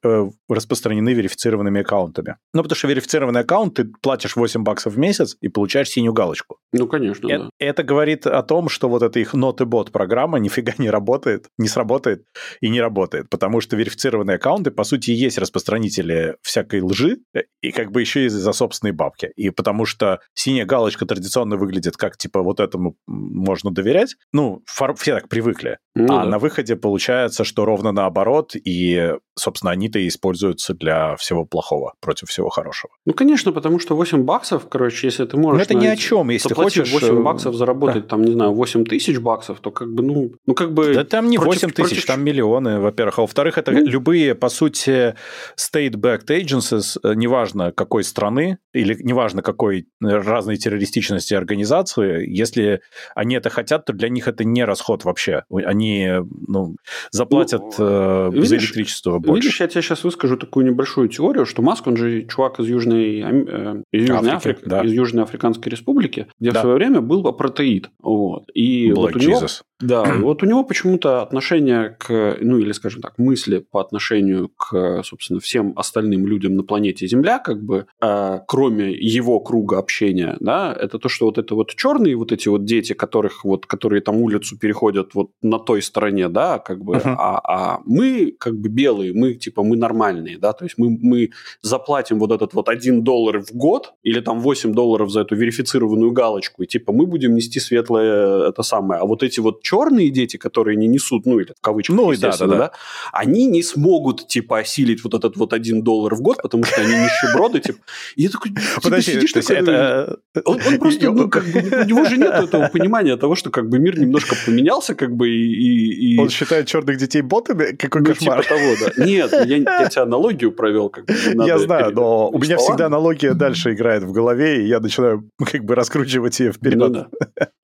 распространены 0.47 1.13
верифицированными 1.13 1.82
аккаунтами. 1.82 2.38
Ну, 2.53 2.61
потому 2.63 2.78
что 2.78 2.88
верифицированный 2.88 3.41
аккаунт, 3.41 3.74
ты 3.74 3.86
платишь 4.01 4.36
8 4.36 4.63
баксов 4.63 4.93
в 4.93 4.97
месяц 4.97 5.36
и 5.41 5.49
получаешь 5.49 5.89
синюю 5.89 6.13
галочку. 6.13 6.57
Ну, 6.72 6.88
конечно, 6.88 7.28
это, 7.28 7.43
да. 7.45 7.49
Это 7.57 7.84
говорит 7.84 8.28
о 8.28 8.43
том, 8.43 8.70
что 8.70 8.88
вот 8.88 9.01
эта 9.01 9.20
их 9.20 9.34
not 9.34 9.57
bot 9.57 9.91
программа 9.91 10.38
нифига 10.39 10.74
не 10.78 10.89
работает, 10.89 11.47
не 11.57 11.67
сработает, 11.67 12.24
и 12.61 12.70
не 12.70 12.80
работает, 12.80 13.30
потому 13.30 13.61
что 13.61 13.76
верифицированные 13.76 14.36
аккаунты, 14.36 14.72
по 14.72 14.84
сути, 14.84 15.11
и 15.11 15.15
есть 15.15 15.38
распространители 15.39 16.36
всякой 16.43 16.82
лжи, 16.82 17.17
э, 17.36 17.41
и 17.61 17.72
как 17.72 17.91
бы 17.91 18.01
еще 18.01 18.26
и 18.26 18.30
за 18.30 18.53
собственные 18.53 18.93
бабки. 18.93 19.32
И 19.36 19.49
потому 19.49 19.86
что 19.86 20.20
синяя 20.36 20.65
галочка 20.65 21.05
традиционно 21.05 21.57
выглядит 21.57 21.97
как, 21.97 22.15
типа, 22.17 22.43
вот 22.43 22.59
этому 22.59 22.95
можно 23.07 23.72
доверять. 23.72 24.15
Ну, 24.32 24.61
фор- 24.65 24.95
все 24.95 25.15
так 25.15 25.30
привыкли. 25.30 25.80
Ну, 25.95 26.05
а 26.05 26.24
да. 26.24 26.26
на 26.26 26.39
выходе 26.39 26.59
получается, 26.64 27.43
что 27.43 27.66
ровно 27.66 27.91
наоборот, 27.91 28.55
и, 28.55 29.14
собственно, 29.36 29.72
они-то 29.72 29.99
и 29.99 30.07
используются 30.07 30.74
для 30.74 31.16
всего 31.16 31.45
плохого 31.45 31.93
против 32.01 32.30
всего 32.30 32.49
хорошего. 32.49 32.91
Ну, 33.05 33.14
конечно, 33.14 33.51
потому 33.51 33.80
что 33.80 33.95
8 33.95 34.24
баксов, 34.24 34.68
короче, 34.70 35.07
если 35.07 35.26
ты 35.26 35.38
можешь... 35.38 35.57
Но 35.57 35.64
это 35.64 35.74
ни 35.74 35.88
о 35.88 35.95
чем, 35.95 36.30
если 36.30 36.53
хочешь... 36.53 36.91
8 36.91 37.07
э, 37.07 37.22
баксов 37.22 37.55
заработать, 37.55 38.03
да. 38.03 38.10
там, 38.10 38.24
не 38.24 38.32
знаю, 38.32 38.53
8 38.53 38.86
тысяч 38.86 39.20
баксов, 39.20 39.60
то 39.60 39.72
как 39.72 39.93
бы, 39.93 40.03
ну, 40.03 40.32
ну 40.45 40.53
как 40.53 40.74
бы... 40.74 40.93
Да 40.93 41.03
там 41.03 41.30
не 41.30 41.38
против, 41.38 41.64
8 41.64 41.70
тысяч, 41.72 41.89
против... 41.89 42.05
там 42.05 42.24
миллионы, 42.24 42.80
во-первых. 42.80 43.20
А 43.20 43.22
во-вторых, 43.22 43.57
это 43.57 43.72
ну... 43.72 43.86
любые, 43.86 44.36
по 44.36 44.49
сути, 44.49 45.16
state-backed 45.57 46.28
agencies, 46.28 46.99
э, 47.03 47.14
неважно 47.16 47.72
какой 47.72 48.03
страны, 48.03 48.57
или 48.74 48.97
неважно 49.01 49.41
какой 49.41 49.88
разной 50.01 50.57
террористичности 50.57 51.34
организации, 51.34 52.28
если 52.28 52.82
они 53.16 53.36
это 53.36 53.49
хотят, 53.49 53.86
то 53.86 53.93
для 53.93 54.10
них 54.10 54.28
это 54.28 54.43
не 54.43 54.64
расход 54.64 55.05
вообще. 55.05 55.43
Они 55.49 56.10
ну, 56.50 56.76
заплатят 57.12 57.62
ну, 57.78 57.86
э, 57.86 58.30
видишь, 58.34 58.50
за 58.50 58.58
электричество 58.58 59.20
больше. 59.20 59.41
Видишь, 59.41 59.62
я 59.62 59.68
тебе 59.68 59.82
сейчас 59.84 60.04
выскажу 60.04 60.36
такую 60.36 60.66
небольшую 60.66 61.08
теорию, 61.08 61.45
что 61.45 61.62
Маск, 61.62 61.86
он 61.86 61.95
же 61.95 62.24
чувак 62.24 62.60
из 62.60 62.68
Южной, 62.68 63.20
э, 63.20 63.84
из 63.91 64.10
Южной 64.10 64.32
Африки, 64.32 64.58
Африки 64.58 64.70
да. 64.70 64.84
из 64.84 64.91
Южной 64.91 65.24
Африканской 65.24 65.72
Республики, 65.72 66.28
где 66.39 66.52
да. 66.52 66.60
в 66.60 66.62
свое 66.62 66.76
время 66.76 67.02
был 67.02 67.26
апартеид. 67.28 67.91
Вот. 68.00 68.45
И 68.54 68.89
Black 68.89 68.95
вот 68.95 69.16
у 69.16 69.20
него, 69.20 69.39
Jesus. 69.39 69.62
Да, 69.82 70.03
вот 70.21 70.43
у 70.43 70.45
него 70.45 70.63
почему-то 70.63 71.21
отношение 71.21 71.95
к, 71.97 72.38
ну 72.41 72.57
или, 72.57 72.71
скажем 72.71 73.01
так, 73.01 73.17
мысли 73.17 73.59
по 73.59 73.80
отношению 73.80 74.49
к, 74.49 75.03
собственно, 75.03 75.39
всем 75.39 75.73
остальным 75.75 76.27
людям 76.27 76.55
на 76.55 76.63
планете 76.63 77.07
Земля, 77.07 77.39
как 77.39 77.63
бы, 77.63 77.86
э, 78.01 78.39
кроме 78.47 78.91
его 78.91 79.39
круга 79.39 79.77
общения, 79.80 80.36
да, 80.39 80.75
это 80.77 80.99
то, 80.99 81.09
что 81.09 81.25
вот 81.25 81.38
это 81.38 81.55
вот 81.55 81.75
черные 81.75 82.15
вот 82.15 82.32
эти 82.32 82.49
вот 82.49 82.65
дети, 82.65 82.93
которых 82.93 83.45
вот, 83.45 83.65
которые 83.65 84.01
там 84.01 84.17
улицу 84.17 84.57
переходят 84.57 85.13
вот 85.13 85.32
на 85.41 85.59
той 85.59 85.82
стороне, 85.82 86.30
да, 86.30 86.59
как 86.59 86.84
бы, 86.84 86.95
uh-huh. 86.95 87.15
а, 87.17 87.41
а 87.43 87.82
мы 87.86 88.36
как 88.38 88.57
бы 88.57 88.69
белые, 88.69 89.13
мы 89.13 89.34
типа 89.36 89.63
мы 89.63 89.77
нормальные, 89.77 90.38
да, 90.38 90.53
то 90.53 90.65
есть 90.65 90.77
мы, 90.77 90.89
мы 91.01 91.32
заплатим 91.61 92.19
вот 92.19 92.32
этот 92.32 92.53
вот 92.53 92.69
один 92.69 93.03
доллар 93.03 93.41
в 93.41 93.51
год 93.53 93.93
или 94.03 94.19
там 94.19 94.39
8 94.41 94.73
долларов 94.73 95.09
за 95.09 95.21
эту 95.21 95.36
верифицированную 95.36 96.11
галочку, 96.11 96.63
и 96.63 96.67
типа 96.67 96.91
мы 96.91 97.05
будем 97.05 97.36
нести 97.36 97.59
светлое 97.59 98.49
это 98.49 98.63
самое, 98.63 99.01
а 99.01 99.05
вот 99.05 99.23
эти 99.23 99.39
вот 99.39 99.61
черные 99.70 100.09
дети, 100.09 100.38
которые 100.38 100.76
не 100.76 100.88
несут, 100.88 101.26
ну, 101.26 101.39
или 101.39 101.53
в 101.55 101.61
кавычках, 101.61 101.95
ну, 101.95 102.11
естественно, 102.11 102.51
да, 102.51 102.57
да, 102.57 102.67
да. 102.67 102.74
они 103.11 103.45
не 103.45 103.61
смогут, 103.61 104.28
типа, 104.28 104.59
осилить 104.59 105.03
вот 105.03 105.13
этот 105.13 105.38
вот 105.38 105.53
один 105.53 105.84
доллар 105.84 106.15
в 106.15 106.22
год, 106.22 106.41
потому 106.41 106.63
что 106.63 106.82
они 106.82 106.93
нищеброды, 106.93 107.59
типа. 107.59 107.78
И 108.15 108.24
я 108.24 108.30
такой, 108.30 108.49
типа, 108.49 108.82
Подожди, 108.82 109.13
сидишь 109.13 109.34
такой, 109.34 109.57
это... 109.57 110.17
Он, 110.45 110.59
он 110.67 110.80
просто, 110.80 111.11
ну, 111.11 111.30
как 111.30 111.45
бы, 111.45 111.59
у 111.59 111.86
него 111.86 112.05
же 112.05 112.17
нет 112.17 112.34
этого 112.45 112.67
понимания 112.70 113.15
того, 113.15 113.36
что, 113.36 113.51
как 113.51 113.70
бы, 113.70 113.78
мир 113.78 113.99
немножко 113.99 114.36
поменялся, 114.45 114.95
как 114.95 115.15
бы, 115.15 115.30
и... 115.30 116.15
и... 116.15 116.20
Он 116.20 116.30
считает 116.30 116.65
черных 116.67 116.97
детей 116.97 117.22
ботами? 117.22 117.76
Какой 117.76 118.01
ну, 118.01 118.07
кошмар. 118.07 118.43
Типа 118.43 118.55
того, 118.55 118.74
да. 118.82 119.05
Нет, 119.05 119.32
я, 119.32 119.57
я 119.57 119.89
тебе 119.89 120.01
аналогию 120.01 120.51
провел, 120.51 120.89
как 120.89 121.05
бы, 121.05 121.13
Я 121.45 121.59
знаю, 121.59 121.93
но 121.93 122.30
у 122.30 122.39
меня 122.39 122.57
всегда 122.57 122.88
аналогия 122.88 123.34
дальше 123.34 123.74
играет 123.74 124.01
в 124.01 124.11
голове, 124.11 124.63
и 124.63 124.67
я 124.67 124.80
начинаю, 124.80 125.30
как 125.38 125.63
бы, 125.63 125.76
раскручивать 125.76 126.39
ее 126.39 126.51
вперед. 126.51 126.80
Ну, 126.80 126.89
да. 126.89 127.07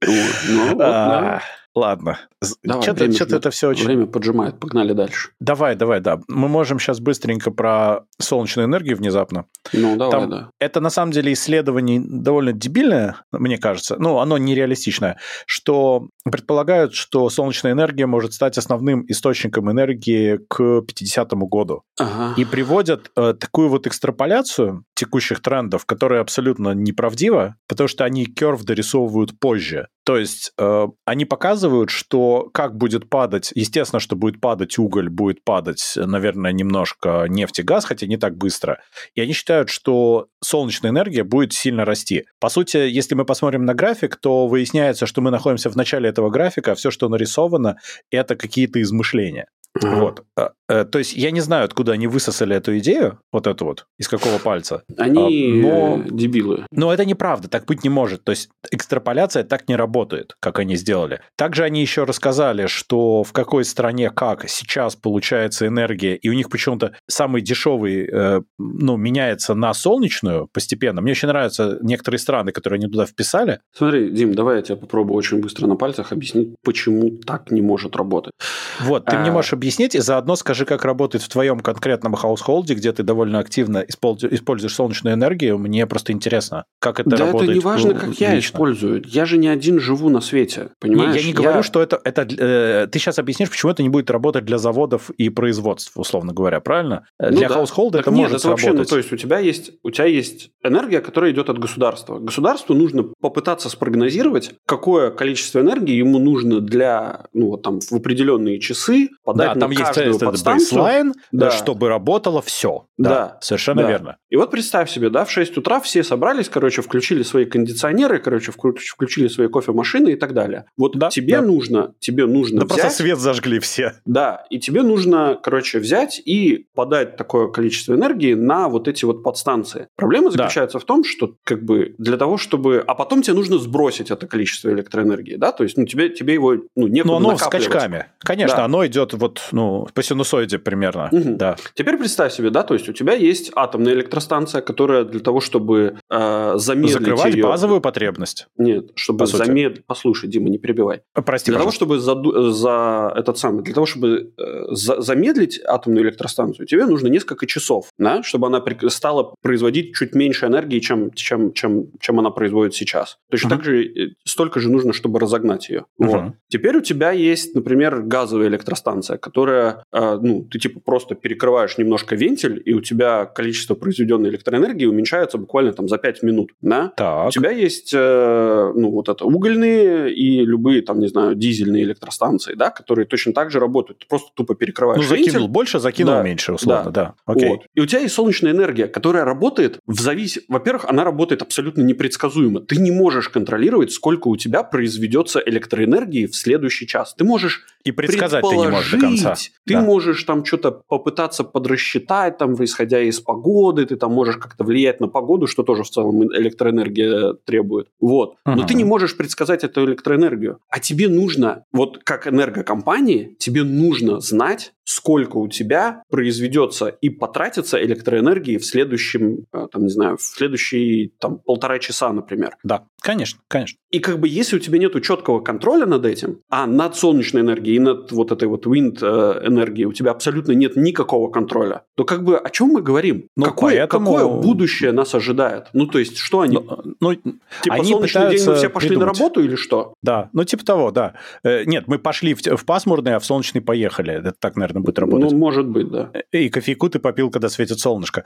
Ну, 0.05 0.67
вот, 0.67 0.77
да. 0.77 1.41
Ладно. 1.75 2.19
Что-то, 2.63 3.11
что-то 3.11 3.35
это 3.35 3.51
все 3.51 3.67
очень... 3.67 3.85
Время 3.85 4.05
поджимает, 4.07 4.59
погнали 4.59 4.93
дальше. 4.93 5.31
Давай, 5.41 5.75
давай, 5.75 5.99
да. 5.99 6.21
Мы 6.29 6.47
можем 6.47 6.79
сейчас 6.79 7.01
быстренько 7.01 7.51
про 7.51 8.05
солнечную 8.17 8.67
энергию 8.67 8.95
внезапно. 8.95 9.45
Ну, 9.73 9.97
давай, 9.97 10.11
Там, 10.11 10.29
да. 10.29 10.49
Это 10.59 10.79
на 10.79 10.89
самом 10.89 11.11
деле 11.11 11.33
исследование 11.33 12.01
довольно 12.01 12.53
дебильное, 12.53 13.17
мне 13.33 13.57
кажется. 13.57 13.97
Ну, 13.99 14.19
оно 14.19 14.37
нереалистичное. 14.37 15.17
Что 15.45 16.07
предполагают, 16.23 16.93
что 16.93 17.29
солнечная 17.29 17.73
энергия 17.73 18.05
может 18.05 18.31
стать 18.31 18.57
основным 18.57 19.05
источником 19.09 19.69
энергии 19.69 20.39
к 20.47 20.81
50 20.81 21.33
году. 21.33 21.83
Ага. 21.99 22.35
И 22.37 22.45
приводят 22.45 23.11
э, 23.17 23.33
такую 23.37 23.67
вот 23.67 23.85
экстраполяцию 23.85 24.85
текущих 24.95 25.41
трендов, 25.41 25.85
которая 25.85 26.21
абсолютно 26.21 26.73
неправдива, 26.73 27.55
потому 27.67 27.89
что 27.89 28.05
они 28.05 28.25
керв 28.25 28.63
дорисовывают 28.63 29.37
позже. 29.39 29.89
То 30.05 30.17
есть 30.17 30.53
э, 30.59 30.87
они 31.05 31.25
показывают, 31.25 31.89
что 31.89 32.49
как 32.53 32.77
будет 32.77 33.09
падать, 33.09 33.51
естественно, 33.55 33.99
что 33.99 34.15
будет 34.15 34.39
падать 34.39 34.77
уголь, 34.77 35.09
будет 35.09 35.43
падать, 35.43 35.93
наверное, 35.95 36.51
немножко 36.51 37.25
нефть 37.27 37.59
и 37.59 37.63
газ, 37.63 37.85
хотя 37.85 38.05
не 38.05 38.17
так 38.17 38.37
быстро. 38.37 38.81
И 39.15 39.21
они 39.21 39.33
считают, 39.33 39.69
что 39.69 40.27
солнечная 40.43 40.91
энергия 40.91 41.23
будет 41.23 41.53
сильно 41.53 41.85
расти. 41.85 42.25
По 42.39 42.49
сути, 42.49 42.77
если 42.77 43.15
мы 43.15 43.25
посмотрим 43.25 43.65
на 43.65 43.73
график, 43.73 44.15
то 44.15 44.45
выясняется, 44.45 45.07
что 45.07 45.21
мы 45.21 45.31
находимся 45.31 45.71
в 45.71 45.75
начале 45.75 46.07
этого 46.07 46.29
графика, 46.29 46.73
а 46.73 46.75
все, 46.75 46.91
что 46.91 47.09
нарисовано, 47.09 47.77
это 48.11 48.35
какие-то 48.35 48.79
измышления. 48.83 49.47
Ага. 49.81 49.95
Вот. 49.95 50.23
Э, 50.67 50.85
то 50.85 50.99
есть 50.99 51.13
я 51.13 51.31
не 51.31 51.41
знаю, 51.41 51.65
откуда 51.65 51.93
они 51.93 52.07
высосали 52.07 52.55
эту 52.55 52.77
идею, 52.79 53.19
вот 53.31 53.47
эту 53.47 53.65
вот, 53.65 53.85
из 53.97 54.07
какого 54.07 54.39
пальца. 54.39 54.83
Они 54.97 55.61
а, 55.63 55.67
но... 55.67 56.03
дебилы. 56.09 56.65
Но 56.71 56.93
это 56.93 57.05
неправда, 57.05 57.47
так 57.47 57.65
быть 57.65 57.83
не 57.83 57.89
может. 57.89 58.23
То 58.23 58.31
есть 58.31 58.49
экстраполяция 58.71 59.43
так 59.43 59.67
не 59.67 59.75
работает, 59.75 60.35
как 60.39 60.59
они 60.59 60.75
сделали. 60.75 61.21
Также 61.35 61.63
они 61.63 61.81
еще 61.81 62.03
рассказали, 62.03 62.67
что 62.67 63.23
в 63.23 63.31
какой 63.33 63.65
стране 63.65 64.09
как 64.09 64.49
сейчас 64.49 64.95
получается 64.95 65.67
энергия, 65.67 66.15
и 66.15 66.29
у 66.29 66.33
них 66.33 66.49
почему-то 66.49 66.93
самый 67.07 67.41
дешевый, 67.41 68.07
э, 68.11 68.41
ну, 68.57 68.97
меняется 68.97 69.53
на 69.53 69.73
солнечную 69.73 70.47
постепенно. 70.51 71.01
Мне 71.01 71.11
очень 71.11 71.27
нравятся 71.27 71.77
некоторые 71.81 72.19
страны, 72.19 72.51
которые 72.51 72.77
они 72.77 72.87
туда 72.87 73.05
вписали. 73.05 73.59
Смотри, 73.73 74.09
Дим, 74.09 74.33
давай 74.33 74.57
я 74.57 74.61
тебе 74.61 74.77
попробую 74.77 75.17
очень 75.17 75.41
быстро 75.41 75.67
на 75.67 75.75
пальцах 75.75 76.11
объяснить, 76.11 76.55
почему 76.63 77.17
так 77.17 77.51
не 77.51 77.61
может 77.61 77.95
работать. 77.95 78.33
Вот, 78.79 79.05
ты 79.05 79.15
а... 79.15 79.19
мне 79.19 79.31
можешь 79.31 79.53
объяснить, 79.53 79.95
и 79.95 79.99
заодно 79.99 80.35
скажи, 80.35 80.54
как 80.63 80.85
работает 80.85 81.21
в 81.23 81.27
твоем 81.27 81.59
конкретном 81.59 82.13
household 82.13 82.64
е, 82.64 82.75
где 82.75 82.93
ты 82.93 83.03
довольно 83.03 83.39
активно 83.39 83.79
используешь 83.79 84.73
солнечную 84.73 85.15
энергию. 85.15 85.57
Мне 85.57 85.85
просто 85.87 86.13
интересно, 86.13 86.63
как 86.79 87.01
это 87.01 87.09
да 87.09 87.17
работает. 87.17 87.47
Да 87.47 87.51
это 87.51 87.53
не 87.53 87.59
важно, 87.59 87.93
как 87.95 88.09
лично. 88.09 88.23
я 88.23 88.39
использую. 88.39 89.03
Я 89.05 89.25
же 89.25 89.37
не 89.37 89.49
один 89.49 89.81
живу 89.81 90.09
на 90.09 90.21
свете, 90.21 90.69
понимаешь? 90.79 91.15
Не, 91.15 91.19
я 91.19 91.27
не 91.27 91.33
говорю, 91.33 91.57
я... 91.57 91.63
что 91.63 91.81
это... 91.81 91.99
это 92.03 92.21
э, 92.21 92.87
ты 92.87 92.99
сейчас 92.99 93.19
объяснишь, 93.19 93.49
почему 93.49 93.71
это 93.73 93.83
не 93.83 93.89
будет 93.89 94.09
работать 94.09 94.45
для 94.45 94.57
заводов 94.57 95.09
и 95.09 95.27
производств, 95.29 95.91
условно 95.95 96.31
говоря, 96.31 96.59
правильно? 96.61 97.05
Ну, 97.19 97.31
для 97.31 97.49
да. 97.49 97.55
household 97.55 97.95
а 97.95 97.99
это 97.99 98.11
нет, 98.11 98.19
может 98.19 98.39
это 98.39 98.49
вообще, 98.49 98.71
ну, 98.71 98.85
то 98.85 98.97
есть 98.97 99.11
у 99.11 99.17
тебя 99.17 99.39
есть, 99.39 99.71
у 99.83 99.91
тебя 99.91 100.05
есть 100.05 100.51
энергия, 100.63 101.01
которая 101.01 101.31
идет 101.31 101.49
от 101.49 101.59
государства. 101.59 102.19
Государству 102.19 102.75
нужно 102.75 103.03
попытаться 103.19 103.69
спрогнозировать, 103.69 104.53
какое 104.65 105.11
количество 105.11 105.59
энергии 105.59 105.95
ему 105.95 106.19
нужно 106.19 106.61
для, 106.61 107.25
ну, 107.33 107.47
вот 107.47 107.63
там, 107.63 107.79
в 107.81 107.93
определенные 107.93 108.59
часы 108.59 109.09
подать 109.23 109.53
да, 109.53 109.59
там 109.59 109.71
есть 109.71 109.97
этот 109.97 110.21
бейслайн, 110.45 111.13
да. 111.31 111.51
чтобы 111.51 111.89
работало 111.89 112.41
все. 112.41 112.87
Да, 112.97 113.09
да 113.09 113.37
совершенно 113.41 113.83
да. 113.83 113.89
верно. 113.89 114.17
И 114.29 114.37
вот 114.37 114.51
представь 114.51 114.89
себе, 114.89 115.09
да, 115.09 115.25
в 115.25 115.31
6 115.31 115.57
утра 115.57 115.79
все 115.81 116.03
собрались, 116.03 116.49
короче, 116.49 116.81
включили 116.81 117.23
свои 117.23 117.45
кондиционеры, 117.45 118.19
короче, 118.19 118.51
включили 118.51 119.27
свои 119.27 119.47
кофемашины 119.47 120.09
и 120.09 120.15
так 120.15 120.33
далее. 120.33 120.65
Вот 120.77 120.97
да, 120.97 121.09
тебе 121.09 121.37
да. 121.37 121.41
нужно, 121.41 121.93
тебе 121.99 122.25
нужно 122.25 122.61
Да 122.61 122.65
взять, 122.65 122.81
просто 122.81 122.97
свет 123.03 123.19
зажгли 123.19 123.59
все. 123.59 123.93
Да, 124.05 124.45
и 124.49 124.59
тебе 124.59 124.83
нужно, 124.83 125.37
короче, 125.41 125.79
взять 125.79 126.21
и 126.23 126.67
подать 126.73 127.17
такое 127.17 127.49
количество 127.49 127.93
энергии 127.93 128.33
на 128.33 128.69
вот 128.69 128.87
эти 128.87 129.05
вот 129.05 129.23
подстанции. 129.23 129.87
Проблема 129.95 130.31
заключается 130.31 130.77
да. 130.77 130.81
в 130.81 130.85
том, 130.85 131.03
что 131.03 131.35
как 131.43 131.63
бы 131.63 131.95
для 131.97 132.17
того, 132.17 132.37
чтобы... 132.37 132.83
А 132.85 132.95
потом 132.95 133.21
тебе 133.21 133.35
нужно 133.35 133.57
сбросить 133.57 134.11
это 134.11 134.27
количество 134.27 134.69
электроэнергии, 134.69 135.35
да, 135.35 135.51
то 135.51 135.63
есть, 135.63 135.77
ну, 135.77 135.85
тебе, 135.85 136.09
тебе 136.09 136.33
его, 136.33 136.55
ну, 136.75 136.87
некуда 136.87 137.19
Но 137.19 137.29
оно 137.29 137.37
скачками. 137.37 138.05
Конечно, 138.19 138.57
да. 138.57 138.65
оно 138.65 138.85
идет 138.85 139.13
вот, 139.13 139.41
ну, 139.51 139.87
по 139.93 140.03
синусоиде 140.03 140.34
примерно, 140.63 141.09
угу. 141.11 141.35
да. 141.35 141.55
Теперь 141.73 141.97
представь 141.97 142.33
себе, 142.33 142.49
да, 142.49 142.63
то 142.63 142.73
есть 142.73 142.89
у 142.89 142.93
тебя 142.93 143.13
есть 143.13 143.51
атомная 143.55 143.93
электростанция, 143.93 144.61
которая 144.61 145.03
для 145.03 145.19
того, 145.19 145.39
чтобы 145.39 145.97
э, 146.09 146.53
замедлить 146.55 146.93
Закрывать 146.93 147.35
ее... 147.35 147.43
базовую 147.43 147.81
потребность. 147.81 148.47
Нет, 148.57 148.91
чтобы 148.95 149.25
замедлить... 149.27 149.85
Послушай, 149.85 150.29
Дима, 150.29 150.49
не 150.49 150.57
перебивай. 150.57 151.01
Прости, 151.13 151.51
Для 151.51 151.59
пожалуйста. 151.59 151.85
того, 151.85 151.97
чтобы 151.97 152.33
за, 152.33 152.51
за 152.51 153.13
этот 153.15 153.37
самый, 153.37 153.63
для 153.63 153.73
того, 153.73 153.85
чтобы 153.85 154.33
э, 154.37 154.63
за, 154.71 155.01
замедлить 155.01 155.59
атомную 155.65 156.05
электростанцию, 156.05 156.65
тебе 156.65 156.85
нужно 156.85 157.07
несколько 157.07 157.45
часов, 157.45 157.89
да, 157.97 158.23
чтобы 158.23 158.47
она 158.47 158.63
стала 158.89 159.33
производить 159.41 159.95
чуть 159.95 160.15
меньше 160.15 160.45
энергии, 160.47 160.79
чем, 160.79 161.11
чем, 161.11 161.53
чем, 161.53 161.87
чем 161.99 162.19
она 162.19 162.31
производит 162.31 162.73
сейчас. 162.73 163.17
Точно 163.29 163.47
uh-huh. 163.47 163.51
так 163.51 163.63
же 163.63 163.83
э, 163.85 164.09
столько 164.23 164.59
же 164.59 164.69
нужно, 164.69 164.93
чтобы 164.93 165.19
разогнать 165.19 165.69
ее. 165.69 165.85
Uh-huh. 166.01 166.07
Вот. 166.07 166.33
Теперь 166.47 166.77
у 166.77 166.81
тебя 166.81 167.11
есть, 167.11 167.55
например, 167.55 168.01
газовая 168.01 168.47
электростанция, 168.47 169.17
которая, 169.17 169.83
э, 169.91 170.17
ну, 170.25 170.41
ты 170.43 170.57
типа 170.59 170.79
просто 170.79 171.13
перекрываешь 171.15 171.77
немножко 171.77 172.15
вентиль, 172.15 172.61
и 172.65 172.73
у 172.73 172.81
тебя 172.81 173.25
количество 173.25 173.75
произведенной 173.75 174.29
электроэнергии 174.29 174.85
уменьшается 174.85 175.37
буквально 175.37 175.71
там 175.73 175.87
за 175.87 175.97
5 175.97 176.23
минут, 176.23 176.51
да? 176.61 176.91
Так. 176.97 177.27
У 177.27 177.31
тебя 177.31 177.51
есть, 177.51 177.93
э, 177.93 178.71
ну, 178.75 178.89
вот 178.89 179.07
это 179.07 179.23
угольные 179.25 180.13
и 180.13 180.43
любые 180.43 180.81
там, 180.81 180.99
не 180.99 181.07
знаю, 181.07 181.35
дизельные 181.35 181.83
электростанции, 181.83 182.55
да, 182.55 182.71
которые 182.71 183.05
точно 183.05 183.33
так 183.33 183.51
же 183.51 183.59
работают. 183.59 183.99
Ты 183.99 184.07
просто 184.07 184.29
тупо 184.33 184.55
перекрываешь 184.55 184.97
Ну, 184.97 185.07
закинул 185.07 185.41
вентиль. 185.41 185.47
больше, 185.47 185.79
закинул 185.79 186.15
да. 186.15 186.23
меньше, 186.23 186.53
условно, 186.53 186.91
да. 186.91 187.15
да. 187.25 187.33
Окей. 187.33 187.49
Вот. 187.49 187.61
И 187.75 187.81
у 187.81 187.85
тебя 187.85 188.01
есть 188.01 188.15
солнечная 188.15 188.51
энергия, 188.51 188.87
которая 188.87 189.25
работает 189.25 189.79
в 189.85 189.99
завис... 189.99 190.39
Во-первых, 190.47 190.85
она 190.85 191.03
работает 191.03 191.43
абсолютно 191.43 191.83
непредсказуемо. 191.83 192.61
Ты 192.61 192.77
не 192.77 192.91
можешь 192.91 193.29
контролировать, 193.29 193.91
сколько 193.91 194.27
у 194.27 194.37
тебя 194.37 194.63
произведется 194.63 195.39
электроэнергии 195.45 196.25
в 196.25 196.35
следующий 196.35 196.87
час. 196.87 197.13
Ты 197.15 197.23
можешь 197.23 197.65
и 197.83 197.91
предсказать 197.91 198.43
ты 198.49 198.55
не 198.57 198.67
можешь 198.67 198.91
до 198.91 198.99
конца. 198.99 199.35
Ты 199.65 199.73
да. 199.73 199.81
можешь 199.81 200.14
там 200.23 200.45
что-то 200.45 200.71
попытаться 200.71 201.43
подрасчитать, 201.43 202.37
там, 202.37 202.53
исходя 202.63 203.01
из 203.01 203.19
погоды, 203.19 203.85
ты 203.85 203.95
там 203.95 204.13
можешь 204.13 204.37
как-то 204.37 204.63
влиять 204.63 204.99
на 204.99 205.07
погоду, 205.07 205.47
что 205.47 205.63
тоже 205.63 205.83
в 205.83 205.89
целом 205.89 206.23
электроэнергия 206.23 207.33
требует. 207.45 207.87
Вот. 207.99 208.35
Но 208.45 208.63
uh-huh. 208.63 208.67
ты 208.67 208.73
не 208.75 208.83
можешь 208.83 209.17
предсказать 209.17 209.63
эту 209.63 209.85
электроэнергию. 209.85 210.59
А 210.69 210.79
тебе 210.79 211.09
нужно, 211.09 211.65
вот 211.71 211.99
как 212.03 212.27
энергокомпании, 212.27 213.35
тебе 213.39 213.63
нужно 213.63 214.19
знать, 214.19 214.73
сколько 214.85 215.37
у 215.37 215.47
тебя 215.47 216.03
произведется 216.09 216.87
и 216.87 217.09
потратится 217.09 217.83
электроэнергии 217.83 218.57
в 218.57 218.65
следующем, 218.65 219.45
э, 219.51 219.67
там, 219.71 219.83
не 219.83 219.89
знаю, 219.89 220.17
в 220.17 220.21
следующие 220.21 221.09
там, 221.19 221.39
полтора 221.39 221.79
часа, 221.79 222.13
например. 222.13 222.55
Да, 222.63 222.85
конечно, 223.01 223.41
конечно. 223.47 223.79
И 223.89 223.99
как 223.99 224.19
бы 224.19 224.27
если 224.27 224.57
у 224.57 224.59
тебя 224.59 224.77
нет 224.77 224.95
четкого 225.03 225.39
контроля 225.39 225.85
над 225.85 226.05
этим, 226.05 226.39
а 226.49 226.67
над 226.67 226.95
солнечной 226.95 227.41
энергией 227.41 227.77
и 227.77 227.79
над 227.79 228.11
вот 228.11 228.31
этой 228.31 228.47
вот 228.47 228.67
wind 228.67 228.99
э, 229.01 229.47
энергией 229.47 229.87
у 229.87 229.93
тебя 229.93 230.04
абсолютно 230.11 230.51
нет 230.53 230.75
никакого 230.75 231.29
контроля, 231.29 231.83
то 231.95 232.03
как 232.03 232.23
бы 232.23 232.37
о 232.37 232.49
чем 232.49 232.69
мы 232.69 232.81
говорим? 232.81 233.29
Ну, 233.35 233.45
какое, 233.45 233.77
поэтому... 233.77 234.13
какое 234.13 234.41
будущее 234.41 234.91
нас 234.91 235.15
ожидает? 235.15 235.67
Ну, 235.73 235.87
то 235.87 235.99
есть, 235.99 236.17
что 236.17 236.41
они... 236.41 236.57
Ну, 236.57 236.95
ну 236.99 237.13
типа 237.13 237.75
они 237.75 237.91
солнечный 237.91 238.31
день 238.31 238.45
мы 238.47 238.55
все 238.55 238.69
пошли 238.69 238.89
придумать. 238.89 239.17
на 239.17 239.19
работу 239.19 239.41
или 239.41 239.55
что? 239.55 239.93
Да, 240.01 240.29
ну 240.33 240.43
типа 240.43 240.65
того, 240.65 240.91
да. 240.91 241.13
Э, 241.43 241.63
нет, 241.65 241.85
мы 241.87 241.99
пошли 241.99 242.33
в, 242.33 242.41
в 242.41 242.65
пасмурный, 242.65 243.15
а 243.15 243.19
в 243.19 243.25
солнечный 243.25 243.61
поехали. 243.61 244.13
Это 244.13 244.33
так, 244.39 244.55
наверное, 244.55 244.81
будет 244.81 244.99
работать. 244.99 245.31
Ну, 245.31 245.37
может 245.37 245.67
быть, 245.67 245.89
да. 245.89 246.11
И 246.31 246.49
кофейку 246.49 246.89
ты 246.89 246.99
попил, 246.99 247.29
когда 247.29 247.49
светит 247.49 247.79
солнышко. 247.79 248.25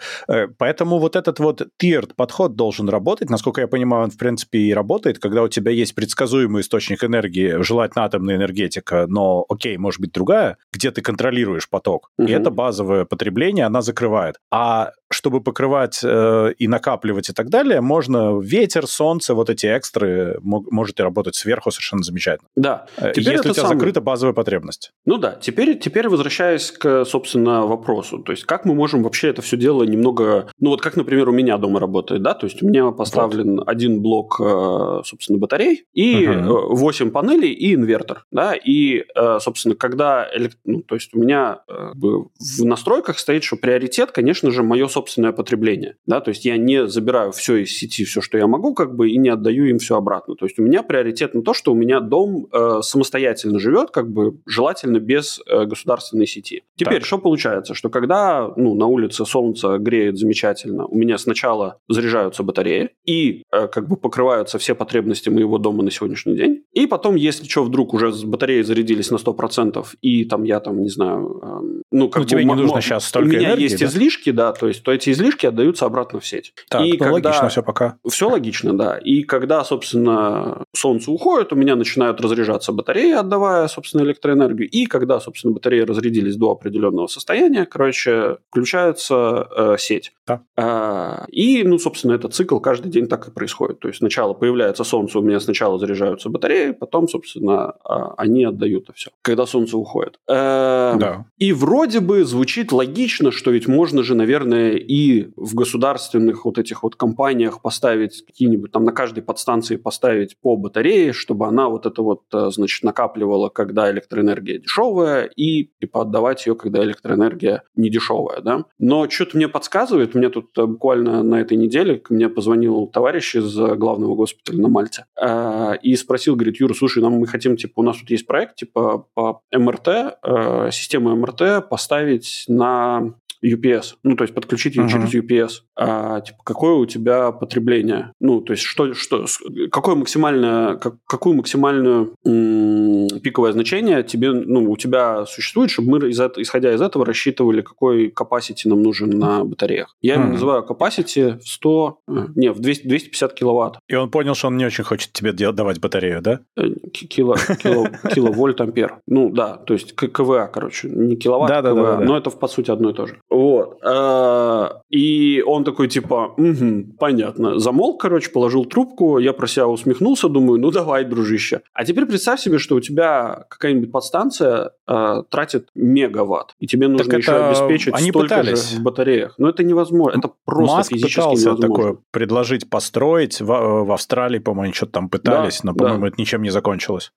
Поэтому 0.57 0.99
вот 0.99 1.15
этот 1.15 1.39
вот 1.39 1.61
tiered 1.81 2.14
подход 2.15 2.56
должен 2.56 2.89
работать. 2.89 3.30
Насколько 3.30 3.61
я 3.61 3.68
понимаю, 3.68 4.06
он, 4.06 4.11
в 4.11 4.18
принципе, 4.18 4.60
и 4.60 4.73
работает, 4.73 5.19
когда 5.19 5.43
у 5.43 5.47
тебя 5.47 5.72
есть 5.72 5.95
предсказуемый 5.95 6.61
источник 6.61 7.03
энергии, 7.03 7.61
желательно 7.61 8.06
атомная 8.06 8.35
энергетика, 8.35 9.06
но, 9.07 9.45
окей, 9.49 9.77
может 9.77 10.01
быть 10.01 10.11
другая, 10.11 10.57
где 10.73 10.91
ты 10.91 11.01
контролируешь 11.01 11.68
поток. 11.69 12.11
Угу. 12.17 12.27
И 12.27 12.31
это 12.31 12.51
базовое 12.51 13.05
потребление, 13.05 13.65
она 13.65 13.81
закрывает. 13.81 14.35
А 14.51 14.91
чтобы 15.11 15.41
покрывать 15.41 16.02
э, 16.03 16.53
и 16.57 16.68
накапливать 16.68 17.30
и 17.30 17.34
так 17.34 17.49
далее, 17.49 17.81
можно 17.81 18.40
ветер, 18.40 18.86
солнце, 18.88 19.34
вот 19.34 19.49
эти 19.49 19.65
экстры 19.65 20.38
может 20.44 20.99
и 20.99 21.03
работать 21.03 21.36
сверху 21.36 21.72
совершенно 21.72 22.03
замечательно. 22.03 22.48
Да. 22.56 22.86
Э, 22.98 23.11
теперь 23.11 23.34
Если 23.34 23.49
у 23.49 23.53
тебя 23.53 23.64
самый... 23.64 23.77
закрыта 23.77 24.02
базовая 24.02 24.34
потребность. 24.34 24.91
Ну 25.06 25.18
да. 25.18 25.38
Теперь, 25.41 25.80
теперь 25.80 26.07
возвращаясь 26.10 26.72
к, 26.72 27.06
собственно, 27.06 27.65
вопросу. 27.65 28.19
То 28.19 28.31
есть 28.31 28.45
как 28.45 28.65
мы 28.65 28.76
можем 28.76 29.03
вообще 29.03 29.30
это 29.30 29.41
все 29.41 29.57
дело 29.57 29.84
немного... 29.84 30.49
Ну 30.60 30.69
вот 30.69 30.81
как, 30.81 30.95
например, 30.95 31.30
у 31.30 31.31
меня 31.31 31.57
дома 31.57 31.80
работает, 31.80 32.22
да? 32.22 32.36
То 32.36 32.45
есть 32.45 32.61
у 32.61 32.68
меня 32.68 32.91
поставлен 32.91 33.57
вот. 33.57 33.68
один 33.68 34.02
блок, 34.02 34.40
э, 34.40 35.02
собственно, 35.06 35.40
батарей 35.40 35.86
и 35.94 36.27
угу. 36.27 36.76
8 36.76 37.10
панелей 37.10 37.52
и 37.52 37.73
инвертор, 37.73 38.26
да? 38.31 38.53
И, 38.53 39.06
э, 39.15 39.40
собственно, 39.40 39.76
когда... 39.76 40.27
Ну, 40.65 40.81
то 40.81 40.95
есть 40.95 41.15
у 41.15 41.19
меня 41.19 41.61
в 41.68 42.30
настройках 42.64 43.18
стоит, 43.18 43.44
что 43.44 43.56
приоритет, 43.56 44.11
конечно 44.11 44.52
же, 44.52 44.61
мое 44.61 44.88
собственное 44.88 44.98
потребление. 45.01 45.95
Да? 46.05 46.21
То 46.21 46.30
есть 46.30 46.45
я 46.45 46.57
не 46.57 46.88
забираю 46.88 47.31
все 47.31 47.57
из 47.57 47.77
сети, 47.77 48.03
все, 48.05 48.21
что 48.21 48.38
я 48.38 48.47
могу, 48.47 48.73
как 48.73 48.95
бы, 48.95 49.09
и 49.09 49.17
не 49.17 49.30
отдаю 49.30 49.65
им 49.65 49.77
все 49.80 49.95
обратно. 49.95 50.35
То 50.35 50.45
есть 50.45 50.59
у 50.59 50.63
меня 50.63 50.84
приоритет 50.84 51.34
на 51.34 51.41
то, 51.41 51.53
что 51.53 51.71
у 51.71 51.76
меня 51.76 51.99
дом 51.99 52.47
э, 52.51 52.81
самостоятельно 52.81 53.59
живет, 53.59 53.91
как 53.91 54.11
бы 54.11 54.39
желательно 54.45 54.99
без 54.99 55.39
э, 55.47 55.65
государственной 55.65 56.27
сети. 56.27 56.63
Теперь, 56.76 56.99
так. 56.99 57.05
что 57.05 57.17
получается? 57.17 57.73
Что 57.73 57.89
когда 57.89 58.51
ну, 58.55 58.76
на 58.76 58.85
улице 58.85 59.26
солнце 59.26 59.77
греет 59.77 60.17
замечательно, 60.17 60.85
у 60.85 60.95
меня 60.95 61.17
сначала 61.17 61.80
заряжаются 61.88 62.43
батареи 62.43 62.89
и 63.05 63.43
э, 63.51 63.67
как 63.67 63.88
бы 63.88 63.97
покрываются 63.97 64.57
все 64.59 64.76
потребности 64.76 65.30
моего 65.30 65.57
дома 65.57 65.84
на 65.84 65.91
сегодняшний 65.91 66.35
день. 66.35 66.63
И 66.73 66.88
потом, 66.88 67.15
если 67.15 67.45
что, 67.45 67.63
вдруг 67.63 67.93
уже 67.93 68.11
батареи 68.26 68.61
зарядились 68.61 69.11
на 69.11 69.17
100%, 69.17 69.85
и 70.01 70.26
там 70.26 70.43
я 70.43 70.59
там, 70.59 70.81
не 70.81 70.89
знаю, 70.89 71.41
э, 71.41 71.81
ну, 71.91 72.09
как 72.09 72.19
ну, 72.19 72.23
бы... 72.23 72.30
тебе 72.30 72.45
не 72.45 72.55
нужно 72.55 72.81
сейчас 72.81 73.05
столько 73.05 73.27
У 73.27 73.31
меня 73.31 73.49
энергии, 73.49 73.63
есть 73.63 73.80
да? 73.80 73.85
излишки, 73.85 74.31
да, 74.31 74.51
то 74.53 74.67
есть 74.67 74.84
то 74.90 74.94
эти 74.94 75.11
излишки 75.11 75.45
отдаются 75.45 75.86
обратно 75.86 76.20
в 76.20 76.26
сеть. 76.26 76.52
Так, 76.68 76.82
и 76.82 76.94
ну, 76.94 76.98
когда... 76.98 77.30
логично 77.30 77.49
все 77.49 77.61
пока. 77.61 77.98
Все 78.07 78.28
логично, 78.28 78.76
да. 78.76 78.98
И 78.98 79.22
когда, 79.22 79.64
собственно, 79.64 80.64
солнце 80.76 81.11
уходит, 81.11 81.53
у 81.53 81.56
меня 81.56 81.76
начинают 81.76 82.20
разряжаться 82.20 82.72
батареи, 82.72 83.11
отдавая, 83.11 83.68
собственно, 83.68 84.02
электроэнергию. 84.02 84.68
И 84.68 84.88
когда, 84.88 85.20
собственно, 85.20 85.53
батареи 85.53 85.82
разрядились 85.82 86.38
до 86.38 86.52
определенного 86.52 87.06
состояния, 87.06 87.68
короче, 87.68 88.38
включается 88.49 89.48
э, 89.56 89.76
сеть. 89.78 90.11
Да. 90.26 90.41
А, 90.57 91.26
и, 91.30 91.64
ну, 91.64 91.78
собственно, 91.78 92.14
этот 92.14 92.34
цикл 92.34 92.57
каждый 92.60 92.90
день 92.91 93.07
так 93.07 93.28
и 93.28 93.32
происходит. 93.32 93.80
То 93.80 93.90
есть 93.90 93.99
сначала 93.99 94.34
появляется 94.34 94.84
солнце, 94.84 95.20
у 95.20 95.22
меня 95.22 95.40
сначала 95.40 95.78
заряжаются 95.78 96.30
батареи, 96.30 96.72
потом, 96.72 97.07
собственно, 97.07 97.76
а, 97.84 98.16
они 98.18 98.44
отдают 98.44 98.86
это 98.86 98.94
все, 98.94 99.11
когда 99.22 99.45
солнце 99.45 99.78
уходит. 99.78 100.20
Э, 100.28 100.95
Да. 100.98 101.26
и 101.38 101.53
вроде 101.53 101.99
бы 101.99 102.24
звучит 102.24 102.72
логично, 102.72 103.32
что 103.32 103.52
ведь 103.52 103.68
можно 103.68 104.02
же, 104.03 104.16
наверное, 104.16 104.78
и 104.80 105.31
в 105.35 105.56
государственных 105.56 106.45
вот 106.45 106.57
этих 106.57 106.84
вот 106.84 106.95
компаниях 106.95 107.61
поставить 107.61 108.26
какие-нибудь 108.26 108.72
там 108.72 108.84
на 108.84 108.91
каждой 108.91 109.22
подстанции 109.22 109.76
поставить 109.76 110.38
по 110.41 110.56
батарее, 110.56 111.14
чтобы 111.14 111.47
она 111.47 111.69
вот 111.69 111.85
это 111.85 112.01
вот, 112.01 112.23
э, 112.34 112.49
значит, 112.51 112.84
накапливала, 112.84 113.49
когда 113.49 113.91
электроэнергия 113.91 114.60
дешевая, 114.60 115.26
и 115.26 115.69
типа 115.80 116.01
отдавать 116.01 116.45
ее, 116.45 116.56
когда 116.56 116.84
электроэнергия 116.84 117.64
не 117.76 117.89
дешевая, 117.89 118.41
да. 118.41 118.65
Но 118.77 119.10
что-то 119.10 119.38
мне 119.38 119.47
подсказывает, 119.47 120.15
мне 120.15 120.30
тут 120.30 120.57
э, 120.57 120.65
буквально 120.65 121.23
на 121.23 121.41
этой 121.41 121.57
неделе 121.57 121.97
ко 121.97 122.14
мне 122.14 122.30
позвонил 122.30 122.88
товарищ 122.88 123.35
из 123.35 123.57
э, 123.57 123.76
главного 123.76 124.15
госпиталя 124.15 124.61
на 124.61 124.69
Мальте 124.69 125.06
э, 125.22 125.73
и 125.81 125.95
спросил, 125.95 126.35
говорит, 126.35 126.60
Юра, 126.60 126.73
слушай, 126.73 127.01
нам 127.01 127.14
мы 127.14 127.27
хотим, 127.27 127.57
типа, 127.57 127.73
у 127.80 127.84
нас 127.84 127.97
тут 127.97 128.10
есть 128.10 128.26
проект, 128.26 128.56
типа, 128.56 129.06
по 129.14 129.41
МРТ, 129.51 129.88
э, 129.88 130.69
систему 130.72 131.15
МРТ 131.15 131.69
поставить 131.69 132.45
на 132.47 133.14
UPS, 133.44 133.95
ну, 134.03 134.16
то 134.16 134.24
есть 134.24 134.34
подключить 134.34 134.76
ее 134.76 134.84
Мгм. 134.84 134.91
через 134.91 135.14
UPS. 135.14 135.49
А, 135.78 136.20
типа, 136.22 136.40
какое 136.44 136.74
у 136.74 136.86
тебя 136.86 137.32
потребление? 137.32 138.11
Ну, 138.20 138.41
то 138.41 138.52
есть, 138.53 138.64
что, 138.64 138.94
что, 138.94 139.26
какое 139.72 139.95
максимальное, 139.95 140.76
как- 140.76 140.95
какую 141.07 141.36
максимальную 141.36 142.14
м, 142.26 143.07
пиковое 143.24 143.52
значение 143.53 144.03
тебе, 144.03 144.32
ну, 144.32 144.70
у 144.72 144.78
тебя 144.78 145.26
существует, 145.26 145.70
чтобы 145.72 145.90
мы, 145.99 146.10
из 146.10 146.20
исходя 146.20 146.74
из 146.74 146.82
этого, 146.82 147.06
рассчитывали, 147.06 147.61
какой 147.61 148.10
capacity 148.10 148.64
нам 148.66 148.82
нужен 148.84 149.10
на 149.10 149.44
батареях. 149.44 149.95
Я 150.02 150.14
его 150.16 150.24
Мгм. 150.24 150.34
называю 150.34 150.66
capacity 150.68 151.40
в 151.40 151.48
100, 151.48 151.99
э, 152.07 152.11
не, 152.36 152.52
в 152.52 152.60
200, 152.60 152.88
250 152.88 153.34
киловатт. 153.34 153.80
И 153.88 153.95
он 153.95 154.10
понял, 154.11 154.36
что 154.36 154.48
он 154.48 154.57
не 154.57 154.66
очень 154.66 154.84
хочет 154.84 155.11
тебе 155.14 155.32
давать 155.32 155.80
батарею, 155.80 156.22
да? 156.22 156.40
Э, 156.57 156.70
ки- 156.94 157.07
Кило, 157.10 157.36
кило, 157.64 157.88
киловольт 158.14 158.61
ампер. 158.61 158.99
Ну 159.07 159.30
да, 159.32 159.56
то 159.57 159.74
есть 159.74 159.94
КВА, 159.95 160.48
короче, 160.48 160.90
не 160.90 161.16
киловатт, 161.16 161.52
а 161.52 161.61
Да-да-да-да-да. 161.61 161.95
КВА, 161.98 162.06
но 162.06 162.18
это 162.18 162.30
по 162.30 162.48
сути 162.48 162.70
одно 162.72 162.90
и 162.91 162.94
то 162.94 163.07
же. 163.07 163.20
Вот. 163.30 163.77
Э, 163.84 164.69
И 164.89 165.43
он 165.45 165.64
такой 165.64 165.88
типа, 165.88 166.34
«Мгм, 166.38 166.93
понятно. 166.97 167.60
Замолк, 167.60 168.01
короче, 168.01 168.31
положил 168.31 168.65
трубку, 168.65 169.19
я 169.19 169.34
про 169.34 169.45
себя 169.47 169.68
усмехнулся, 169.68 170.27
думаю, 170.30 170.60
ну 170.60 170.72
давай, 170.72 171.06
дружище. 171.06 171.61
А 171.73 171.85
теперь 171.85 172.06
представь 172.07 172.39
себе, 172.39 172.57
что 172.57 172.76
у 172.76 172.80
тебя 172.80 173.45
какая-нибудь 173.49 173.91
подстанция 173.91 174.72
э, 174.88 175.23
тратит 175.30 175.68
мегаватт, 175.76 176.56
и 176.60 176.65
тебе 176.65 176.88
нужно 176.88 177.06
Так 177.06 177.19
еще 177.19 177.31
это 177.31 177.49
обеспечить 177.49 177.93
они 177.93 178.10
столько 178.10 178.35
пытались. 178.38 178.72
же 178.72 178.77
в 178.80 178.84
батареях. 178.84 179.35
Но 179.38 179.49
это 179.49 179.64
невозможно, 179.64 180.18
это 180.18 180.31
просто 180.45 180.76
Маск 180.77 180.89
физически 180.91 181.15
пытался 181.19 181.45
невозможно. 181.49 181.68
такое 181.76 181.97
предложить 182.11 182.69
построить. 182.69 183.41
В, 183.41 183.45
в 183.85 183.91
Австралии, 183.91 184.39
по-моему, 184.39 184.64
они 184.64 184.73
что-то 184.73 184.93
там 184.93 185.10
пытались, 185.10 185.61
Да, 185.61 185.69
но, 185.69 185.76
по-моему, 185.76 186.01
да. 186.01 186.07
это 186.07 186.15
ничем 186.19 186.41
не 186.41 186.49
закончилось. 186.49 187.11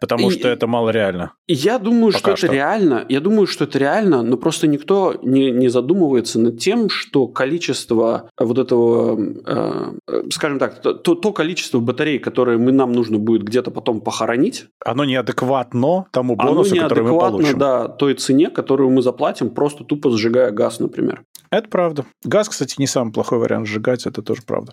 Потому 0.00 0.30
И- 0.30 0.32
что 0.38 0.48
это 0.48 0.66
мало 0.66 0.90
реально. 0.90 1.32
Я 1.46 1.78
думаю, 1.78 2.10
что 2.12 2.20
Пока 2.22 2.32
это 2.32 2.38
что. 2.46 2.52
реально. 2.52 3.06
Я 3.08 3.20
думаю, 3.20 3.46
что 3.46 3.64
это 3.64 3.78
реально, 3.78 4.22
но 4.22 4.36
просто 4.36 4.66
никто 4.66 5.14
не, 5.22 5.43
не 5.50 5.68
задумывается 5.68 6.38
над 6.38 6.58
тем, 6.58 6.88
что 6.88 7.26
количество 7.26 8.30
вот 8.38 8.58
этого, 8.58 9.18
э, 9.46 10.22
скажем 10.30 10.58
так, 10.58 10.80
то, 10.80 10.94
то 10.94 11.32
количество 11.32 11.80
батарей, 11.80 12.18
которые 12.18 12.58
мы, 12.58 12.72
нам 12.72 12.92
нужно 12.92 13.18
будет 13.18 13.42
где-то 13.42 13.70
потом 13.70 14.00
похоронить, 14.00 14.66
Оно 14.84 15.04
неадекватно 15.04 16.06
тому 16.12 16.34
оно 16.38 16.52
бонусу, 16.52 16.76
который 16.76 17.04
мы 17.04 17.18
получим. 17.18 17.58
да, 17.58 17.88
той 17.88 18.14
цене, 18.14 18.50
которую 18.50 18.90
мы 18.90 19.02
заплатим, 19.02 19.50
просто 19.50 19.84
тупо 19.84 20.10
сжигая 20.10 20.50
газ, 20.50 20.80
например. 20.80 21.22
Это 21.50 21.68
правда. 21.68 22.04
Газ, 22.24 22.48
кстати, 22.48 22.74
не 22.78 22.86
самый 22.86 23.12
плохой 23.12 23.38
вариант 23.38 23.66
сжигать, 23.66 24.06
это 24.06 24.22
тоже 24.22 24.42
правда. 24.46 24.72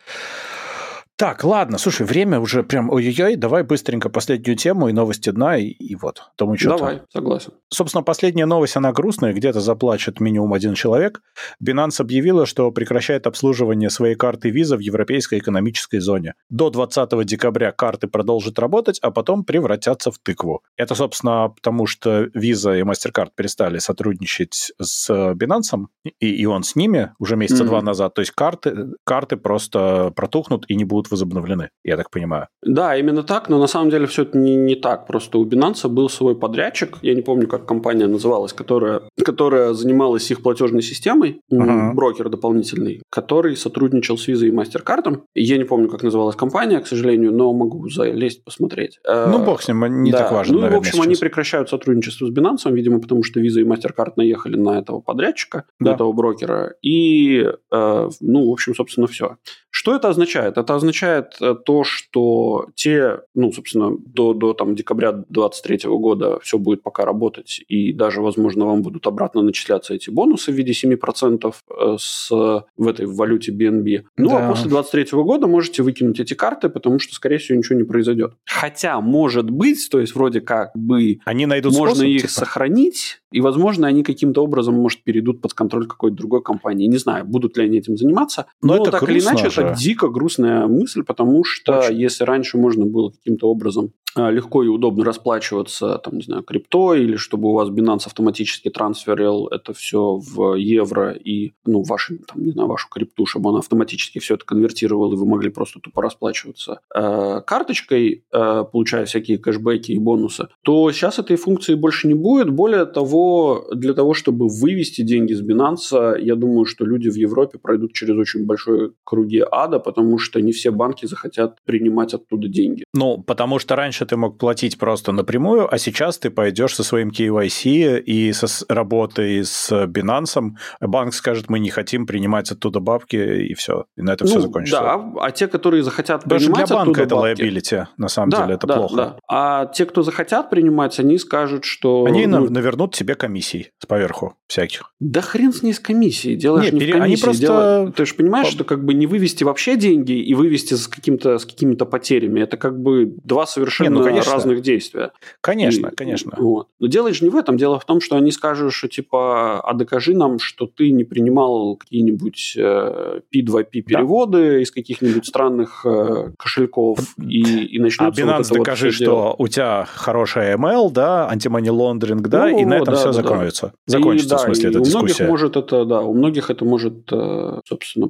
Так, 1.22 1.44
ладно, 1.44 1.78
слушай, 1.78 2.04
время 2.04 2.40
уже 2.40 2.64
прям 2.64 2.90
ой-ой-ой, 2.90 3.36
давай 3.36 3.62
быстренько 3.62 4.10
последнюю 4.10 4.58
тему 4.58 4.88
и 4.90 4.92
новости 4.92 5.30
дна, 5.30 5.56
и, 5.56 5.66
и 5.68 5.96
вот. 5.96 6.24
Тому 6.36 6.58
что 6.58 6.70
Давай, 6.70 7.04
согласен. 7.14 7.54
Собственно, 7.70 8.02
последняя 8.02 8.48
новость, 8.48 8.76
она 8.76 8.92
грустная, 8.92 9.32
где-то 9.32 9.60
заплачет 9.62 10.20
минимум 10.20 10.52
один 10.52 10.74
человек. 10.74 11.22
Binance 11.64 12.02
объявила, 12.02 12.48
что 12.48 12.72
прекращает 12.72 13.28
обслуживание 13.28 13.92
своей 13.92 14.16
карты 14.16 14.50
Visa 14.50 14.76
в 14.78 14.80
Европейской 14.80 15.38
экономической 15.38 16.00
зоне. 16.00 16.34
До 16.50 16.72
20 16.72 17.24
декабря 17.24 17.72
карты 17.72 18.08
продолжат 18.08 18.58
работать, 18.58 18.98
а 19.04 19.12
потом 19.12 19.44
превратятся 19.44 20.10
в 20.10 20.18
тыкву. 20.18 20.64
Это, 20.76 20.96
собственно, 20.96 21.50
потому 21.50 21.86
что 21.86 22.24
Visa 22.36 22.80
и 22.80 22.82
MasterCard 22.82 23.30
перестали 23.36 23.78
сотрудничать 23.78 24.72
с 24.82 25.08
Binance, 25.12 25.86
и, 26.20 26.30
и 26.30 26.46
он 26.48 26.64
с 26.64 26.76
ними 26.76 27.14
уже 27.20 27.36
месяца 27.36 27.62
Мгм. 27.62 27.70
два 27.70 27.82
назад. 27.84 28.16
То 28.16 28.22
есть 28.22 28.32
карты, 28.32 28.88
карты 29.04 29.38
просто 29.38 30.12
протухнут 30.16 30.66
и 30.68 30.74
не 30.74 30.84
будут 30.84 31.11
возобновлены, 31.12 31.70
я 31.84 31.98
так 31.98 32.10
понимаю. 32.10 32.48
Да, 32.64 32.96
именно 32.98 33.24
так, 33.24 33.50
но 33.50 33.60
на 33.60 33.68
самом 33.68 33.90
деле 33.90 34.06
все 34.08 34.24
это 34.24 34.38
не, 34.38 34.56
не 34.56 34.76
так. 34.76 35.08
Просто 35.08 35.38
у 35.38 35.46
Binance 35.46 35.88
был 35.88 36.10
свой 36.10 36.36
подрядчик, 36.36 36.98
я 37.02 37.14
не 37.14 37.22
помню, 37.22 37.48
как 37.48 37.66
компания 37.66 38.08
называлась, 38.08 38.54
которая, 38.54 39.02
которая 39.24 39.74
занималась 39.74 40.30
их 40.32 40.42
платежной 40.42 40.82
системой, 40.82 41.42
Ага. 41.52 41.94
брокер 41.94 42.30
дополнительный, 42.30 43.02
который 43.10 43.56
сотрудничал 43.56 44.18
с 44.18 44.28
Visa 44.28 44.48
и 44.48 44.52
MasterCard. 44.52 45.22
Я 45.36 45.58
не 45.58 45.64
помню, 45.64 45.90
как 45.90 46.04
называлась 46.04 46.36
компания, 46.36 46.80
к 46.80 46.88
сожалению, 46.88 47.34
но 47.34 47.52
могу 47.54 47.90
залезть, 47.90 48.44
посмотреть. 48.44 49.00
Э, 49.08 49.28
Ну, 49.30 49.44
бог 49.44 49.62
с 49.62 49.68
ним, 49.68 50.04
не 50.04 50.12
да. 50.12 50.20
так 50.20 50.32
важно, 50.32 50.54
Ну, 50.54 50.60
и, 50.60 50.62
в 50.62 50.64
наверное, 50.64 50.80
общем, 50.90 51.02
они 51.02 51.16
сейчас. 51.16 51.20
прекращают 51.20 51.70
сотрудничество 51.70 52.26
с 52.28 52.32
Binance, 52.32 52.72
видимо, 52.72 53.00
потому 53.02 53.24
что 53.24 53.40
Visa 53.40 53.62
и 53.62 53.64
MasterCard 53.64 54.14
наехали 54.16 54.58
на 54.58 54.80
этого 54.80 55.00
подрядчика, 55.02 55.66
Да. 55.80 55.92
на 55.92 55.96
этого 55.96 56.12
брокера. 56.14 56.74
И, 56.82 57.40
э, 57.72 58.10
ну, 58.22 58.50
в 58.50 58.52
общем, 58.52 58.76
собственно, 58.76 59.08
все. 59.08 59.38
Что 59.72 59.96
это 59.96 60.10
означает? 60.10 60.58
Это 60.58 60.76
означает 60.76 61.38
э, 61.42 61.56
то, 61.66 61.84
что 61.84 62.68
те, 62.76 63.22
ну, 63.34 63.52
собственно, 63.54 63.92
до, 64.06 64.34
до 64.34 64.54
там, 64.54 64.76
декабря 64.76 65.12
2023 65.12 65.90
года 65.90 66.40
все 66.42 66.58
будет 66.58 66.84
пока 66.84 67.06
работать, 67.06 67.62
и 67.70 67.94
даже, 67.94 68.22
возможно, 68.22 68.66
вам 68.66 68.82
будут 68.82 69.08
обратно 69.08 69.42
начисляться 69.42 69.94
эти 69.94 70.10
бонусы 70.10 70.52
в 70.52 70.56
виде 70.56 70.74
7% 70.74 71.54
э, 71.70 71.96
с, 71.98 72.30
в 72.30 72.88
этой 72.88 73.06
валюте 73.06 73.52
BNB. 73.54 74.04
Ну, 74.18 74.30
Да. 74.30 74.48
а 74.48 74.50
после 74.50 74.70
2023 74.70 75.22
года 75.24 75.48
можете 75.48 75.84
выкинуть 75.84 76.20
эти 76.20 76.34
карты, 76.34 76.70
потому 76.70 77.00
что, 77.00 77.16
скорее 77.16 77.38
всего, 77.38 77.58
ничего 77.58 77.78
не 77.78 77.86
произойдет. 77.86 78.34
Хотя, 78.46 79.00
может 79.00 79.50
быть, 79.50 79.88
то 79.90 80.00
есть 80.02 80.16
вроде 80.16 80.42
как 80.42 80.72
бы 80.76 81.20
Они 81.26 81.46
найдут 81.46 81.74
можно 81.74 81.96
способ, 81.96 82.10
их 82.10 82.22
типа, 82.24 82.34
сохранить, 82.34 83.22
и, 83.32 83.40
возможно, 83.40 83.88
они 83.88 84.04
каким-то 84.04 84.44
образом, 84.44 84.76
может, 84.76 85.02
перейдут 85.04 85.42
под 85.42 85.54
контроль 85.54 85.88
какой-то 85.88 86.18
другой 86.18 86.44
компании. 86.44 86.88
Не 86.88 86.98
знаю, 86.98 87.26
будут 87.26 87.58
ли 87.58 87.64
они 87.64 87.78
этим 87.78 87.96
заниматься. 87.96 88.48
Но 88.62 88.76
Но, 88.76 88.84
это 88.84 88.92
так 88.92 89.10
или 89.10 89.20
иначе, 89.22 89.50
же. 89.50 89.61
Это 89.62 89.80
дико 89.80 90.10
грустная 90.10 90.68
мысль, 90.68 91.04
потому 91.04 91.44
что 91.44 91.80
Очень. 91.80 92.00
если 92.00 92.24
раньше 92.24 92.58
можно 92.58 92.86
было 92.86 93.12
каким-то 93.12 93.48
образом 93.50 93.92
а, 94.14 94.30
легко 94.30 94.64
и 94.64 94.68
удобно 94.68 95.06
расплачиваться, 95.06 95.98
там, 96.04 96.18
не 96.18 96.24
знаю, 96.24 96.44
крипто, 96.44 96.96
или 96.96 97.16
чтобы 97.16 97.50
у 97.50 97.54
вас 97.54 97.70
Binance 97.70 98.08
автоматически 98.08 98.70
трансферил 98.70 99.48
это 99.48 99.74
все 99.74 100.18
в 100.18 100.56
евро 100.56 101.12
и, 101.12 101.54
ну, 101.66 101.82
ваши, 101.84 102.18
там, 102.18 102.44
не 102.44 102.52
знаю, 102.52 102.68
вашу 102.68 102.90
крипту, 102.90 103.26
чтобы 103.26 103.52
он 103.52 103.58
автоматически 103.58 104.20
все 104.20 104.36
это 104.36 104.46
конвертировал, 104.46 105.14
и 105.14 105.16
вы 105.16 105.26
могли 105.26 105.50
просто 105.50 105.80
тупо 105.80 106.02
расплачиваться 106.02 106.82
э, 106.94 107.42
карточкой, 107.46 108.26
э, 108.32 108.64
получая 108.70 109.06
всякие 109.06 109.38
кэшбэки 109.38 109.94
и 109.94 110.00
бонусы, 110.00 110.50
то 110.62 110.92
сейчас 110.92 111.20
этой 111.20 111.38
функции 111.38 111.76
больше 111.76 112.08
не 112.08 112.14
будет. 112.14 112.50
Более 112.50 112.86
того, 112.86 113.70
для 113.74 113.94
того, 113.94 114.14
чтобы 114.14 114.48
вывести 114.50 115.04
деньги 115.04 115.34
с 115.34 115.42
Binance, 115.42 116.20
я 116.20 116.36
думаю, 116.36 116.66
что 116.66 116.86
люди 116.86 117.10
в 117.10 117.16
Европе 117.16 117.60
пройдут 117.60 117.94
через 117.94 118.16
очень 118.18 118.46
большой 118.46 118.94
круги 119.06 119.40
ада, 119.52 119.80
потому 119.80 120.18
что 120.18 120.42
не 120.42 120.52
все 120.52 120.72
банки 120.72 121.06
захотят 121.06 121.58
принимать 121.66 122.14
оттуда 122.14 122.48
деньги. 122.48 122.84
Ну, 122.94 123.22
потому 123.22 123.60
что 123.60 123.76
раньше 123.76 124.06
ты 124.06 124.18
мог 124.18 124.38
платить 124.38 124.78
просто 124.78 125.12
напрямую, 125.12 125.74
а 125.74 125.78
сейчас 125.78 126.18
ты 126.18 126.30
пойдешь 126.30 126.76
со 126.76 126.84
своим 126.84 127.10
KYC 127.10 128.00
и 128.02 128.34
со 128.34 128.48
работой 128.74 129.44
с 129.44 129.72
Binance, 129.86 130.52
банк 130.80 131.14
скажет, 131.14 131.50
мы 131.50 131.60
не 131.60 131.70
хотим 131.70 132.06
принимать 132.06 132.52
оттуда 132.52 132.80
бабки, 132.80 133.16
и 133.16 133.54
все. 133.54 133.86
И 133.98 134.02
на 134.02 134.12
это 134.14 134.26
все 134.26 134.36
Ну, 134.36 134.42
закончится. 134.42 134.82
Да, 134.82 135.12
а 135.22 135.32
те, 135.32 135.48
которые 135.48 135.84
захотят 135.84 136.24
Даже 136.26 136.46
для 136.48 136.54
принимать 136.56 136.70
банка 136.72 137.04
оттуда 137.04 137.04
это 137.04 137.16
бабки- 137.16 137.42
liability, 137.50 137.86
на 137.98 138.08
самом 138.08 138.30
да, 138.30 138.42
деле, 138.44 138.56
это 138.56 138.68
да, 138.68 138.76
плохо. 138.76 138.96
да. 138.96 139.18
А 139.28 139.66
те, 139.68 139.86
кто 139.86 140.04
захотят 140.04 140.50
принимать, 140.50 141.00
они 141.00 141.18
скажут, 141.18 141.66
что... 141.66 142.06
Они 142.06 142.26
ну, 142.28 142.42
нав- 142.42 142.50
навернут 142.50 142.94
тебе 142.96 143.16
комиссий 143.16 143.72
с 143.82 143.86
поверху 143.86 144.36
всяких. 144.48 144.92
Да 145.00 145.22
хрен 145.22 145.54
с 145.54 145.64
ней 145.64 145.74
с 145.74 145.80
комиссией. 145.80 146.36
Дело 146.36 146.60
Не, 146.60 146.72
не 146.72 146.80
пере- 146.80 146.94
в 146.94 146.98
комиссии. 146.98 147.14
они 147.14 147.22
просто 147.24 147.42
дело- 147.42 147.92
Ты 147.96 148.06
же 148.06 148.16
понимаешь, 148.16 148.48
по- 148.48 148.52
что 148.54 148.64
как 148.64 148.84
бы 148.86 148.94
не 148.94 149.08
вывести 149.08 149.41
вообще 149.46 149.76
деньги 149.76 150.14
и 150.14 150.34
вывести 150.34 150.74
с, 150.74 150.88
каким-то, 150.88 151.38
с 151.38 151.46
какими-то 151.46 151.86
потерями. 151.86 152.42
Это 152.42 152.58
как 152.58 152.80
бы 152.80 153.14
два 153.24 153.46
совершенно 153.46 153.90
не, 153.90 154.00
ну, 154.00 154.04
конечно. 154.04 154.34
разных 154.34 154.62
действия. 154.62 155.12
Конечно, 155.42 155.88
и, 155.88 155.96
конечно. 155.96 156.34
Вот. 156.38 156.68
Но 156.80 156.88
дело 156.88 157.14
же 157.14 157.24
не 157.24 157.30
в 157.30 157.36
этом. 157.36 157.58
Дело 157.58 157.80
в 157.80 157.86
том, 157.86 158.02
что 158.02 158.16
они 158.16 158.32
скажут, 158.32 158.74
что 158.74 158.88
типа, 158.88 159.62
а 159.62 159.74
докажи 159.74 160.14
нам, 160.14 160.40
что 160.40 160.68
ты 160.68 160.92
не 160.92 161.04
принимал 161.04 161.76
какие-нибудь 161.76 162.54
э, 162.58 163.22
P2P 163.34 163.82
переводы 163.82 164.52
да. 164.52 164.62
из 164.62 164.72
каких-нибудь 164.72 165.26
странных 165.26 165.86
э, 165.86 166.32
кошельков 166.38 167.00
и, 167.22 167.66
и 167.66 167.80
начнется 167.80 168.24
А 168.24 168.26
Binance 168.26 168.50
вот 168.50 168.60
докажи, 168.60 168.88
вот 168.88 168.94
что 168.96 169.06
дело. 169.06 169.36
у 169.38 169.48
тебя 169.48 169.88
хорошая 169.94 170.58
ML, 170.58 170.92
да, 170.92 171.30
антимани 171.30 171.70
лондринг, 171.70 172.28
да, 172.28 172.48
ну, 172.48 172.60
и 172.60 172.66
на 172.66 172.76
этом 172.76 172.94
да, 172.94 172.96
все 172.96 173.06
да, 173.06 173.14
закончится. 173.14 173.74
Да. 173.88 173.98
Закончится, 173.98 174.36
и, 174.36 174.38
в 174.38 174.42
смысле, 174.42 174.64
да, 174.64 174.70
эта 174.70 174.80
у 174.80 174.84
дискуссия. 174.84 175.24
Многих 175.24 175.30
может 175.30 175.58
это, 175.58 175.86
да, 175.86 176.02
у 176.02 176.14
многих 176.14 176.50
это 176.50 176.66
может, 176.66 177.12
э, 177.12 177.60
собственно, 177.66 178.10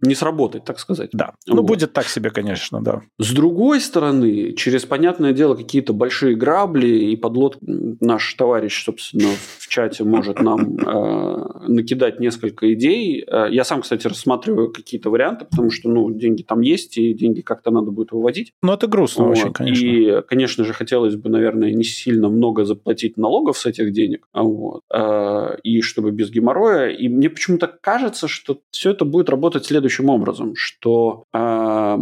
не 0.00 0.14
сработать, 0.14 0.61
так 0.64 0.78
сказать. 0.78 1.10
Да, 1.12 1.34
ну, 1.46 1.56
вот. 1.56 1.66
будет 1.66 1.92
так 1.92 2.06
себе, 2.06 2.30
конечно, 2.30 2.80
да. 2.82 3.02
С 3.18 3.32
другой 3.32 3.80
стороны, 3.80 4.52
через, 4.52 4.84
понятное 4.84 5.32
дело, 5.32 5.54
какие-то 5.54 5.92
большие 5.92 6.34
грабли 6.36 6.86
и 6.86 7.16
подлод 7.16 7.58
наш 7.60 8.34
товарищ, 8.34 8.84
собственно, 8.84 9.28
в 9.58 9.68
чате 9.68 10.04
может 10.04 10.40
нам 10.40 10.76
э, 10.76 11.68
накидать 11.68 12.20
несколько 12.20 12.72
идей. 12.74 13.24
Э, 13.26 13.46
я 13.50 13.64
сам, 13.64 13.82
кстати, 13.82 14.06
рассматриваю 14.06 14.72
какие-то 14.72 15.10
варианты, 15.10 15.44
потому 15.44 15.70
что, 15.70 15.88
ну, 15.88 16.10
деньги 16.10 16.42
там 16.42 16.60
есть, 16.60 16.98
и 16.98 17.14
деньги 17.14 17.40
как-то 17.40 17.70
надо 17.70 17.90
будет 17.90 18.12
выводить. 18.12 18.52
Ну, 18.62 18.72
это 18.72 18.86
грустно 18.86 19.24
вот. 19.24 19.32
очень, 19.32 19.52
конечно. 19.52 19.84
И, 19.84 20.22
конечно 20.28 20.64
же, 20.64 20.72
хотелось 20.72 21.16
бы, 21.16 21.30
наверное, 21.30 21.72
не 21.72 21.84
сильно 21.84 22.28
много 22.28 22.64
заплатить 22.64 23.16
налогов 23.16 23.58
с 23.58 23.66
этих 23.66 23.92
денег, 23.92 24.26
вот, 24.32 24.82
э, 24.92 25.56
и 25.62 25.80
чтобы 25.80 26.10
без 26.10 26.30
геморроя. 26.30 26.88
И 26.90 27.08
мне 27.08 27.30
почему-то 27.30 27.66
кажется, 27.66 28.28
что 28.28 28.58
все 28.70 28.90
это 28.90 29.04
будет 29.04 29.30
работать 29.30 29.64
следующим 29.64 30.08
образом, 30.08 30.51
что 30.54 31.24
э, 31.32 31.98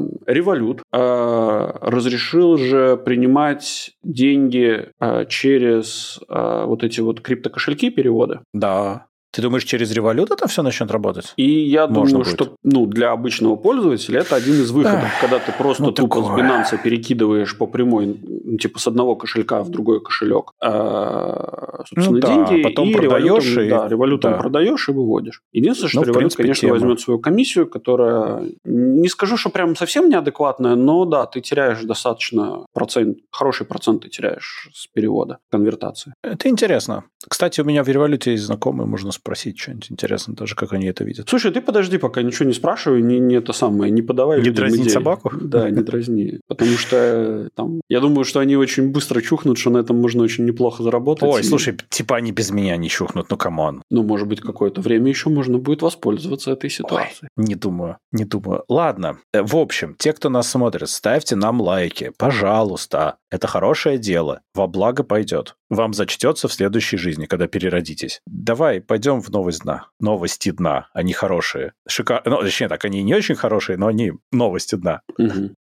э, 0.93 1.73
разрешил 1.81 2.57
же 2.57 2.97
принимать 2.97 3.93
деньги 4.03 4.91
э, 5.01 5.25
через 5.29 6.21
э, 6.29 6.65
вот 6.67 6.85
эти 6.85 7.01
вот 7.01 7.21
криптокошельки 7.21 7.91
перевода. 7.91 8.43
Да. 8.53 9.07
Ты 9.33 9.43
думаешь, 9.43 9.65
через 9.65 9.93
револют 9.93 10.31
это 10.31 10.49
все 10.49 10.63
начнет 10.63 10.91
работать? 10.91 11.33
И 11.37 11.49
я 11.49 11.87
Можно 11.87 11.95
думаю, 11.95 12.25
будет. 12.25 12.35
что 12.35 12.57
ну, 12.65 12.87
для 12.87 13.13
обычного 13.13 13.55
пользователя 13.55 14.21
это 14.21 14.35
один 14.35 14.55
из 14.55 14.71
выходов, 14.73 15.05
Эх, 15.05 15.21
когда 15.21 15.39
ты 15.39 15.53
просто 15.53 15.85
ну, 15.85 15.93
тупо 15.93 16.21
такое. 16.21 16.37
с 16.37 16.41
Binance 16.41 16.83
перекидываешь 16.83 17.57
по 17.57 17.67
прямой, 17.67 18.19
ну, 18.45 18.59
типа 18.59 18.81
с 18.81 18.89
одного 18.89 19.15
кошелька 19.15 19.63
в 19.63 19.71
другой 19.71 20.03
кошелек, 20.03 20.51
а, 20.61 21.85
собственно, 21.89 22.11
ну, 22.11 22.21
да, 22.21 22.29
деньги, 22.29 22.63
потом 22.63 22.89
и 22.89 22.95
продаешь 22.95 23.45
револютом, 23.45 23.65
и... 23.65 23.69
Да, 23.69 23.89
револютом 23.89 24.33
да. 24.33 24.39
продаешь 24.39 24.89
и 24.89 24.93
выводишь. 24.93 25.43
Единственное, 25.53 25.91
что 25.91 26.01
ну, 26.01 26.07
револют, 26.07 26.19
принципе, 26.19 26.43
конечно, 26.43 26.61
тема. 26.61 26.73
возьмет 26.73 27.01
свою 27.01 27.21
комиссию, 27.21 27.69
которая, 27.69 28.51
не 28.65 29.09
скажу, 29.09 29.37
что 29.37 29.51
прям 29.51 29.77
совсем 29.77 30.09
неадекватная, 30.09 30.75
но 30.75 31.05
да, 31.05 31.27
ты 31.27 31.41
теряешь 31.41 31.81
достаточно 31.83 32.67
процент, 32.73 33.19
хороший 33.31 33.65
процент 33.65 34.03
ты 34.03 34.09
теряешь 34.09 34.69
с 34.75 34.89
перевода, 34.89 35.39
конвертации. 35.51 36.15
Это 36.25 36.49
интересно. 36.49 37.05
Кстати, 37.29 37.61
у 37.61 37.65
меня 37.65 37.85
в 37.85 37.89
Revolut 37.89 38.27
е 38.27 38.33
есть 38.33 38.45
знакомые, 38.45 38.87
можно 38.87 39.13
спросить 39.21 39.59
что-нибудь 39.59 39.93
интересно 39.93 40.35
тоже, 40.35 40.55
как 40.55 40.73
они 40.73 40.87
это 40.87 41.05
видят. 41.05 41.29
Слушай, 41.29 41.53
ты 41.53 41.61
подожди, 41.61 41.99
пока 41.99 42.23
ничего 42.23 42.49
не 42.49 42.55
спрашивай, 42.55 43.03
не, 43.03 43.19
не 43.19 43.37
это 43.37 43.53
самое, 43.53 43.93
не 43.93 44.03
подавай 44.03 44.41
Не 44.41 44.51
дразни 44.51 44.89
собаку? 44.89 45.31
Да, 45.41 45.71
не 45.71 45.83
дразни. 45.83 46.41
Потому 46.49 46.73
что 46.73 47.51
там, 47.55 47.81
я 47.89 48.01
думаю, 48.01 48.25
что 48.25 48.41
они 48.41 48.57
очень 48.57 48.91
быстро 48.91 49.21
чухнут, 49.21 49.59
что 49.59 49.71
на 49.71 49.79
этом 49.79 50.01
можно 50.01 50.23
очень 50.23 50.47
неплохо 50.47 50.83
заработать. 50.83 51.29
Ой, 51.29 51.41
и... 51.41 51.45
слушай, 51.45 51.77
типа 51.89 52.17
они 52.17 52.33
без 52.33 52.51
меня 52.51 52.77
не 52.77 52.89
чухнут, 52.89 53.31
ну 53.31 53.37
come 53.37 53.63
on. 53.63 53.83
Ну, 53.91 54.03
может 54.03 54.27
быть, 54.27 54.41
какое-то 54.41 54.81
время 54.81 55.09
еще 55.09 55.29
можно 55.29 55.59
будет 55.59 55.83
воспользоваться 55.83 56.53
этой 56.53 56.71
ситуацией. 56.71 57.29
Ой, 57.37 57.45
не 57.45 57.55
думаю, 57.55 57.99
не 58.13 58.25
думаю. 58.25 58.65
Ладно, 58.69 59.19
э, 59.33 59.43
в 59.43 59.57
общем, 59.57 59.95
те, 59.99 60.13
кто 60.13 60.31
нас 60.31 60.49
смотрит, 60.49 60.89
ставьте 60.89 61.37
нам 61.37 61.61
лайки, 61.61 62.13
пожалуйста. 62.17 63.17
Это 63.31 63.47
хорошее 63.47 63.99
дело, 63.99 64.41
во 64.55 64.67
благо 64.67 65.05
пойдет. 65.05 65.57
Вам 65.71 65.95
зачтется 65.95 66.49
в 66.49 66.53
следующей 66.53 66.97
жизни, 66.97 67.27
когда 67.27 67.47
переродитесь. 67.47 68.21
Давай, 68.27 68.81
пойдем 68.81 69.21
в 69.23 69.31
новость 69.31 69.63
дна. 69.63 69.87
Новости 70.01 70.51
дна, 70.51 70.89
они 70.93 71.13
хорошие. 71.13 71.75
Шикар... 71.89 72.23
Ну, 72.25 72.43
точнее 72.43 72.69
так, 72.69 72.85
они 72.85 73.03
не 73.05 73.15
очень 73.15 73.37
хорошие, 73.37 73.79
но 73.79 73.87
они 73.87 74.13
новости 74.33 74.75
дна. 74.75 75.03
Угу. 75.17 75.55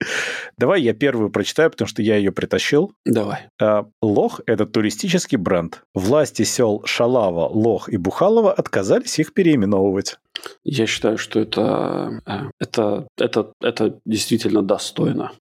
Давай 0.59 0.81
я 0.81 0.95
первую 0.95 1.31
прочитаю, 1.31 1.71
потому 1.71 1.89
что 1.89 2.03
я 2.03 2.17
ее 2.17 2.33
притащил. 2.33 2.93
Давай. 3.05 3.49
А, 3.61 3.87
Лох– 4.01 4.41
это 4.47 4.65
туристический 4.65 5.37
бренд. 5.37 5.83
Власти 5.95 6.43
сел 6.45 6.83
Шалава, 6.87 7.47
Лох 7.49 7.89
и 7.91 7.99
Бухалова 7.99 8.53
отказались 8.53 9.19
их 9.19 9.35
переименовывать. 9.35 10.17
Я 10.65 10.87
считаю, 10.87 11.19
что 11.19 11.41
это, 11.41 12.21
э, 12.27 12.51
это, 12.59 13.07
это, 13.19 13.53
это 13.61 13.99
действительно 14.05 14.63
достойно. 14.63 15.33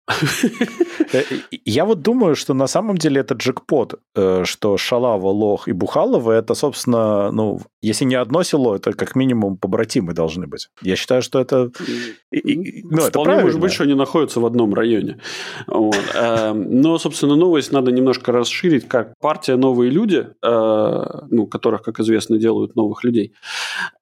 Э, 1.14 1.22
я 1.66 1.86
вот 1.86 2.02
думаю, 2.02 2.36
что 2.36 2.54
на 2.54 2.68
самом 2.68 2.98
деле 2.98 3.22
это 3.22 3.36
джекпот, 3.36 4.00
э, 4.16 4.44
что 4.44 4.76
Шалава, 4.78 5.28
Лох 5.28 5.68
и 5.68 5.72
Бухалова 5.72 6.32
это, 6.32 6.56
собственно, 6.56 7.32
ну, 7.32 7.60
если 7.82 8.06
не 8.06 8.16
одно 8.16 8.44
село, 8.44 8.76
это 8.76 8.92
как 8.94 9.16
минимум 9.16 9.58
побратимы 9.58 10.14
должны 10.14 10.48
быть. 10.48 10.70
Я 10.82 10.96
считаю, 10.96 11.22
что 11.22 11.40
это... 11.40 11.72
Ну, 12.32 12.98
это 12.98 13.10
Вполне 13.10 13.44
может 13.44 13.60
быть, 13.60 13.74
что 13.74 13.84
они 13.84 13.94
находятся 13.94 14.40
в 14.40 14.46
одном 14.46 14.74
районе. 14.74 15.05
Вот. 15.68 16.15
Эм, 16.15 16.82
но, 16.82 16.98
собственно, 16.98 17.36
новость 17.36 17.72
надо 17.72 17.91
немножко 17.91 18.32
расширить, 18.32 18.88
как 18.88 19.14
партия 19.19 19.56
«Новые 19.56 19.91
люди», 19.91 20.27
ну, 20.41 21.48
которых, 21.48 21.82
как 21.82 21.99
известно, 21.99 22.38
делают 22.38 22.76
новых 22.76 23.03
людей, 23.03 23.34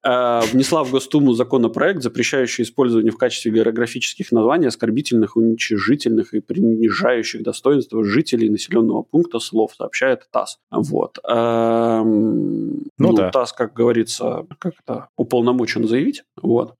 внесла 0.02 0.84
в 0.84 0.90
Госдуму 0.90 1.32
законопроект, 1.32 2.02
запрещающий 2.02 2.64
использование 2.64 3.12
в 3.12 3.16
качестве 3.16 3.52
географических 3.52 4.32
названий 4.32 4.66
оскорбительных, 4.66 5.36
уничижительных 5.36 6.34
и 6.34 6.40
принижающих 6.40 7.42
достоинства 7.42 8.04
жителей 8.04 8.50
населенного 8.50 9.02
пункта 9.02 9.38
слов, 9.38 9.74
сообщает 9.76 10.28
ТАСС. 10.30 10.58
Вот. 10.70 11.18
Эм, 11.28 12.84
ну, 12.98 13.08
ну 13.08 13.12
да. 13.12 13.30
ТАСС, 13.30 13.52
как 13.52 13.72
говорится, 13.72 14.46
как-то 14.58 15.08
уполномочен 15.16 15.86
заявить. 15.86 16.24
Вот. 16.40 16.74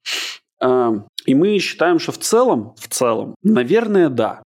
И 1.25 1.33
мы 1.33 1.57
считаем, 1.59 1.99
что 1.99 2.11
в 2.11 2.17
целом, 2.19 2.73
в 2.77 2.87
целом, 2.87 3.35
наверное, 3.43 4.09
да. 4.09 4.43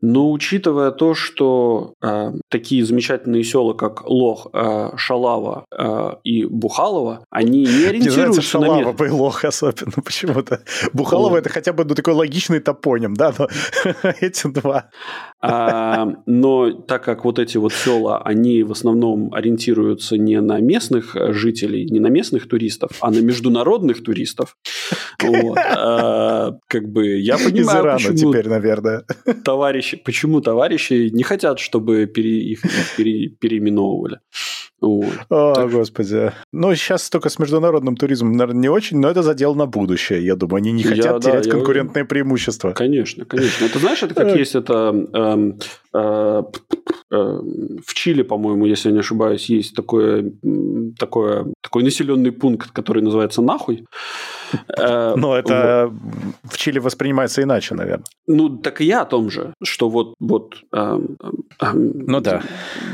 Но 0.00 0.30
учитывая 0.30 0.92
то, 0.92 1.14
что 1.14 1.94
э, 2.02 2.32
такие 2.48 2.84
замечательные 2.84 3.42
села, 3.42 3.72
как 3.72 4.08
Лох, 4.08 4.46
э, 4.52 4.90
Шалава 4.96 5.66
э, 5.76 6.10
и 6.22 6.44
Бухалова, 6.44 7.24
они 7.30 7.62
не 7.62 7.84
ориентируются 7.88 8.42
Шалава 8.42 8.80
на 8.80 8.86
место. 8.86 9.04
и 9.04 9.10
Лох 9.10 9.44
особенно 9.44 9.92
почему-то. 10.04 10.62
Бухалова 10.92 11.38
это 11.38 11.48
хотя 11.48 11.72
бы 11.72 11.84
ну, 11.84 11.94
такой 11.96 12.14
логичный 12.14 12.60
топоним, 12.60 13.14
да, 13.14 13.34
но 13.36 13.48
эти 14.20 14.46
два. 14.46 14.90
А, 15.40 16.08
но 16.26 16.72
так 16.72 17.02
как 17.02 17.24
вот 17.24 17.40
эти 17.40 17.56
вот 17.56 17.72
села, 17.72 18.22
они 18.22 18.62
в 18.62 18.72
основном 18.72 19.34
ориентируются 19.34 20.16
не 20.16 20.40
на 20.40 20.60
местных 20.60 21.16
жителей, 21.32 21.86
не 21.90 21.98
на 21.98 22.08
местных 22.08 22.48
туристов, 22.48 22.90
а 23.00 23.10
на 23.10 23.20
международных 23.20 24.04
туристов. 24.04 24.56
Вот. 25.20 25.58
А, 25.58 26.52
как 26.68 26.88
бы 26.88 27.18
я 27.18 27.36
понимаю, 27.36 27.60
Из 27.60 27.68
Ирана 27.68 27.92
почему 27.94 28.32
теперь, 28.32 28.48
наверное. 28.48 29.04
Товарищи, 29.88 30.04
почему 30.04 30.40
товарищи 30.40 31.10
не 31.12 31.22
хотят, 31.22 31.58
чтобы 31.58 32.06
пере, 32.06 32.42
их 32.42 32.60
пере, 32.96 33.28
переименовывали. 33.28 34.20
Вот. 34.80 35.12
О, 35.28 35.54
так 35.54 35.70
господи. 35.70 36.32
Ну, 36.52 36.74
сейчас 36.74 37.10
только 37.10 37.28
с 37.30 37.38
международным 37.38 37.96
туризмом, 37.96 38.32
наверное, 38.32 38.60
не 38.60 38.68
очень, 38.68 38.98
но 38.98 39.08
это 39.08 39.22
задел 39.22 39.54
на 39.54 39.66
будущее, 39.66 40.24
я 40.24 40.36
думаю. 40.36 40.58
Они 40.58 40.72
не 40.72 40.82
хотят 40.82 41.24
я, 41.24 41.30
терять 41.30 41.44
да, 41.44 41.50
конкурентное 41.50 42.02
я... 42.02 42.06
преимущество. 42.06 42.72
Конечно, 42.72 43.24
конечно. 43.24 43.64
Это 43.64 43.78
знаешь, 43.78 44.02
это 44.02 44.14
как 44.14 44.36
есть 44.36 44.54
это... 44.54 44.94
Э, 45.14 45.52
э, 45.94 46.42
э, 47.10 47.40
в 47.86 47.94
Чили, 47.94 48.22
по-моему, 48.22 48.66
если 48.66 48.90
я 48.90 48.92
не 48.92 49.00
ошибаюсь, 49.00 49.48
есть 49.48 49.74
такое, 49.74 50.32
такое, 50.98 51.46
такой 51.60 51.82
населенный 51.82 52.32
пункт, 52.32 52.70
который 52.70 53.02
называется 53.02 53.42
«Нахуй». 53.42 53.84
Э, 54.76 55.14
но 55.16 55.36
это 55.36 55.92
в 56.44 56.56
Чили 56.56 56.78
воспринимается 56.78 57.42
иначе, 57.42 57.74
наверное. 57.74 58.04
Ну, 58.26 58.48
так 58.50 58.80
и 58.80 58.84
я 58.84 59.02
о 59.02 59.04
том 59.04 59.30
же, 59.30 59.54
что 59.62 59.88
вот, 59.88 60.14
вот 60.20 60.56
эм, 60.72 61.16
эм, 61.60 61.92
ну 62.06 62.20
да. 62.20 62.42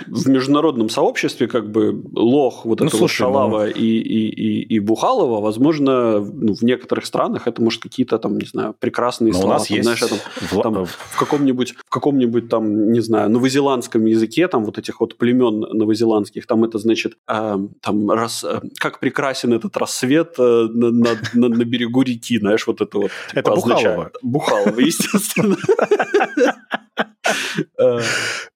в 0.07 0.29
международном 0.29 0.89
сообществе 0.89 1.49
как 1.49 1.71
бы 1.71 2.03
лох, 2.13 2.65
вот 2.65 2.81
ну, 2.81 2.87
это 2.87 2.97
слушай, 2.97 3.23
вот 3.23 3.33
Шалава 3.33 3.65
ну... 3.65 3.67
и, 3.67 3.99
и, 3.99 4.29
и, 4.29 4.77
и 4.77 4.79
Бухалова, 4.79 5.41
возможно, 5.41 6.21
ну, 6.21 6.55
в 6.55 6.63
некоторых 6.63 7.05
странах 7.07 7.47
это, 7.47 7.63
может, 7.63 7.83
какие-то 7.83 8.19
там, 8.19 8.39
не 8.39 8.47
знаю, 8.47 8.75
прекрасные 8.79 9.33
Но 9.33 9.41
слова. 9.41 9.55
У 9.55 9.59
нас 9.59 9.69
там, 9.69 9.77
есть... 9.77 9.85
знаешь, 9.85 10.01
там, 10.01 10.19
в... 10.51 10.63
там, 10.63 10.85
в 10.85 11.19
каком-нибудь, 11.19 11.75
в 11.87 11.91
каком-нибудь 11.91 12.49
там, 12.49 12.93
не 12.93 13.01
знаю, 13.01 13.31
новозеландском 13.31 14.05
языке, 14.05 14.49
там 14.49 14.65
вот 14.65 14.79
этих 14.79 15.01
вот 15.01 15.17
племен 15.17 15.61
новозеландских, 15.61 16.47
там 16.47 16.65
это 16.65 16.79
значит, 16.79 17.15
э, 17.29 17.59
там, 17.81 18.11
рас, 18.11 18.45
э, 18.45 18.61
как 18.79 19.01
прекрасен 19.01 19.53
этот 19.53 19.77
рассвет 19.77 20.35
э, 20.39 20.69
над, 20.73 21.35
на, 21.49 21.57
на 21.57 21.65
берегу 21.65 22.03
реки, 22.03 22.39
знаешь, 22.39 22.67
вот 22.67 22.81
это 22.81 22.99
вот. 22.99 23.11
Это 23.33 23.51
типа, 23.51 23.55
Бухалова. 23.55 24.13
Бухалова, 24.23 24.81
естественно. 24.81 25.57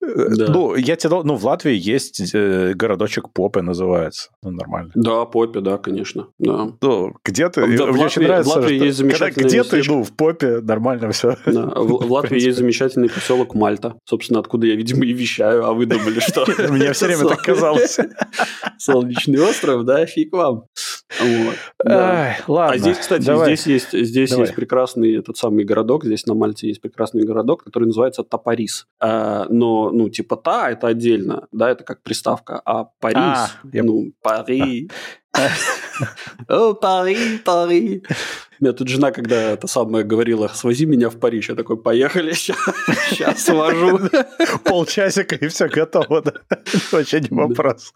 Ну, 0.00 0.74
я 0.76 0.96
тебе 0.96 1.22
ну, 1.22 1.34
в 1.34 1.44
Латвии 1.44 1.74
есть 1.74 2.34
э, 2.34 2.72
городочек 2.74 3.30
Попе 3.32 3.62
называется. 3.62 4.30
Ну, 4.42 4.50
нормально. 4.50 4.90
Да, 4.94 5.24
Попе, 5.24 5.60
да, 5.60 5.78
конечно. 5.78 6.28
Да. 6.38 6.72
Ну, 6.80 7.14
где 7.24 7.48
ты? 7.48 7.66
Мне 7.66 8.04
очень 8.04 8.22
нравится, 8.22 8.52
в 8.54 8.56
Латвии 8.56 8.84
есть 8.84 8.98
замечательный... 8.98 9.48
Где 9.48 9.64
ты, 9.64 9.82
ну, 9.86 10.02
в 10.02 10.12
Попе, 10.12 10.60
нормально 10.60 11.10
все. 11.10 11.36
В 11.44 12.10
Латвии 12.10 12.40
есть 12.40 12.58
замечательный 12.58 13.08
поселок 13.08 13.54
Мальта. 13.54 13.98
Собственно, 14.04 14.40
откуда 14.40 14.66
я, 14.66 14.74
видимо, 14.74 15.04
и 15.04 15.12
вещаю, 15.12 15.64
а 15.64 15.72
вы 15.72 15.86
думали, 15.86 16.20
что... 16.20 16.46
Мне 16.70 16.92
все 16.92 17.06
время 17.06 17.28
так 17.28 17.42
казалось. 17.42 17.98
Солнечный 18.78 19.40
остров, 19.40 19.84
да, 19.84 20.06
фиг 20.06 20.32
вам. 20.32 20.64
Ладно. 22.46 22.74
А 22.74 22.78
здесь, 22.78 22.98
кстати, 22.98 23.22
здесь 23.22 23.66
есть 23.66 23.92
здесь 23.92 24.32
есть 24.32 24.54
прекрасный 24.54 25.16
этот 25.16 25.36
самый 25.36 25.64
городок, 25.64 26.04
здесь 26.04 26.26
на 26.26 26.34
Мальте 26.34 26.68
есть 26.68 26.80
прекрасный 26.80 27.24
городок, 27.24 27.64
который 27.64 27.84
называется 27.84 28.22
Тапарис. 28.58 28.86
А, 29.00 29.46
но, 29.48 29.90
ну, 29.90 30.08
типа 30.08 30.36
та 30.36 30.70
это 30.70 30.88
отдельно, 30.88 31.46
да, 31.52 31.70
это 31.70 31.84
как 31.84 32.02
приставка, 32.02 32.60
а 32.64 32.84
Парис, 33.00 33.16
а, 33.16 33.48
ну, 33.72 34.12
Пари. 34.22 34.90
О, 36.48 36.74
Пари, 36.74 37.38
Пари. 37.44 38.02
У 38.60 38.64
меня 38.64 38.72
тут 38.72 38.88
жена, 38.88 39.12
когда 39.12 39.52
это 39.52 39.68
самое 39.68 40.04
говорила, 40.04 40.48
свози 40.48 40.84
меня 40.84 41.10
в 41.10 41.16
Париж, 41.18 41.48
я 41.48 41.54
такой, 41.54 41.76
поехали, 41.76 42.32
сейчас 42.32 42.58
свожу. 43.44 44.00
Полчасика 44.64 45.36
и 45.36 45.46
все 45.46 45.68
готово, 45.68 46.22
да? 46.22 46.32
Вообще 46.90 47.20
не 47.20 47.28
вопрос. 47.30 47.92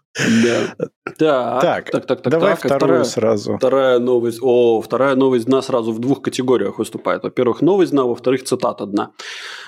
Да. 1.17 1.59
Так, 1.59 1.91
так, 1.91 2.05
так, 2.05 2.21
так. 2.21 2.31
Давай 2.31 2.55
вторую 2.55 3.03
сразу. 3.03 3.57
Вторая 3.57 3.99
новость. 3.99 4.39
О, 4.41 4.81
вторая 4.81 5.15
новость 5.15 5.47
дна 5.47 5.61
сразу 5.61 5.91
в 5.91 5.99
двух 5.99 6.21
категориях 6.21 6.79
выступает. 6.79 7.23
Во-первых, 7.23 7.61
новость 7.61 7.91
дна, 7.91 8.05
во-вторых, 8.05 8.43
цитата 8.43 8.85
дна. 8.85 9.11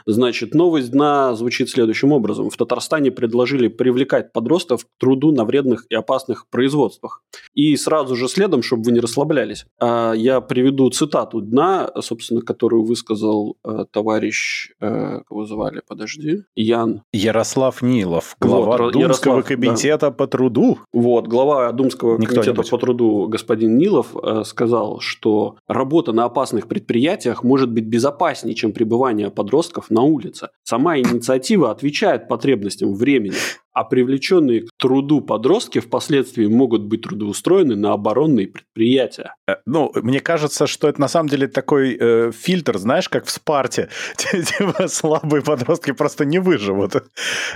Значит, 0.06 0.54
новость 0.54 0.92
дна 0.92 1.36
звучит 1.36 1.70
следующим 1.70 2.14
образом. 2.14 2.50
В 2.50 2.56
Татарстане 2.56 3.12
предложили 3.12 3.68
привлекать 3.68 4.32
подростков 4.32 4.86
к 4.86 4.88
труду 4.98 5.32
на 5.32 5.44
вредных 5.44 5.86
и 5.90 5.96
опасных 5.96 6.48
производствах. 6.50 7.24
И 7.54 7.76
сразу 7.76 8.16
же 8.16 8.25
следом, 8.28 8.64
чтобы 8.64 8.84
вы 8.84 8.92
не 8.92 9.00
расслаблялись, 9.00 9.66
а, 9.80 10.14
я 10.14 10.42
приведу 10.42 10.90
цитату 10.90 11.42
дна, 11.42 11.92
собственно, 12.02 12.42
которую 12.42 12.84
высказал 12.84 13.58
э, 13.64 13.86
товарищ, 13.92 14.72
э, 14.80 15.22
кого 15.28 15.46
звали, 15.46 15.82
подожди, 15.88 16.44
Ян. 16.56 17.04
Ярослав 17.12 17.82
Нилов, 17.82 18.36
глава 18.40 18.78
вот, 18.78 18.94
Думского 18.94 19.34
Ярослав, 19.34 19.46
комитета 19.46 20.08
да. 20.08 20.12
по 20.12 20.28
труду. 20.28 20.80
Вот, 20.94 21.28
глава 21.28 21.72
Думского 21.72 22.18
Никто 22.18 22.36
комитета 22.36 22.64
по 22.64 22.78
труду 22.78 23.28
господин 23.28 23.78
Нилов 23.78 24.16
э, 24.22 24.44
сказал, 24.46 25.00
что 25.00 25.58
работа 25.68 26.14
на 26.14 26.26
опасных 26.26 26.68
предприятиях 26.68 27.44
может 27.44 27.72
быть 27.72 27.86
безопаснее, 27.86 28.56
чем 28.56 28.72
пребывание 28.72 29.30
подростков 29.30 29.90
на 29.90 30.02
улице. 30.02 30.50
Сама 30.64 30.98
инициатива 30.98 31.72
отвечает 31.72 32.28
потребностям 32.28 32.96
времени 32.96 33.36
а 33.76 33.84
привлеченные 33.84 34.62
к 34.62 34.70
труду 34.78 35.20
подростки 35.20 35.80
впоследствии 35.80 36.48
могут 36.48 36.84
быть 36.84 37.02
трудоустроены 37.02 37.76
на 37.76 37.92
оборонные 37.92 38.48
предприятия. 38.48 39.36
Э, 39.50 39.56
ну, 39.66 39.92
мне 39.96 40.22
кажется, 40.22 40.66
что 40.66 40.88
это 40.88 41.02
на 41.02 41.10
самом 41.10 41.28
деле 41.28 41.50
такой 41.50 41.98
э, 42.00 42.32
фильтр, 42.32 42.78
знаешь, 42.78 43.10
как 43.10 43.26
в 43.26 43.30
Спарте. 43.30 43.90
Типа 44.16 44.88
слабые 44.88 45.44
подростки 45.44 45.92
просто 45.92 46.24
не 46.24 46.40
выживут. 46.40 46.94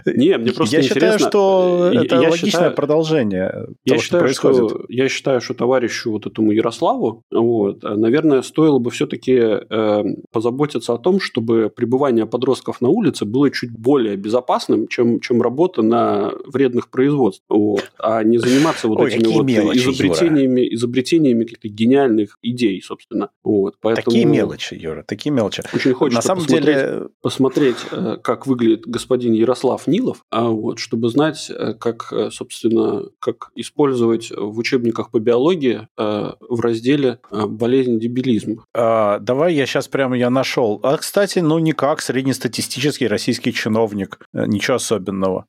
Не, 0.06 0.38
мне 0.38 0.52
просто 0.52 0.76
Я 0.76 0.84
считаю, 0.84 1.20
что 1.20 1.90
это 1.94 2.16
я 2.16 2.30
логичное 2.30 2.52
считаю, 2.52 2.76
продолжение 2.76 3.68
я 3.86 3.94
того, 3.94 4.02
считаю, 4.02 4.04
что 4.04 4.20
происходит. 4.20 4.70
Что, 4.70 4.86
я 4.90 5.08
считаю, 5.08 5.40
что 5.40 5.54
товарищу 5.54 6.12
вот 6.12 6.26
этому 6.26 6.52
Ярославу, 6.52 7.24
вот, 7.32 7.82
э, 7.86 7.96
наверное, 7.96 8.42
стоило 8.42 8.80
бы 8.80 8.92
все-таки 8.92 9.38
э, 9.40 10.04
позаботиться 10.34 10.94
о 10.94 10.98
том, 10.98 11.22
чтобы 11.22 11.72
пребывание 11.74 12.26
подростков 12.26 12.82
на 12.82 12.90
улице 12.90 13.24
было 13.24 13.50
чуть 13.52 13.72
более 13.72 14.18
безопасным, 14.18 14.90
чем, 14.90 15.22
чем 15.22 15.42
работа 15.42 15.82
на 15.82 16.09
вредных 16.46 16.90
производств, 16.90 17.44
вот, 17.50 17.92
а 18.00 18.24
не 18.24 18.38
заниматься 18.38 18.88
вот 18.88 19.00
Ой, 19.00 19.14
этими 19.14 19.34
вот 19.34 19.44
мелочи, 19.44 19.80
изобретениями, 19.80 20.62
Юра. 20.62 20.76
изобретениями 20.76 21.44
каких-то 21.44 21.68
гениальных 21.68 22.38
идей, 22.42 22.82
собственно. 22.82 23.30
Вот, 23.44 23.76
поэтому 23.82 24.06
такие 24.06 24.26
мелочи, 24.26 24.74
Юра, 24.74 25.04
такие 25.08 25.32
мелочи. 25.32 25.64
Очень 25.74 25.94
хочется 25.94 26.18
На 26.18 26.22
самом 26.22 26.44
посмотреть, 26.44 26.76
деле... 26.76 27.08
посмотреть, 27.22 27.78
э, 27.92 28.18
как 28.22 28.48
выглядит 28.48 28.88
господин 28.88 29.34
Ярослав 29.34 29.88
Нилов, 29.88 30.24
а 30.30 30.50
вот, 30.50 30.80
чтобы 30.80 31.10
знать, 31.10 31.50
э, 31.50 31.74
как, 31.74 32.12
э, 32.12 32.30
собственно, 32.32 33.04
как 33.20 33.52
использовать 33.56 34.32
в 34.32 34.58
учебниках 34.58 35.12
по 35.12 35.20
биологии 35.20 35.88
в 35.98 36.62
разделе 36.62 37.20
болезнь 37.32 38.00
дебилизм. 38.00 38.64
А, 38.74 39.20
давай 39.20 39.54
я 39.54 39.66
сейчас 39.66 39.88
прямо 39.88 40.18
я 40.18 40.30
нашел. 40.30 40.80
А, 40.84 40.98
кстати, 40.98 41.40
ну 41.40 41.60
никак, 41.60 42.02
среднестатистический 42.02 43.08
российский 43.08 43.54
чиновник, 43.54 44.20
ничего 44.34 44.76
особенного. 44.76 45.46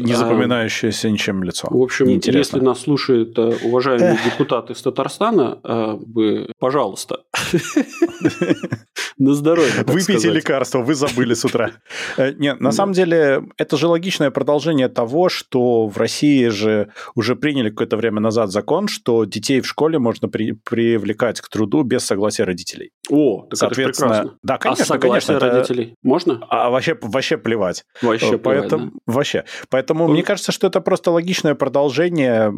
Не 0.00 0.14
запоминающееся 0.14 1.10
ничем 1.10 1.42
лицо. 1.42 1.68
В 1.70 1.82
общем, 1.82 2.06
если 2.08 2.60
нас 2.60 2.80
слушают 2.80 3.38
э, 3.38 3.56
уважаемые 3.62 4.18
депутаты 4.24 4.72
из 4.72 4.82
Татарстана, 4.82 5.58
э, 5.62 5.98
вы, 6.06 6.48
пожалуйста, 6.58 7.24
на 9.18 9.34
здоровье. 9.34 9.84
Выпейте 9.86 10.30
лекарство, 10.30 10.78
вы 10.78 10.94
забыли 10.94 11.34
с 11.34 11.44
утра. 11.44 11.72
Э, 12.16 12.32
нет, 12.32 12.60
на 12.60 12.72
самом 12.72 12.92
деле, 12.92 13.44
это 13.56 13.76
же 13.76 13.86
логичное 13.86 14.30
продолжение 14.30 14.88
того, 14.88 15.28
что 15.28 15.86
в 15.86 15.96
России 15.96 16.48
же 16.48 16.88
уже 17.14 17.36
приняли 17.36 17.70
какое-то 17.70 17.96
время 17.96 18.20
назад 18.20 18.50
закон, 18.50 18.88
что 18.88 19.24
детей 19.24 19.60
в 19.60 19.66
школе 19.66 19.98
можно 19.98 20.28
привлекать 20.28 21.40
к 21.40 21.48
труду 21.48 21.82
без 21.82 22.04
согласия 22.04 22.44
родителей. 22.44 22.90
О, 23.12 23.46
так 23.48 23.58
Соответственно, 23.58 24.06
это 24.06 24.20
прекрасно. 24.22 24.38
Да, 24.42 24.58
конечно, 24.58 24.82
а 24.82 24.86
согласие 24.86 25.38
конечно, 25.38 25.56
родителей 25.58 25.94
можно? 26.02 26.40
А 26.48 26.70
вообще, 26.70 26.96
вообще 27.00 27.36
плевать. 27.36 27.84
Вообще 28.00 28.38
Поэтому, 28.38 28.90
плевать, 28.90 29.00
да. 29.06 29.12
Вообще. 29.12 29.44
Поэтому 29.68 30.08
мне 30.08 30.22
кажется, 30.22 30.50
что 30.50 30.66
это 30.66 30.80
просто 30.80 31.10
логичное 31.10 31.54
продолжение 31.54 32.52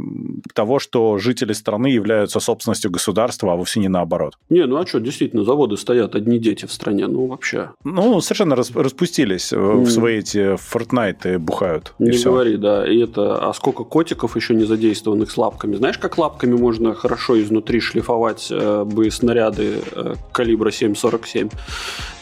того, 0.55 0.78
что 0.78 1.18
жители 1.18 1.52
страны 1.52 1.89
являются 1.89 2.39
собственностью 2.39 2.90
государства, 2.90 3.52
а 3.52 3.56
вовсе 3.56 3.81
не 3.81 3.89
наоборот. 3.89 4.39
Не, 4.48 4.64
ну 4.66 4.76
а 4.76 4.86
что, 4.86 5.01
действительно, 5.01 5.44
заводы 5.44 5.76
стоят, 5.76 6.14
одни 6.14 6.39
дети 6.39 6.66
в 6.66 6.72
стране, 6.72 7.09
ну 7.09 7.26
вообще. 7.26 7.70
Ну, 7.82 8.20
совершенно 8.20 8.55
распустились 8.55 9.52
mm. 9.52 9.82
в 9.82 9.90
свои 9.90 10.18
эти 10.18 10.55
Fortnite 10.55 11.39
бухают. 11.39 11.94
Не 11.98 12.12
все. 12.12 12.31
говори, 12.31 12.56
да. 12.56 12.86
И 12.86 12.98
это, 13.01 13.48
а 13.48 13.52
сколько 13.55 13.82
котиков 13.85 14.36
еще 14.36 14.55
не 14.55 14.64
задействованных 14.64 15.31
с 15.31 15.36
лапками? 15.36 15.74
Знаешь, 15.74 15.98
как 15.98 16.16
лапками 16.16 16.55
можно 16.55 16.94
хорошо 16.94 17.40
изнутри 17.40 17.81
шлифовать 17.81 18.48
э, 18.51 18.85
бы 18.85 19.10
снаряды 19.10 19.81
э, 19.93 20.14
калибра 20.45 20.71
7,47? 20.71 21.53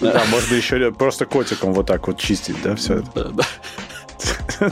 Да, 0.01 0.23
можно 0.31 0.55
еще 0.55 0.93
просто 0.93 1.27
котиком 1.27 1.73
вот 1.75 1.87
так 1.87 2.07
вот 2.07 2.19
чистить, 2.19 2.63
да, 2.63 2.77
все 2.77 2.99
это. 2.99 3.33
Да, 3.33 3.45
да. 4.61 4.71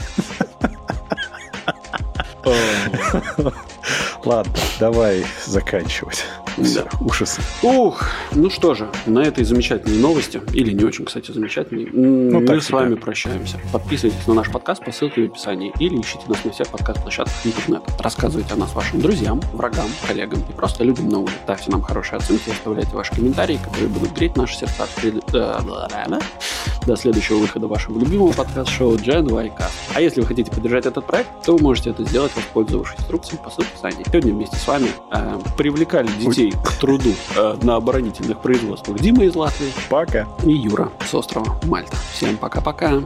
Ладно, 4.23 4.53
давай 4.79 5.25
заканчивать. 5.45 6.23
Да. 6.57 6.85
ужасы. 6.99 7.41
Ух, 7.63 8.03
ну 8.33 8.49
что 8.49 8.73
же, 8.73 8.89
на 9.05 9.19
этой 9.19 9.43
замечательной 9.43 9.99
новости, 9.99 10.41
или 10.53 10.71
не 10.71 10.83
очень, 10.83 11.05
кстати, 11.05 11.31
замечательной, 11.31 11.89
ну, 11.91 12.39
мы 12.41 12.61
с 12.61 12.69
вами 12.69 12.95
так. 12.95 13.05
прощаемся. 13.05 13.59
Подписывайтесь 13.71 14.27
на 14.27 14.33
наш 14.33 14.51
подкаст 14.51 14.83
по 14.83 14.91
ссылке 14.91 15.27
в 15.27 15.31
описании 15.31 15.73
или 15.79 15.99
ищите 15.99 16.23
нас 16.27 16.43
на 16.43 16.51
всех 16.51 16.67
подкаст-площадках 16.67 17.45
интернета. 17.45 17.85
Рассказывайте 17.99 18.53
о 18.53 18.57
нас 18.57 18.73
вашим 18.73 19.01
друзьям, 19.01 19.41
врагам, 19.53 19.87
коллегам 20.07 20.39
и 20.49 20.53
просто 20.53 20.83
людям 20.83 21.09
на 21.09 21.19
улице. 21.19 21.37
Ставьте 21.43 21.71
нам 21.71 21.81
хорошие 21.81 22.17
оценки 22.17 22.49
и 22.49 22.51
оставляйте 22.51 22.91
ваши 22.95 23.15
комментарии, 23.15 23.59
которые 23.63 23.89
будут 23.89 24.13
греть 24.13 24.35
наши 24.35 24.55
сердца. 24.55 24.87
До 26.87 26.95
следующего 26.95 27.37
выхода 27.37 27.67
вашего 27.67 27.99
любимого 27.99 28.31
подкаст-шоу 28.33 28.95
Gen 28.95 29.29
Y 29.29 29.51
А 29.93 30.01
если 30.01 30.21
вы 30.21 30.27
хотите 30.27 30.51
поддержать 30.51 30.85
этот 30.85 31.05
проект, 31.05 31.29
то 31.45 31.55
вы 31.55 31.61
можете 31.61 31.91
это 31.91 32.03
сделать, 32.03 32.31
воспользовавшись 32.35 32.99
инструкцией 32.99 33.39
по 33.43 33.49
ссылке 33.49 33.69
в 33.75 33.83
описании. 33.83 34.05
Сегодня 34.07 34.33
вместе 34.33 34.55
с 34.55 34.67
вами 34.67 34.89
э, 35.11 35.39
привлекали 35.57 36.07
детей 36.19 36.40
к 36.49 36.71
труду 36.79 37.13
э, 37.35 37.57
на 37.61 37.75
оборонительных 37.75 38.41
производствах 38.41 38.99
Дима 38.99 39.25
из 39.25 39.35
Латвии. 39.35 39.71
Пока. 39.89 40.27
И 40.43 40.51
Юра 40.51 40.89
с 41.07 41.13
острова 41.13 41.59
Мальта. 41.63 41.95
Всем 42.11 42.37
пока-пока. 42.37 43.03